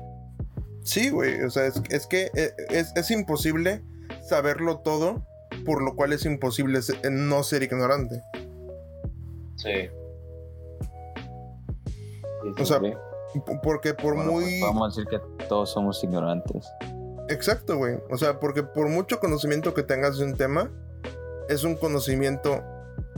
Sí, 0.83 1.09
güey. 1.09 1.41
O 1.41 1.49
sea, 1.49 1.65
es, 1.65 2.07
que 2.07 2.29
eh, 2.35 2.53
es, 2.69 2.93
es, 2.95 3.11
imposible 3.11 3.83
saberlo 4.21 4.79
todo, 4.79 5.25
por 5.67 5.83
lo 5.83 5.95
cual 5.95 6.13
es 6.13 6.25
imposible 6.25 6.79
no 7.11 7.43
ser 7.43 7.61
ignorante. 7.61 8.23
Sí. 9.57 9.89
o 12.57 12.65
sea, 12.65 12.79
porque 13.61 13.93
por 13.93 14.15
muy. 14.15 14.43
Pues, 14.45 14.61
vamos 14.61 14.83
a 14.83 14.87
decir 14.87 15.05
que 15.09 15.45
todos 15.47 15.71
somos 15.71 16.01
ignorantes. 16.05 16.65
Exacto, 17.27 17.75
güey. 17.75 17.97
O 18.09 18.17
sea, 18.17 18.39
porque 18.39 18.63
por 18.63 18.87
mucho 18.87 19.19
conocimiento 19.19 19.73
que 19.73 19.83
tengas 19.83 20.17
de 20.17 20.23
un 20.23 20.35
tema, 20.35 20.71
es 21.49 21.65
un 21.65 21.75
conocimiento 21.75 22.63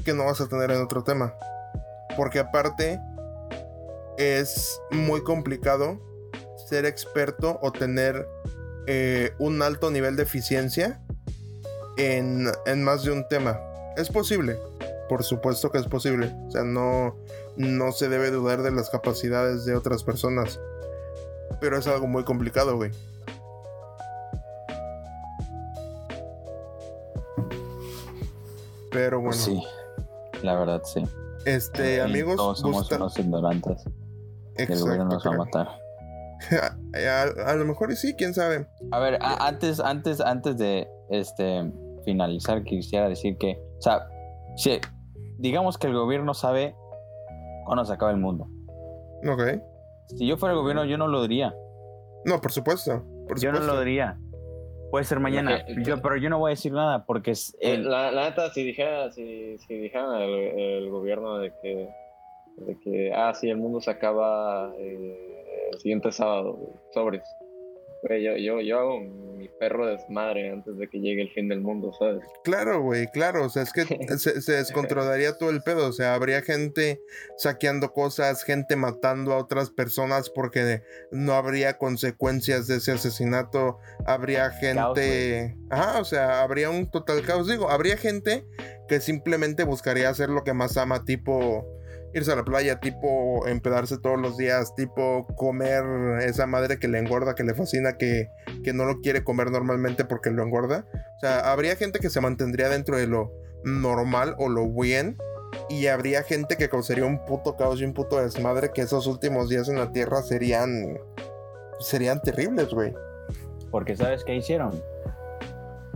que 0.03 0.15
no 0.15 0.26
vas 0.26 0.41
a 0.41 0.49
tener 0.49 0.71
en 0.71 0.81
otro 0.81 1.03
tema. 1.03 1.35
Porque 2.17 2.39
aparte, 2.39 2.99
es 4.17 4.81
muy 4.89 5.21
complicado 5.21 6.01
ser 6.67 6.85
experto 6.85 7.59
o 7.61 7.71
tener 7.71 8.27
eh, 8.88 9.34
un 9.38 9.61
alto 9.61 9.91
nivel 9.91 10.15
de 10.15 10.23
eficiencia 10.23 10.99
en, 11.99 12.84
más 12.84 13.03
de 13.03 13.11
un 13.11 13.27
tema. 13.27 13.59
Es 13.97 14.09
posible, 14.09 14.57
por 15.09 15.23
supuesto 15.23 15.69
que 15.69 15.80
es 15.80 15.88
posible. 15.88 16.34
O 16.47 16.51
sea, 16.51 16.63
no, 16.63 17.17
no 17.57 17.91
se 17.91 18.07
debe 18.07 18.31
dudar 18.31 18.63
de 18.63 18.71
las 18.71 18.89
capacidades 18.89 19.65
de 19.65 19.76
otras 19.76 20.03
personas. 20.03 20.59
Pero 21.59 21.77
es 21.77 21.88
algo 21.88 22.07
muy 22.07 22.23
complicado, 22.23 22.76
güey. 22.77 22.91
Pero 28.91 29.21
pues 29.21 29.45
bueno. 29.45 29.61
Sí, 29.61 30.41
la 30.41 30.57
verdad 30.57 30.81
sí. 30.85 31.03
Este, 31.45 31.95
eh, 31.95 32.01
amigos. 32.01 32.38
Todos 32.38 32.59
somos 32.59 32.81
gusta... 32.81 32.95
unos 32.95 33.17
ignorantes. 33.19 33.84
Exacto. 34.55 34.73
El 34.73 34.80
gobierno 34.80 35.05
nos 35.05 35.26
va 35.26 35.34
a 35.34 35.38
matar. 35.38 35.67
a, 37.45 37.53
lo 37.55 37.65
mejor 37.65 37.93
sí, 37.95 38.15
quién 38.15 38.34
sabe. 38.34 38.67
A 38.91 38.99
ver, 38.99 39.19
antes, 39.21 39.80
antes, 39.80 40.21
antes 40.21 40.57
de 40.57 40.88
este 41.09 41.69
finalizar, 42.10 42.64
quisiera 42.64 43.07
decir 43.07 43.38
que, 43.38 43.60
o 43.77 43.81
sea, 43.81 44.07
si, 44.56 44.80
digamos 45.38 45.77
que 45.77 45.86
el 45.88 45.94
gobierno 45.94 46.34
sabe 46.34 46.76
cuándo 47.65 47.86
se 47.86 47.94
acaba 47.94 48.11
el 48.11 48.18
mundo. 48.18 48.48
Ok. 49.27 49.61
Si 50.07 50.26
yo 50.26 50.38
fuera 50.38 50.53
el 50.53 50.60
gobierno, 50.60 50.86
yo 50.86 50.98
no 50.98 51.07
lo 51.07 51.22
diría. 51.22 51.53
No, 52.26 52.41
por 52.41 52.52
supuesto. 52.52 53.03
Yo 53.40 53.52
no 53.52 53.60
lo 53.60 53.80
diría. 53.80 54.18
Puede 54.90 55.06
ser 55.06 55.19
mañana, 55.19 55.64
yo, 55.86 56.02
pero 56.02 56.18
yo 56.18 56.31
no 56.31 56.40
voy 56.40 56.49
a 56.49 56.56
decir 56.56 56.72
nada 56.73 57.06
porque 57.06 57.30
es... 57.30 57.56
La, 57.61 58.11
neta, 58.11 58.49
si 58.49 58.64
dijera, 58.64 59.11
si, 59.11 59.56
si 59.60 59.76
dijera 59.76 60.26
el, 60.26 60.90
gobierno 60.90 61.38
de 61.38 61.53
que, 61.61 61.90
de 62.57 62.80
que, 62.80 63.14
ah, 63.14 63.36
sí, 63.36 63.52
el 63.52 63.57
mundo 63.57 63.81
se 63.81 63.91
acaba 63.91 64.73
eh, 64.80 65.69
el 65.72 65.80
siguiente 65.80 66.11
sábado, 66.11 66.57
sobres 66.91 67.22
yo, 68.03 68.38
yo, 68.38 68.61
yo 68.61 68.80
hago 68.80 68.99
mi 69.01 69.47
perro 69.59 69.88
desmadre 69.88 70.51
antes 70.51 70.77
de 70.77 70.88
que 70.88 70.99
llegue 70.99 71.21
el 71.21 71.31
fin 71.31 71.49
del 71.49 71.61
mundo, 71.61 71.91
¿sabes? 71.97 72.23
Claro, 72.43 72.81
güey, 72.81 73.07
claro. 73.07 73.45
O 73.45 73.49
sea, 73.49 73.63
es 73.63 73.71
que 73.73 73.85
se, 74.17 74.51
descontrolaría 74.51 75.38
todo 75.38 75.49
el 75.49 75.61
pedo. 75.61 75.88
O 75.88 75.91
sea, 75.91 76.13
habría 76.13 76.41
gente 76.41 77.01
saqueando 77.38 77.91
cosas, 77.93 78.43
gente 78.43 78.76
matando 78.76 79.34
a 79.34 79.38
otras 79.38 79.69
personas 79.69 80.30
porque 80.30 80.81
no 81.11 81.34
habría 81.34 81.77
consecuencias 81.77 82.67
de 82.67 82.77
ese 82.77 82.93
asesinato. 82.93 83.77
Habría 84.05 84.51
gente. 84.51 85.57
Ajá, 85.69 85.99
o 85.99 86.05
sea, 86.05 86.41
habría 86.41 86.69
un 86.69 86.89
total 86.89 87.21
caos. 87.23 87.47
Digo, 87.47 87.69
habría 87.69 87.97
gente 87.97 88.45
que 88.88 88.99
simplemente 88.99 89.63
buscaría 89.63 90.09
hacer 90.09 90.30
lo 90.30 90.43
que 90.43 90.53
más 90.53 90.77
ama, 90.77 91.05
tipo 91.05 91.65
irse 92.14 92.31
a 92.31 92.36
la 92.36 92.44
playa, 92.44 92.80
tipo 92.80 93.45
empedarse 93.48 93.98
todos 93.98 94.19
los 94.19 94.38
días, 94.38 94.73
tipo 94.76 95.27
comer 95.36 95.84
esa 96.22 96.45
madre 96.48 96.80
que 96.80 96.88
le 96.88 96.99
engorda, 96.99 97.36
que 97.36 97.44
le 97.44 97.53
fascina, 97.53 97.98
que, 97.98 98.30
que 98.64 98.73
no 98.73 98.86
lo 98.86 98.99
quiere 99.02 99.23
comer 99.23 99.52
normalmente 99.52 100.06
porque 100.06 100.31
lo 100.31 100.44
engorda. 100.44 100.86
O 101.18 101.19
sea, 101.19 101.52
habría 101.52 101.76
gente 101.76 101.99
que 101.99 102.10
se 102.10 102.22
mantendría 102.22 102.69
dentro 102.69 102.98
de 102.98 103.07
lo 103.07 103.31
normal 103.64 104.36
o 104.38 104.49
lo 104.49 104.68
bien. 104.69 105.18
Y 105.68 105.88
habría 105.88 106.23
gente 106.23 106.57
que 106.57 106.69
causaría 106.69 107.06
un 107.06 107.26
puto 107.26 107.56
caos 107.56 107.81
y 107.81 107.86
un 107.86 107.94
puto 107.94 108.22
desmadre 108.22 108.72
que 108.72 108.81
esos 108.81 109.07
últimos 109.07 109.49
días 109.49 109.68
en 109.69 109.77
la 109.77 109.91
Tierra 109.91 110.22
serían... 110.22 110.98
Serían 111.80 112.22
terribles, 112.22 112.73
güey. 112.73 112.94
Porque 113.72 113.95
¿sabes 113.95 114.23
qué 114.26 114.36
hicieron? 114.36 114.84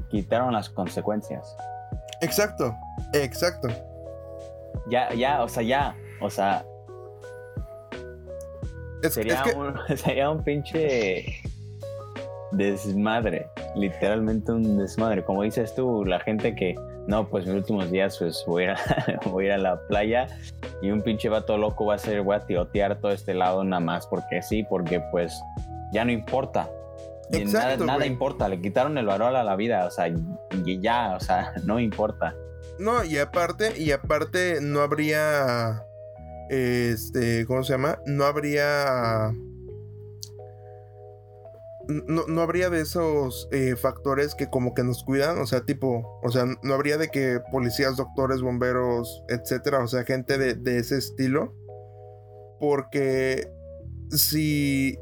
Quitaron 0.10 0.54
las 0.54 0.70
consecuencias. 0.70 1.56
Exacto, 2.22 2.74
exacto. 3.14 3.68
Ya, 4.88 5.14
ya, 5.14 5.44
o 5.44 5.50
sea, 5.50 5.64
ya. 5.64 5.96
O 6.22 6.30
sea. 6.30 6.66
sería, 9.10 9.44
un, 9.56 9.76
sería 9.98 10.30
un 10.30 10.44
pinche 10.44 11.42
desmadre. 12.52 13.48
Literalmente 13.76 14.52
un 14.52 14.78
desmadre. 14.78 15.24
Como 15.24 15.44
dices 15.44 15.74
tú, 15.76 16.06
la 16.06 16.20
gente 16.20 16.56
que. 16.56 16.76
No, 17.06 17.28
pues 17.28 17.46
mis 17.46 17.56
últimos 17.56 17.92
días 17.92 18.18
pues 18.18 18.44
voy 18.48 18.66
a, 18.66 18.78
voy 19.26 19.46
a 19.46 19.48
ir 19.48 19.54
a 19.54 19.58
la 19.58 19.88
playa 19.88 20.28
y 20.82 20.90
un 20.90 21.02
pinche 21.02 21.28
vato 21.28 21.58
loco 21.58 21.86
va 21.86 21.96
a 21.96 21.98
ser, 21.98 22.22
voy 22.22 22.36
a 22.36 22.46
tirotear 22.46 23.00
todo 23.02 23.12
este 23.12 23.34
lado 23.34 23.62
nada 23.66 23.82
más 23.82 24.08
porque 24.08 24.42
sí, 24.42 24.64
porque 24.64 25.02
pues 25.12 25.38
ya 25.94 26.06
no 26.06 26.12
importa. 26.12 26.70
Exacto, 27.32 27.86
nada, 27.86 28.00
nada 28.00 28.06
importa, 28.06 28.50
le 28.50 28.62
quitaron 28.62 28.98
el 28.98 29.06
valor 29.06 29.36
a 29.36 29.44
la 29.44 29.56
vida, 29.56 29.86
o 29.86 29.92
sea, 29.92 30.08
y 30.08 30.80
ya, 30.80 31.16
o 31.16 31.20
sea, 31.20 31.54
no 31.64 31.80
importa. 31.80 32.36
No, 32.80 33.04
y 33.04 33.18
aparte, 33.18 33.80
y 33.80 33.92
aparte 33.92 34.60
no 34.62 34.82
habría 34.82 35.86
este, 36.50 37.46
¿cómo 37.46 37.64
se 37.64 37.74
llama? 37.74 38.00
No 38.06 38.26
habría... 38.26 39.34
No, 41.86 42.42
habría 42.42 42.70
de 42.70 42.80
esos 42.80 43.50
eh, 43.52 43.76
factores 43.76 44.36
que 44.36 44.50
como 44.50 44.74
que 44.74 44.86
nos 44.86 45.04
cuidan, 45.04 45.38
o 45.40 45.46
sea, 45.46 45.66
tipo, 45.66 46.18
o 46.24 46.32
sea, 46.32 46.46
no 46.64 46.74
habría 46.74 46.98
de 46.98 47.10
que 47.10 47.42
policías, 47.52 47.98
doctores, 47.98 48.42
bomberos, 48.42 49.22
etcétera, 49.28 49.84
o 49.84 49.88
sea, 49.90 50.06
gente 50.06 50.38
de, 50.38 50.78
ese 50.78 50.98
estilo, 50.98 51.54
porque 52.58 53.52
si, 54.12 54.98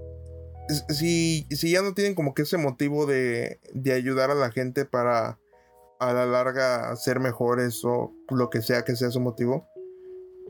si, 0.90 1.46
si 1.52 1.72
ya 1.72 1.84
no 1.84 1.94
tienen 1.94 2.16
como 2.16 2.34
que 2.34 2.42
ese 2.42 2.58
motivo 2.58 3.06
de, 3.06 3.60
de 3.76 3.94
ayudar 3.94 4.32
a 4.32 4.36
la 4.36 4.50
gente 4.50 4.84
para 4.84 5.38
a 6.02 6.14
la 6.14 6.26
larga 6.26 6.96
ser 6.96 7.20
mejores 7.20 7.86
o 7.86 8.12
lo 8.32 8.50
que 8.50 8.64
sea 8.64 8.82
que 8.84 8.96
sea 8.96 9.12
su 9.12 9.20
motivo, 9.22 9.71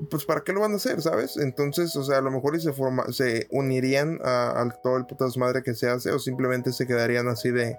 pues 0.10 0.26
para 0.26 0.42
qué 0.42 0.54
lo 0.54 0.62
van 0.62 0.74
a 0.74 0.76
hacer, 0.76 1.02
¿sabes? 1.02 1.38
Entonces, 1.38 1.96
o 1.96 2.04
sea, 2.04 2.18
a 2.18 2.22
lo 2.22 2.32
mejor 2.32 2.56
y 2.56 2.60
se 2.60 2.74
forma, 2.74 3.06
se 3.12 3.48
unirían 3.52 4.20
a, 4.24 4.68
todo 4.82 4.98
el 4.98 5.06
puto 5.06 5.26
desmadre 5.26 5.64
que 5.64 5.74
se 5.74 5.90
hace 5.90 6.12
o 6.12 6.20
simplemente 6.20 6.72
se 6.72 6.88
quedarían 6.88 7.28
así 7.28 7.52
de 7.52 7.78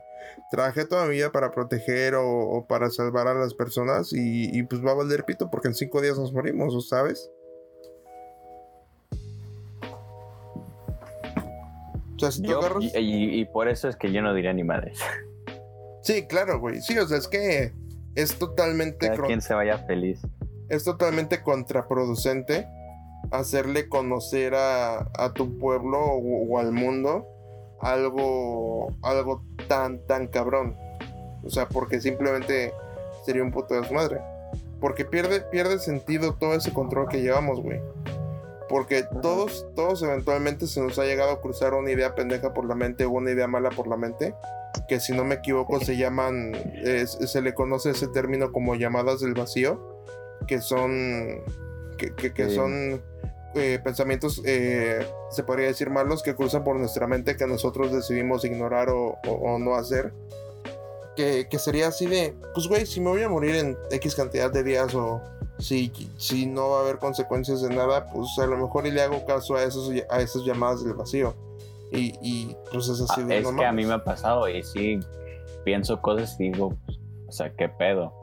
traje 0.51 0.87
toda 0.87 1.07
mi 1.07 1.17
vida 1.17 1.33
para 1.33 1.51
proteger 1.51 2.15
o, 2.17 2.65
para 2.69 2.91
salvar 2.91 3.27
a 3.27 3.35
las 3.35 3.55
personas 3.55 4.13
y, 4.13 4.63
pues 4.65 4.85
va 4.85 4.93
a 4.93 4.95
valer 4.95 5.25
pito 5.25 5.51
porque 5.51 5.69
en 5.69 5.75
cinco 5.75 6.01
días 6.01 6.19
nos 6.19 6.33
morimos, 6.33 6.89
¿sabes? 6.89 7.31
O 12.23 12.31
sea, 12.31 12.45
y, 13.01 13.45
por 13.47 13.69
eso 13.69 13.89
es 13.89 13.97
que 13.97 14.13
yo 14.13 14.23
no 14.23 14.33
diría 14.33 14.53
ni 14.53 14.63
madres. 14.63 14.99
Sí, 16.03 16.27
claro, 16.27 16.59
güey. 16.59 16.81
Sí, 16.81 16.99
o 16.99 17.07
sea, 17.07 17.17
es 17.17 17.29
que 17.29 17.73
es 18.17 18.35
totalmente... 18.37 19.09
Cada 19.09 19.23
quien 19.25 19.41
se 19.41 19.55
vaya 19.55 19.79
feliz 19.79 20.21
es 20.73 20.85
totalmente 20.85 21.43
contraproducente 21.43 22.67
hacerle 23.31 23.91
conocer 23.91 24.55
a, 24.55 25.33
tu 25.35 25.59
pueblo 25.59 25.99
o, 26.01 26.59
al 26.59 26.73
mundo 26.73 27.29
algo, 27.83 28.89
algo 29.03 29.45
tan, 29.69 29.99
tan 30.07 30.29
cabrón. 30.29 30.75
O 31.45 31.51
sea, 31.51 31.69
porque 31.69 32.01
simplemente 32.01 32.73
sería 33.27 33.43
un 33.43 33.51
puto 33.51 33.75
desmadre. 33.75 34.23
Porque 34.81 35.05
pierde, 35.05 35.43
pierde 35.43 35.79
sentido 35.79 36.37
todo 36.37 36.55
ese 36.55 36.73
control 36.73 37.07
que 37.09 37.21
llevamos, 37.21 37.61
güey. 37.61 37.81
Porque 38.71 39.05
todos, 39.21 39.67
todos 39.77 40.03
eventualmente 40.03 40.67
se 40.67 40.81
nos 40.81 40.99
ha 40.99 41.05
llegado 41.05 41.33
a 41.33 41.41
cruzar 41.43 41.75
una 41.75 41.91
idea 41.91 42.15
pendeja 42.15 42.55
por 42.55 42.65
la 42.65 42.75
mente 42.75 43.05
o 43.05 43.11
una 43.11 43.31
idea 43.31 43.47
mala 43.47 43.69
por 43.69 43.89
la 43.89 43.99
mente. 43.99 44.35
Que 44.89 45.01
si 45.01 45.13
no 45.13 45.23
me 45.23 45.35
equivoco 45.35 45.81
se 45.81 45.99
llaman, 45.99 46.55
se 47.07 47.43
le 47.43 47.53
conoce 47.53 47.91
ese 47.91 48.09
término 48.09 48.53
como 48.53 48.75
llamadas 48.75 49.21
del 49.21 49.35
vacío 49.35 49.92
que 50.47 50.61
son, 50.61 51.43
que, 51.97 52.51
son 52.51 53.03
eh, 53.55 53.79
pensamientos, 53.83 54.41
eh, 54.45 55.07
se 55.31 55.43
podría 55.43 55.67
decir 55.67 55.91
malos, 55.91 56.23
que 56.23 56.35
cruzan 56.35 56.65
por 56.65 56.77
nuestra 56.77 57.07
mente 57.07 57.37
que 57.37 57.47
nosotros 57.47 57.93
decidimos 57.93 58.45
ignorar 58.45 58.89
o, 58.91 59.19
no 59.59 59.75
hacer. 59.75 60.13
Que, 61.17 61.47
sería 61.59 61.89
así 61.89 62.07
de, 62.07 62.35
pues 62.55 62.67
güey, 62.67 62.87
si 62.87 63.01
me 63.01 63.11
voy 63.11 63.23
a 63.23 63.29
morir 63.29 63.57
en 63.57 63.77
X 63.91 64.15
cantidad 64.15 64.51
de 64.51 64.63
días 64.63 64.95
o 64.95 65.21
si, 65.59 65.93
si 66.17 66.47
no 66.47 66.71
va 66.71 66.79
a 66.79 66.81
haber 66.83 66.99
consecuencias 66.99 67.61
de 67.63 67.69
nada, 67.69 68.07
pues 68.11 68.29
a 68.39 68.47
lo 68.47 68.57
mejor 68.57 68.87
y 68.87 68.91
le 68.91 69.03
hago 69.03 69.25
caso 69.27 69.57
a, 69.57 69.63
esos, 69.63 69.93
a 70.09 70.21
esas 70.21 70.45
llamadas 70.45 70.85
del 70.85 70.95
vacío. 70.95 71.35
Y, 71.93 72.15
y 72.23 72.57
pues 72.73 72.89
es 72.89 73.03
así 73.03 73.21
ah, 73.21 73.25
de... 73.25 73.39
Es 73.39 73.49
que 73.49 73.65
a 73.67 73.73
mí 73.73 73.85
me 73.85 73.93
ha 73.93 74.03
pasado 74.03 74.49
y 74.49 74.63
sí, 74.63 74.99
pienso 75.65 76.01
cosas 76.01 76.35
y 76.41 76.51
digo, 76.51 76.75
pues, 76.87 76.99
o 77.29 77.33
sea, 77.33 77.55
¿qué 77.55 77.69
pedo? 77.69 78.22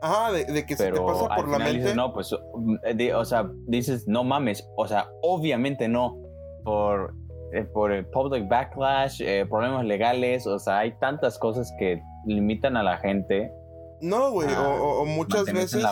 Ajá, 0.00 0.32
de, 0.32 0.66
que 0.66 0.76
se 0.76 0.90
te 0.90 1.00
pasa 1.00 1.28
por 1.34 1.48
la 1.48 1.58
mente. 1.58 1.94
no, 1.94 2.12
pues, 2.12 2.32
o 2.32 3.24
sea, 3.24 3.50
dices, 3.66 4.06
no 4.06 4.24
mames, 4.24 4.68
o 4.76 4.86
sea, 4.86 5.08
obviamente 5.22 5.88
no, 5.88 6.16
por, 6.64 7.14
eh, 7.52 7.64
por 7.64 7.92
el 7.92 8.06
public 8.06 8.48
backlash, 8.48 9.20
eh, 9.22 9.46
problemas 9.48 9.84
legales, 9.84 10.46
o 10.46 10.58
sea, 10.58 10.78
hay 10.78 10.98
tantas 10.98 11.38
cosas 11.38 11.72
que 11.78 12.02
limitan 12.26 12.76
a 12.76 12.82
la 12.82 12.98
gente. 12.98 13.52
No, 14.00 14.30
güey, 14.32 14.48
o, 14.54 15.04
muchas 15.04 15.46
veces. 15.46 15.84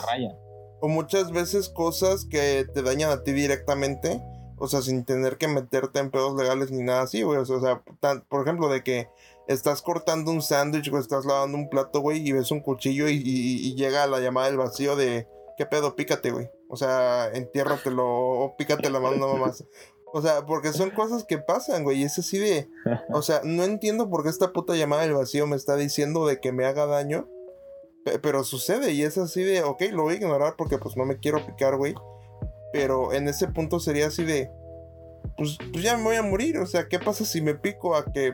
O 0.81 0.87
muchas 0.87 1.31
veces 1.31 1.69
cosas 1.69 2.25
que 2.25 2.65
te 2.73 2.83
dañan 2.83 3.09
a 3.09 3.23
ti 3.23 3.31
directamente, 3.31 4.21
o 4.57 4.67
sea, 4.67 4.81
sin 4.81 5.05
tener 5.05 5.37
que 5.37 5.47
meterte 5.47 5.99
en 5.99 6.11
pedos 6.11 6.35
legales 6.35 6.69
ni 6.69 6.83
nada 6.83 7.03
así, 7.03 7.23
güey, 7.23 7.39
o 7.39 7.45
sea, 7.45 7.81
por 8.29 8.41
ejemplo, 8.41 8.69
de 8.69 8.83
que 8.83 9.07
estás 9.47 9.81
cortando 9.81 10.31
un 10.31 10.41
sándwich 10.41 10.91
o 10.91 10.97
estás 10.97 11.25
lavando 11.25 11.57
un 11.57 11.69
plato, 11.69 11.99
güey, 11.99 12.27
y 12.27 12.31
ves 12.31 12.51
un 12.51 12.61
cuchillo 12.61 13.07
y, 13.07 13.75
llega 13.75 14.07
la 14.07 14.19
llamada 14.19 14.47
del 14.47 14.57
vacío 14.57 14.95
de, 14.95 15.27
¿qué 15.57 15.65
pedo? 15.65 15.95
Pícate, 15.95 16.31
güey. 16.31 16.49
O 16.69 16.77
sea, 16.77 17.29
entiérratelo 17.33 18.05
o 18.05 18.55
pícate 18.57 18.89
la 18.89 18.99
mano 18.99 19.35
más. 19.35 19.63
O 20.13 20.21
sea, 20.21 20.45
porque 20.45 20.71
son 20.71 20.91
cosas 20.91 21.25
que 21.25 21.37
pasan, 21.37 21.83
güey. 21.83 22.01
Y 22.01 22.03
es 22.03 22.17
así 22.17 22.37
de. 22.37 22.69
O 23.11 23.21
sea, 23.21 23.41
no 23.43 23.63
entiendo 23.63 24.09
por 24.09 24.23
qué 24.23 24.29
esta 24.29 24.53
puta 24.53 24.75
llamada 24.75 25.03
del 25.03 25.13
vacío 25.13 25.45
me 25.45 25.57
está 25.57 25.75
diciendo 25.75 26.25
de 26.25 26.39
que 26.39 26.51
me 26.51 26.65
haga 26.65 26.85
daño. 26.85 27.27
Pero 28.21 28.43
sucede 28.43 28.93
y 28.93 29.01
es 29.01 29.17
así 29.17 29.43
de, 29.43 29.63
ok, 29.63 29.81
lo 29.91 30.03
voy 30.03 30.13
a 30.13 30.17
ignorar 30.17 30.55
porque 30.57 30.77
pues 30.77 30.95
no 30.95 31.05
me 31.05 31.17
quiero 31.17 31.45
picar, 31.45 31.75
güey. 31.75 31.95
Pero 32.71 33.13
en 33.13 33.27
ese 33.27 33.47
punto 33.47 33.79
sería 33.79 34.07
así 34.07 34.23
de, 34.23 34.49
pues, 35.37 35.57
pues 35.73 35.83
ya 35.83 35.97
me 35.97 36.03
voy 36.03 36.15
a 36.15 36.23
morir. 36.23 36.59
O 36.59 36.65
sea, 36.65 36.87
¿qué 36.87 36.97
pasa 36.97 37.25
si 37.25 37.41
me 37.41 37.55
pico 37.55 37.95
a 37.95 38.05
que 38.05 38.33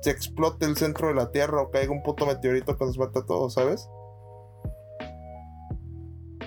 se 0.00 0.10
explote 0.10 0.66
el 0.66 0.76
centro 0.76 1.08
de 1.08 1.14
la 1.14 1.30
Tierra 1.30 1.62
o 1.62 1.70
caiga 1.70 1.92
un 1.92 2.02
puto 2.02 2.26
meteorito 2.26 2.76
que 2.76 2.84
nos 2.84 2.98
mata 2.98 3.20
a 3.20 3.26
todos, 3.26 3.54
¿sabes? 3.54 3.88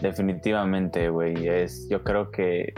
Definitivamente, 0.02 1.10
güey. 1.10 1.48
Es, 1.48 1.88
yo 1.90 2.04
creo 2.04 2.32
que 2.32 2.74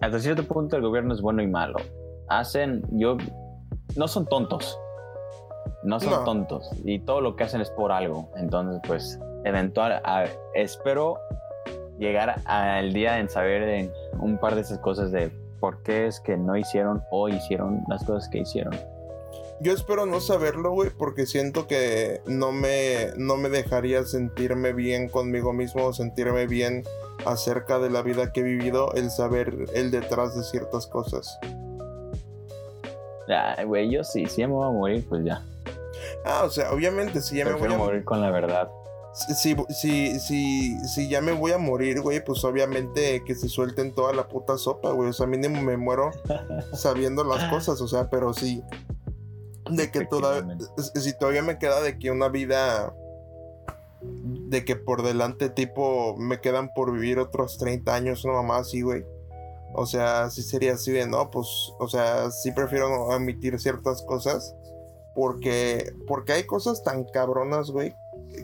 hasta 0.00 0.18
cierto 0.18 0.44
punto 0.44 0.76
el 0.76 0.82
gobierno 0.82 1.14
es 1.14 1.20
bueno 1.20 1.42
y 1.42 1.46
malo. 1.46 1.78
Hacen, 2.28 2.82
yo, 2.90 3.16
no 3.96 4.08
son 4.08 4.26
tontos. 4.26 4.78
No 5.82 5.98
son 5.98 6.24
tontos. 6.24 6.70
Y 6.84 6.98
todo 7.00 7.20
lo 7.20 7.36
que 7.36 7.44
hacen 7.44 7.60
es 7.60 7.70
por 7.70 7.90
algo. 7.90 8.30
Entonces, 8.36 8.80
pues, 8.86 9.18
eventual, 9.44 10.02
espero 10.54 11.18
llegar 11.98 12.40
al 12.44 12.92
día 12.92 13.18
en 13.18 13.28
saber 13.28 13.90
un 14.18 14.38
par 14.38 14.54
de 14.54 14.62
esas 14.62 14.78
cosas 14.78 15.10
de 15.12 15.30
por 15.60 15.82
qué 15.82 16.06
es 16.06 16.20
que 16.20 16.36
no 16.36 16.56
hicieron 16.56 17.02
o 17.10 17.28
hicieron 17.28 17.82
las 17.88 18.04
cosas 18.04 18.28
que 18.30 18.38
hicieron. 18.38 18.74
Yo 19.62 19.74
espero 19.74 20.06
no 20.06 20.20
saberlo, 20.20 20.70
güey, 20.70 20.88
porque 20.88 21.26
siento 21.26 21.66
que 21.66 22.22
no 22.24 22.50
me, 22.50 23.08
no 23.18 23.36
me 23.36 23.50
dejaría 23.50 24.04
sentirme 24.04 24.72
bien 24.72 25.10
conmigo 25.10 25.52
mismo, 25.52 25.92
sentirme 25.92 26.46
bien 26.46 26.82
acerca 27.26 27.78
de 27.78 27.90
la 27.90 28.00
vida 28.00 28.32
que 28.32 28.40
he 28.40 28.42
vivido, 28.42 28.92
el 28.94 29.10
saber 29.10 29.66
el 29.74 29.90
detrás 29.90 30.34
de 30.34 30.44
ciertas 30.44 30.86
cosas. 30.86 31.38
Ya, 33.28 33.62
güey, 33.64 33.90
yo 33.90 34.02
sí, 34.02 34.24
si 34.26 34.40
ya 34.40 34.48
me 34.48 34.54
voy 34.54 34.66
a 34.66 34.72
morir, 34.72 35.06
pues 35.06 35.24
ya. 35.24 35.44
Ah, 36.24 36.44
o 36.44 36.50
sea, 36.50 36.72
obviamente, 36.72 37.20
si 37.20 37.36
ya 37.36 37.44
me 37.44 37.52
voy 37.52 37.72
a 37.72 37.76
morir 37.76 38.02
con 38.04 38.22
la 38.22 38.30
verdad. 38.30 38.70
Si, 39.12 39.54
si, 39.68 40.20
si, 40.20 40.88
si 40.88 41.08
ya 41.08 41.20
me 41.20 41.32
voy 41.32 41.52
a 41.52 41.58
morir, 41.58 42.00
güey, 42.00 42.24
pues 42.24 42.44
obviamente 42.44 43.22
que 43.26 43.34
se 43.34 43.48
suelten 43.48 43.92
toda 43.92 44.12
la 44.14 44.28
puta 44.28 44.56
sopa, 44.56 44.92
güey. 44.92 45.10
O 45.10 45.12
sea, 45.12 45.26
mínimo 45.26 45.60
me 45.60 45.76
muero 45.76 46.12
sabiendo 46.72 47.24
las 47.24 47.44
cosas, 47.50 47.80
o 47.80 47.88
sea, 47.88 48.08
pero 48.08 48.32
sí. 48.32 48.62
De 49.70 49.90
que 49.90 50.04
todavía. 50.06 50.56
Si 50.94 51.16
todavía 51.16 51.42
me 51.42 51.58
queda 51.58 51.80
de 51.80 51.98
que 51.98 52.10
una 52.10 52.28
vida. 52.28 52.94
De 54.02 54.64
que 54.64 54.76
por 54.76 55.02
delante, 55.02 55.50
tipo, 55.50 56.16
me 56.16 56.40
quedan 56.40 56.72
por 56.74 56.92
vivir 56.92 57.18
otros 57.18 57.58
30 57.58 57.94
años, 57.94 58.24
una 58.24 58.34
mamá 58.34 58.58
así, 58.58 58.82
güey. 58.82 59.04
O 59.74 59.86
sea, 59.86 60.30
sí 60.30 60.42
sería 60.42 60.72
así 60.72 60.90
de, 60.90 61.06
no, 61.06 61.30
pues, 61.30 61.46
o 61.78 61.86
sea, 61.88 62.30
sí 62.30 62.50
prefiero 62.52 63.12
admitir 63.12 63.58
ciertas 63.60 64.02
cosas. 64.02 64.54
Porque, 65.14 65.92
porque 66.06 66.32
hay 66.32 66.44
cosas 66.44 66.82
tan 66.82 67.04
cabronas, 67.04 67.70
güey, 67.70 67.94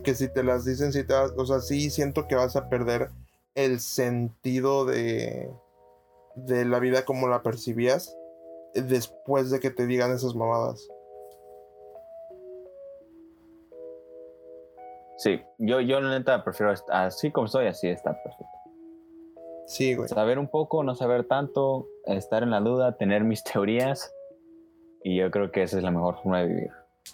que 0.04 0.14
si 0.14 0.28
te 0.28 0.42
las 0.42 0.64
dicen, 0.64 0.92
si 0.92 1.04
te 1.04 1.14
vas, 1.14 1.32
o 1.36 1.46
sea, 1.46 1.60
sí 1.60 1.90
siento 1.90 2.26
que 2.26 2.34
vas 2.34 2.56
a 2.56 2.68
perder 2.68 3.08
el 3.54 3.80
sentido 3.80 4.84
de, 4.84 5.48
de 6.34 6.64
la 6.64 6.78
vida 6.78 7.04
como 7.04 7.28
la 7.28 7.42
percibías 7.42 8.14
después 8.74 9.50
de 9.50 9.60
que 9.60 9.70
te 9.70 9.86
digan 9.86 10.12
esas 10.12 10.34
mamadas. 10.34 10.86
Sí, 15.16 15.40
yo, 15.58 15.80
yo 15.80 16.00
la 16.00 16.10
neta 16.10 16.44
prefiero 16.44 16.74
así 16.90 17.30
como 17.30 17.48
soy, 17.48 17.66
así 17.66 17.88
está 17.88 18.12
perfecto. 18.22 18.46
Sí, 19.66 19.94
güey. 19.94 20.08
Saber 20.08 20.38
un 20.38 20.48
poco, 20.48 20.84
no 20.84 20.94
saber 20.94 21.26
tanto, 21.26 21.88
estar 22.04 22.42
en 22.42 22.50
la 22.50 22.60
duda, 22.60 22.96
tener 22.96 23.24
mis 23.24 23.42
teorías. 23.52 24.12
Y 25.02 25.16
yo 25.16 25.30
creo 25.30 25.50
que 25.50 25.62
esa 25.62 25.76
es 25.78 25.82
la 25.82 25.90
mejor 25.90 26.16
forma 26.22 26.40
de 26.40 26.46
vivir. 26.46 26.70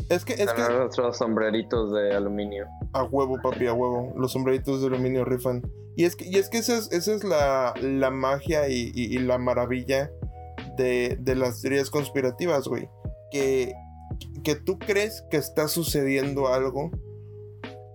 Es 0.08 0.24
que, 0.24 0.32
es 0.32 0.50
que... 0.52 0.62
nuestros 0.72 1.18
sombreritos 1.18 1.92
de 1.92 2.14
aluminio. 2.14 2.66
A 2.94 3.04
huevo, 3.04 3.38
papi, 3.42 3.66
a 3.66 3.74
huevo. 3.74 4.12
Los 4.16 4.32
sombreritos 4.32 4.80
de 4.80 4.86
aluminio 4.86 5.24
rifan. 5.24 5.62
Y 5.96 6.04
es 6.04 6.16
que, 6.16 6.26
y 6.26 6.36
es 6.36 6.48
que 6.48 6.58
esa 6.58 6.78
es, 6.78 6.90
esa 6.92 7.12
es 7.12 7.22
la, 7.22 7.74
la 7.82 8.10
magia 8.10 8.68
y, 8.68 9.18
la 9.18 9.36
maravilla 9.36 10.10
de, 10.78 11.18
de, 11.20 11.34
las 11.36 11.60
teorías 11.60 11.90
conspirativas, 11.90 12.66
güey. 12.66 12.88
Que, 13.30 13.74
que 14.42 14.56
tú 14.56 14.78
crees 14.78 15.22
que 15.30 15.36
está 15.36 15.68
sucediendo 15.68 16.48
algo 16.48 16.90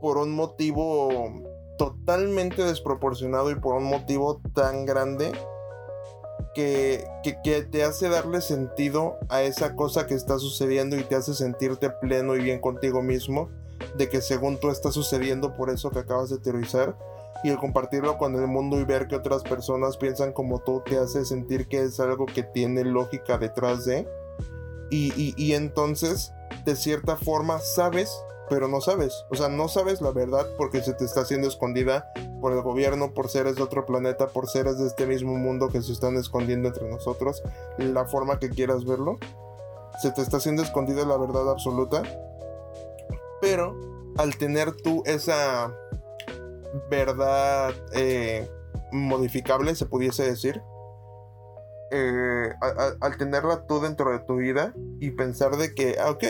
por 0.07 0.19
un 0.19 0.33
motivo 0.33 1.33
totalmente 1.77 2.63
desproporcionado 2.63 3.51
y 3.51 3.55
por 3.55 3.75
un 3.75 3.83
motivo 3.83 4.39
tan 4.55 4.85
grande 4.85 5.33
que, 6.55 7.05
que, 7.43 7.63
te 7.63 7.83
hace 7.83 8.07
darle 8.07 8.39
sentido 8.39 9.17
a 9.27 9.41
esa 9.41 9.75
cosa 9.75 10.07
que 10.07 10.13
está 10.13 10.39
sucediendo 10.39 10.95
y 10.95 11.03
te 11.03 11.15
hace 11.15 11.33
sentirte 11.33 11.89
pleno 11.89 12.37
y 12.37 12.41
bien 12.41 12.61
contigo 12.61 13.01
mismo 13.01 13.49
de 13.97 14.07
que 14.07 14.21
según 14.21 14.61
tú 14.61 14.69
está 14.69 14.93
sucediendo 14.93 15.57
por 15.57 15.69
eso 15.69 15.91
que 15.91 15.99
acabas 15.99 16.29
de 16.29 16.39
teorizar 16.39 16.97
y 17.43 17.49
el 17.49 17.57
compartirlo 17.57 18.17
con 18.17 18.33
el 18.35 18.47
mundo 18.47 18.79
y 18.79 18.85
ver 18.85 19.09
que 19.09 19.17
otras 19.17 19.43
personas 19.43 19.97
piensan 19.97 20.31
como 20.31 20.59
tú 20.59 20.83
te 20.85 20.97
hace 20.97 21.25
sentir 21.25 21.67
que 21.67 21.81
es 21.81 21.99
algo 21.99 22.27
que 22.27 22.43
tiene 22.43 22.85
lógica 22.85 23.37
detrás 23.37 23.83
de 23.83 24.07
y, 24.89 25.11
y, 25.21 25.33
y 25.35 25.51
entonces 25.51 26.31
de 26.63 26.77
cierta 26.77 27.17
forma 27.17 27.59
sabes 27.59 28.09
pero 28.49 28.67
no 28.67 28.81
sabes. 28.81 29.25
O 29.29 29.35
sea, 29.35 29.49
no 29.49 29.67
sabes 29.67 30.01
la 30.01 30.11
verdad 30.11 30.45
porque 30.57 30.81
se 30.81 30.93
te 30.93 31.05
está 31.05 31.21
haciendo 31.21 31.47
escondida 31.47 32.11
por 32.41 32.53
el 32.53 32.61
gobierno, 32.61 33.13
por 33.13 33.29
seres 33.29 33.55
de 33.55 33.63
otro 33.63 33.85
planeta, 33.85 34.27
por 34.27 34.47
seres 34.47 34.77
de 34.77 34.87
este 34.87 35.05
mismo 35.05 35.35
mundo 35.35 35.69
que 35.69 35.81
se 35.81 35.91
están 35.91 36.15
escondiendo 36.15 36.69
entre 36.69 36.89
nosotros. 36.89 37.43
La 37.77 38.05
forma 38.05 38.39
que 38.39 38.49
quieras 38.49 38.85
verlo, 38.85 39.17
se 40.01 40.11
te 40.11 40.21
está 40.21 40.37
haciendo 40.37 40.63
escondida 40.63 41.05
la 41.05 41.17
verdad 41.17 41.49
absoluta. 41.49 42.03
Pero 43.41 43.75
al 44.17 44.37
tener 44.37 44.71
tú 44.71 45.03
esa 45.05 45.73
verdad 46.89 47.73
eh, 47.93 48.49
modificable, 48.91 49.75
se 49.75 49.85
pudiese 49.85 50.23
decir, 50.23 50.61
eh, 51.91 52.53
al 52.99 53.17
tenerla 53.17 53.65
tú 53.65 53.79
dentro 53.79 54.11
de 54.11 54.19
tu 54.19 54.37
vida 54.37 54.73
y 54.99 55.11
pensar 55.11 55.57
de 55.57 55.73
que, 55.73 55.97
ah, 55.99 56.11
ok, 56.11 56.23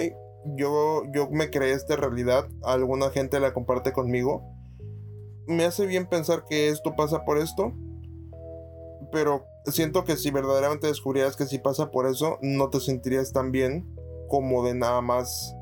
yo, 0.56 1.04
yo 1.14 1.30
me 1.30 1.50
creé 1.50 1.74
esta 1.74 1.96
realidad, 1.96 2.48
alguna 2.64 3.10
gente 3.10 3.40
la 3.40 3.54
comparte 3.54 3.92
conmigo. 3.92 4.44
Me 5.48 5.66
hace 5.66 5.86
bien 5.86 6.08
pensar 6.08 6.46
que 6.48 6.70
esto 6.70 6.96
pasa 6.96 7.24
por 7.26 7.38
esto, 7.38 7.74
pero 9.12 9.46
siento 9.66 10.04
que 10.04 10.18
si 10.18 10.32
verdaderamente 10.32 10.88
descubrieras 10.88 11.36
que 11.36 11.46
si 11.46 11.60
pasa 11.60 11.92
por 11.92 12.08
eso, 12.08 12.38
no 12.42 12.70
te 12.70 12.80
sentirías 12.80 13.34
tan 13.34 13.52
bien 13.52 13.88
como 14.28 14.66
de 14.66 14.76
nada 14.76 15.02
más 15.02 15.56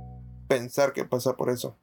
pensar 0.48 0.94
que 0.94 1.06
pasa 1.06 1.34
por 1.34 1.50
eso. 1.50 1.78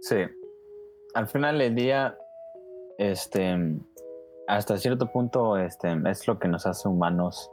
Sí. 0.00 0.16
Al 1.14 1.26
final 1.26 1.58
del 1.58 1.74
día, 1.74 2.16
este, 2.98 3.56
hasta 4.48 4.76
cierto 4.78 5.10
punto 5.12 5.56
este, 5.56 5.96
es 6.08 6.26
lo 6.28 6.38
que 6.38 6.48
nos 6.48 6.66
hace 6.66 6.88
humanos 6.88 7.50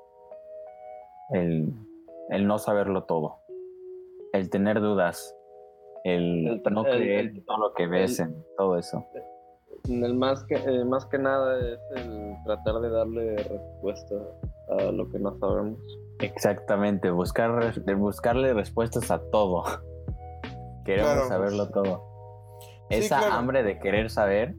el, 1.31 1.73
no 2.47 2.59
saberlo 2.59 3.03
todo, 3.03 3.39
el 4.33 4.49
tener 4.49 4.81
dudas, 4.81 5.35
el, 6.03 6.61
no 6.71 6.83
creer 6.83 7.27
en 7.27 7.45
todo 7.45 7.57
lo 7.57 7.73
que 7.73 7.87
ves, 7.87 8.19
en 8.19 8.35
todo 8.57 8.77
eso. 8.77 9.05
El 9.85 10.15
más 10.15 10.43
que, 10.45 10.55
eh, 10.55 10.85
más 10.85 11.05
que 11.07 11.17
nada 11.17 11.57
es 11.59 11.79
el 11.95 12.35
tratar 12.45 12.79
de 12.79 12.89
darle 12.89 13.35
respuesta 13.35 14.15
a 14.79 14.91
lo 14.91 15.09
que 15.09 15.19
no 15.19 15.37
sabemos. 15.39 15.79
Exactamente, 16.19 17.09
buscar, 17.09 17.73
buscarle 17.97 18.53
respuestas 18.53 19.11
a 19.11 19.19
todo. 19.31 19.63
Queremos 20.85 21.27
saberlo 21.27 21.69
todo. 21.69 22.03
Esa 22.89 23.35
hambre 23.35 23.63
de 23.63 23.79
querer 23.79 24.09
saber 24.09 24.55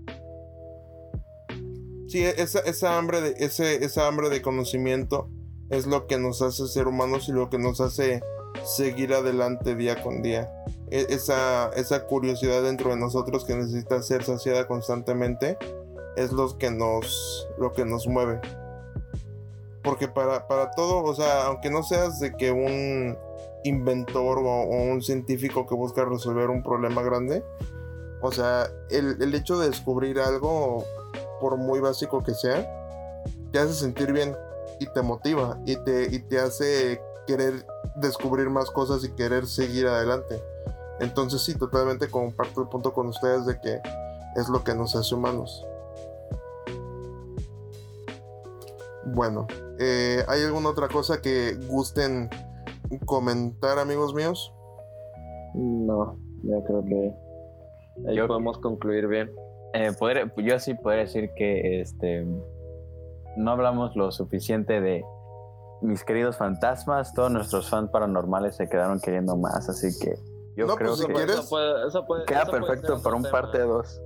Sí, 2.06 2.22
esa, 2.22 2.60
esa, 2.60 2.98
hambre 2.98 3.20
de, 3.20 3.35
ese, 3.39 3.85
esa 3.85 4.06
hambre 4.06 4.28
de 4.28 4.43
conocimiento 4.43 5.28
es 5.70 5.86
lo 5.86 6.06
que 6.06 6.18
nos 6.18 6.43
hace 6.43 6.68
ser 6.68 6.86
humanos 6.86 7.28
y 7.28 7.32
lo 7.32 7.48
que 7.48 7.59
nos 7.59 7.81
hace 7.81 8.22
seguir 8.62 9.14
adelante 9.14 9.74
día 9.74 10.02
con 10.02 10.22
día. 10.22 10.51
E, 10.90 11.06
esa, 11.09 11.70
esa 11.70 12.06
curiosidad 12.06 12.62
dentro 12.62 12.90
de 12.90 12.97
nosotros 12.97 13.44
que 13.44 13.56
necesita 13.56 14.02
ser 14.02 14.22
saciada 14.22 14.66
constantemente 14.66 15.56
es 16.16 16.32
lo 16.32 16.56
que 16.59 16.70
nos, 16.70 17.48
lo 17.59 17.72
que 17.72 17.85
nos 17.85 18.06
mueve. 18.06 18.40
Porque 19.82 20.09
para, 20.09 20.47
para 20.47 20.70
todo, 20.70 21.02
o 21.02 21.14
sea, 21.14 21.47
aunque 21.47 21.70
no 21.70 21.82
seas 21.82 22.20
de 22.20 22.35
que 22.35 22.52
un 22.52 23.16
inventor 23.64 24.39
o, 24.39 24.64
un 24.66 25.02
científico 25.02 25.66
que 25.66 25.74
busca 25.74 26.05
resolver 26.05 26.51
un 26.51 26.62
problema 26.62 27.02
grande, 27.02 27.43
o 28.20 28.31
sea, 28.31 28.68
el, 28.90 29.20
el 29.20 29.35
hecho 29.35 29.59
de 29.59 29.68
descubrir 29.68 30.18
algo 30.18 30.85
por 31.44 31.58
muy 31.58 31.78
básico 31.78 32.22
que 32.22 32.32
sea, 32.32 33.22
te 33.52 33.58
hace 33.58 33.74
sentir 33.74 34.14
bien 34.14 34.34
y 34.80 34.86
te 34.86 35.02
motiva 35.02 35.58
y 35.66 35.76
te, 35.76 36.04
y 36.10 36.20
te 36.20 36.38
hace 36.38 37.02
querer 37.26 37.66
descubrir 37.96 38.48
más 38.48 38.70
cosas 38.70 39.04
y 39.04 39.12
querer 39.12 39.46
seguir 39.46 39.86
adelante. 39.86 40.42
Entonces 41.00 41.42
sí, 41.42 41.54
totalmente 41.54 42.08
comparto 42.08 42.62
el 42.62 42.68
punto 42.68 42.94
con 42.94 43.08
ustedes 43.08 43.44
de 43.44 43.60
que 43.60 43.78
es 44.36 44.48
lo 44.48 44.64
que 44.64 44.74
nos 44.74 44.96
hace 44.96 45.14
humanos. 45.14 45.66
Bueno, 49.04 49.46
eh, 49.78 50.24
¿hay 50.26 50.44
alguna 50.44 50.70
otra 50.70 50.88
cosa 50.88 51.20
que 51.20 51.58
gusten 51.68 52.30
comentar, 53.04 53.78
amigos 53.78 54.14
míos? 54.14 54.50
No, 55.52 56.16
ya 56.42 56.56
creo 56.64 56.82
que 56.86 57.14
ahí 58.08 58.26
podemos 58.26 58.56
concluir 58.60 59.08
bien. 59.08 59.30
Eh, 59.74 59.92
yo 60.38 60.59
sí 60.59 60.74
podría 60.74 61.02
decir 61.02 61.30
que 61.36 61.80
este 61.80 62.24
no 63.36 63.51
hablamos 63.51 63.96
lo 63.96 64.12
suficiente 64.12 64.80
de, 64.80 65.05
mis 65.84 66.05
queridos 66.05 66.36
fantasmas, 66.36 67.12
todos 67.14 67.30
nuestros 67.30 67.68
fans 67.68 67.90
paranormales 67.90 68.56
se 68.56 68.68
quedaron 68.68 69.01
queriendo 69.01 69.36
más, 69.36 69.68
así 69.68 69.88
que 69.98 70.16
yo 70.56 70.66
creo 70.76 70.96
pues, 70.96 71.06
que 71.06 71.88
eso 71.88 72.06
queda 72.26 72.46
perfecto 72.46 73.02
para 73.02 73.16
un 73.16 73.24
parte 73.24 73.59
2. 73.59 74.01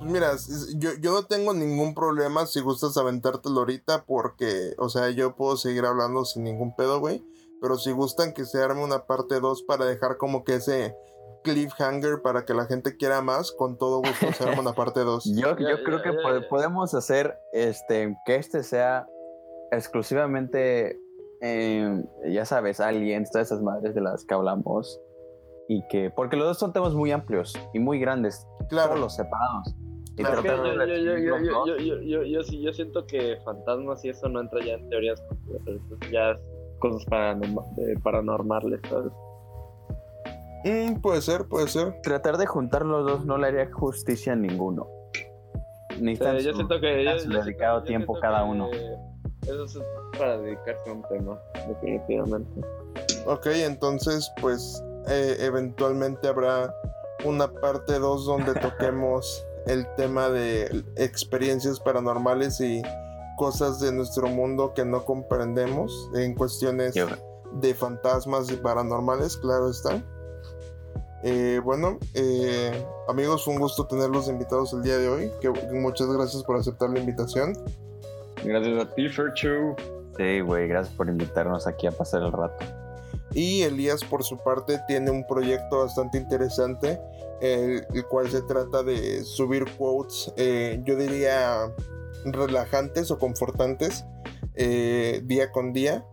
Mira, 0.00 0.32
yo, 0.76 0.90
yo 1.00 1.12
no 1.12 1.24
tengo 1.24 1.52
ningún 1.52 1.94
problema 1.94 2.46
si 2.46 2.60
gustas 2.60 2.96
aventártelo 2.96 3.60
ahorita 3.60 4.04
porque, 4.06 4.72
o 4.78 4.88
sea, 4.88 5.10
yo 5.10 5.36
puedo 5.36 5.58
seguir 5.58 5.84
hablando 5.84 6.24
sin 6.24 6.44
ningún 6.44 6.74
pedo, 6.74 7.00
güey. 7.00 7.22
Pero 7.60 7.76
si 7.76 7.92
gustan 7.92 8.32
que 8.32 8.46
se 8.46 8.62
arme 8.62 8.82
una 8.82 9.04
parte 9.04 9.40
2 9.40 9.64
para 9.64 9.84
dejar 9.84 10.16
como 10.16 10.42
que 10.42 10.54
ese 10.54 10.96
cliffhanger 11.42 12.22
para 12.22 12.44
que 12.44 12.54
la 12.54 12.66
gente 12.66 12.96
quiera 12.96 13.22
más, 13.22 13.52
con 13.52 13.78
todo 13.78 13.98
gusto 13.98 14.32
se 14.32 14.44
arma 14.44 14.62
una 14.62 14.72
parte 14.72 15.00
2. 15.00 15.24
yo, 15.36 15.56
yo 15.56 15.82
creo 15.84 16.02
que 16.02 16.12
podemos 16.48 16.94
hacer 16.94 17.38
este 17.52 18.16
que 18.26 18.36
este 18.36 18.62
sea 18.62 19.06
exclusivamente, 19.72 20.98
eh, 21.40 22.02
ya 22.28 22.44
sabes, 22.44 22.80
aliens, 22.80 23.30
todas 23.30 23.48
esas 23.48 23.62
madres 23.62 23.94
de 23.94 24.00
las 24.00 24.24
que 24.24 24.34
hablamos. 24.34 25.00
Y 25.68 25.86
que, 25.88 26.10
porque 26.10 26.36
los 26.36 26.48
dos 26.48 26.58
son 26.58 26.72
temas 26.72 26.94
muy 26.94 27.12
amplios 27.12 27.54
y 27.72 27.78
muy 27.78 28.00
grandes, 28.00 28.44
claro. 28.68 28.96
los 28.96 29.14
separados 29.14 29.72
yo, 32.04 32.22
yo, 32.24 32.72
siento 32.72 33.06
que 33.06 33.36
fantasmas 33.44 34.04
y 34.04 34.10
eso 34.10 34.28
no 34.28 34.40
entra 34.40 34.64
ya 34.64 34.74
en 34.74 34.88
teorías 34.88 35.22
ya 36.10 36.38
cosas 36.78 37.04
paranormales, 38.02 38.80
¿sabes? 38.88 39.12
Mm, 40.64 41.00
puede 41.00 41.22
ser, 41.22 41.46
puede 41.46 41.68
ser. 41.68 42.00
Tratar 42.02 42.36
de 42.36 42.46
juntar 42.46 42.84
los 42.84 43.06
dos 43.06 43.24
no 43.24 43.38
le 43.38 43.48
haría 43.48 43.72
justicia 43.72 44.34
a 44.34 44.36
ninguno. 44.36 44.86
Ni 45.98 46.16
yo 46.16 46.54
siento 46.54 46.80
que 46.80 46.86
dedicado 46.86 47.82
tiempo 47.82 48.18
cada 48.20 48.44
uno. 48.44 48.70
Eso 49.42 49.64
es 49.64 49.78
para 50.18 50.38
dedicarse 50.38 50.90
a 50.90 50.92
un 50.92 51.02
tema, 51.08 51.38
definitivamente. 51.66 52.60
Ok, 53.26 53.46
entonces, 53.46 54.30
pues, 54.40 54.82
eh, 55.08 55.36
eventualmente 55.40 56.28
habrá 56.28 56.74
una 57.24 57.50
parte 57.50 57.98
2 57.98 58.26
donde 58.26 58.54
toquemos 58.60 59.44
el 59.66 59.86
tema 59.96 60.28
de 60.28 60.84
experiencias 60.96 61.80
paranormales 61.80 62.60
y 62.60 62.82
cosas 63.36 63.80
de 63.80 63.92
nuestro 63.92 64.28
mundo 64.28 64.72
que 64.74 64.84
no 64.84 65.04
comprendemos 65.04 66.10
en 66.14 66.34
cuestiones 66.34 66.94
de 67.52 67.74
fantasmas 67.74 68.50
y 68.50 68.56
paranormales, 68.56 69.36
claro 69.38 69.70
está. 69.70 70.02
Eh, 71.22 71.60
bueno, 71.62 71.98
eh, 72.14 72.72
amigos, 73.08 73.44
fue 73.44 73.54
un 73.54 73.60
gusto 73.60 73.86
tenerlos 73.86 74.28
invitados 74.28 74.72
el 74.72 74.82
día 74.82 74.98
de 74.98 75.08
hoy. 75.08 75.30
Que, 75.40 75.50
muchas 75.72 76.08
gracias 76.08 76.42
por 76.44 76.56
aceptar 76.56 76.90
la 76.90 77.00
invitación. 77.00 77.52
Gracias 78.44 78.80
a 78.80 78.94
ti, 78.94 79.08
Ferchu. 79.08 79.74
Sí, 80.16 80.40
güey, 80.40 80.68
gracias 80.68 80.94
por 80.94 81.08
invitarnos 81.08 81.66
aquí 81.66 81.86
a 81.86 81.92
pasar 81.92 82.22
el 82.22 82.32
rato. 82.32 82.64
Y 83.32 83.62
Elías, 83.62 84.02
por 84.02 84.24
su 84.24 84.38
parte, 84.38 84.80
tiene 84.88 85.10
un 85.10 85.26
proyecto 85.26 85.80
bastante 85.80 86.18
interesante 86.18 86.98
el, 87.40 88.06
cual 88.08 88.28
se 88.28 88.42
trata 88.42 88.82
de 88.82 89.24
subir 89.24 89.64
quotes, 89.76 90.32
eh, 90.36 90.80
yo 90.84 90.96
diría 90.96 91.72
relajantes 92.24 93.10
o 93.10 93.18
confortantes 93.18 94.04
eh, 94.54 95.22
día 95.24 95.50
con 95.52 95.72
día, 95.72 96.04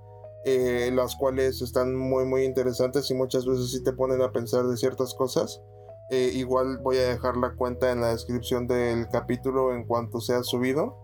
eh, 0.47 0.91
las 0.91 1.15
cuales 1.15 1.61
están 1.61 1.95
muy 1.95 2.25
muy 2.25 2.43
interesantes 2.45 3.11
y 3.11 3.13
muchas 3.13 3.45
veces 3.45 3.71
sí 3.71 3.83
te 3.83 3.93
ponen 3.93 4.21
a 4.21 4.31
pensar 4.31 4.65
de 4.67 4.77
ciertas 4.77 5.13
cosas. 5.13 5.61
igual 6.09 6.77
voy 6.79 6.97
a 6.97 7.09
dejar 7.09 7.35
la 7.37 7.53
cuenta 7.55 7.91
en 7.91 7.99
la 8.01 8.09
descripción 8.09 8.65
del 8.65 9.09
capítulo 9.09 9.75
en 9.75 9.85
cuanto 9.85 10.21
sea 10.21 10.43
subido. 10.43 10.95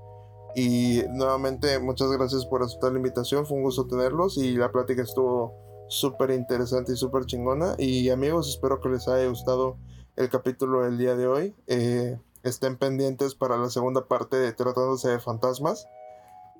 Y 0.56 1.03
nuevamente 1.10 1.80
muchas 1.80 2.10
gracias 2.11 2.45
por 2.45 2.64
aceptar 2.64 2.91
la 2.91 2.99
invitación, 2.99 3.45
fue 3.45 3.57
un 3.57 3.64
gusto 3.64 3.88
tenerlos 3.88 4.38
y 4.38 4.56
la 4.56 4.72
plática 4.72 5.02
estuvo 5.02 5.56
súper 5.90 6.32
interesante 6.32 6.94
y 6.94 6.95
súper 6.95 7.26
chingona. 7.26 7.76
Y 7.78 8.10
amigos, 8.10 8.49
espero 8.49 8.80
que 8.80 8.90
les 8.90 9.07
haya 9.07 9.28
gustado 9.28 9.78
el 10.15 10.30
capítulo 10.30 10.84
del 10.84 10.98
día 10.98 11.15
de 11.15 11.28
hoy. 11.28 11.56
Eh, 11.68 12.18
estén 12.44 12.78
pendientes 12.78 13.36
para 13.36 13.57
la 13.57 13.70
segunda 13.70 14.07
parte 14.07 14.38
de 14.38 14.52
Tratándose 14.53 15.10
de 15.10 15.20
Fantasmas. 15.20 15.88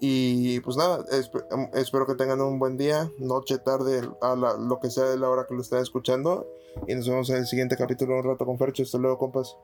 Y 0.06 0.60
pues 0.60 0.76
nada, 0.76 1.06
em, 1.12 1.70
espero 1.76 2.06
que 2.06 2.16
tengan 2.16 2.42
un 2.42 2.60
buen 2.60 2.76
día, 2.76 3.10
noche, 3.20 3.58
tarde, 3.58 4.02
a 4.22 4.36
lo 4.36 4.82
que 4.82 4.90
sea 4.90 5.06
de 5.06 5.18
la 5.18 5.30
hora 5.30 5.46
que 5.48 5.56
lo 5.56 5.62
estén 5.62 5.80
escuchando. 5.80 6.46
Y 6.90 6.96
nos 6.96 7.08
vemos 7.08 7.30
en 7.30 7.38
el 7.38 7.48
siguiente 7.48 7.78
capítulo 7.78 8.18
un 8.18 8.26
rato 8.26 8.46
con 8.46 8.58
Fercho. 8.58 8.84
Hasta 8.84 8.98
luego, 8.98 9.18
compas. 9.18 9.56